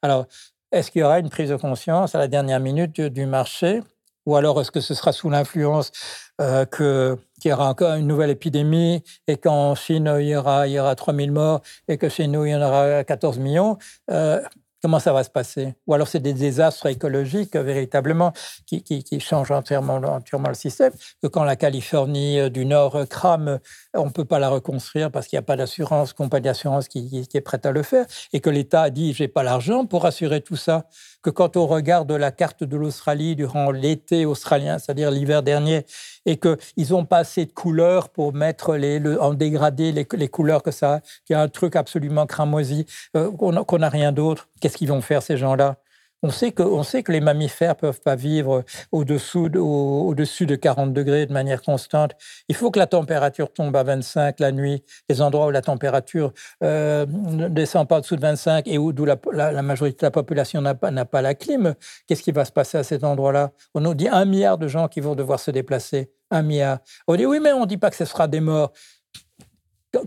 Alors, 0.01 0.25
est-ce 0.71 0.89
qu'il 0.89 1.01
y 1.01 1.03
aura 1.03 1.19
une 1.19 1.29
prise 1.29 1.49
de 1.49 1.55
conscience 1.55 2.15
à 2.15 2.19
la 2.19 2.27
dernière 2.27 2.59
minute 2.59 3.01
du 3.01 3.25
marché? 3.25 3.81
Ou 4.25 4.35
alors 4.35 4.61
est-ce 4.61 4.71
que 4.71 4.81
ce 4.81 4.93
sera 4.93 5.11
sous 5.11 5.29
l'influence 5.29 5.91
euh, 6.39 6.65
qu'il 6.65 7.49
y 7.49 7.53
aura 7.53 7.69
encore 7.69 7.95
une 7.95 8.07
nouvelle 8.07 8.29
épidémie 8.29 9.03
et 9.27 9.37
qu'en 9.37 9.75
Chine, 9.75 10.13
il 10.19 10.27
y 10.27 10.35
aura, 10.35 10.67
il 10.67 10.73
y 10.73 10.79
aura 10.79 10.95
3000 10.95 11.31
morts 11.31 11.61
et 11.87 11.97
que 11.97 12.07
chez 12.07 12.27
nous, 12.27 12.45
il 12.45 12.51
y 12.51 12.55
en 12.55 12.61
aura 12.61 13.03
14 13.03 13.39
millions? 13.39 13.77
Euh, 14.11 14.41
Comment 14.81 14.99
ça 14.99 15.13
va 15.13 15.23
se 15.23 15.29
passer? 15.29 15.75
Ou 15.85 15.93
alors 15.93 16.07
c'est 16.07 16.19
des 16.19 16.33
désastres 16.33 16.87
écologiques 16.87 17.55
euh, 17.55 17.61
véritablement 17.61 18.33
qui, 18.65 19.19
changent 19.19 19.51
entièrement, 19.51 19.97
entièrement, 19.97 20.49
le 20.49 20.55
système. 20.55 20.91
Que 21.21 21.27
quand 21.27 21.43
la 21.43 21.55
Californie 21.55 22.39
euh, 22.39 22.49
du 22.49 22.65
Nord 22.65 22.95
euh, 22.95 23.05
crame, 23.05 23.59
on 23.93 24.05
ne 24.05 24.09
peut 24.09 24.25
pas 24.25 24.39
la 24.39 24.49
reconstruire 24.49 25.11
parce 25.11 25.27
qu'il 25.27 25.37
n'y 25.37 25.41
a 25.41 25.45
pas 25.45 25.55
d'assurance, 25.55 26.13
compagnie 26.13 26.45
d'assurance 26.45 26.87
qui, 26.87 27.27
est 27.31 27.41
prête 27.41 27.67
à 27.67 27.71
le 27.71 27.83
faire. 27.83 28.07
Et 28.33 28.39
que 28.39 28.49
l'État 28.49 28.81
a 28.81 28.89
dit 28.89 29.13
j'ai 29.13 29.27
pas 29.27 29.43
l'argent 29.43 29.85
pour 29.85 30.07
assurer 30.07 30.41
tout 30.41 30.55
ça. 30.55 30.87
Que 31.21 31.29
quand 31.29 31.55
on 31.57 31.67
regarde 31.67 32.11
la 32.11 32.31
carte 32.31 32.63
de 32.63 32.77
l'Australie 32.77 33.35
durant 33.35 33.71
l'été 33.71 34.25
australien, 34.25 34.79
c'est-à-dire 34.79 35.11
l'hiver 35.11 35.43
dernier, 35.43 35.85
et 36.25 36.37
qu'ils 36.37 36.91
n'ont 36.91 37.05
pas 37.05 37.19
assez 37.19 37.45
de 37.45 37.51
couleurs 37.51 38.09
pour 38.09 38.33
mettre 38.33 38.77
en 39.19 39.33
dégradé 39.33 39.91
les, 39.91 40.27
couleurs 40.27 40.63
que 40.63 40.71
ça 40.71 41.01
qu'il 41.25 41.35
y 41.35 41.37
a 41.37 41.41
un 41.41 41.47
truc 41.47 41.75
absolument 41.75 42.25
cramoisi, 42.25 42.85
qu'on 43.13 43.79
n'a 43.79 43.89
rien 43.89 44.11
d'autre 44.11 44.47
Qu'est-ce 44.59 44.77
qu'ils 44.77 44.89
vont 44.89 45.01
faire, 45.01 45.23
ces 45.23 45.37
gens-là? 45.37 45.77
On 46.23 46.29
sait, 46.29 46.51
que, 46.51 46.63
sait 46.83 47.03
que 47.03 47.11
les 47.11 47.21
mammifères 47.21 47.75
peuvent 47.75 48.01
pas 48.01 48.15
vivre 48.15 48.63
au-dessous 48.91 49.49
de, 49.49 49.59
au, 49.59 50.13
de 50.13 50.55
40 50.55 50.93
degrés 50.93 51.25
de 51.25 51.33
manière 51.33 51.61
constante. 51.61 52.11
Il 52.47 52.55
faut 52.55 52.71
que 52.71 52.79
la 52.79 52.87
température 52.87 53.51
tombe 53.51 53.75
à 53.75 53.83
25 53.83 54.39
la 54.39 54.51
nuit. 54.51 54.83
Les 55.09 55.21
endroits 55.21 55.47
où 55.47 55.51
la 55.51 55.61
température 55.61 56.31
euh, 56.63 57.05
ne 57.07 57.47
descend 57.47 57.87
pas 57.87 57.97
au-dessous 57.97 58.15
de 58.15 58.21
25 58.21 58.67
et 58.67 58.77
où 58.77 58.91
la, 59.05 59.17
la, 59.33 59.61
majorité 59.61 59.97
de 60.01 60.05
la 60.05 60.11
population 60.11 60.61
n'a 60.61 60.75
pas, 60.75 60.91
pas 61.05 61.21
la 61.21 61.33
clim, 61.33 61.73
qu'est-ce 62.07 62.21
qui 62.21 62.31
va 62.31 62.45
se 62.45 62.51
passer 62.51 62.77
à 62.77 62.83
cet 62.83 63.03
endroit-là? 63.03 63.51
On 63.73 63.81
nous 63.81 63.95
dit 63.95 64.07
un 64.07 64.25
milliard 64.25 64.57
de 64.57 64.67
gens 64.67 64.87
qui 64.87 64.99
vont 64.99 65.15
devoir 65.15 65.39
se 65.39 65.51
déplacer. 65.51 66.11
Un 66.29 66.43
milliard. 66.43 66.79
On 67.07 67.15
dit 67.15 67.25
oui, 67.25 67.39
mais 67.41 67.51
on 67.51 67.61
ne 67.61 67.65
dit 67.65 67.77
pas 67.77 67.89
que 67.89 67.97
ce 67.97 68.05
sera 68.05 68.27
des 68.27 68.39
morts 68.39 68.71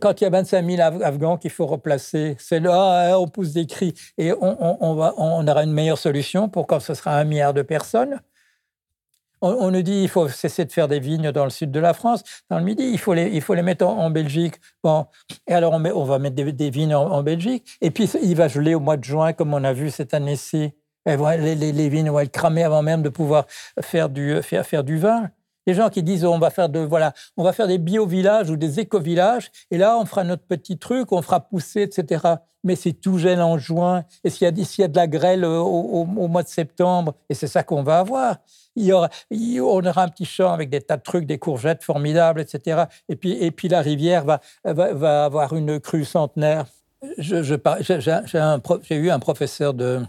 quand 0.01 0.21
il 0.21 0.25
y 0.25 0.27
a 0.27 0.31
25 0.31 0.71
000 0.71 0.83
Afghans 1.03 1.37
qu'il 1.37 1.51
faut 1.51 1.67
replacer, 1.67 2.37
c'est 2.39 2.61
là, 2.61 3.13
hein, 3.13 3.17
on 3.17 3.29
pousse 3.29 3.53
des 3.53 3.67
cris 3.67 3.95
et 4.19 4.33
on, 4.33 4.95
va, 4.95 5.15
on, 5.19 5.47
aura 5.47 5.65
une 5.65 5.73
meilleure 5.73 5.99
solution 5.99 6.49
pour 6.49 6.67
quand 6.67 6.81
ce 6.81 6.95
sera 6.95 7.17
un 7.19 7.25
milliard 7.25 7.55
de 7.55 7.63
personnes. 7.63 8.21
On, 9.43 9.71
nous 9.71 9.83
dit 9.83 10.01
qu'il 10.01 10.09
faut 10.09 10.27
cesser 10.29 10.65
de 10.65 10.73
faire 10.73 10.89
des 10.89 11.01
vignes 11.01 11.31
dans 11.31 11.45
le 11.45 11.51
sud 11.51 11.71
de 11.71 11.79
la 11.79 11.93
France, 11.93 12.23
dans 12.49 12.59
le 12.59 12.65
Midi, 12.65 12.89
il 12.91 12.99
faut 12.99 13.13
les, 13.13 13.29
il 13.29 13.43
faut 13.43 13.53
les 13.53 13.61
mettre 13.61 13.87
en, 13.87 14.09
Belgique. 14.09 14.55
Bon, 14.83 15.07
et 15.47 15.53
alors 15.53 15.75
on, 15.75 15.85
on 15.85 16.05
va 16.05 16.19
mettre 16.19 16.37
des, 16.37 16.71
vignes 16.71 16.95
en, 16.95 17.23
Belgique, 17.23 17.77
et 17.83 17.91
puis 17.91 18.11
il 18.23 18.37
va 18.37 18.49
geler 18.49 18.75
au 18.75 18.81
mois 18.81 18.97
de 18.97 19.05
juin, 19.05 19.35
comme 19.35 19.53
on 19.53 19.63
a 19.63 19.75
vu 19.75 19.91
cette 19.91 20.15
année-ci. 20.15 20.73
Les, 21.05 21.55
les, 21.55 21.89
vignes 21.91 22.09
vont 22.09 22.21
être 22.21 22.33
cramées 22.33 22.65
avant 22.65 22.81
même 22.81 23.03
de 23.03 23.11
pouvoir 23.11 23.45
faire 23.83 24.09
du, 24.09 24.41
faire, 24.43 24.65
faire 24.65 24.83
du 24.83 24.97
vin. 24.97 25.29
Les 25.67 25.75
gens 25.75 25.89
qui 25.89 26.03
disent 26.03 26.25
on 26.25 26.39
va 26.39 26.51
faire 26.51 26.69
de 26.69 26.81
voilà, 26.81 27.13
on 27.37 27.45
va 27.45 27.53
faire 27.53 27.67
des 27.67 27.79
bio-villages 27.79 28.51
ou 28.51 28.57
des 28.57 28.81
éco-villages, 28.81 29.51
et 29.71 29.79
là 29.79 29.99
on 29.99 30.05
fera 30.05 30.25
notre 30.25 30.45
petit 30.45 30.79
truc, 30.79 31.13
on 31.13 31.23
fera 31.23 31.41
pousser, 31.41 31.83
etc. 31.83 32.23
Mais 32.63 32.77
c'est 32.77 32.93
tout 32.93 33.19
gel 33.19 33.43
en 33.43 33.59
juin, 33.59 34.05
et 34.25 34.31
s'il 34.31 34.47
y, 34.47 34.51
a, 34.51 34.65
y 34.79 34.83
a 34.83 34.89
de 34.89 34.97
la 34.97 35.07
grêle 35.07 35.45
au, 35.45 36.05
mois 36.05 36.43
de 36.43 36.49
septembre, 36.49 37.15
et 37.29 37.35
c'est 37.35 37.47
ça 37.47 37.63
qu'on 37.63 37.83
va 37.83 37.99
avoir. 37.99 38.39
Il 38.75 38.85
y 38.85 38.93
aura, 38.93 39.11
on 39.31 39.85
aura 39.85 40.03
un 40.03 40.09
petit 40.09 40.25
champ 40.25 40.53
avec 40.53 40.71
des 40.71 40.81
tas 40.81 40.97
de 40.97 41.03
trucs, 41.03 41.27
des 41.27 41.39
courgettes 41.39 41.83
formidables, 41.83 42.41
etc. 42.41 42.85
Et 43.09 43.17
puis, 43.17 43.33
et 43.33 43.51
puis 43.51 43.69
la 43.69 43.83
rivière 43.83 44.25
va, 44.25 44.41
va, 44.65 45.25
avoir 45.27 45.55
une 45.55 45.79
crue 45.79 46.07
centenaire. 46.07 46.65
J'ai 47.19 48.97
eu 48.97 49.11
un 49.11 49.19
professeur 49.19 49.75
de, 49.75 50.01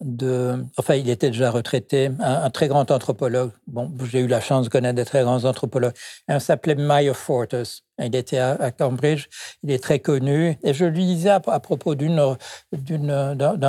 de, 0.00 0.64
enfin, 0.76 0.94
il 0.94 1.10
était 1.10 1.30
déjà 1.30 1.50
retraité, 1.50 2.10
un, 2.20 2.50
très 2.50 2.68
grand 2.68 2.90
anthropologue. 2.90 3.50
Bon, 3.66 3.92
j'ai 4.10 4.20
eu 4.20 4.26
la 4.28 4.40
chance 4.40 4.66
de 4.66 4.70
connaître 4.70 4.94
des 4.94 5.04
très 5.04 5.22
grands 5.22 5.44
anthropologues. 5.44 5.94
Il 6.28 6.40
s'appelait 6.40 6.76
Meyer 6.76 7.14
Fortis. 7.14 7.82
Il 7.98 8.14
était 8.14 8.38
à, 8.38 8.70
Cambridge. 8.70 9.26
Il 9.64 9.70
est 9.72 9.82
très 9.82 9.98
connu. 9.98 10.56
Et 10.62 10.72
je 10.72 10.84
lui 10.84 11.04
disais 11.04 11.30
à, 11.30 11.40
propos 11.40 11.96
d'un, 11.96 12.36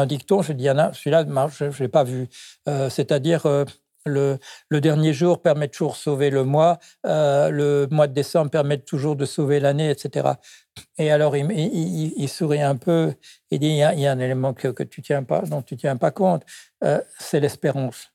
dicton, 0.05 0.41
je 0.43 0.53
dis, 0.53 0.65
celui-là, 0.65 0.91
je 0.93 1.65
ne 1.65 1.79
l'ai 1.79 1.87
pas 1.87 2.03
vu. 2.03 2.29
Euh, 2.67 2.89
c'est-à-dire, 2.89 3.47
euh, 3.47 3.65
le, 4.05 4.39
dernier 4.71 5.13
jour 5.13 5.41
permet 5.41 5.67
toujours 5.67 5.93
de 5.93 5.97
sauver 5.97 6.29
le 6.29 6.43
mois, 6.43 6.79
euh, 7.05 7.49
le 7.49 7.87
mois 7.91 8.07
de 8.07 8.13
décembre 8.13 8.51
permet 8.51 8.77
toujours 8.77 9.15
de 9.15 9.25
sauver 9.25 9.59
l'année, 9.59 9.89
etc. 9.89 10.29
Et 10.97 11.11
alors, 11.11 11.35
il, 11.35 12.29
sourit 12.29 12.61
un 12.61 12.75
peu, 12.75 13.13
il 13.51 13.59
dit, 13.59 13.67
il 13.67 13.77
y 13.77 13.83
a, 13.83 14.11
un 14.11 14.19
élément 14.19 14.53
que, 14.53 14.83
tu 14.83 15.01
tiens 15.01 15.23
pas, 15.23 15.41
dont 15.41 15.61
tu 15.61 15.75
ne 15.75 15.79
tiens 15.79 15.97
pas 15.97 16.11
compte, 16.11 16.43
euh, 16.83 17.01
c'est 17.19 17.39
l'espérance. 17.39 18.11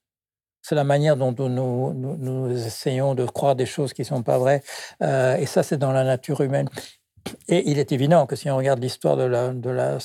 C'est 0.62 0.74
la 0.74 0.84
manière 0.84 1.16
dont 1.16 1.34
nous, 1.48 2.50
essayons 2.50 3.14
de 3.14 3.26
croire 3.26 3.54
des 3.54 3.66
choses 3.66 3.92
qui 3.92 4.00
ne 4.00 4.06
sont 4.06 4.22
pas 4.22 4.38
vraies. 4.38 4.62
Euh, 5.02 5.36
et 5.36 5.44
ça, 5.44 5.62
c'est 5.62 5.76
dans 5.76 5.92
la 5.92 6.04
nature 6.04 6.40
humaine. 6.40 6.70
Et 7.48 7.70
il 7.70 7.78
est 7.78 7.92
évident 7.92 8.26
que 8.26 8.36
si 8.36 8.50
on 8.50 8.56
regarde 8.56 8.82
l'histoire 8.82 9.16
de 9.16 9.24
la, 9.24 9.52
de 9.52 9.70
la, 9.70 9.98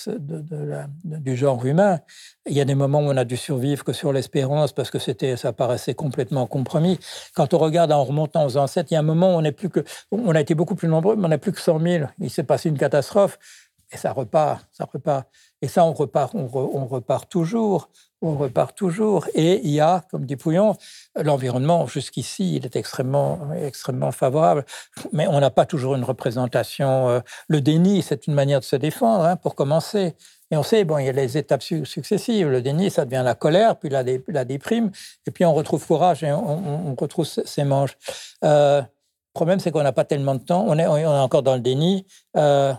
du 1.03 1.36
genre 1.36 1.65
humain, 1.65 1.99
il 2.45 2.53
y 2.53 2.61
a 2.61 2.65
des 2.65 2.76
moments 2.76 2.99
où 2.99 3.09
on 3.09 3.17
a 3.17 3.26
dû 3.26 3.38
survivre 3.38 3.84
que 3.84 3.93
sur 3.93 4.13
l'espérance 4.13 4.72
parce 4.72 4.89
que 4.89 4.99
c'était, 4.99 5.36
ça 5.38 5.53
paraissait 5.53 5.95
complètement 5.95 6.47
compromis. 6.47 6.99
Quand 7.36 7.53
on 7.53 7.57
regarde 7.57 7.91
en 7.91 8.03
remontant 8.03 8.45
aux 8.45 8.57
ancêtres, 8.57 8.91
il 8.91 8.95
y 8.95 8.97
a 8.97 9.01
un 9.01 9.03
moment 9.03 9.36
où 9.36 9.39
on, 9.39 9.51
plus 9.51 9.70
que, 9.70 9.84
on 10.11 10.34
a 10.34 10.41
été 10.41 10.55
beaucoup 10.55 10.76
plus 10.76 10.88
nombreux, 10.88 11.15
mais 11.15 11.26
on 11.26 11.30
n'a 11.30 11.38
plus 11.38 11.51
que 11.51 11.61
100 11.61 11.80
000. 11.80 12.05
Il 12.20 12.30
s'est 12.30 12.43
passé 12.43 12.70
une 12.70 12.78
catastrophe 12.78 13.38
et 13.91 13.97
ça 13.97 14.11
repart, 14.11 14.67
ça 14.72 14.88
repart. 14.91 15.28
Et 15.61 15.67
ça, 15.67 15.84
on 15.84 15.93
repart, 15.93 16.34
on, 16.36 16.47
repart 16.86 17.30
toujours, 17.30 17.89
on 18.22 18.36
repart 18.36 18.76
toujours. 18.76 19.28
Et 19.34 19.61
il 19.63 19.72
y 19.72 19.80
a, 19.80 20.03
comme 20.11 20.26
dit 20.26 20.36
Pouillon, 20.36 20.76
l'environnement, 21.15 21.88
jusqu'ici, 21.88 22.55
il 22.55 22.65
est 22.65 22.76
extrêmement, 22.76 23.39
extrêmement 23.53 24.11
favorable. 24.11 24.65
Mais 25.13 25.28
on 25.28 25.39
n'a 25.39 25.49
pas 25.49 25.65
toujours 25.65 25.95
une 25.95 26.03
représentation. 26.03 27.09
Euh, 27.09 27.20
le 27.47 27.61
déni, 27.61 28.01
c'est 28.01 28.28
une 28.28 28.34
manière 28.34 28.59
de 28.59 28.65
se 28.65 28.76
défendre, 28.76 29.24
hein, 29.24 29.36
pour 29.36 29.55
commencer. 29.55 30.15
Et 30.51 30.57
on 30.57 30.63
sait, 30.63 30.84
bon, 30.84 30.97
il 30.97 31.05
y 31.05 31.09
a 31.09 31.11
les 31.11 31.38
étapes 31.38 31.61
successives. 31.61 32.49
Le 32.49 32.61
déni, 32.61 32.89
ça 32.89 33.05
devient 33.05 33.22
la 33.24 33.36
colère, 33.36 33.78
puis 33.78 33.89
la, 33.89 34.03
la 34.28 34.45
déprime, 34.45 34.91
et 35.28 35.32
puis 35.32 35.45
on 35.45 35.53
retrouve 35.53 35.86
courage 35.86 36.24
et 36.24 36.32
on, 36.32 36.95
retrouve 36.95 37.26
ses 37.26 37.63
manches. 37.63 37.95
Euh, 38.43 38.82
le 38.82 39.34
problème, 39.34 39.59
c'est 39.59 39.72
qu'on 39.72 39.84
n'a 39.84 39.91
pas 39.91 40.05
tellement 40.05 40.36
de 40.36 40.41
temps. 40.41 40.65
On 40.67 40.78
est, 40.78 41.05
encore 41.05 41.43
dans 41.43 41.53
le 41.53 41.61
déni. 41.61 42.05
Euh, 42.36 42.74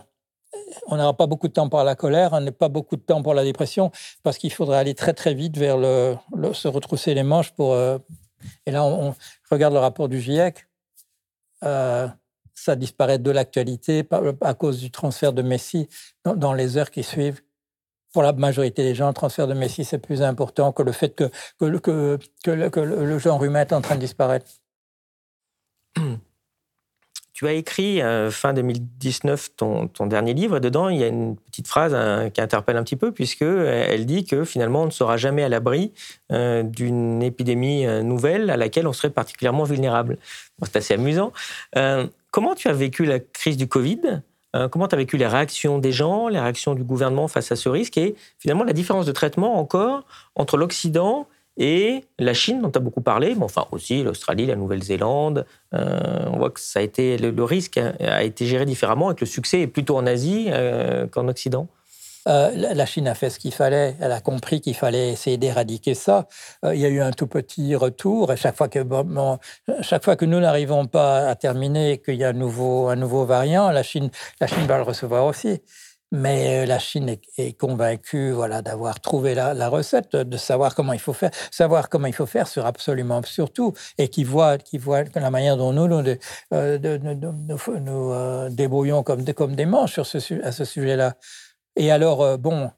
on 0.87 0.97
n'aura 0.97 1.15
pas 1.15 1.27
beaucoup 1.27 1.47
de 1.47 1.53
temps 1.53 1.69
pour 1.69 1.83
la 1.83 1.95
colère, 1.95 2.33
on 2.33 2.41
n'a 2.41 2.51
pas 2.51 2.69
beaucoup 2.69 2.95
de 2.95 3.01
temps 3.01 3.21
pour 3.21 3.33
la 3.33 3.43
dépression, 3.43 3.91
parce 4.23 4.37
qu'il 4.37 4.51
faudrait 4.51 4.77
aller 4.77 4.95
très 4.95 5.13
très 5.13 5.33
vite 5.33 5.57
vers 5.57 5.77
le, 5.77 6.17
se 6.53 6.67
retrousser 6.67 7.13
les 7.13 7.23
manches 7.23 7.51
pour. 7.51 7.73
Euh, 7.73 7.97
et 8.65 8.71
là, 8.71 8.83
on, 8.83 9.15
regarde 9.49 9.73
le 9.73 9.79
rapport 9.79 10.09
du 10.09 10.19
GIEC. 10.19 10.67
Euh, 11.63 12.07
ça 12.55 12.75
disparaît 12.75 13.19
de 13.19 13.31
l'actualité 13.31 14.07
à 14.41 14.53
cause 14.53 14.79
du 14.79 14.91
transfert 14.91 15.33
de 15.33 15.41
Messi 15.41 15.87
dans, 16.25 16.53
les 16.53 16.77
heures 16.77 16.91
qui 16.91 17.03
suivent. 17.03 17.41
Pour 18.13 18.23
la 18.23 18.33
majorité 18.33 18.83
des 18.83 18.93
gens, 18.93 19.07
le 19.07 19.13
transfert 19.13 19.47
de 19.47 19.53
Messi, 19.53 19.85
c'est 19.85 19.97
plus 19.97 20.21
important 20.21 20.71
que 20.71 20.83
le 20.83 20.91
fait 20.91 21.15
que, 21.15 21.31
que, 21.59 21.65
le 22.49 23.19
genre 23.19 23.43
humain 23.43 23.61
est 23.61 23.73
en 23.73 23.81
train 23.81 23.95
de 23.95 24.01
disparaître. 24.01 24.51
Tu 27.41 27.47
as 27.47 27.53
écrit 27.53 28.03
euh, 28.03 28.29
fin 28.29 28.53
2019 28.53 29.55
ton, 29.57 29.89
dernier 30.05 30.35
livre, 30.35 30.59
dedans, 30.59 30.89
il 30.89 30.99
y 30.99 31.03
a 31.03 31.07
une 31.07 31.35
petite 31.37 31.67
phrase 31.67 31.91
hein, 31.95 32.29
qui 32.29 32.39
interpelle 32.39 32.77
un 32.77 32.83
petit 32.83 32.95
peu, 32.95 33.11
puisqu'elle 33.11 33.49
euh, 33.49 34.03
dit 34.03 34.25
que 34.25 34.45
finalement, 34.45 34.83
on 34.83 34.85
ne 34.85 34.91
sera 34.91 35.17
jamais 35.17 35.41
à 35.41 35.49
l'abri 35.49 35.91
euh, 36.31 36.61
d'une 36.61 37.23
épidémie 37.23 37.87
nouvelle 38.03 38.51
à 38.51 38.57
laquelle 38.57 38.85
on 38.85 38.93
serait 38.93 39.09
particulièrement 39.09 39.63
vulnérable. 39.63 40.19
c'est 40.61 40.75
assez 40.75 40.93
amusant. 40.93 41.33
comment 42.29 42.53
tu 42.53 42.67
as 42.67 42.73
vécu 42.73 43.05
la 43.05 43.19
crise 43.19 43.57
du 43.57 43.67
Covid? 43.67 44.21
Comment 44.69 44.87
tu 44.87 44.93
as 44.93 44.99
vécu 44.99 45.17
les 45.17 45.25
réactions 45.25 45.79
des 45.79 45.91
gens, 45.91 46.27
les 46.27 46.39
réactions 46.39 46.75
du 46.75 46.83
gouvernement 46.83 47.27
face 47.27 47.51
à 47.51 47.55
ce 47.55 47.69
risque, 47.69 47.97
et 47.97 48.13
finalement 48.37 48.65
la 48.65 48.73
différence 48.73 49.07
de 49.07 49.13
traitement 49.13 49.57
encore 49.57 50.03
entre 50.35 50.57
l'Occident 50.57 51.27
et 51.57 52.05
la 52.17 52.33
Chine, 52.33 52.61
dont 52.61 52.69
tu 52.69 52.77
as 52.77 52.81
beaucoup 52.81 53.01
parlé, 53.01 53.35
mais 53.35 53.43
enfin 53.43 53.65
aussi 53.71 54.03
l'Australie, 54.03 54.45
la 54.45 54.55
Nouvelle-Zélande, 54.55 55.45
euh, 55.73 56.25
on 56.31 56.37
voit 56.37 56.49
que 56.49 56.59
ça 56.59 56.79
a 56.79 56.81
été, 56.81 57.17
le, 57.17 57.43
risque 57.43 57.77
a, 57.77 58.23
été 58.23 58.45
géré 58.45 58.65
différemment 58.65 59.11
et 59.11 59.15
que 59.15 59.21
le 59.21 59.25
succès 59.25 59.61
est 59.61 59.67
plutôt 59.67 59.97
en 59.97 60.05
Asie 60.07 60.47
euh, 60.49 61.07
qu'en 61.07 61.27
Occident. 61.27 61.67
Euh, 62.27 62.51
la 62.55 62.85
Chine 62.85 63.07
a 63.07 63.15
fait 63.15 63.31
ce 63.31 63.39
qu'il 63.39 63.51
fallait, 63.51 63.95
elle 63.99 64.11
a 64.11 64.21
compris 64.21 64.61
qu'il 64.61 64.75
fallait 64.75 65.09
essayer 65.09 65.37
d'éradiquer 65.37 65.95
ça. 65.95 66.27
il 66.63 66.77
y 66.77 66.85
a 66.85 66.89
eu 66.89 67.01
un 67.01 67.11
tout 67.11 67.25
petit 67.25 67.75
retour, 67.75 68.31
et 68.31 68.37
chaque 68.37 68.55
fois 68.55 68.69
que, 68.69 68.79
chaque 69.81 70.03
fois 70.03 70.15
que 70.15 70.25
nous 70.25 70.39
n'arrivons 70.39 70.85
pas 70.85 71.27
à 71.27 71.35
terminer 71.35 71.93
et 71.93 71.97
qu'il 71.97 72.15
y 72.15 72.23
a 72.23 72.29
un 72.29 72.33
nouveau, 72.33 72.89
un 72.89 72.95
nouveau 72.95 73.25
variant, 73.25 73.71
la 73.71 73.81
Chine, 73.81 74.11
la 74.39 74.45
Chine 74.45 74.67
va 74.67 74.77
le 74.77 74.83
recevoir 74.83 75.25
aussi. 75.25 75.61
Mais 76.11 76.65
la 76.65 76.79
Chine 76.79 77.15
est, 77.37 77.57
convaincue 77.57 78.31
voilà, 78.31 78.61
d'avoir 78.61 78.99
trouvé 78.99 79.33
la, 79.33 79.69
recette, 79.69 80.15
de 80.15 80.37
savoir 80.37 80.75
comment 80.75 80.93
il 80.93 80.99
faut 80.99 81.13
faire. 81.13 81.31
Savoir 81.51 81.89
comment 81.89 82.07
il 82.07 82.13
faut 82.13 82.25
faire 82.25 82.47
sur 82.47 82.65
absolument 82.65 83.21
surtout, 83.23 83.73
et 83.97 84.09
qui 84.09 84.23
voit, 84.23 84.57
qui 84.57 84.77
voit 84.77 85.03
la 85.15 85.29
manière 85.29 85.57
dont 85.57 85.73
nous 85.73 85.87
nous, 85.87 86.03
nous, 87.79 88.49
débrouillons 88.49 89.03
comme, 89.03 89.25
comme 89.33 89.55
des 89.55 89.65
manches 89.65 89.93
sur 89.93 90.05
ce, 90.05 90.43
à 90.43 90.51
ce 90.51 90.65
sujet-là. 90.65 91.15
Et 91.77 91.91
alors, 91.91 92.37
bon, 92.37 92.69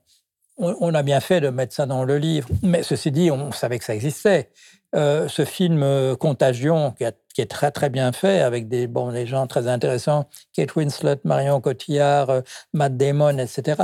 on, 0.57 0.93
a 0.93 1.03
bien 1.03 1.19
fait 1.19 1.41
de 1.41 1.49
mettre 1.49 1.73
ça 1.73 1.85
dans 1.85 2.03
le 2.03 2.17
livre, 2.17 2.47
mais 2.61 2.83
ceci 2.83 3.11
dit, 3.11 3.31
on 3.31 3.51
savait 3.51 3.79
que 3.79 3.85
ça 3.85 3.95
existait. 3.95 4.49
Euh, 4.95 5.27
ce 5.27 5.43
film 5.43 5.81
euh, 5.81 6.15
Contagion, 6.15 6.91
qui, 6.91 7.05
est 7.41 7.51
très 7.51 7.71
très 7.71 7.89
bien 7.89 8.11
fait, 8.11 8.39
avec 8.39 8.67
des, 8.67 8.87
bon, 8.87 9.11
des 9.11 9.25
gens 9.25 9.47
très 9.47 9.67
intéressants, 9.67 10.27
Kate 10.53 10.75
Winslet, 10.75 11.19
Marion 11.23 11.61
Cotillard, 11.61 12.29
euh, 12.29 12.41
Matt 12.73 12.97
Damon, 12.97 13.37
etc. 13.37 13.83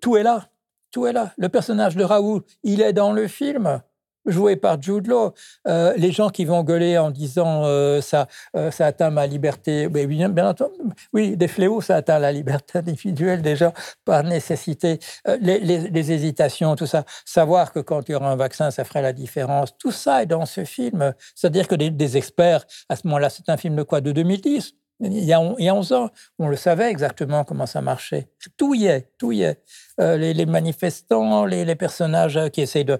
Tout 0.00 0.16
est 0.16 0.22
là, 0.22 0.48
tout 0.90 1.06
est 1.06 1.12
là. 1.12 1.32
Le 1.36 1.48
personnage 1.48 1.96
de 1.96 2.04
Raoul, 2.04 2.42
il 2.62 2.80
est 2.80 2.92
dans 2.92 3.12
le 3.12 3.28
film 3.28 3.80
joué 4.26 4.56
par 4.56 4.80
Jude 4.80 5.06
Law. 5.06 5.34
Euh, 5.66 5.94
les 5.96 6.12
gens 6.12 6.30
qui 6.30 6.44
vont 6.44 6.62
gueuler 6.62 6.98
en 6.98 7.10
disant 7.10 7.64
euh, 7.64 8.00
ça, 8.00 8.26
euh, 8.56 8.70
ça 8.70 8.86
atteint 8.86 9.10
ma 9.10 9.26
liberté, 9.26 9.88
mais 9.88 10.06
bien, 10.06 10.28
bien, 10.28 10.48
entendu, 10.48 10.74
oui, 11.12 11.36
des 11.36 11.48
fléaux, 11.48 11.80
ça 11.80 11.96
atteint 11.96 12.18
la 12.18 12.32
liberté 12.32 12.78
individuelle 12.78 13.42
déjà 13.42 13.72
par 14.04 14.24
nécessité. 14.24 14.98
Les, 15.40 15.58
les, 15.58 16.12
hésitations, 16.12 16.76
tout 16.76 16.86
ça, 16.86 17.04
savoir 17.24 17.72
que 17.72 17.80
quand 17.80 18.08
il 18.08 18.12
y 18.12 18.14
aura 18.14 18.30
un 18.30 18.36
vaccin, 18.36 18.70
ça 18.70 18.84
ferait 18.84 19.02
la 19.02 19.12
différence, 19.12 19.76
tout 19.78 19.92
ça 19.92 20.22
est 20.22 20.26
dans 20.26 20.46
ce 20.46 20.64
film. 20.64 21.14
C'est-à-dire 21.34 21.66
que 21.68 21.74
des, 21.74 21.90
des 21.90 22.16
experts, 22.16 22.64
à 22.88 22.96
ce 22.96 23.06
moment-là, 23.06 23.30
c'est 23.30 23.48
un 23.48 23.56
film 23.56 23.76
de 23.76 23.82
quoi 23.82 24.00
De 24.00 24.12
2010 24.12 24.74
il 25.04 25.24
y, 25.24 25.32
a, 25.32 25.54
il 25.58 25.64
y, 25.64 25.68
a, 25.68 25.74
11 25.74 25.92
ans, 25.92 26.10
on 26.38 26.48
le 26.48 26.56
savait 26.56 26.90
exactement 26.90 27.44
comment 27.44 27.66
ça 27.66 27.80
marchait. 27.80 28.28
Tout 28.56 28.74
y 28.74 28.86
est, 28.86 29.10
tout 29.18 29.32
y 29.32 29.42
est. 29.42 29.62
Euh, 30.00 30.16
les, 30.16 30.46
manifestants, 30.46 31.44
les, 31.44 31.74
personnages 31.76 32.40
qui 32.52 32.60
essayent 32.60 32.84
de, 32.84 32.98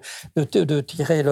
tirer 0.81 1.23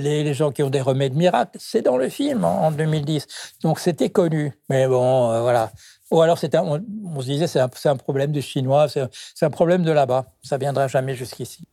les, 0.00 0.34
gens 0.34 0.52
qui 0.52 0.62
ont 0.62 0.70
des 0.70 0.80
remèdes 0.80 1.14
miracles, 1.14 1.56
c'est 1.60 1.82
dans 1.82 1.96
le 1.96 2.08
film 2.08 2.44
en, 2.44 2.70
2010. 2.70 3.26
Donc 3.62 3.80
c'était 3.80 4.10
connu. 4.10 4.52
Mais 4.68 4.86
bon, 4.86 5.30
euh, 5.30 5.40
voilà. 5.40 5.72
Ou 6.10 6.20
alors 6.22 6.38
c'était, 6.38 6.58
on, 6.58 6.80
se 7.20 7.26
disait 7.26 7.46
c'est 7.46 7.60
un, 7.60 7.70
un, 7.84 7.96
problème 7.96 8.32
des 8.32 8.42
Chinois, 8.42 8.88
c'est 8.88 9.44
un 9.44 9.50
problème 9.50 9.82
de 9.82 9.92
là-bas. 9.92 10.26
Ça 10.42 10.56
viendra 10.58 10.88
jamais 10.88 11.14
jusqu'ici. 11.14 11.66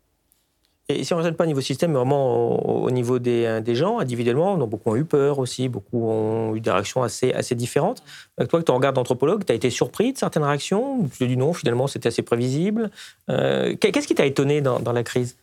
Et 0.88 1.04
si 1.04 1.14
on 1.14 1.16
ne 1.16 1.22
regarde 1.22 1.36
pas 1.36 1.46
au 1.46 1.48
niveau 1.48 1.62
système, 1.62 1.92
mais 1.92 1.98
vraiment 1.98 2.84
au, 2.84 2.92
niveau 2.92 3.18
des, 3.18 3.60
des, 3.62 3.74
gens, 3.74 3.98
individuellement, 3.98 4.56
donc 4.56 4.70
beaucoup 4.70 4.92
ont 4.92 4.96
eu 4.96 5.04
peur 5.04 5.40
aussi, 5.40 5.68
beaucoup 5.68 6.08
ont 6.08 6.56
eu 6.56 6.60
des 6.60 6.70
réactions 6.70 7.02
assez, 7.02 7.34
assez 7.34 7.56
différentes. 7.56 8.04
Euh, 8.40 8.46
toi, 8.46 8.60
que 8.60 8.66
tu 8.66 8.72
regardes 8.72 8.96
d'anthropologue, 8.96 9.44
tu 9.46 9.52
as 9.52 9.56
été 9.56 9.72
surpris 9.72 10.14
de 10.14 10.18
certaines 10.18 10.44
réactions 10.44 11.04
Tu 11.12 11.18
te 11.18 11.24
dis 11.24 11.38
non, 11.38 11.54
finalement, 11.54 11.88
c'était 11.88 12.10
assez 12.10 12.22
prévisible? 12.22 12.92
Euh, 13.32 13.76
qu'est-ce 13.78 14.08
qui 14.08 14.14
t'a 14.14 14.28
étonné 14.28 14.62
dans, 14.62 14.80
dans, 14.80 14.92
la 14.92 15.02
crise? 15.02 15.38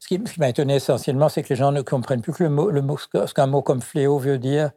Ce 0.00 0.08
qui, 0.08 0.20
m'a 0.38 0.50
étonné 0.50 0.74
essentiellement, 0.74 1.30
c'est 1.30 1.42
que 1.42 1.48
les 1.48 1.56
gens 1.56 1.72
ne 1.72 1.80
comprennent 1.80 2.20
plus 2.20 2.34
que 2.34 2.42
le 2.42 2.50
mot, 2.50 2.70
le 2.70 2.82
mot, 2.82 2.98
ce 2.98 3.32
qu'un 3.32 3.46
mot 3.46 3.62
comme 3.62 3.80
fléau 3.80 4.18
veut 4.18 4.38
dire. 4.38 4.70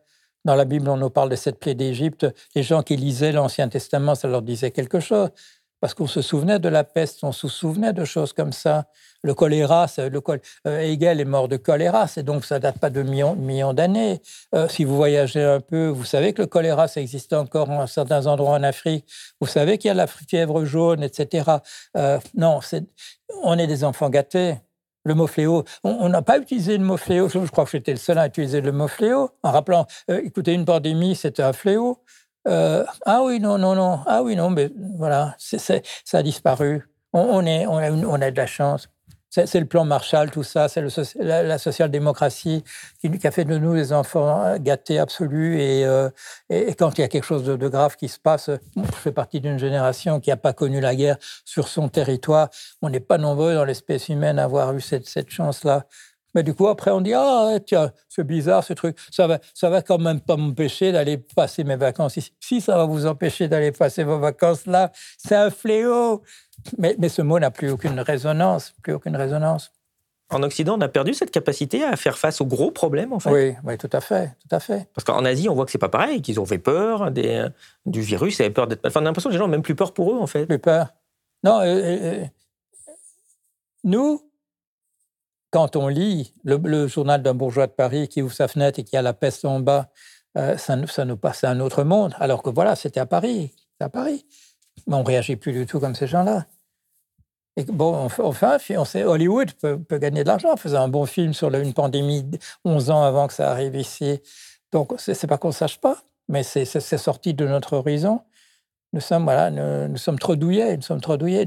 Dans 0.46 0.56
la 0.56 0.66
Bible, 0.66 0.88
on 0.88 0.98
nous 0.98 1.10
parle 1.10 1.30
de 1.30 1.36
cette 1.36 1.60
plaie 1.60 1.76
d'Égypte. 1.76 2.26
Les 2.56 2.64
gens 2.64 2.82
qui 2.82 2.96
lisaient 2.96 3.32
l'Ancien 3.34 3.68
Testament, 3.68 4.16
ça 4.16 4.28
leur 4.30 4.42
disait 4.42 4.72
quelque 4.72 5.02
chose 5.02 5.30
parce 5.84 5.96
qu'on 5.96 6.08
se 6.08 6.22
souvenait 6.22 6.60
de 6.60 6.70
la 6.70 6.86
peste, 6.86 7.26
on 7.26 7.34
se 7.34 7.50
souvenait 7.50 7.92
de 7.92 8.06
choses 8.06 8.32
comme 8.32 8.54
ça. 8.54 8.86
Le 9.22 9.34
choléra, 9.34 9.88
le 9.98 10.22
euh, 10.66 10.80
Hegel 10.80 11.20
est 11.20 11.26
mort 11.26 11.50
de 11.50 11.58
choléra, 11.58 12.08
c'est 12.08 12.24
donc 12.24 12.46
ça 12.46 12.58
date 12.58 12.80
pas 12.80 12.90
de 12.90 13.04
millions, 13.04 13.74
d'années. 13.74 14.22
Euh, 14.56 14.70
si 14.70 14.86
vous 14.86 14.96
voyagez 14.96 15.44
un 15.44 15.60
peu, 15.60 15.90
vous 15.90 16.06
savez 16.06 16.32
que 16.32 16.42
le 16.42 16.48
choléra, 16.48 16.88
ça 16.88 17.02
existe 17.02 17.34
encore 17.34 17.70
à 17.70 17.88
certains 17.88 18.28
endroits 18.28 18.54
en 18.54 18.64
Afrique. 18.64 19.06
Vous 19.42 19.48
savez 19.48 19.78
qu'il 19.78 19.90
y 19.90 19.92
a 19.92 19.94
la 19.94 20.08
fièvre 20.08 20.64
jaune, 20.64 21.04
etc. 21.04 21.52
Euh, 21.98 22.18
non, 22.34 22.62
on 23.44 23.60
est 23.60 23.68
des 23.68 23.84
enfants 23.84 24.10
gâtés. 24.10 24.56
Le 25.04 25.16
mot 25.16 25.28
fléau, 25.28 25.66
on 25.84 26.08
n'a 26.08 26.22
pas 26.22 26.38
utilisé 26.38 26.78
le 26.78 26.86
mot 26.86 26.96
fléau. 26.96 27.28
Je 27.28 27.40
crois 27.52 27.66
que 27.66 27.72
j'étais 27.72 27.92
le 27.92 27.98
seul 27.98 28.18
à 28.18 28.28
utiliser 28.28 28.62
le 28.62 28.72
mot 28.72 28.88
fléau 28.88 29.32
en 29.44 29.52
rappelant, 29.52 29.86
écoutez, 30.08 30.54
une 30.54 30.64
pandémie, 30.64 31.14
c'était 31.14 31.44
un 31.44 31.52
fléau. 31.52 32.00
Euh, 32.48 32.84
ah 33.06 33.24
oui, 33.24 33.40
non, 33.40 33.58
non, 33.58 33.76
non. 33.76 34.00
Ah 34.06 34.24
oui, 34.24 34.36
non, 34.36 34.50
mais 34.50 34.72
voilà, 34.98 35.36
ça 35.38 35.80
a 36.14 36.24
disparu. 36.24 36.88
On, 37.14 37.46
est, 37.46 37.68
on, 37.68 37.78
a, 37.78 38.32
de 38.32 38.38
la 38.38 38.48
chance. 38.48 38.90
C'est 39.30 39.60
le 39.60 39.66
plan 39.66 39.84
Marshall, 39.84 40.30
tout 40.30 40.44
ça, 40.44 40.68
c'est 40.68 40.84
la, 41.20 41.58
social-démocratie 41.58 42.64
qui, 43.02 43.28
a 43.28 43.32
fait 43.32 43.46
de 43.46 43.58
nous 43.58 43.74
des 43.74 43.92
enfants 43.92 44.58
gâtés 44.60 45.00
absolus. 45.00 45.60
Et, 45.60 45.86
euh, 45.86 46.10
et, 46.50 46.76
quand 46.76 46.98
il 46.98 47.02
y 47.02 47.04
a 47.04 47.08
quelque 47.08 47.24
chose 47.24 47.44
de, 47.44 47.68
grave 47.68 47.96
qui 47.96 48.10
se 48.10 48.20
passe, 48.20 48.50
je 48.76 48.96
fais 48.96 49.12
partie 49.12 49.42
d'une 49.42 49.58
génération 49.58 50.20
qui 50.20 50.30
n'a 50.30 50.38
pas 50.38 50.54
connu 50.54 50.82
la 50.82 50.96
guerre 50.96 51.18
sur 51.46 51.68
son 51.68 51.90
territoire. 51.90 52.50
On 52.84 52.90
n'est 52.90 53.00
pas 53.00 53.18
nombreux 53.18 53.56
dans 53.56 53.66
l'espèce 53.66 54.10
humaine 54.10 54.38
à 54.38 54.44
avoir 54.44 54.74
eu 54.76 54.82
cette, 54.82 55.08
cette 55.08 55.32
chance-là. 55.32 55.86
Mais 56.36 56.44
du 56.44 56.54
coup, 56.54 56.68
après, 56.68 56.92
on 56.92 57.02
dit 57.02 57.14
Ah, 57.14 57.58
tiens, 57.66 57.92
c'est 58.10 58.26
bizarre 58.26 58.64
ce 58.64 58.74
truc. 58.74 58.98
Ça 59.12 59.28
va, 59.28 59.40
ça 59.54 59.70
va 59.70 59.82
quand 59.82 60.00
même 60.00 60.20
pas 60.20 60.36
m'empêcher 60.36 60.92
d'aller 60.92 61.18
passer 61.18 61.64
mes 61.64 61.76
vacances 61.76 62.18
ici. 62.18 62.34
Si 62.40 62.62
ça 62.62 62.78
va 62.78 62.86
vous 62.86 63.06
empêcher 63.06 63.48
d'aller 63.48 63.72
passer 63.72 64.04
vos 64.04 64.20
vacances 64.20 64.66
là, 64.66 64.92
c'est 65.18 65.36
un 65.36 65.50
fléau. 65.50 66.22
Mais, 66.78 66.96
mais 67.00 67.10
ce 67.10 67.22
mot 67.22 67.40
n'a 67.40 67.52
plus 67.52 67.72
aucune 67.72 68.00
résonance, 68.00 68.74
plus 68.82 68.94
aucune 68.94 69.16
résonance. 69.16 69.72
En 70.30 70.42
Occident, 70.42 70.78
on 70.78 70.82
a 70.82 70.88
perdu 70.88 71.14
cette 71.14 71.32
capacité 71.32 71.84
à 71.84 71.96
faire 71.96 72.18
face 72.18 72.42
aux 72.42 72.46
gros 72.46 72.72
problèmes, 72.72 73.14
en 73.14 73.20
fait. 73.20 73.30
Oui, 73.30 73.56
oui, 73.64 73.78
tout 73.78 73.90
à 73.92 74.02
fait, 74.02 74.36
tout 74.42 74.56
à 74.56 74.60
fait. 74.60 74.88
Parce 74.96 75.06
qu'en 75.06 75.24
Asie, 75.26 75.48
on 75.48 75.54
voit 75.54 75.66
que 75.66 75.72
c'est 75.72 75.78
pas 75.78 75.90
pareil, 75.90 76.22
qu'ils 76.22 76.40
ont 76.40 76.46
fait 76.46 76.58
peur 76.58 77.12
des, 77.12 77.46
du 77.86 78.02
virus, 78.02 78.40
ils 78.40 78.44
avaient 78.44 78.52
peur 78.52 78.68
d'être. 78.68 78.86
Enfin, 78.86 79.02
on 79.02 79.04
a 79.04 79.10
l'impression 79.10 79.30
que 79.30 79.34
les 79.34 79.40
gens 79.40 79.46
ont 79.46 79.50
même 79.50 79.62
plus 79.62 79.76
peur 79.76 79.94
pour 79.94 80.12
eux, 80.12 80.18
en 80.18 80.26
fait. 80.26 80.48
Plus 80.48 80.60
peur. 80.60 80.88
Non, 81.44 81.60
euh, 81.60 81.66
euh, 81.66 81.98
euh 82.24 82.26
nous, 83.84 84.22
quand 85.54 85.76
on 85.76 85.88
lit 85.88 86.34
le, 86.44 86.88
journal 86.88 87.22
d'un 87.22 87.36
bourgeois 87.36 87.68
de 87.68 87.72
Paris 87.72 88.08
qui 88.08 88.24
ouvre 88.24 88.34
sa 88.34 88.48
fenêtre 88.48 88.80
et 88.80 88.84
qui 88.84 88.98
a 88.98 89.04
la 89.04 89.14
peste 89.14 89.46
en 89.46 89.60
bas, 89.60 89.92
euh, 90.36 90.58
ça, 90.58 90.76
nous 90.76 91.18
passe 91.18 91.44
à 91.44 91.52
un 91.52 91.60
autre 91.60 91.84
monde. 91.84 92.16
Alors 92.20 92.42
que 92.42 92.50
voilà, 92.50 92.76
c'était 92.76 93.00
à 93.00 93.06
Paris. 93.06 93.54
à 93.80 93.88
Paris. 93.88 94.26
Mais 94.88 94.96
on 94.96 95.04
réagit 95.04 95.36
plus 95.36 95.54
du 95.54 95.68
tout 95.68 95.80
comme 95.80 95.94
ces 95.94 96.08
gens-là. 96.08 96.48
Et 97.56 97.66
bon, 97.66 98.10
on 98.18 98.32
fait, 98.32 98.78
on 98.78 98.86
sait, 98.86 99.04
Hollywood 99.04 99.52
peut, 99.54 99.78
gagner 100.00 100.24
de 100.24 100.30
l'argent 100.30 100.54
en 100.54 100.58
faisant 100.58 100.82
un 100.82 100.88
bon 100.88 101.06
film 101.06 101.36
sur 101.36 101.54
une 101.54 101.74
pandémie 101.74 102.26
11 102.66 102.90
ans 102.90 103.04
avant 103.04 103.28
que 103.28 103.34
ça 103.34 103.52
arrive 103.52 103.76
ici. 103.76 104.22
Donc, 104.72 104.92
c'est 104.98 105.28
pas 105.28 105.38
qu'on 105.38 105.50
ne 105.50 105.54
sache 105.54 105.80
pas, 105.80 105.98
mais 106.28 106.42
c'est 106.42 106.66
sorti 106.98 107.36
de 107.36 107.46
notre 107.46 107.74
horizon. 107.74 108.22
Nous 108.92 109.02
sommes, 109.02 109.26
voilà, 109.26 109.52
nous, 109.52 109.98
sommes 109.98 110.18
trop 110.18 110.36
douillés, 110.36 110.78
nous 110.78 110.82
sommes 110.82 111.02
trop 111.02 111.18
douillés, 111.18 111.46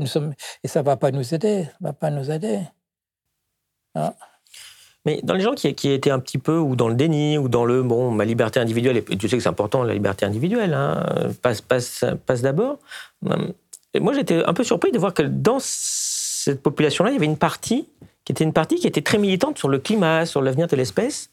et 0.62 0.68
ça 0.68 0.80
ne 0.80 0.84
va 0.84 0.96
pas 0.96 1.10
nous 1.10 1.34
aider, 1.34 1.64
ça 1.64 1.76
va 1.80 1.92
pas 1.92 2.10
nous 2.10 2.30
aider. 2.30 2.60
Ah. 3.96 4.14
Mais 5.04 5.20
dans 5.22 5.34
les 5.34 5.40
gens 5.40 5.54
qui, 5.54 5.72
qui, 5.74 5.90
étaient 5.90 6.10
un 6.10 6.18
petit 6.18 6.38
peu 6.38 6.58
ou 6.58 6.74
dans 6.74 6.88
le 6.88 6.94
déni 6.94 7.38
ou 7.38 7.48
dans 7.48 7.64
le 7.64 7.82
bon, 7.82 8.10
ma 8.10 8.24
liberté 8.24 8.58
individuelle, 8.58 8.96
et 8.96 9.16
tu 9.16 9.28
sais 9.28 9.36
que 9.36 9.42
c'est 9.42 9.48
important, 9.48 9.84
la 9.84 9.94
liberté 9.94 10.26
individuelle, 10.26 10.74
hein, 10.74 11.06
passe, 11.42 11.60
passe, 11.60 12.04
passe 12.26 12.42
d'abord. 12.42 12.78
Et 13.94 14.00
moi, 14.00 14.12
j'étais 14.12 14.44
un 14.44 14.52
peu 14.52 14.64
surpris 14.64 14.90
de 14.90 14.98
voir 14.98 15.14
que 15.14 15.22
dans 15.22 15.58
cette 15.60 16.60
population-là, 16.60 17.10
il 17.10 17.14
y 17.14 17.16
avait 17.16 17.26
une 17.26 17.38
partie 17.38 17.88
qui 18.24 18.32
était 18.32 18.44
une 18.44 18.52
partie 18.52 18.76
qui 18.76 18.88
était 18.88 19.02
très 19.02 19.18
militante 19.18 19.56
sur 19.56 19.68
le 19.68 19.78
climat, 19.78 20.26
sur 20.26 20.42
l'avenir 20.42 20.66
de 20.66 20.74
l'espèce. 20.74 21.30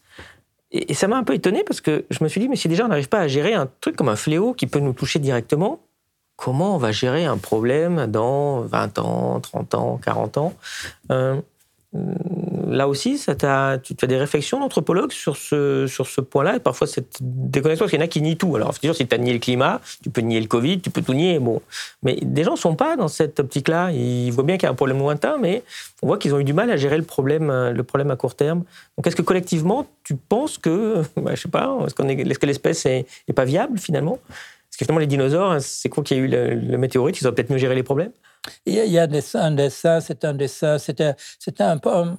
Et, 0.70 0.94
ça 0.94 1.08
m'a 1.08 1.16
un 1.16 1.24
peu 1.24 1.34
étonné 1.34 1.64
parce 1.64 1.80
que 1.80 2.04
je 2.08 2.22
me 2.22 2.28
suis 2.28 2.40
dit, 2.40 2.48
mais 2.48 2.56
si 2.56 2.68
déjà 2.68 2.84
on 2.84 2.88
n'arrive 2.88 3.08
pas 3.08 3.20
à 3.20 3.28
gérer 3.28 3.52
un 3.52 3.68
truc 3.80 3.96
comme 3.96 4.08
un 4.08 4.16
fléau 4.16 4.54
qui 4.54 4.68
peut 4.68 4.78
nous 4.78 4.92
toucher 4.92 5.18
directement, 5.18 5.80
comment 6.36 6.76
on 6.76 6.78
va 6.78 6.92
gérer 6.92 7.24
un 7.24 7.36
problème 7.36 8.06
dans 8.06 8.60
20 8.60 8.98
ans, 9.00 9.40
30 9.40 9.74
ans, 9.74 10.00
40 10.02 10.38
ans? 10.38 10.52
Euh, 11.10 11.40
là 12.66 12.88
aussi, 12.88 13.20
tu, 13.24 13.46
as 13.46 13.78
des 13.78 14.16
réflexions 14.16 14.60
d'anthropologue 14.60 15.12
sur 15.12 15.36
ce, 15.36 15.86
ce 15.86 16.20
point-là, 16.20 16.56
et 16.56 16.60
parfois 16.60 16.86
cette 16.86 17.18
déconnexion, 17.20 17.84
parce 17.84 17.90
qu'il 17.90 18.00
y 18.00 18.02
en 18.02 18.04
a 18.04 18.08
qui 18.08 18.22
nient 18.22 18.36
tout. 18.36 18.56
Alors, 18.56 18.74
c'est 18.74 18.80
sûr, 18.80 18.94
si 18.94 19.06
tu 19.06 19.14
as 19.14 19.18
nié 19.18 19.32
le 19.32 19.38
climat, 19.38 19.80
tu 20.02 20.10
peux 20.10 20.20
nier 20.20 20.40
le 20.40 20.46
Covid, 20.46 20.80
tu 20.80 20.90
peux 20.90 21.02
tout 21.02 21.14
nier. 21.14 21.38
Bon. 21.38 21.62
Mais 22.02 22.18
des 22.22 22.44
gens 22.44 22.52
ne 22.52 22.58
sont 22.58 22.76
pas 22.76 22.96
dans 22.96 23.08
cette 23.08 23.40
optique-là. 23.40 23.90
Ils 23.92 24.30
voient 24.30 24.44
bien 24.44 24.56
qu'il 24.56 24.64
y 24.64 24.68
a 24.68 24.70
un 24.70 24.74
problème 24.74 24.98
lointain, 24.98 25.38
mais 25.40 25.62
on 26.02 26.06
voit 26.06 26.18
qu'ils 26.18 26.34
ont 26.34 26.38
eu 26.38 26.44
du 26.44 26.52
mal 26.52 26.70
à 26.70 26.76
gérer 26.76 26.96
le 26.96 27.04
problème, 27.04 27.50
le 27.70 27.82
problème 27.82 28.10
à 28.10 28.16
court 28.16 28.34
terme. 28.34 28.64
Donc, 28.96 29.06
est-ce 29.06 29.16
que 29.16 29.22
collectivement, 29.22 29.86
tu 30.02 30.14
penses 30.16 30.58
que, 30.58 31.02
bah, 31.16 31.34
je 31.34 31.42
sais 31.42 31.48
pas, 31.48 31.76
est-ce, 31.86 32.02
est, 32.06 32.34
que 32.34 32.46
l'espèce 32.46 32.86
est 32.86 33.06
pas 33.34 33.44
viable 33.44 33.78
finalement? 33.78 34.18
Parce 34.74 34.78
que 34.78 34.84
finalement, 34.86 35.00
les 35.00 35.06
dinosaures, 35.06 35.56
c'est 35.60 35.88
quoi 35.88 36.02
qu'il 36.02 36.16
y 36.16 36.20
a 36.20 36.22
eu 36.24 36.28
le, 36.28 36.78
météorite 36.78 37.20
Ils 37.20 37.28
ont 37.28 37.32
peut-être 37.32 37.50
mieux 37.50 37.58
géré 37.58 37.74
les 37.74 37.84
problèmes 37.84 38.10
il 38.66 38.74
y 38.74 38.98
a 38.98 39.02
un 39.04 39.50
dessin, 39.52 40.00
c'est 40.00 40.24
un 40.24 40.34
dessin, 40.34 40.78
c'était 40.78 41.14
un, 41.60 41.80
un, 41.86 42.18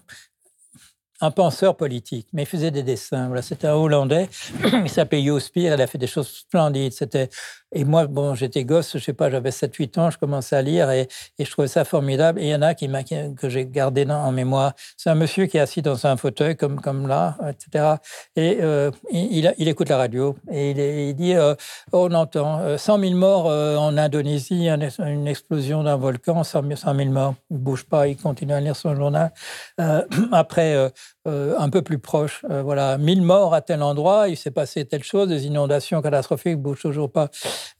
un 1.25 1.31
penseur 1.31 1.75
politique, 1.75 2.27
mais 2.33 2.43
il 2.43 2.47
faisait 2.47 2.71
des 2.71 2.83
dessins. 2.83 3.27
Voilà, 3.27 3.41
c'était 3.41 3.67
un 3.67 3.75
Hollandais, 3.75 4.29
il 4.63 4.89
s'appelait 4.89 5.23
Jo 5.23 5.39
Spier, 5.39 5.73
il 5.73 5.81
a 5.81 5.87
fait 5.87 5.97
des 5.97 6.07
choses 6.07 6.27
splendides. 6.27 6.93
C'était 6.93 7.29
et 7.75 7.83
moi, 7.83 8.07
bon, 8.07 8.35
j'étais 8.35 8.63
gosse, 8.63 8.97
je 8.97 9.03
sais 9.03 9.13
pas, 9.13 9.29
j'avais 9.29 9.49
7-8 9.49 9.99
ans, 9.99 10.09
je 10.09 10.17
commençais 10.17 10.55
à 10.55 10.61
lire 10.61 10.89
et, 10.91 11.09
je 11.37 11.51
trouvais 11.51 11.67
ça 11.67 11.83
formidable. 11.83 12.39
Et 12.39 12.45
il 12.45 12.49
y 12.49 12.55
en 12.55 12.61
a 12.61 12.73
qui, 12.73 12.89
que 13.35 13.49
j'ai 13.49 13.65
gardé 13.65 14.09
en 14.09 14.31
mémoire. 14.31 14.73
C'est 14.95 15.09
un 15.09 15.15
monsieur 15.15 15.45
qui 15.47 15.57
est 15.57 15.59
assis 15.59 15.81
dans 15.81 16.07
un 16.07 16.15
fauteuil 16.15 16.55
comme, 16.55 16.79
comme 16.79 17.05
là, 17.07 17.37
etc. 17.49 17.95
Et 18.37 18.59
euh, 18.61 18.91
il, 19.11 19.67
écoute 19.67 19.89
la 19.89 19.97
radio 19.97 20.37
et 20.49 20.71
il, 21.09 21.15
dit 21.15 21.35
euh, 21.35 21.53
on 21.91 22.13
entend 22.13 22.77
100 22.77 22.99
000 22.99 23.13
morts 23.15 23.49
euh, 23.49 23.75
en 23.75 23.97
Indonésie, 23.97 24.69
une 24.69 25.27
explosion 25.27 25.83
d'un 25.83 25.97
volcan, 25.97 26.45
100 26.45 26.63
000 26.85 27.09
morts. 27.09 27.35
Il 27.51 27.57
bouge 27.57 27.83
pas, 27.83 28.07
il 28.07 28.15
continue 28.15 28.53
à 28.53 28.61
lire 28.61 28.77
son 28.77 28.95
journal. 28.95 29.33
après, 30.31 30.91
euh, 31.27 31.55
un 31.57 31.69
peu 31.69 31.81
plus 31.81 31.97
proche. 31.97 32.45
Euh, 32.49 32.61
voilà, 32.61 32.97
1000 32.99 33.21
morts 33.23 33.53
à 33.53 33.61
tel 33.61 33.81
endroit, 33.81 34.29
il 34.29 34.37
s'est 34.37 34.51
passé 34.51 34.85
telle 34.85 35.03
chose, 35.03 35.27
des 35.27 35.47
inondations 35.47 36.01
catastrophiques, 36.01 36.57
bougent 36.57 36.81
toujours 36.81 37.11
pas. 37.11 37.29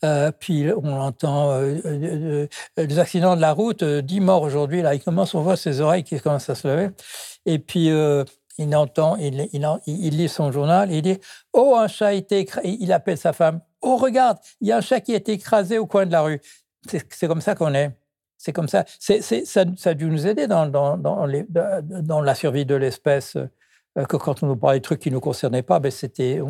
Euh, 0.04 0.32
puis 0.32 0.66
on 0.72 1.00
entend 1.00 1.60
des 1.62 3.00
accidents 3.00 3.36
de 3.36 3.42
la 3.42 3.52
route, 3.52 3.84
10 3.84 4.20
morts 4.20 4.42
aujourd'hui. 4.42 4.82
Là, 4.82 4.96
il 4.96 5.02
commence, 5.02 5.36
on 5.36 5.42
voit 5.42 5.58
ses 5.58 5.80
oreilles 5.80 6.04
qui 6.04 6.20
commencent 6.20 6.50
à 6.50 6.56
se 6.56 6.68
lever. 6.68 6.90
Et 7.46 7.60
puis 7.60 7.92
il 8.58 8.76
entend, 8.76 9.16
il, 9.18 9.48
il, 9.54 10.18
lit 10.18 10.30
son 10.30 10.52
journal, 10.52 10.92
et 10.92 10.98
il 10.98 11.02
dit 11.02 11.20
Oh, 11.54 11.76
un 11.78 11.88
chat 11.88 12.08
a 12.08 12.14
été 12.14 12.40
écrasé. 12.40 12.78
Il 12.80 12.92
appelle 12.92 13.18
sa 13.18 13.34
femme 13.34 13.62
Oh, 13.82 13.98
regarde, 13.98 14.40
il 14.62 14.70
y 14.70 14.72
a 14.72 14.78
un 14.78 14.82
chat 14.82 15.02
qui 15.02 15.14
a 15.14 15.18
été 15.18 15.34
écrasé 15.34 15.78
au 15.78 15.86
coin 15.86 16.08
de 16.08 16.12
la 16.12 16.22
rue. 16.22 16.42
C'est 16.88 17.28
comme 17.28 17.42
ça 17.42 17.54
qu'on 17.54 17.74
est. 17.74 17.92
C'est 18.46 18.54
comme 18.54 18.68
ça. 18.68 18.86
Ça. 19.00 19.62
a 19.86 19.94
dû 19.96 20.06
nous 20.06 20.28
aider 20.28 20.46
dans, 20.46 22.22
la 22.22 22.36
survie 22.36 22.64
de 22.64 22.76
l'espèce. 22.76 23.38
Euh, 23.98 24.04
que 24.04 24.18
quand 24.18 24.44
on 24.44 24.48
nous 24.48 24.56
parlait 24.56 24.80
de 24.80 24.84
trucs 24.84 25.00
qui 25.00 25.10
ne 25.10 25.16
nous 25.16 25.22
concernaient 25.22 25.64
pas, 25.64 25.80
ben 25.80 25.90
c'était, 25.90 26.42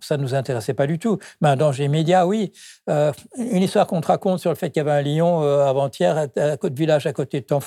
ça 0.00 0.16
ne 0.16 0.22
nous 0.22 0.34
intéressait 0.36 0.74
pas 0.74 0.86
du 0.86 1.00
tout. 1.00 1.18
Mais 1.40 1.48
un 1.48 1.56
danger 1.56 1.86
immédiat, 1.86 2.28
oui. 2.28 2.52
Euh, 2.88 3.12
une 3.38 3.62
histoire 3.62 3.88
qu'on 3.88 4.00
te 4.00 4.06
raconte 4.06 4.38
sur 4.38 4.50
le 4.50 4.56
fait 4.56 4.70
qu'il 4.70 4.76
y 4.76 4.86
avait 4.86 4.92
un 4.92 5.02
lion 5.02 5.42
euh, 5.42 5.64
avant-hier 5.64 6.16
à, 6.16 6.56
côté 6.58 6.70
de 6.74 6.78
village 6.78 7.06
à 7.06 7.12
côté 7.12 7.40
de 7.40 7.46
t'en. 7.46 7.58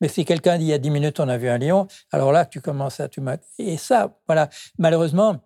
Mais 0.00 0.06
si 0.06 0.24
quelqu'un 0.24 0.56
dit 0.56 0.66
il 0.66 0.68
y 0.68 0.74
a 0.74 0.78
dix 0.78 0.90
minutes 0.90 1.18
on 1.18 1.28
a 1.28 1.38
vu 1.38 1.48
un 1.48 1.58
lion, 1.58 1.88
alors 2.12 2.30
là 2.30 2.44
tu 2.44 2.60
commences 2.60 3.00
à... 3.00 3.08
Et 3.58 3.78
ça, 3.78 4.16
voilà. 4.28 4.48
Malheureusement, 4.78 5.40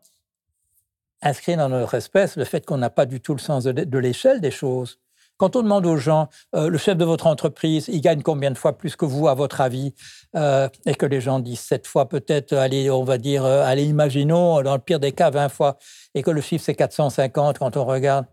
inscrit 1.23 1.57
dans 1.57 1.71
notre 1.71 1.95
espèce 1.95 2.37
le 2.37 2.45
fait 2.45 2.67
qu'on 2.67 2.77
n'a 2.77 2.91
pas 2.91 3.07
du 3.07 3.23
tout 3.23 3.33
le 3.33 3.41
sens 3.41 3.65
de 3.65 3.99
l'échelle 3.99 4.43
des 4.43 4.51
choses. 4.51 4.99
Quand 5.39 5.55
on 5.55 5.63
demande 5.63 5.87
aux 5.87 5.97
gens, 5.97 6.29
euh, 6.57 6.69
le 6.69 6.79
chef 6.79 6.97
de 6.97 7.05
votre 7.05 7.29
entreprise, 7.29 7.87
il 7.89 8.01
gagne 8.01 8.23
combien 8.23 8.51
de 8.51 8.59
fois 8.59 8.77
plus 8.77 8.97
que 8.97 9.05
vous, 9.05 9.29
à 9.29 9.35
votre 9.35 9.61
avis 9.61 9.95
euh, 10.37 10.69
Et 10.85 10.97
que 10.97 11.07
les 11.07 11.21
gens 11.21 11.39
disent 11.39 11.61
sept 11.61 11.87
fois, 11.87 12.09
peut-être, 12.09 12.53
allez, 12.55 12.91
on 12.91 13.05
va 13.05 13.19
dire, 13.19 13.45
euh, 13.45 13.63
allez, 13.65 13.85
imaginons, 13.85 14.61
dans 14.63 14.75
le 14.75 14.81
pire 14.81 14.99
des 14.99 15.13
cas, 15.13 15.31
20 15.31 15.49
fois, 15.49 15.79
et 16.17 16.23
que 16.23 16.33
le 16.33 16.41
chiffre, 16.41 16.65
c'est 16.65 16.75
450 16.75 17.61
quand 17.61 17.77
on 17.77 17.85
regarde, 17.85 18.27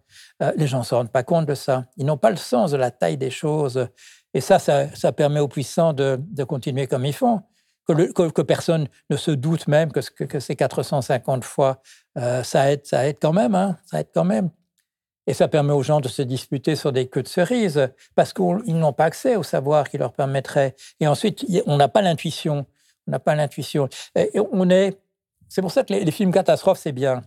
les 0.58 0.68
gens 0.68 0.80
ne 0.80 0.84
se 0.84 0.96
rendent 0.96 1.12
pas 1.12 1.24
compte 1.24 1.46
de 1.46 1.54
ça. 1.54 1.86
Ils 1.98 2.06
n'ont 2.06 2.18
pas 2.18 2.32
le 2.32 2.38
sens 2.38 2.72
de 2.72 2.78
la 2.78 2.90
taille 2.90 3.18
des 3.18 3.30
choses. 3.30 3.88
Et 4.34 4.42
ça, 4.42 4.60
ça, 4.60 5.12
permet 5.12 5.40
aux 5.40 5.48
puissants 5.48 5.94
de, 5.94 6.20
continuer 6.48 6.88
comme 6.88 7.06
ils 7.06 7.14
font. 7.14 7.42
Que, 7.88 8.42
personne 8.42 8.88
ne 9.10 9.16
se 9.16 9.32
doute 9.32 9.68
même 9.68 9.92
que, 9.92 10.00
que, 10.26 10.40
ces 10.40 10.56
450 10.56 11.44
fois, 11.44 11.82
ça 12.16 12.72
aide, 12.72 12.86
ça 12.86 13.08
aide 13.08 13.18
quand 13.22 13.34
même, 13.34 13.54
hein, 13.56 13.78
ça 13.86 14.02
aide 14.02 14.10
quand 14.14 14.26
même. 14.26 14.50
Et 15.28 15.34
ça 15.34 15.48
permet 15.48 15.74
aux 15.74 15.84
gens 15.84 16.02
de 16.02 16.08
se 16.08 16.22
disputer 16.22 16.76
sur 16.76 16.92
des 16.92 17.08
queues 17.08 17.24
de 17.24 17.28
cerises, 17.28 17.90
parce 18.16 18.34
qu'ils 18.34 18.78
n'ont 18.78 18.94
pas 18.94 19.06
accès 19.06 19.36
au 19.36 19.44
savoir 19.44 19.90
qui 19.90 19.98
leur 19.98 20.14
permettrait. 20.14 20.76
Et 21.00 21.08
ensuite, 21.08 21.46
on 21.66 21.78
n'a 21.78 21.88
pas 21.88 22.02
l'intuition. 22.02 22.66
On 23.08 23.12
n'a 23.12 23.20
pas 23.20 23.36
l'intuition. 23.36 23.90
on 24.52 24.70
est. 24.70 24.98
C'est 25.48 25.62
pour 25.62 25.72
ça 25.72 25.84
que 25.84 25.94
les 25.94 26.12
films 26.12 26.32
catastrophes, 26.32 26.80
c'est 26.80 26.92
bien. 26.92 27.22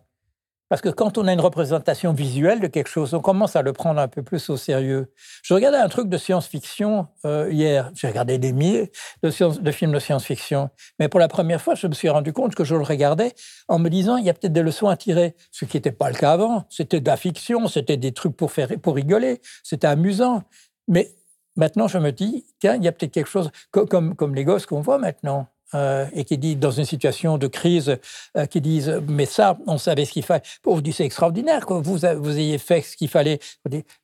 Parce 0.69 0.83
que 0.83 0.91
quand 0.91 1.17
on 1.17 1.27
a 1.27 1.33
une 1.33 1.41
représentation 1.41 2.13
visuelle 2.13 2.61
de 2.61 2.67
quelque 2.67 2.89
chose, 2.89 3.15
on 3.15 3.21
commence 3.21 3.57
à 3.57 3.63
le 3.63 3.73
prendre 3.73 4.01
un 4.01 4.09
peu 4.09 4.23
plus 4.23 4.51
au 4.51 4.57
sérieux. 4.57 5.13
Je 5.43 5.55
regardais 5.55 5.79
un 5.79 5.89
truc 5.89 6.09
de 6.09 6.19
science-fiction 6.19 7.07
euh, 7.25 7.49
hier. 7.51 7.91
J'ai 7.95 8.09
regardé 8.09 8.39
des 8.39 8.53
milliers 8.53 8.93
de, 9.23 9.31
films 9.31 9.93
de 9.93 9.99
science-fiction. 9.99 10.69
Mais 10.99 11.09
pour 11.09 11.21
la 11.21 11.29
première 11.29 11.63
fois, 11.63 11.75
je 11.75 11.87
me 11.87 11.95
suis 11.95 12.11
rendu 12.11 12.33
compte 12.33 12.55
que 12.55 12.65
je 12.65 12.75
le 12.75 12.83
regardais 12.83 13.33
en 13.69 13.79
me 13.79 13.89
disant, 13.89 14.19
il 14.19 14.27
y 14.27 14.31
a 14.31 14.35
peut-être 14.35 14.53
des 14.53 14.63
leçons 14.63 14.89
à 14.89 14.97
tirer. 14.97 15.37
Ce 15.53 15.65
qui 15.65 15.79
n'était 15.79 15.93
pas 15.93 16.11
le 16.11 16.17
cas 16.17 16.33
avant. 16.33 16.67
C'était 16.69 17.01
de 17.01 17.07
la 17.07 17.17
fiction, 17.17 17.67
c'était 17.67 17.97
des 17.97 18.13
trucs 18.13 18.37
pour, 18.37 18.53
faire, 18.53 18.69
pour 18.83 18.95
rigoler, 18.95 19.41
c'était 19.63 19.87
amusant. 19.87 20.43
Mais 20.87 21.15
maintenant, 21.57 21.89
je 21.89 21.99
me 21.99 22.13
dis, 22.13 22.47
tiens, 22.61 22.77
il 22.77 22.85
y 22.85 22.89
a 22.89 22.93
peut-être 22.93 23.13
quelque 23.13 23.31
chose, 23.31 23.51
comme, 23.71 24.15
comme 24.15 24.35
les 24.35 24.45
gosses 24.45 24.67
qu'on 24.67 24.81
voit 24.81 24.99
maintenant. 24.99 25.49
Euh, 25.75 26.07
et 26.15 26.25
qui 26.25 26.39
dit 26.39 26.57
dans 26.57 26.71
une 26.71 26.87
situation 26.87 27.37
de 27.37 27.47
crise, 27.47 27.99
euh, 28.39 28.47
qui 28.47 28.63
disent 28.63 29.03
mais 29.07 29.27
ça, 29.27 29.59
on 29.67 29.77
savait 29.77 30.07
ce 30.07 30.13
qu'il 30.13 30.23
fallait. 30.23 30.43
Vous 30.65 30.81
dites 30.81 30.95
c'est 30.95 31.05
extraordinaire 31.05 31.67
que 31.67 31.75
vous, 31.75 31.99
vous 31.99 32.39
ayez 32.39 32.57
fait 32.57 32.81
ce 32.81 32.97
qu'il 32.97 33.09
fallait. 33.09 33.39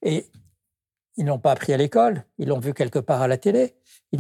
Et 0.03 0.27
ils 1.17 1.25
n'ont 1.25 1.39
pas 1.39 1.53
appris 1.53 1.73
à 1.73 1.79
l'école, 1.79 2.25
ils 2.39 2.49
l'ont 2.49 2.59
vu 2.59 2.75
quelque 2.75 2.99
part 2.99 3.23
à 3.23 3.29
la 3.29 3.39
télé. 3.39 3.75
Et 4.13 4.19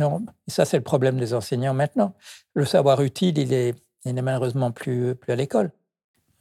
ça, 0.48 0.64
c'est 0.64 0.78
le 0.78 0.82
problème 0.82 1.18
des 1.18 1.34
enseignants 1.34 1.74
maintenant. 1.74 2.14
Le 2.54 2.64
savoir 2.64 3.02
utile, 3.02 3.38
il 3.38 3.52
est, 3.52 3.74
malheureusement 4.06 4.72
plus, 4.72 5.14
plus 5.14 5.32
à 5.32 5.36
l'école. 5.36 5.70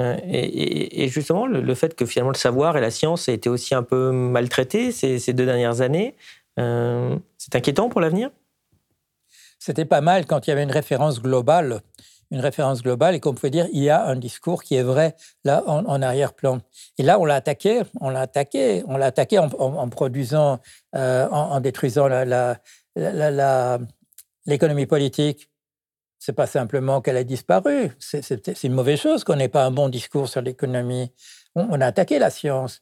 Euh, 0.02 0.18
et, 0.24 1.08
justement, 1.10 1.46
le, 1.46 1.76
fait 1.76 1.96
que 1.96 2.06
finalement 2.06 2.32
le 2.32 2.38
savoir 2.38 2.78
et 2.78 2.82
la 2.82 2.92
science 2.92 3.28
aient 3.28 3.34
été 3.34 3.50
aussi 3.50 3.76
un 3.76 3.84
peu 3.84 4.12
maltraités 4.12 4.92
ces 4.94 5.34
deux 5.34 5.46
dernières 5.46 5.82
années, 5.82 6.16
c'est 6.56 7.56
inquiétant 7.56 7.90
pour 7.90 8.00
l'avenir? 8.00 8.30
C'était 9.64 9.86
pas 9.86 10.02
mal 10.02 10.26
quand 10.26 10.46
il 10.46 10.50
y 10.50 10.54
avait 10.54 10.64
une 10.64 10.72
référence 10.72 11.22
globale, 11.22 11.80
une 12.32 12.42
référence 12.42 12.84
globale 12.84 13.16
et 13.16 13.22
qu'on 13.22 13.34
pouvait 13.34 13.50
dire 13.50 13.66
il 13.72 13.82
y 13.82 13.90
a 13.90 14.06
un 14.06 14.18
discours 14.18 14.62
qui 14.62 14.76
est 14.76 14.84
vrai 14.84 15.16
là 15.46 15.64
en, 15.68 16.02
arrière-plan. 16.02 16.60
Et 16.98 17.04
là, 17.04 17.18
on 17.18 17.24
l'a 17.24 17.36
attaqué, 17.36 17.84
on 18.02 18.10
l'a 18.10 18.20
attaqué, 18.20 18.84
on 18.88 18.98
l'a 18.98 19.06
attaqué 19.06 19.40
en, 19.40 19.88
produisant, 19.88 20.60
euh, 20.96 21.30
en, 21.30 21.62
détruisant 21.62 22.10
l'économie 24.46 24.86
politique. 24.86 25.50
C'est 26.20 26.34
pas 26.34 26.48
simplement 26.48 27.00
qu'elle 27.00 27.18
a 27.18 27.24
disparu, 27.24 27.92
c'est 28.00 28.64
une 28.64 28.74
mauvaise 28.74 29.00
chose 29.00 29.24
qu'on 29.24 29.38
n'ait 29.38 29.48
pas 29.48 29.64
un 29.64 29.72
bon 29.72 29.88
discours 29.88 30.28
sur 30.28 30.42
l'économie. 30.42 31.14
On, 31.56 31.80
a 31.80 31.86
attaqué 31.86 32.20
la 32.20 32.32
science. 32.32 32.82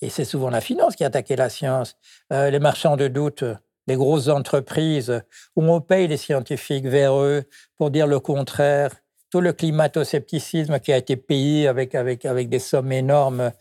Et 0.00 0.08
c'est 0.08 0.24
souvent 0.24 0.50
la 0.50 0.60
finance 0.60 0.94
qui 0.94 1.02
a 1.02 1.08
attaqué 1.08 1.34
la 1.34 1.48
science. 1.48 1.96
Euh, 2.32 2.50
les 2.50 2.60
marchands 2.60 2.96
de 2.96 3.08
doute, 3.08 3.44
les 3.86 3.96
grosses 3.96 4.28
entreprises, 4.28 5.22
où 5.56 5.64
on 5.64 5.80
paye 5.80 6.08
les 6.08 6.16
scientifiques 6.16 6.86
vers 6.86 7.14
eux 7.14 7.44
pour 7.78 7.90
dire 7.90 8.06
le 8.06 8.20
contraire, 8.20 8.92
tout 9.30 9.40
le 9.40 9.52
climato-scepticisme 9.52 10.78
qui 10.78 10.92
a 10.92 10.98
été 10.98 11.16
payé 11.16 11.66
avec, 11.66 11.94
avec, 11.94 12.24
avec 12.24 12.48
des 12.48 12.58
sommes 12.58 12.92
énormes, 12.92 13.52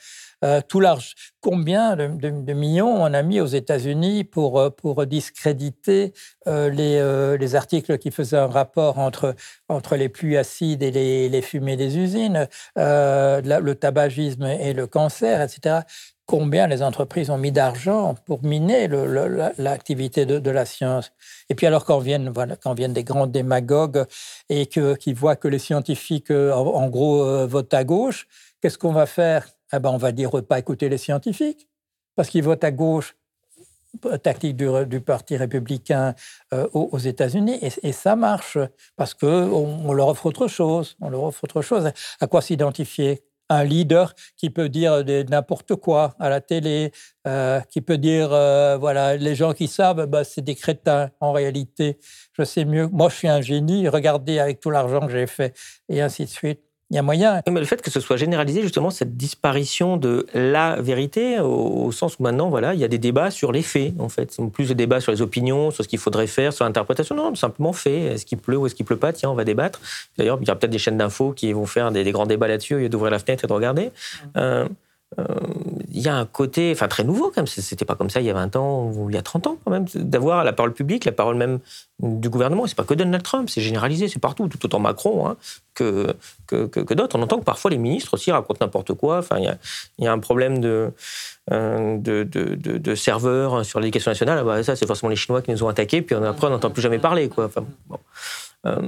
euh, 0.44 0.62
tout 0.68 0.80
l'argent. 0.80 1.12
Combien 1.40 1.96
de, 1.96 2.54
millions 2.54 3.04
on 3.04 3.14
a 3.14 3.22
mis 3.22 3.40
aux 3.40 3.48
États-Unis 3.48 4.24
pour, 4.24 4.60
euh, 4.60 4.70
pour 4.70 5.06
discréditer 5.06 6.14
euh, 6.48 6.70
les, 6.70 7.38
les, 7.38 7.56
articles 7.56 7.98
qui 7.98 8.12
faisaient 8.12 8.38
un 8.38 8.48
rapport 8.48 8.98
entre, 8.98 9.36
entre 9.70 9.96
les 9.96 10.10
pluies 10.10 10.38
acides 10.38 10.82
et 10.82 10.92
les, 10.92 11.30
les 11.30 11.42
fumées 11.42 11.78
des 11.78 11.98
usines, 11.98 12.48
le 12.76 13.74
tabagisme 13.74 14.46
et 14.46 14.74
le 14.74 14.88
cancer, 14.88 15.42
etc 15.42 15.82
combien 16.28 16.66
les 16.68 16.82
entreprises 16.82 17.30
ont 17.30 17.38
mis 17.38 17.52
d'argent 17.52 18.16
pour 18.26 18.42
miner 18.42 18.88
l'activité 19.58 20.26
de, 20.26 20.50
la 20.50 20.66
science? 20.66 21.12
Et 21.50 21.56
puis 21.56 21.68
alors 21.68 21.84
quand 21.84 22.00
viennent, 22.00 22.32
quand 22.64 22.74
viennent 22.74 22.94
des 22.94 23.04
grands 23.04 23.28
démagogues 23.28 24.06
et 24.48 24.66
que, 24.68 24.96
qui 24.96 25.12
voient 25.12 25.36
que 25.36 25.50
les 25.50 25.60
scientifiques, 25.60 26.32
en, 26.32 26.88
gros, 26.88 27.46
votent 27.48 27.74
à 27.74 27.84
gauche, 27.84 28.28
qu'est-ce 28.62 28.78
qu'on 28.78 28.94
va 28.94 29.08
faire? 29.08 29.46
Eh 29.74 29.80
ben, 29.80 29.90
On 29.90 29.98
va 29.98 30.12
dire 30.12 30.32
pas 30.44 30.60
écouter 30.60 30.90
les 30.90 30.98
scientifiques, 30.98 31.68
parce 32.16 32.30
qu'ils 32.30 32.44
votent 32.44 32.64
à 32.64 32.72
gauche 32.72 33.16
tactique 34.24 34.56
du, 34.56 35.02
Parti 35.02 35.38
républicain 35.38 36.16
euh, 36.54 36.68
aux, 36.74 36.98
États-Unis, 36.98 37.60
et, 37.62 37.92
ça 37.92 38.16
marche 38.16 38.58
parce 38.96 39.14
que 39.14 39.26
on, 39.26 39.94
leur 39.94 40.08
offre 40.08 40.28
autre 40.28 40.48
chose. 40.48 40.96
On 41.02 41.10
leur 41.10 41.24
offre 41.24 41.44
autre 41.44 41.62
chose. 41.62 41.92
À 42.20 42.28
quoi 42.28 42.42
s'identifier? 42.42 43.24
Un 43.50 43.66
leader 43.66 44.14
qui 44.38 44.50
peut 44.50 44.70
dire 44.70 45.04
n'importe 45.30 45.76
quoi 45.76 46.16
à 46.20 46.30
la 46.30 46.40
télé, 46.40 46.94
euh, 47.28 47.60
qui 47.70 47.82
peut 47.82 47.98
dire, 47.98 48.32
euh, 48.32 48.78
voilà, 48.78 49.18
les 49.18 49.36
gens 49.36 49.52
qui 49.52 49.68
savent, 49.68 50.06
bah, 50.06 50.24
c'est 50.24 50.42
des 50.42 50.56
crétins 50.56 51.10
en 51.20 51.34
réalité. 51.34 52.00
Je 52.32 52.44
sais 52.44 52.64
mieux. 52.64 52.88
Moi, 52.88 53.10
je 53.10 53.16
suis 53.16 53.28
un 53.28 53.42
génie. 53.42 53.90
Regardez 53.90 54.40
avec 54.40 54.62
tout 54.62 54.70
l'argent 54.70 55.02
que 55.02 55.12
j'ai 55.12 55.28
fait, 55.28 55.54
et 55.90 56.02
ainsi 56.02 56.24
de 56.24 56.30
suite. 56.30 56.62
Il 56.92 56.96
y 56.96 56.98
a 56.98 57.04
moyen. 57.04 57.42
Mais 57.50 57.62
le 57.62 57.66
fait 57.66 57.82
que 57.82 57.90
ce 57.90 58.02
soit 58.02 58.18
généralisé, 58.18 58.62
justement, 58.62 58.90
cette 58.90 59.16
disparition 59.16 59.96
de 59.96 60.28
la 60.34 60.76
vérité, 60.82 61.40
au, 61.40 61.90
sens 61.94 62.18
où 62.20 62.24
maintenant, 62.24 62.50
voilà, 62.50 62.74
il 62.74 62.82
y 62.82 62.84
a 62.84 62.90
des 62.90 62.98
débats 62.98 63.32
sur 63.32 63.54
les 63.54 63.62
faits, 63.62 63.94
en 63.98 64.10
fait. 64.10 64.38
Plus 64.52 64.68
de 64.68 64.74
débats 64.74 65.00
sur 65.00 65.14
les 65.14 65.22
opinions, 65.22 65.72
sur 65.72 65.86
ce 65.86 65.88
qu'il 65.88 66.00
faudrait 66.00 66.28
faire, 66.28 66.52
sur 66.52 66.66
l'interprétation. 66.66 67.16
Non, 67.16 67.34
simplement 67.34 67.72
fait. 67.72 68.02
Est-ce 68.02 68.26
qu'il 68.26 68.40
pleut 68.40 68.58
ou 68.58 68.66
est-ce 68.66 68.76
qu'il 68.76 68.86
pleut 68.86 68.98
pas? 68.98 69.14
Tiens, 69.14 69.30
on 69.30 69.36
va 69.36 69.46
débattre. 69.46 69.80
D'ailleurs, 70.18 70.38
il 70.42 70.48
y 70.50 70.52
a 70.52 70.56
peut-être 70.56 70.72
des 70.72 70.80
chaînes 70.80 70.98
d'infos 70.98 71.32
qui 71.32 71.54
vont 71.54 71.66
faire 71.66 71.92
des, 71.92 72.12
grands 72.12 72.26
débats 72.26 72.50
là-dessus 72.50 72.76
au 72.76 72.80
lieu 72.80 72.90
d'ouvrir 72.90 73.12
la 73.12 73.20
fenêtre 73.20 73.46
et 73.46 73.48
de 73.48 73.54
regarder. 73.54 73.92
Euh, 74.36 74.68
il 75.18 76.00
y 76.00 76.08
a 76.08 76.16
un 76.16 76.26
côté, 76.26 76.72
enfin 76.74 76.88
très 76.88 77.04
nouveau 77.04 77.26
quand 77.26 77.38
même. 77.38 77.48
C'était 77.48 77.86
pas 77.86 77.96
comme 77.96 78.10
ça 78.10 78.22
il 78.22 78.26
y 78.26 78.30
a 78.30 78.34
20 78.34 78.56
ans 78.56 78.92
ou 78.96 79.10
il 79.10 79.16
y 79.16 79.20
a 79.20 79.22
30 79.22 79.48
ans 79.48 79.58
quand 79.64 79.72
même, 79.72 79.86
d'avoir 79.94 80.44
la 80.44 80.54
parole 80.54 80.74
publique, 80.74 81.06
la 81.06 81.12
parole 81.12 81.36
même 81.36 81.60
du 82.00 82.30
gouvernement. 82.30 82.66
C'est 82.66 82.76
pas 82.76 82.84
que 82.84 82.94
Donald 82.94 83.22
Trump, 83.24 83.50
c'est 83.50 83.62
généralisé, 83.62 84.08
c'est 84.08 84.20
partout, 84.20 84.48
tout 84.48 84.64
autant 84.66 84.80
Macron 84.80 85.28
hein, 85.28 85.38
que, 85.74 86.16
que, 86.48 86.66
que, 86.66 86.94
d'autres. 86.94 87.18
On 87.18 87.22
entend 87.22 87.40
que 87.40 87.44
parfois 87.44 87.72
les 87.72 87.78
ministres 87.78 88.14
aussi 88.14 88.32
racontent 88.32 88.66
n'importe 88.66 88.94
quoi. 88.94 89.20
Enfin, 89.20 89.38
il 89.40 89.54
y 90.00 90.08
a, 90.08 90.12
un 90.12 90.20
problème 90.20 90.60
de, 90.60 90.92
euh, 91.52 91.98
de, 91.98 92.24
de, 92.24 92.96
serveurs 92.96 93.66
sur 93.66 93.80
l'éducation 93.80 94.12
nationale. 94.12 94.40
Ah 94.40 94.44
bah, 94.44 94.64
ça, 94.64 94.76
c'est 94.76 94.88
forcément 94.88 95.10
les 95.10 95.16
Chinois 95.16 95.42
qui 95.42 95.52
nous 95.52 95.64
ont 95.64 95.68
attaqués, 95.68 96.02
puis 96.02 96.16
après, 96.16 96.48
on 96.48 96.52
n'entend 96.52 96.70
plus 96.70 96.82
jamais 96.82 97.00
parler. 97.00 97.30
Quoi. 97.30 97.50
Euh, 98.66 98.82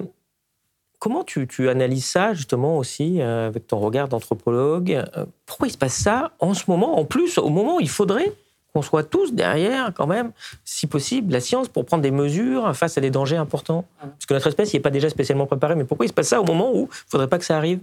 Comment 1.03 1.25
tu, 1.25 1.67
analyses 1.67 2.05
ça 2.05 2.33
justement 2.33 2.77
aussi 2.77 3.19
euh, 3.19 3.47
avec 3.47 3.67
ton 3.67 3.77
regard 3.77 4.07
d'anthropologue 4.07 5.03
euh, 5.17 5.25
Pourquoi 5.45 5.67
il 5.67 5.71
se 5.71 5.77
passe 5.77 5.95
ça 5.95 6.31
en 6.39 6.53
ce 6.53 6.63
moment, 6.69 6.97
en 6.97 7.03
plus 7.03 7.37
au 7.37 7.49
moment 7.49 7.75
où 7.75 7.81
il 7.81 7.89
faudrait 7.89 8.31
qu'on 8.73 8.81
soit 8.81 9.03
tous 9.03 9.33
derrière 9.33 9.91
quand 9.93 10.07
même, 10.07 10.31
si 10.63 10.87
possible, 10.87 11.33
la 11.33 11.41
science 11.41 11.67
pour 11.67 11.83
prendre 11.83 12.03
des 12.03 12.11
mesures 12.11 12.73
face 12.73 12.97
à 12.97 13.01
des 13.01 13.11
dangers 13.11 13.35
importants? 13.35 13.83
Parce 13.99 14.25
que 14.25 14.33
notre 14.33 14.47
espèce 14.47 14.73
n'est 14.73 14.79
pas 14.79 14.91
déjà 14.91 15.09
spécialement 15.09 15.45
préparée, 15.45 15.75
mais 15.75 15.83
pourquoi 15.83 16.05
il 16.05 16.09
se 16.09 16.13
passe 16.13 16.29
ça 16.29 16.39
au 16.39 16.45
moment 16.45 16.71
où 16.71 16.83
il 16.83 16.83
ne 16.83 17.09
faudrait 17.09 17.27
pas 17.27 17.37
que 17.37 17.43
ça 17.43 17.57
arrive? 17.57 17.79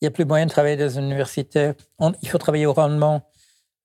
Il 0.00 0.04
n'y 0.04 0.08
a 0.08 0.10
plus 0.10 0.24
moyen 0.24 0.46
de 0.46 0.50
travailler 0.50 0.78
dans 0.78 0.88
une 0.88 1.04
université. 1.04 1.72
il 2.22 2.28
faut 2.30 2.38
travailler 2.38 2.64
au 2.64 2.72
rendement. 2.72 3.28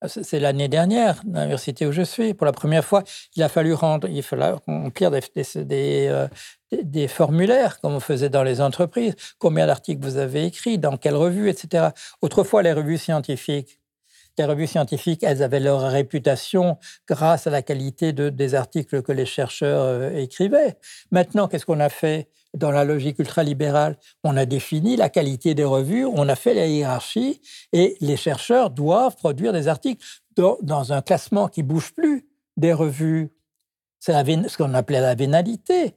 C'est 0.07 0.39
l'année 0.39 0.67
dernière, 0.67 1.21
l'université 1.23 1.85
où 1.85 1.91
je 1.91 2.01
suis. 2.01 2.33
Pour 2.33 2.45
la 2.45 2.51
première 2.51 2.83
fois, 2.83 3.03
il 3.35 3.43
a 3.43 3.49
fallu 3.49 3.73
rendre, 3.73 4.09
remplir 4.67 5.11
euh, 5.13 6.27
des, 6.71 7.07
formulaires, 7.07 7.79
comme 7.79 7.93
on 7.93 7.99
faisait 7.99 8.29
dans 8.29 8.43
les 8.43 8.59
entreprises. 8.59 9.15
Combien 9.39 9.65
d'articles 9.65 10.03
vous 10.03 10.17
avez 10.17 10.45
écrits, 10.45 10.77
dans 10.77 10.97
quelle 10.97 11.15
revue, 11.15 11.49
etc. 11.49 11.89
Autrefois, 12.21 12.63
les 12.63 12.73
revues 12.73 12.97
scientifiques, 12.97 13.79
les 14.37 14.45
revues 14.45 14.67
scientifiques, 14.67 15.23
elles 15.23 15.41
avaient 15.41 15.61
leur 15.61 15.81
réputation 15.81 16.77
grâce 17.07 17.47
à 17.47 17.51
la 17.51 17.61
qualité 17.61 18.11
de, 18.11 18.29
des 18.29 18.55
articles 18.55 19.03
que 19.03 19.11
les 19.11 19.25
chercheurs 19.25 19.83
euh, 19.83 20.09
écrivaient. 20.17 20.75
Maintenant, 21.11 21.47
qu'est-ce 21.47 21.65
qu'on 21.65 21.79
a 21.79 21.89
fait? 21.89 22.27
Dans 22.53 22.71
la 22.71 22.83
logique 22.83 23.19
ultralibérale 23.19 23.97
On 24.23 24.37
a 24.37 24.45
défini 24.45 24.95
la 24.95 25.09
qualité 25.09 25.55
des 25.55 25.63
revues, 25.63 26.05
on 26.05 26.29
a 26.29 26.35
fait 26.35 26.53
la 26.53 26.67
hiérarchie, 26.67 27.41
et 27.71 27.97
les 28.01 28.17
chercheurs 28.17 28.69
doivent 28.69 29.15
produire 29.15 29.53
des 29.53 29.67
articles 29.67 30.05
dans, 30.35 30.93
un 30.93 31.01
classement 31.01 31.47
qui 31.47 31.63
bouge 31.63 31.93
plus 31.93 32.27
des 32.57 32.73
revues. 32.73 33.31
C'est 33.99 34.13
ce 34.13 34.57
qu'on 34.57 34.73
appelait 34.73 35.01
la 35.01 35.15
vénalité. 35.15 35.95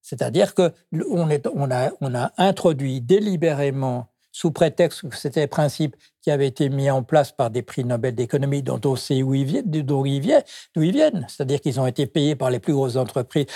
C'est-à-dire 0.00 0.54
qu'on 0.54 0.70
on 0.92 1.70
a, 1.70 2.32
introduit 2.36 3.00
délibérément, 3.00 4.08
sous 4.34 4.50
prétexte 4.50 5.08
que 5.08 5.16
c'était 5.16 5.42
un 5.42 5.46
principe 5.46 5.94
qui 6.22 6.30
avait 6.30 6.46
été 6.46 6.70
mis 6.70 6.90
en 6.90 7.02
place 7.02 7.32
par 7.32 7.50
des 7.50 7.60
prix 7.60 7.84
Nobel 7.84 8.14
d'économie 8.14 8.62
dont 8.62 8.80
on 8.86 8.96
sait 8.96 9.18
ils 9.18 9.44
viennent, 9.44 9.70
d'où 9.70 10.06
ils 10.06 10.20
viennent. 10.20 11.26
c'est-à-dire 11.28 11.60
qu'ils 11.60 11.78
ont 11.78 11.86
été 11.86 12.06
payés 12.06 12.34
par 12.34 12.50
les 12.50 12.58
plus 12.58 12.72
grosses 12.72 12.96
entreprises. 12.96 13.46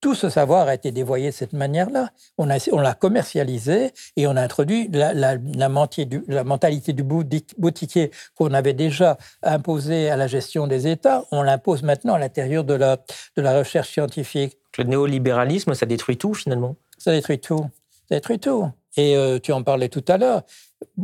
Tout 0.00 0.14
ce 0.14 0.30
savoir 0.30 0.68
a 0.68 0.74
été 0.74 0.92
dévoyé 0.92 1.26
de 1.26 1.34
cette 1.34 1.52
manière-là. 1.52 2.10
On, 2.38 2.48
on 2.72 2.80
l'a 2.80 2.94
commercialisé 2.94 3.92
et 4.16 4.26
on 4.26 4.34
a 4.36 4.42
introduit 4.42 4.88
la, 4.88 5.12
la, 5.12 5.36
la, 5.36 5.68
mentalité 5.68 6.92
du 6.94 7.02
boutiquier 7.02 8.10
qu'on 8.34 8.54
avait 8.54 8.72
déjà 8.72 9.18
imposée 9.42 10.08
à 10.08 10.16
la 10.16 10.26
gestion 10.26 10.66
des 10.66 10.86
États. 10.86 11.24
On 11.32 11.42
l'impose 11.42 11.82
maintenant 11.82 12.14
à 12.14 12.18
l'intérieur 12.18 12.64
de 12.64 12.74
la, 12.74 12.96
de 13.36 13.42
la 13.42 13.58
recherche 13.58 13.90
scientifique. 13.90 14.56
Le 14.78 14.84
néolibéralisme, 14.84 15.74
ça 15.74 15.84
détruit 15.84 16.16
tout 16.16 16.32
finalement 16.32 16.76
Ça 16.96 17.12
détruit 17.12 17.38
tout. 17.38 17.66
Ça 18.08 18.14
détruit 18.14 18.38
tout. 18.38 18.70
Et 18.96 19.16
euh, 19.16 19.38
tu 19.38 19.52
en 19.52 19.62
parlais 19.62 19.88
tout 19.88 20.04
à 20.08 20.16
l'heure. 20.16 20.42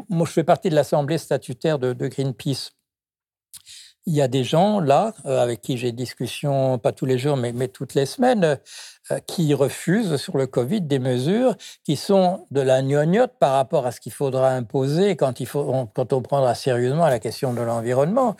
Moi, 0.09 0.27
je 0.27 0.32
fais 0.32 0.44
partie 0.44 0.70
de 0.70 0.74
l'Assemblée 0.74 1.18
statutaire 1.18 1.78
de, 1.78 1.93
Greenpeace. 1.93 2.70
Il 4.06 4.14
y 4.14 4.22
a 4.22 4.28
des 4.28 4.44
gens 4.44 4.78
là, 4.80 5.14
euh, 5.26 5.42
avec 5.42 5.62
qui 5.62 5.76
j'ai 5.76 5.92
discussion, 5.92 6.78
pas 6.78 6.92
tous 6.92 7.06
les 7.06 7.18
jours, 7.18 7.36
mais, 7.36 7.52
mais 7.52 7.68
toutes 7.68 7.94
les 7.94 8.06
semaines, 8.06 8.58
euh, 9.10 9.18
qui 9.26 9.52
refusent 9.52 10.16
sur 10.16 10.36
le 10.36 10.46
Covid 10.46 10.80
des 10.80 10.98
mesures 10.98 11.56
qui 11.84 11.96
sont 11.96 12.46
de 12.50 12.60
la 12.60 12.82
gnognotte 12.82 13.32
par 13.38 13.52
rapport 13.52 13.86
à 13.86 13.92
ce 13.92 14.00
qu'il 14.00 14.12
faudra 14.12 14.50
imposer 14.50 15.16
quand, 15.16 15.40
il 15.40 15.46
faut, 15.46 15.60
on, 15.60 15.86
quand 15.86 16.12
on 16.12 16.22
prendra 16.22 16.54
sérieusement 16.54 17.06
la 17.06 17.18
question 17.18 17.52
de 17.52 17.60
l'environnement 17.60 18.36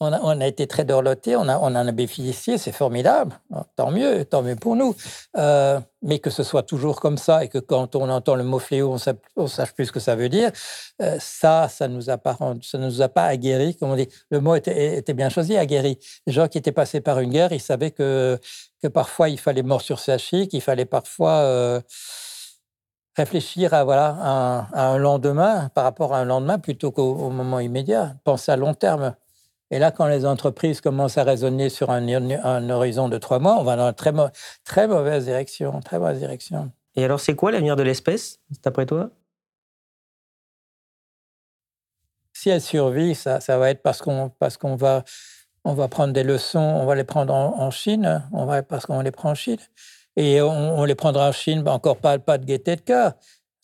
on 0.00 0.40
a, 0.40 0.46
été 0.46 0.68
très 0.68 0.84
dorloté, 0.84 1.34
on, 1.34 1.48
a, 1.48 1.58
on 1.58 1.66
en 1.66 1.74
a 1.74 1.92
bénéficié, 1.92 2.56
c'est 2.56 2.72
formidable, 2.72 3.38
tant 3.74 3.90
mieux, 3.90 4.24
tant 4.24 4.42
mieux 4.42 4.54
pour 4.54 4.76
nous. 4.76 4.94
Euh, 5.36 5.80
mais 6.02 6.20
que 6.20 6.30
ce 6.30 6.44
soit 6.44 6.62
toujours 6.62 7.00
comme 7.00 7.18
ça 7.18 7.42
et 7.42 7.48
que 7.48 7.58
quand 7.58 7.96
on 7.96 8.08
entend 8.08 8.36
le 8.36 8.44
mot 8.44 8.60
fléau, 8.60 8.96
on, 9.36 9.42
ne 9.42 9.46
sache 9.48 9.72
plus 9.72 9.86
ce 9.86 9.92
que 9.92 9.98
ça 9.98 10.14
veut 10.14 10.28
dire, 10.28 10.52
euh, 11.02 11.16
ça, 11.18 11.68
ça 11.68 11.88
nous 11.88 12.10
a 12.10 12.18
pas, 12.18 12.36
ça 12.62 12.78
nous 12.78 13.02
a 13.02 13.08
pas 13.08 13.36
comme 13.80 13.90
on 13.90 13.96
dit. 13.96 14.08
Le 14.30 14.40
mot 14.40 14.54
était, 14.54 15.02
bien 15.14 15.28
choisi, 15.28 15.56
aguerri. 15.56 15.98
Les 16.26 16.32
gens 16.32 16.46
qui 16.46 16.58
étaient 16.58 16.72
passés 16.72 17.00
par 17.00 17.18
une 17.18 17.30
guerre, 17.30 17.52
ils 17.52 17.60
savaient 17.60 17.90
que, 17.90 18.38
parfois 18.94 19.28
il 19.28 19.38
fallait 19.38 19.64
mort 19.64 19.82
sur 19.82 19.98
sa 19.98 20.16
qu'il 20.18 20.60
fallait 20.60 20.84
parfois 20.84 21.32
euh, 21.32 21.80
réfléchir 23.16 23.74
à 23.74 23.82
voilà 23.82 24.16
un, 24.20 24.66
un, 24.72 24.98
lendemain 24.98 25.70
par 25.74 25.82
rapport 25.82 26.14
à 26.14 26.18
un 26.18 26.24
lendemain 26.24 26.60
plutôt 26.60 26.92
qu'au 26.92 27.30
moment 27.30 27.58
immédiat, 27.58 28.14
penser 28.22 28.52
à 28.52 28.56
long 28.56 28.74
terme. 28.74 29.16
Et 29.70 29.78
là, 29.78 29.90
quand 29.90 30.06
les 30.06 30.24
entreprises 30.24 30.80
commencent 30.80 31.18
à 31.18 31.24
raisonner 31.24 31.68
sur 31.68 31.90
un, 31.90 32.70
horizon 32.70 33.08
de 33.08 33.18
trois 33.18 33.38
mois, 33.38 33.58
on 33.58 33.64
va 33.64 33.76
dans 33.76 33.88
une 33.88 33.94
très, 33.94 34.12
très 34.64 34.88
mauvaise 34.88 35.24
direction, 35.24 35.80
très 35.80 35.98
mauvaise 35.98 36.18
direction. 36.18 36.72
Et 36.96 37.04
alors, 37.04 37.20
c'est 37.20 37.34
quoi 37.34 37.52
l'avenir 37.52 37.76
de 37.76 37.82
l'espèce, 37.82 38.40
d'après 38.62 38.86
toi? 38.86 39.10
Si 42.32 42.50
elle 42.50 42.62
survit, 42.62 43.14
ça, 43.14 43.40
ça 43.40 43.58
va 43.58 43.70
être 43.70 43.82
parce 43.82 44.00
qu'on 44.00 44.76
va 44.76 45.04
on 45.64 45.74
va 45.74 45.88
prendre 45.88 46.14
des 46.14 46.22
leçons, 46.22 46.60
on 46.60 46.86
va 46.86 46.94
les 46.94 47.04
prendre 47.04 47.34
en, 47.34 47.70
Chine, 47.70 48.24
on 48.32 48.46
va 48.46 48.62
parce 48.62 48.86
qu'on 48.86 49.00
les 49.00 49.10
prend 49.10 49.30
en 49.30 49.34
Chine, 49.34 49.58
et 50.16 50.40
on, 50.40 50.82
les 50.84 50.94
prendra 50.94 51.28
en 51.28 51.32
Chine, 51.32 51.68
encore 51.68 51.98
pas 51.98 52.18
pas 52.18 52.38
de 52.38 52.44
gaieté 52.46 52.76
de 52.76 52.80
cœur 52.80 53.12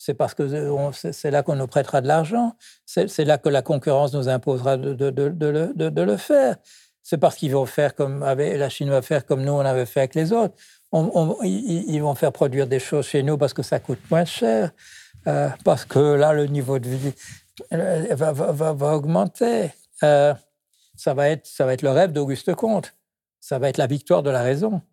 c'est 0.05 0.13
parce 0.13 0.35
que 0.35 0.43
euh, 0.43 0.91
c'est 0.91 1.31
là 1.31 1.41
qu'on 1.41 1.55
nous 1.55 1.65
prêtera 1.65 1.99
de 1.99 2.07
l'argent, 2.07 2.55
c'est 2.85 3.25
là 3.25 3.39
que 3.39 3.49
la 3.49 3.63
concurrence 3.63 4.13
nous 4.13 4.29
imposera 4.29 4.77
de, 4.77 6.01
le 6.01 6.17
faire. 6.17 6.57
C'est 7.01 7.17
parce 7.17 7.35
qu'ils 7.35 7.53
vont 7.53 7.65
faire 7.65 7.95
comme 7.95 8.19
la 8.19 8.69
Chine 8.69 8.91
va 8.91 9.01
faire 9.01 9.25
comme 9.25 9.43
nous 9.43 9.53
on 9.53 9.65
avait 9.65 9.87
fait 9.87 10.01
avec 10.01 10.13
les 10.13 10.31
autres. 10.31 10.53
ils, 10.93 11.99
vont 11.99 12.13
faire 12.13 12.31
produire 12.31 12.67
des 12.67 12.77
choses 12.77 13.07
chez 13.07 13.23
nous 13.23 13.35
parce 13.39 13.55
que 13.55 13.63
ça 13.63 13.79
coûte 13.79 13.99
moins 14.11 14.25
cher, 14.25 14.69
euh, 15.25 15.49
parce 15.63 15.85
que 15.85 16.13
là 16.13 16.33
le 16.33 16.45
niveau 16.45 16.77
de 16.77 16.87
vie 16.87 17.13
euh, 17.73 18.05
va, 18.11 18.93
augmenter. 18.93 19.71
ça 20.01 21.13
va 21.15 21.29
être 21.29 21.47
ça 21.47 21.65
va 21.65 21.73
être 21.73 21.81
le 21.81 21.89
rêve 21.89 22.11
d'Auguste 22.11 22.53
Comte. 22.53 22.93
Ça 23.41 23.57
va 23.57 23.69
être 23.69 23.77
la 23.77 23.87
victoire 23.87 24.21
de 24.21 24.29
la 24.29 24.43
raison. 24.43 24.83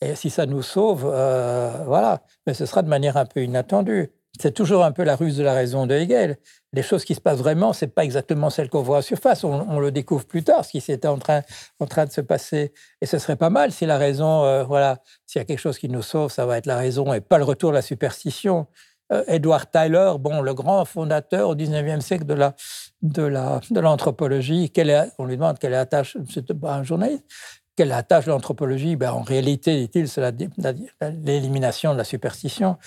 Et 0.00 0.14
si 0.14 0.30
ça 0.30 0.46
nous 0.46 0.62
sauve, 0.62 1.10
euh, 1.10 1.70
voilà. 1.86 2.22
Mais 2.46 2.54
ce 2.54 2.66
sera 2.66 2.82
de 2.82 2.88
manière 2.88 3.16
un 3.16 3.26
peu 3.26 3.42
inattendue. 3.42 4.10
C'est 4.38 4.52
toujours 4.52 4.84
un 4.84 4.92
peu 4.92 5.02
la 5.02 5.16
ruse 5.16 5.38
de 5.38 5.42
la 5.42 5.54
raison 5.54 5.86
de 5.86 5.94
Hegel. 5.94 6.36
Les 6.74 6.82
choses 6.82 7.04
qui 7.06 7.14
se 7.14 7.20
passent 7.22 7.38
vraiment, 7.38 7.72
c'est 7.72 7.86
pas 7.86 8.04
exactement 8.04 8.50
celles 8.50 8.68
qu'on 8.68 8.82
voit 8.82 8.98
en 8.98 9.02
surface. 9.02 9.44
On, 9.44 9.78
le 9.80 9.90
découvre 9.90 10.26
plus 10.26 10.44
tard, 10.44 10.64
ce 10.66 10.72
qui 10.72 10.82
s'était 10.82 11.08
en 11.08 11.16
train, 11.16 11.42
de 11.80 12.10
se 12.10 12.20
passer. 12.20 12.74
Et 13.00 13.06
ce 13.06 13.18
serait 13.18 13.36
pas 13.36 13.48
mal 13.48 13.72
si 13.72 13.86
la 13.86 13.96
raison, 13.96 14.44
euh, 14.44 14.64
voilà, 14.64 14.98
s'il 15.24 15.38
y 15.38 15.42
a 15.42 15.46
quelque 15.46 15.58
chose 15.58 15.78
qui 15.78 15.88
nous 15.88 16.02
sauve, 16.02 16.30
ça 16.30 16.44
va 16.44 16.58
être 16.58 16.66
la 16.66 16.76
raison 16.76 17.14
et 17.14 17.22
pas 17.22 17.38
le 17.38 17.44
retour 17.44 17.70
de 17.70 17.76
la 17.76 17.82
superstition. 17.82 18.66
Euh, 19.12 19.24
Edward 19.28 19.70
Tyler, 19.70 20.12
bon, 20.18 20.42
le 20.42 20.52
grand 20.52 20.84
fondateur 20.84 21.48
au 21.48 21.54
19e 21.54 22.00
siècle 22.00 22.26
de 22.26 22.34
la 22.34 22.54
de 23.02 23.22
la 23.22 23.60
de 23.70 23.78
l'anthropologie, 23.80 24.72
on 25.18 25.26
lui 25.26 25.36
demande 25.36 25.58
quelle 25.58 25.72
est 25.72 25.76
la 25.76 25.86
tâche, 25.86 26.16
c'est 26.28 26.44
un 26.64 26.82
journaliste, 26.82 27.24
quelle 27.76 27.88
est 27.88 27.90
la 27.90 28.02
tâche 28.02 28.24
de 28.24 28.30
l'anthropologie 28.30 28.96
ben, 28.96 29.12
En 29.12 29.22
réalité, 29.22 29.78
dit-il, 29.78 30.08
c'est 30.08 30.22
l'élimination 31.00 31.92
de 31.92 31.98
la 31.98 32.04
superstition. 32.04 32.78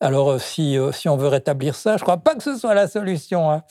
Alors, 0.00 0.30
euh, 0.30 0.38
si, 0.38 0.78
euh, 0.78 0.92
si 0.92 1.08
on 1.08 1.16
veut 1.16 1.28
rétablir 1.28 1.74
ça, 1.74 1.96
je 1.96 2.02
ne 2.02 2.04
crois 2.04 2.18
pas 2.18 2.36
que 2.36 2.42
ce 2.42 2.56
soit 2.56 2.74
la 2.74 2.86
solution. 2.86 3.50
Hein. 3.50 3.64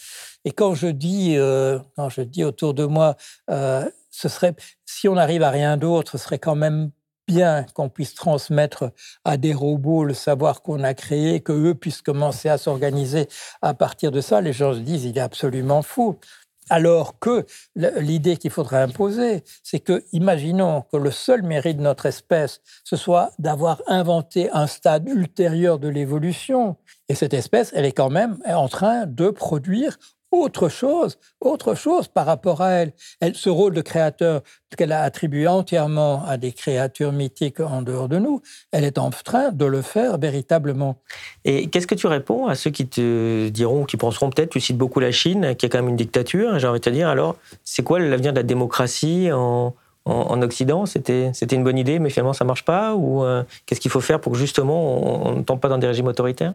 Et 0.43 0.51
quand 0.51 0.75
je 0.75 0.87
dis, 0.87 1.37
euh, 1.37 1.79
quand 1.95 2.09
je 2.09 2.21
dis 2.21 2.43
autour 2.43 2.73
de 2.73 2.85
moi, 2.85 3.15
ce 3.49 4.29
serait, 4.29 4.55
si 4.85 5.07
on 5.07 5.15
n'arrive 5.15 5.43
à 5.43 5.51
rien 5.51 5.77
d'autre, 5.77 6.13
ce 6.13 6.17
serait 6.17 6.39
quand 6.39 6.55
même 6.55 6.91
bien 7.27 7.65
qu'on 7.73 7.89
puisse 7.89 8.13
transmettre 8.13 8.91
à 9.25 9.37
des 9.37 9.53
robots 9.53 10.05
le 10.05 10.13
savoir 10.13 10.61
qu'on 10.61 10.83
a 10.83 10.93
créé, 10.93 11.41
que 11.41 11.51
eux 11.51 11.75
puissent 11.75 12.01
commencer 12.01 12.49
à 12.49 12.57
s'organiser 12.57 13.27
à 13.61 13.73
partir 13.73 14.11
de 14.11 14.21
ça. 14.21 14.41
Les 14.41 14.53
gens 14.53 14.73
se 14.73 14.79
disent, 14.79 15.05
il 15.05 15.17
est 15.17 15.21
absolument 15.21 15.81
fou. 15.81 16.17
Alors 16.69 17.19
que 17.19 17.45
l'idée 17.75 18.37
qu'il 18.37 18.51
faudrait 18.51 18.81
imposer, 18.81 19.43
c'est 19.63 19.79
que, 19.79 20.03
imaginons 20.11 20.81
que 20.81 20.97
le 20.97 21.11
seul 21.11 21.43
mérite 21.43 21.77
de 21.77 21.83
notre 21.83 22.05
espèce, 22.05 22.61
ce 22.83 22.95
soit 22.95 23.31
d'avoir 23.39 23.81
inventé 23.87 24.49
un 24.51 24.67
stade 24.67 25.07
ultérieur 25.07 25.79
de 25.79 25.87
l'évolution. 25.87 26.77
Et 27.09 27.15
cette 27.15 27.33
espèce, 27.33 27.71
elle 27.73 27.85
est 27.85 27.93
quand 27.93 28.09
même 28.09 28.37
en 28.45 28.67
train 28.67 29.05
de 29.05 29.29
produire 29.29 29.97
autre 30.31 30.69
chose, 30.69 31.17
autre 31.39 31.75
chose 31.75 32.07
par 32.07 32.25
rapport 32.25 32.61
à 32.61 32.71
elle. 32.71 32.93
ce 33.33 33.49
rôle 33.49 33.73
de 33.73 33.81
créateur 33.81 34.41
qu'elle 34.75 34.91
a 34.91 35.03
attribué 35.03 35.47
entièrement 35.47 36.23
à 36.25 36.37
des 36.37 36.51
créatures 36.51 37.13
mythiques 37.13 37.61
en 37.61 37.81
dehors 37.81 38.09
de 38.09 38.19
nous, 38.19 38.41
elle 38.71 38.83
est 38.83 38.97
en 38.97 39.09
train 39.09 39.51
de 39.51 39.65
le 39.65 39.81
faire 39.81 40.17
véritablement. 40.17 40.97
Et 41.45 41.67
qu'est-ce 41.67 41.87
que 41.87 41.95
tu 41.95 42.07
réponds 42.07 42.47
à 42.47 42.55
ceux 42.55 42.69
qui 42.69 42.87
te 42.87 43.47
diront, 43.49 43.85
qui 43.85 43.97
penseront 43.97 44.29
peut-être, 44.29 44.49
tu 44.49 44.59
cites 44.59 44.77
beaucoup 44.77 44.99
la 44.99 45.11
Chine, 45.11 45.55
qui 45.55 45.65
est 45.65 45.69
quand 45.69 45.79
même 45.79 45.89
une 45.89 45.95
dictature, 45.95 46.59
j'ai 46.59 46.67
envie 46.67 46.79
de 46.79 46.83
te 46.83 46.89
dire, 46.89 47.07
alors 47.07 47.37
c'est 47.63 47.83
quoi 47.83 47.99
l'avenir 47.99 48.33
de 48.33 48.37
la 48.37 48.43
démocratie 48.43 49.29
en, 49.31 49.73
en, 50.05 50.41
Occident? 50.41 50.85
C'était 50.85 51.31
une 51.51 51.63
bonne 51.63 51.77
idée, 51.77 51.99
mais 51.99 52.09
finalement 52.09 52.33
ça 52.33 52.45
marche 52.45 52.65
pas 52.65 52.95
Ou 52.95 53.23
euh, 53.23 53.43
qu'est-ce 53.65 53.79
qu'il 53.79 53.91
faut 53.91 54.01
faire 54.01 54.19
pour 54.19 54.33
que 54.33 54.37
justement 54.37 55.27
on 55.27 55.33
ne 55.33 55.43
tombe 55.43 55.59
pas 55.59 55.69
dans 55.69 55.77
des 55.77 55.87
régimes 55.87 56.07
autoritaires? 56.07 56.53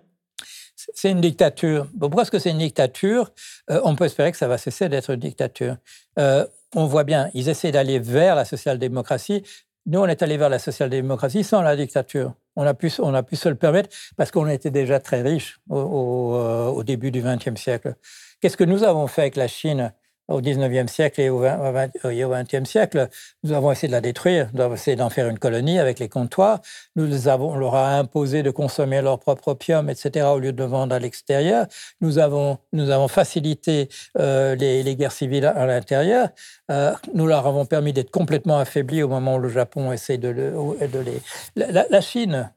C'est 0.94 1.10
une 1.10 1.20
dictature. 1.20 1.86
pourquoi 1.98 2.22
est-ce 2.22 2.30
que 2.30 2.38
c'est 2.38 2.50
une 2.50 2.58
dictature? 2.58 3.30
Euh, 3.70 3.80
On 3.84 3.94
peut 3.94 4.04
espérer 4.04 4.32
que 4.32 4.38
ça 4.38 4.48
va 4.48 4.58
cesser 4.58 4.88
d'être 4.88 5.10
une 5.10 5.20
dictature. 5.20 5.76
Euh, 6.18 6.46
on 6.74 6.86
voit 6.86 7.04
bien, 7.04 7.30
ils 7.34 7.48
essaient 7.48 7.72
d'aller 7.72 7.98
vers 7.98 8.34
la 8.34 8.44
social-démocratie. 8.44 9.42
Nous, 9.86 9.98
on 9.98 10.06
est 10.06 10.22
allé 10.22 10.36
vers 10.36 10.48
la 10.48 10.58
social-démocratie 10.58 11.44
sans 11.44 11.60
la 11.62 11.76
dictature. 11.76 12.34
On 12.56 12.64
a, 12.66 12.74
pu, 12.74 12.90
on 13.00 13.14
a 13.14 13.22
pu 13.22 13.36
se 13.36 13.48
le 13.48 13.54
permettre 13.54 13.88
parce 14.16 14.30
qu'on 14.30 14.46
était 14.46 14.70
déjà 14.70 15.00
très 15.00 15.22
riches 15.22 15.58
au, 15.68 15.78
au, 15.78 16.36
euh, 16.36 16.66
au 16.68 16.84
début 16.84 17.10
du 17.10 17.22
XXe 17.22 17.60
siècle. 17.60 17.94
Qu'est-ce 18.40 18.56
que 18.56 18.64
nous 18.64 18.82
avons 18.84 19.06
fait 19.06 19.22
avec 19.22 19.36
la 19.36 19.48
Chine? 19.48 19.92
Au 20.28 20.40
19e 20.40 20.88
siècle 20.88 21.20
et 21.20 21.28
au 21.28 21.42
20e 21.42 22.64
siècle, 22.64 23.08
nous 23.42 23.52
avons 23.52 23.72
essayé 23.72 23.88
de 23.88 23.92
la 23.92 24.00
détruire, 24.00 24.48
nous 24.54 24.60
avons 24.60 24.74
essayé 24.74 24.96
d'en 24.96 25.10
faire 25.10 25.28
une 25.28 25.38
colonie 25.38 25.78
avec 25.78 25.98
les 25.98 26.08
comptoirs. 26.08 26.60
Nous 26.96 27.28
avons, 27.28 27.52
on 27.52 27.56
leur 27.56 27.74
a 27.74 27.98
imposé 27.98 28.42
de 28.42 28.50
consommer 28.50 29.02
leur 29.02 29.18
propre 29.18 29.48
opium, 29.48 29.90
etc., 29.90 30.26
au 30.32 30.38
lieu 30.38 30.52
de 30.52 30.62
le 30.62 30.68
vendre 30.68 30.94
à 30.94 30.98
l'extérieur. 30.98 31.66
Nous 32.00 32.18
avons, 32.18 32.58
nous 32.72 32.90
avons 32.90 33.08
facilité 33.08 33.88
euh, 34.18 34.54
les, 34.54 34.82
les, 34.82 34.96
guerres 34.96 35.12
civiles 35.12 35.46
à 35.46 35.66
l'intérieur. 35.66 36.28
Euh, 36.70 36.92
nous 37.14 37.26
leur 37.26 37.46
avons 37.46 37.66
permis 37.66 37.92
d'être 37.92 38.10
complètement 38.10 38.58
affaiblis 38.58 39.02
au 39.02 39.08
moment 39.08 39.36
où 39.36 39.38
le 39.38 39.48
Japon 39.48 39.92
essaie 39.92 40.18
de, 40.18 40.32
de 40.32 40.98
les... 40.98 41.20
La, 41.56 42.00
Chine 42.00 42.52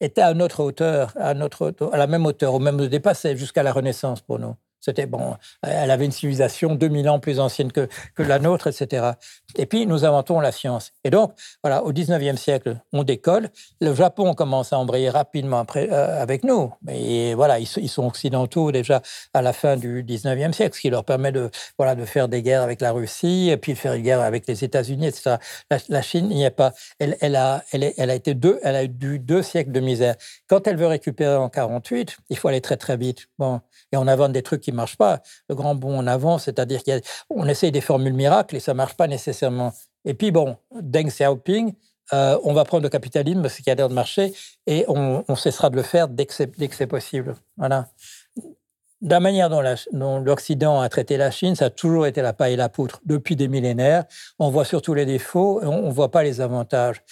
était 0.00 0.22
à 0.22 0.34
notre 0.34 0.62
hauteur, 0.62 1.12
à, 1.16 1.34
notre, 1.34 1.74
à 1.92 1.96
la 1.96 2.06
même 2.06 2.26
hauteur, 2.26 2.54
au 2.54 2.58
même 2.58 2.86
dépassait 2.86 3.36
jusqu'à 3.36 3.62
la 3.62 3.72
Renaissance 3.72 4.20
pour 4.20 4.38
nous. 4.38 4.54
C'était 4.80 5.06
bon, 5.06 5.36
elle 5.62 5.90
avait 5.90 6.06
une 6.06 6.12
civilisation 6.12 6.74
2000 6.74 7.08
ans 7.08 7.20
plus 7.20 7.38
ancienne 7.38 7.70
que, 7.72 7.88
que 8.14 8.22
la 8.22 8.38
nôtre, 8.38 8.66
etc. 8.66 9.12
Et 9.56 9.66
puis, 9.66 9.86
nous 9.86 10.04
inventons 10.04 10.40
la 10.40 10.52
science. 10.52 10.92
Et 11.04 11.10
donc, 11.10 11.32
voilà, 11.62 11.84
au 11.84 11.92
19e 11.92 12.36
siècle, 12.36 12.80
on 12.92 13.02
décolle. 13.02 13.50
Le 13.80 13.94
Japon 13.94 14.34
commence 14.34 14.72
à 14.72 14.78
embrayer 14.78 15.10
rapidement 15.10 15.64
euh, 15.76 16.22
avec 16.22 16.44
nous. 16.44 16.72
Mais 16.82 17.34
voilà, 17.34 17.58
ils, 17.58 17.66
sont 17.66 18.06
occidentaux 18.06 18.72
déjà 18.72 19.02
à 19.34 19.42
la 19.42 19.52
fin 19.52 19.76
du 19.76 20.04
19e 20.04 20.52
siècle, 20.52 20.76
ce 20.76 20.80
qui 20.80 20.90
leur 20.90 21.04
permet 21.04 21.32
de, 21.32 21.50
voilà, 21.78 21.94
de 21.94 22.04
faire 22.04 22.28
des 22.28 22.42
guerres 22.42 22.62
avec 22.62 22.80
la 22.80 22.92
Russie, 22.92 23.50
et 23.50 23.56
puis 23.56 23.74
de 23.74 23.78
faire 23.78 23.94
une 23.94 24.02
guerre 24.02 24.20
avec 24.20 24.46
les 24.46 24.64
États-Unis, 24.64 25.06
etc. 25.06 25.36
La, 25.88 26.02
Chine 26.02 26.28
n'y 26.28 26.44
est 26.44 26.50
pas. 26.50 26.72
Elle, 26.98 27.16
elle, 27.20 27.36
a, 27.36 27.62
elle, 27.72 28.10
a 28.10 28.14
été 28.14 28.34
deux, 28.34 28.58
elle 28.62 28.76
a 28.76 28.84
eu 28.84 28.88
deux 28.88 29.42
siècles 29.42 29.72
de 29.72 29.80
misère. 29.80 30.16
Quand 30.48 30.66
elle 30.66 30.76
veut 30.76 30.86
récupérer 30.86 31.36
en 31.36 31.48
48, 31.48 32.16
il 32.30 32.36
faut 32.36 32.48
aller 32.48 32.60
très, 32.60 32.76
très 32.76 32.96
vite. 32.96 33.28
Bon, 33.38 33.60
et 33.92 33.96
on 33.96 34.06
invente 34.06 34.32
des 34.32 34.42
trucs 34.42 34.60
qui 34.60 34.69
ne 34.70 34.76
marchent 34.76 34.96
pas. 34.96 35.20
Le 35.48 35.54
grand 35.54 35.74
bond 35.74 35.98
en 35.98 36.06
avant, 36.06 36.38
c'est-à-dire 36.38 36.80
qu'on 36.84 37.46
essaye 37.46 37.72
des 37.72 37.80
formules 37.80 38.14
miracles 38.14 38.56
et 38.56 38.60
ça 38.60 38.72
ne 38.72 38.76
marche 38.76 38.94
pas 38.94 39.06
nécessairement. 39.06 39.72
Et 40.04 40.14
puis 40.14 40.30
bon, 40.30 40.56
Deng 40.80 41.08
Xiaoping, 41.08 41.74
euh, 42.12 42.38
on 42.44 42.52
va 42.52 42.64
prendre 42.64 42.82
le 42.82 42.88
capitalisme, 42.88 43.48
ce 43.48 43.62
qui 43.62 43.70
a 43.70 43.74
l'air 43.74 43.88
de 43.88 43.94
marcher, 43.94 44.32
et 44.66 44.84
on, 44.88 45.24
cessera 45.36 45.70
de 45.70 45.76
le 45.76 45.82
faire 45.82 46.08
dès 46.08 46.26
que 46.26 46.34
c'est 46.34 46.86
possible. 46.86 47.36
Voilà. 47.56 47.88
La 49.02 49.18
manière 49.18 49.48
dont 49.48 50.18
l'Occident 50.18 50.80
a 50.80 50.88
traité 50.90 51.16
la 51.16 51.30
Chine, 51.30 51.54
ça 51.54 51.66
a 51.66 51.70
toujours 51.70 52.06
été 52.06 52.20
la 52.20 52.34
paille 52.34 52.52
et 52.52 52.56
la 52.56 52.68
poutre 52.68 53.00
depuis 53.06 53.34
des 53.34 53.48
millénaires. 53.48 54.04
On 54.38 54.50
voit 54.50 54.66
surtout 54.66 54.92
les 54.92 55.06
défauts, 55.06 55.60
on 55.62 55.86
ne 55.86 55.92
voit 55.92 56.10
pas 56.10 56.22
les 56.22 56.42
avantages. 56.42 57.02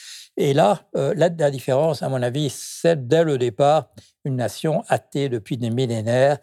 Et 0.41 0.55
là, 0.55 0.83
euh, 0.97 1.15
la, 1.17 1.31
différence, 1.51 2.05
à 2.05 2.09
mon 2.09 2.23
avis, 2.23 2.49
c'est 2.49 3.09
dès 3.09 3.25
le 3.25 3.39
départ 3.39 3.89
une 4.25 4.37
nation 4.37 4.85
athée 4.87 5.29
depuis 5.29 5.57
des 5.57 5.69
millénaires, 5.69 6.39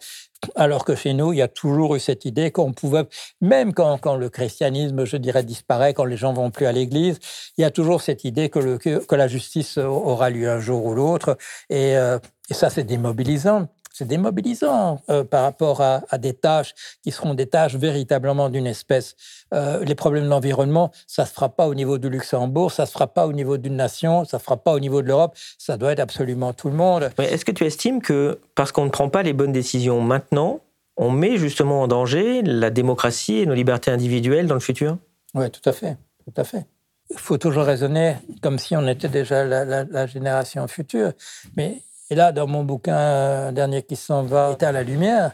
alors 0.54 0.84
que 0.84 0.94
chez 0.94 1.14
nous, 1.14 1.32
il 1.32 1.38
y 1.38 1.42
a 1.42 1.48
toujours 1.48 1.96
eu 1.96 2.00
cette 2.00 2.26
idée 2.26 2.50
qu'on 2.50 2.74
pouvait, 2.74 3.04
même 3.40 3.72
quand, 3.72 4.16
le 4.16 4.28
christianisme, 4.28 5.06
je 5.06 5.16
dirais, 5.16 5.44
disparaît, 5.44 5.94
quand 5.94 6.04
les 6.04 6.18
gens 6.18 6.34
vont 6.34 6.50
plus 6.50 6.66
à 6.66 6.72
l'église, 6.72 7.18
il 7.56 7.62
y 7.62 7.64
a 7.64 7.70
toujours 7.70 8.02
cette 8.02 8.24
idée 8.24 8.50
que, 8.50 9.14
la 9.14 9.28
justice 9.28 9.78
aura 9.78 10.28
lieu 10.28 10.50
un 10.50 10.60
jour 10.60 10.84
ou 10.84 10.94
l'autre. 10.94 11.38
Et, 11.70 11.96
euh, 11.96 12.18
et 12.50 12.54
ça, 12.54 12.68
c'est 12.68 12.84
démobilisant 12.84 13.68
c'est 13.96 14.06
démobilisant 14.06 15.00
euh, 15.08 15.24
par 15.24 15.44
rapport 15.44 15.80
à, 15.80 16.02
des 16.18 16.34
tâches 16.34 16.74
qui 17.02 17.10
seront 17.10 17.32
des 17.32 17.46
tâches 17.46 17.76
véritablement 17.76 18.50
d'une 18.50 18.66
espèce. 18.66 19.16
Euh, 19.54 19.82
les 19.84 19.94
problèmes 19.94 20.24
de 20.24 20.28
l'environnement, 20.28 20.92
ça 21.06 21.22
ne 21.22 21.28
se 21.28 21.32
fera 21.32 21.48
pas 21.48 21.66
au 21.66 21.74
niveau 21.74 21.96
du 21.96 22.10
Luxembourg, 22.10 22.72
ça 22.72 22.82
ne 22.82 22.88
se 22.88 22.92
fera 22.92 23.06
pas 23.06 23.26
au 23.26 23.32
niveau 23.32 23.56
d'une 23.56 23.76
nation, 23.76 24.26
ça 24.26 24.36
ne 24.36 24.40
se 24.40 24.44
fera 24.44 24.58
pas 24.58 24.74
au 24.74 24.80
niveau 24.80 25.00
de 25.00 25.06
l'Europe, 25.06 25.34
ça 25.56 25.78
doit 25.78 25.92
être 25.92 26.00
absolument 26.00 26.52
tout 26.52 26.68
le 26.68 26.74
monde. 26.74 27.10
Est-ce 27.16 27.46
que 27.46 27.52
tu 27.52 27.64
estimes 27.64 28.02
que 28.02 28.38
parce 28.54 28.70
qu'on 28.70 28.84
ne 28.84 28.90
prend 28.90 29.08
pas 29.08 29.22
les 29.22 29.32
bonnes 29.32 29.52
décisions 29.52 30.02
maintenant, 30.02 30.60
on 30.98 31.10
met 31.10 31.38
justement 31.38 31.80
en 31.80 31.88
danger 31.88 32.42
la 32.42 32.68
démocratie 32.68 33.38
et 33.38 33.46
nos 33.46 33.54
libertés 33.54 33.90
individuelles 33.90 34.46
dans 34.46 34.54
le 34.54 34.60
futur? 34.60 34.98
Oui, 35.32 35.50
tout 35.50 35.66
à 35.66 35.72
fait, 35.72 35.96
tout 36.26 36.38
à 36.38 36.44
fait. 36.44 36.66
Il 37.08 37.18
faut 37.18 37.38
toujours 37.38 37.64
raisonner 37.64 38.16
comme 38.42 38.58
si 38.58 38.76
on 38.76 38.86
était 38.88 39.08
déjà 39.08 39.44
la, 39.44 39.84
la 39.84 40.06
génération 40.06 40.68
future. 40.68 41.12
Mais 41.56 41.80
et 42.10 42.14
là, 42.14 42.32
dans 42.32 42.46
mon 42.46 42.64
bouquin 42.64 42.96
euh, 42.96 43.52
dernier 43.52 43.82
qui 43.82 43.96
s'en 43.96 44.22
va, 44.22 44.52
est 44.52 44.62
à 44.62 44.72
la 44.72 44.82
lumière, 44.82 45.32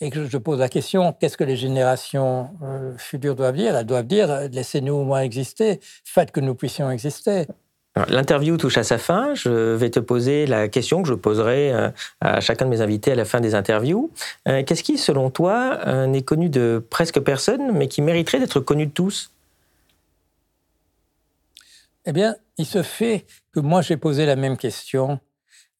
et 0.00 0.10
que 0.10 0.26
je 0.26 0.36
pose 0.36 0.58
la 0.58 0.68
question, 0.68 1.12
qu'est-ce 1.12 1.36
que 1.36 1.44
les 1.44 1.56
générations 1.56 2.50
euh, 2.62 2.92
futures 2.98 3.36
doivent 3.36 3.56
dire? 3.56 3.76
Elles 3.76 3.86
doivent 3.86 4.06
dire, 4.06 4.30
euh, 4.30 4.48
laissez-nous 4.48 4.94
au 4.94 5.04
moins 5.04 5.20
exister, 5.20 5.78
faites 6.04 6.32
que 6.32 6.40
nous 6.40 6.56
puissions 6.56 6.90
exister. 6.90 7.46
L'interview 8.08 8.56
touche 8.56 8.78
à 8.78 8.84
sa 8.84 8.96
fin. 8.96 9.34
Je 9.34 9.74
vais 9.74 9.90
te 9.90 10.00
poser 10.00 10.46
la 10.46 10.68
question 10.68 11.02
que 11.02 11.08
je 11.08 11.14
poserai 11.14 11.92
à 12.22 12.40
chacun 12.40 12.64
de 12.64 12.70
mes 12.70 12.80
invités 12.80 13.12
à 13.12 13.14
la 13.14 13.26
fin 13.26 13.38
des 13.38 13.54
interviews. 13.54 14.10
Qu'est-ce 14.46 14.82
qui, 14.82 14.96
selon 14.96 15.28
toi, 15.28 16.06
n'est 16.06 16.22
connu 16.22 16.48
de 16.48 16.82
presque 16.88 17.20
personne, 17.20 17.70
mais 17.72 17.88
qui 17.88 18.00
mériterait 18.00 18.38
d'être 18.38 18.60
connu 18.60 18.86
de 18.86 18.92
tous? 18.92 19.30
Eh 22.06 22.12
bien, 22.12 22.34
il 22.56 22.64
se 22.64 22.82
fait 22.82 23.26
que 23.52 23.60
moi, 23.60 23.82
j'ai 23.82 23.98
posé 23.98 24.24
la 24.24 24.36
même 24.36 24.56
question 24.56 25.20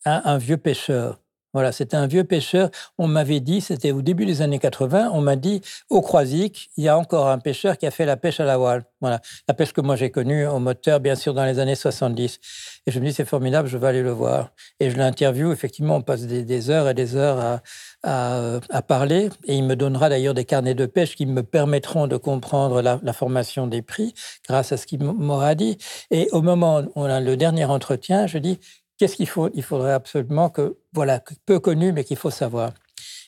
un 0.04 0.38
vieux 0.38 0.56
pêcheur. 0.56 1.22
Voilà, 1.54 1.70
c'était 1.70 1.96
un 1.96 2.06
vieux 2.06 2.24
pêcheur. 2.24 2.70
On 2.96 3.06
m'avait 3.06 3.40
dit, 3.40 3.60
c'était 3.60 3.92
au 3.92 4.00
début 4.00 4.24
des 4.24 4.40
années 4.40 4.58
80, 4.58 5.10
on 5.12 5.20
m'a 5.20 5.36
dit, 5.36 5.60
au 5.90 6.00
Croisic, 6.00 6.70
il 6.78 6.84
y 6.84 6.88
a 6.88 6.96
encore 6.96 7.28
un 7.28 7.38
pêcheur 7.38 7.76
qui 7.76 7.86
a 7.86 7.90
fait 7.90 8.06
la 8.06 8.16
pêche 8.16 8.40
à 8.40 8.44
la 8.44 8.56
voile. 8.56 8.84
Voilà, 9.02 9.20
la 9.46 9.54
pêche 9.54 9.72
que 9.72 9.82
moi 9.82 9.96
j'ai 9.96 10.10
connue 10.10 10.46
au 10.46 10.60
moteur, 10.60 11.00
bien 11.00 11.14
sûr, 11.14 11.34
dans 11.34 11.44
les 11.44 11.58
années 11.58 11.74
70. 11.74 12.38
Et 12.86 12.90
je 12.90 13.00
me 13.00 13.04
dis, 13.04 13.12
c'est 13.12 13.26
formidable, 13.26 13.68
je 13.68 13.76
vais 13.76 13.86
aller 13.86 14.02
le 14.02 14.12
voir. 14.12 14.52
Et 14.80 14.88
je 14.88 14.96
l'interview, 14.96 15.52
effectivement, 15.52 15.96
on 15.96 16.00
passe 16.02 16.22
des, 16.22 16.70
heures 16.70 16.88
et 16.88 16.94
des 16.94 17.16
heures 17.16 17.60
à, 18.02 18.58
à, 18.70 18.82
parler. 18.82 19.28
Et 19.44 19.54
il 19.54 19.64
me 19.64 19.76
donnera 19.76 20.08
d'ailleurs 20.08 20.34
des 20.34 20.46
carnets 20.46 20.74
de 20.74 20.86
pêche 20.86 21.16
qui 21.16 21.26
me 21.26 21.42
permettront 21.42 22.06
de 22.06 22.16
comprendre 22.16 22.80
la, 22.80 22.98
la 23.02 23.12
formation 23.12 23.66
des 23.66 23.82
prix 23.82 24.14
grâce 24.48 24.72
à 24.72 24.78
ce 24.78 24.86
qu'il 24.86 25.02
m'aura 25.04 25.54
dit. 25.54 25.76
Et 26.10 26.28
au 26.32 26.40
moment 26.40 26.80
où 26.80 26.92
on 26.94 27.04
a 27.04 27.20
le 27.20 27.36
dernier 27.36 27.66
entretien, 27.66 28.26
je 28.26 28.38
dis, 28.38 28.58
Qu'est-ce 29.02 29.16
qu'il 29.16 29.28
faut 29.28 29.50
Il 29.52 29.64
faudrait 29.64 29.94
absolument 29.94 30.48
que, 30.48 30.76
voilà, 30.92 31.20
peu 31.44 31.58
connu, 31.58 31.90
mais 31.90 32.04
qu'il 32.04 32.16
faut 32.16 32.30
savoir. 32.30 32.70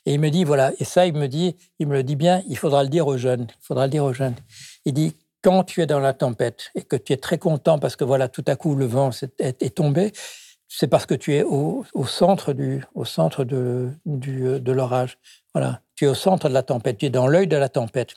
Et 0.06 0.14
il 0.14 0.20
me 0.20 0.28
dit, 0.28 0.44
voilà, 0.44 0.70
et 0.78 0.84
ça, 0.84 1.04
il 1.04 1.14
me 1.14 1.26
dit, 1.26 1.56
il 1.80 1.88
me 1.88 1.94
le 1.94 2.04
dit 2.04 2.14
bien, 2.14 2.44
il 2.48 2.56
faudra 2.56 2.84
le 2.84 2.88
dire 2.88 3.08
aux 3.08 3.16
jeunes. 3.16 3.48
Il 3.50 3.66
faudra 3.66 3.86
le 3.86 3.90
dire 3.90 4.04
aux 4.04 4.12
jeunes. 4.12 4.36
Il 4.84 4.94
dit, 4.94 5.16
quand 5.42 5.64
tu 5.64 5.82
es 5.82 5.86
dans 5.86 5.98
la 5.98 6.12
tempête 6.12 6.70
et 6.76 6.82
que 6.82 6.94
tu 6.94 7.12
es 7.12 7.16
très 7.16 7.38
content 7.38 7.80
parce 7.80 7.96
que 7.96 8.04
voilà, 8.04 8.28
tout 8.28 8.44
à 8.46 8.54
coup, 8.54 8.76
le 8.76 8.86
vent 8.86 9.10
est, 9.40 9.74
tombé, 9.74 10.12
c'est 10.68 10.86
parce 10.86 11.06
que 11.06 11.14
tu 11.14 11.34
es 11.34 11.42
au, 11.42 11.84
centre, 12.06 12.52
du, 12.52 12.84
au 12.94 13.04
centre 13.04 13.42
de, 13.42 13.90
de 14.06 14.70
l'orage. 14.72 15.18
Voilà, 15.54 15.80
tu 15.96 16.04
es 16.04 16.08
au 16.08 16.14
centre 16.14 16.48
de 16.48 16.54
la 16.54 16.62
tempête, 16.62 16.98
tu 16.98 17.06
es 17.06 17.10
dans 17.10 17.26
l'œil 17.26 17.48
de 17.48 17.56
la 17.56 17.68
tempête. 17.68 18.14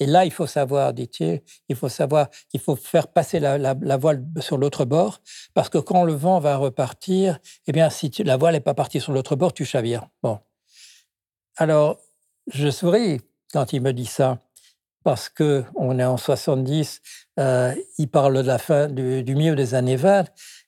Et 0.00 0.06
là, 0.06 0.24
il 0.24 0.32
faut 0.32 0.46
savoir, 0.46 0.94
dit-il, 0.94 1.42
il 1.68 1.76
faut 1.76 1.90
savoir 1.90 2.28
qu'il 2.48 2.58
faut 2.58 2.74
faire 2.74 3.06
passer 3.08 3.38
la, 3.38 3.96
voile 3.98 4.24
sur 4.40 4.56
l'autre 4.56 4.86
bord, 4.86 5.20
parce 5.52 5.68
que 5.68 5.76
quand 5.76 6.04
le 6.04 6.14
vent 6.14 6.40
va 6.40 6.56
repartir, 6.56 7.38
eh 7.66 7.72
bien, 7.72 7.90
si 7.90 8.10
la 8.24 8.38
voile 8.38 8.54
n'est 8.54 8.60
pas 8.60 8.74
partie 8.74 8.98
sur 8.98 9.12
l'autre 9.12 9.36
bord, 9.36 9.52
tu 9.52 9.66
chavires. 9.66 10.08
Bon. 10.22 10.38
Alors, 11.56 11.98
je 12.50 12.70
souris 12.70 13.20
quand 13.52 13.74
il 13.74 13.82
me 13.82 13.92
dit 13.92 14.06
ça, 14.06 14.38
parce 15.04 15.28
que 15.28 15.64
on 15.74 15.98
est 15.98 16.04
en 16.04 16.16
70, 16.16 17.02
euh, 17.38 17.74
il 17.98 18.08
parle 18.08 18.42
de 18.42 18.46
la 18.46 18.58
fin 18.58 18.88
du, 18.88 19.22
du 19.22 19.34
milieu 19.34 19.54
des 19.54 19.74
années 19.74 19.96
20, 19.96 20.24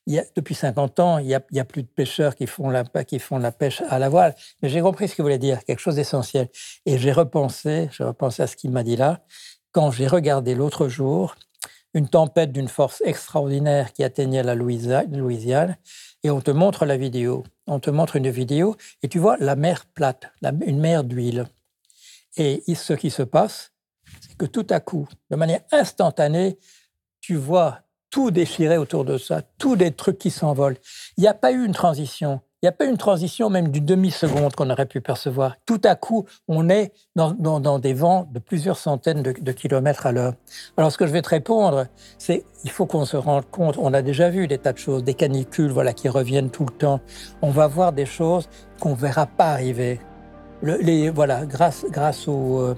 depuis 0.07 0.55
50 0.55 0.99
ans, 0.99 1.17
il 1.17 1.27
n'y 1.27 1.59
a, 1.59 1.65
plus 1.65 1.83
de 1.83 1.87
pêcheurs 1.87 2.35
qui 2.35 2.47
font, 2.47 2.69
la, 2.69 2.83
pêche 2.83 3.81
à 3.89 3.99
la 3.99 4.09
voile. 4.09 4.35
Mais 4.61 4.69
j'ai 4.69 4.81
compris 4.81 5.07
ce 5.07 5.15
qu'il 5.15 5.23
voulait 5.23 5.37
dire, 5.37 5.63
quelque 5.63 5.79
chose 5.79 5.95
d'essentiel. 5.95 6.49
Et 6.85 6.97
j'ai 6.97 7.11
repensé, 7.11 7.89
j'ai 7.91 8.03
repensé 8.03 8.43
à 8.43 8.47
ce 8.47 8.55
qu'il 8.55 8.71
m'a 8.71 8.83
dit 8.83 8.95
là, 8.95 9.21
quand 9.71 9.91
j'ai 9.91 10.07
regardé 10.07 10.55
l'autre 10.55 10.87
jour 10.87 11.35
une 11.93 12.09
tempête 12.09 12.51
d'une 12.51 12.67
force 12.67 13.01
extraordinaire 13.05 13.93
qui 13.93 14.03
atteignait 14.03 14.43
la 14.43 14.55
Louisiane, 14.55 15.77
et 16.23 16.31
on 16.31 16.41
te 16.41 16.51
montre 16.51 16.85
la 16.85 16.97
vidéo. 16.97 17.43
On 17.67 17.79
te 17.79 17.89
montre 17.91 18.15
une 18.15 18.29
vidéo, 18.29 18.75
et 19.03 19.07
tu 19.07 19.19
vois 19.19 19.37
la 19.39 19.55
mer 19.55 19.85
plate, 19.85 20.31
une 20.65 20.79
mer 20.79 21.03
d'huile. 21.03 21.45
Et 22.35 22.63
ce 22.73 22.93
qui 22.93 23.11
se 23.11 23.21
passe, 23.21 23.73
c'est 24.21 24.35
que 24.35 24.45
tout 24.45 24.65
à 24.69 24.79
coup, 24.79 25.07
de 25.29 25.35
manière 25.35 25.61
instantanée, 25.71 26.57
tu 27.21 27.35
vois 27.35 27.81
tout 28.13 28.29
déchirer 28.29 28.77
autour 28.77 29.05
de 29.05 29.17
ça, 29.17 29.41
tous 29.57 29.75
des 29.75 29.89
trucs 29.89 30.19
qui 30.19 30.29
s'envolent. 30.29 30.77
Il 31.17 31.21
n'y 31.21 31.27
a 31.27 31.33
pas 31.33 31.51
eu 31.51 31.65
une 31.65 31.73
transition. 31.73 32.41
Il 32.61 32.65
n'y 32.67 32.69
a 32.69 32.71
pas 32.71 32.85
eu 32.85 32.89
une 32.89 32.97
transition 32.97 33.49
même 33.49 33.69
d'une 33.69 33.85
demi-seconde 33.85 34.53
qu'on 34.53 34.69
aurait 34.69 34.85
pu 34.85 35.01
percevoir. 35.01 35.55
Tout 35.65 35.81
à 35.83 35.95
coup, 35.95 36.25
on 36.47 36.69
est 36.69 36.93
dans, 37.15 37.79
des 37.79 37.93
vents 37.95 38.29
de 38.31 38.37
plusieurs 38.37 38.77
centaines 38.77 39.23
de, 39.23 39.51
kilomètres 39.51 40.05
à 40.05 40.11
l'heure. 40.11 40.35
Alors, 40.77 40.91
ce 40.91 40.97
que 40.99 41.07
je 41.07 41.11
vais 41.11 41.23
te 41.23 41.29
répondre, 41.29 41.87
c'est 42.19 42.45
il 42.63 42.69
faut 42.69 42.85
qu'on 42.85 43.05
se 43.05 43.17
rende 43.17 43.49
compte. 43.49 43.79
On 43.79 43.95
a 43.95 44.03
déjà 44.03 44.29
vu 44.29 44.47
des 44.47 44.59
tas 44.59 44.73
de 44.73 44.77
choses, 44.77 45.03
des 45.03 45.15
canicules, 45.15 45.71
voilà, 45.71 45.91
qui 45.91 46.07
reviennent 46.07 46.51
tout 46.51 46.65
le 46.65 46.71
temps. 46.71 47.01
On 47.41 47.49
va 47.49 47.65
voir 47.65 47.93
des 47.93 48.05
choses 48.05 48.47
qu'on 48.79 48.91
ne 48.91 48.95
verra 48.95 49.25
pas 49.25 49.47
arriver. 49.47 49.99
les, 50.61 51.09
voilà, 51.09 51.47
grâce, 51.47 51.83
grâce 51.89 52.27
au, 52.27 52.59
euh, 52.59 52.75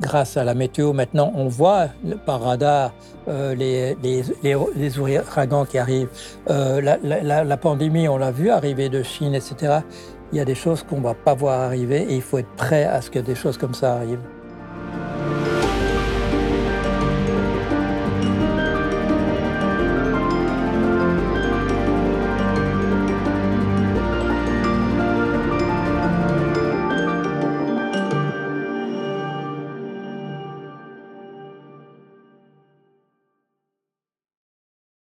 grâce 0.00 0.36
à 0.36 0.44
la 0.44 0.54
météo, 0.54 0.92
maintenant, 0.92 1.32
on 1.34 1.48
voit 1.48 1.88
par 2.26 2.42
radar 2.42 2.92
euh, 3.28 3.54
les, 3.54 3.96
les, 4.02 4.22
les, 4.74 4.98
ouragans 4.98 5.64
qui 5.64 5.78
arrivent. 5.78 6.08
Euh, 6.48 6.80
la, 6.80 7.44
la, 7.44 7.56
pandémie, 7.56 8.08
on 8.08 8.16
l'a 8.16 8.30
vu 8.30 8.50
arriver 8.50 8.88
de 8.88 9.02
Chine, 9.02 9.34
etc. 9.34 9.80
Il 10.32 10.38
y 10.38 10.40
a 10.40 10.44
des 10.44 10.54
choses 10.54 10.82
qu'on 10.82 10.98
ne 10.98 11.04
va 11.04 11.14
pas 11.14 11.34
voir 11.34 11.60
arriver 11.60 12.02
et 12.02 12.14
il 12.14 12.22
faut 12.22 12.38
être 12.38 12.54
prêt 12.56 12.84
à 12.84 13.00
ce 13.02 13.10
que 13.10 13.18
des 13.18 13.34
choses 13.34 13.58
comme 13.58 13.74
ça 13.74 13.94
arrivent. 13.94 14.20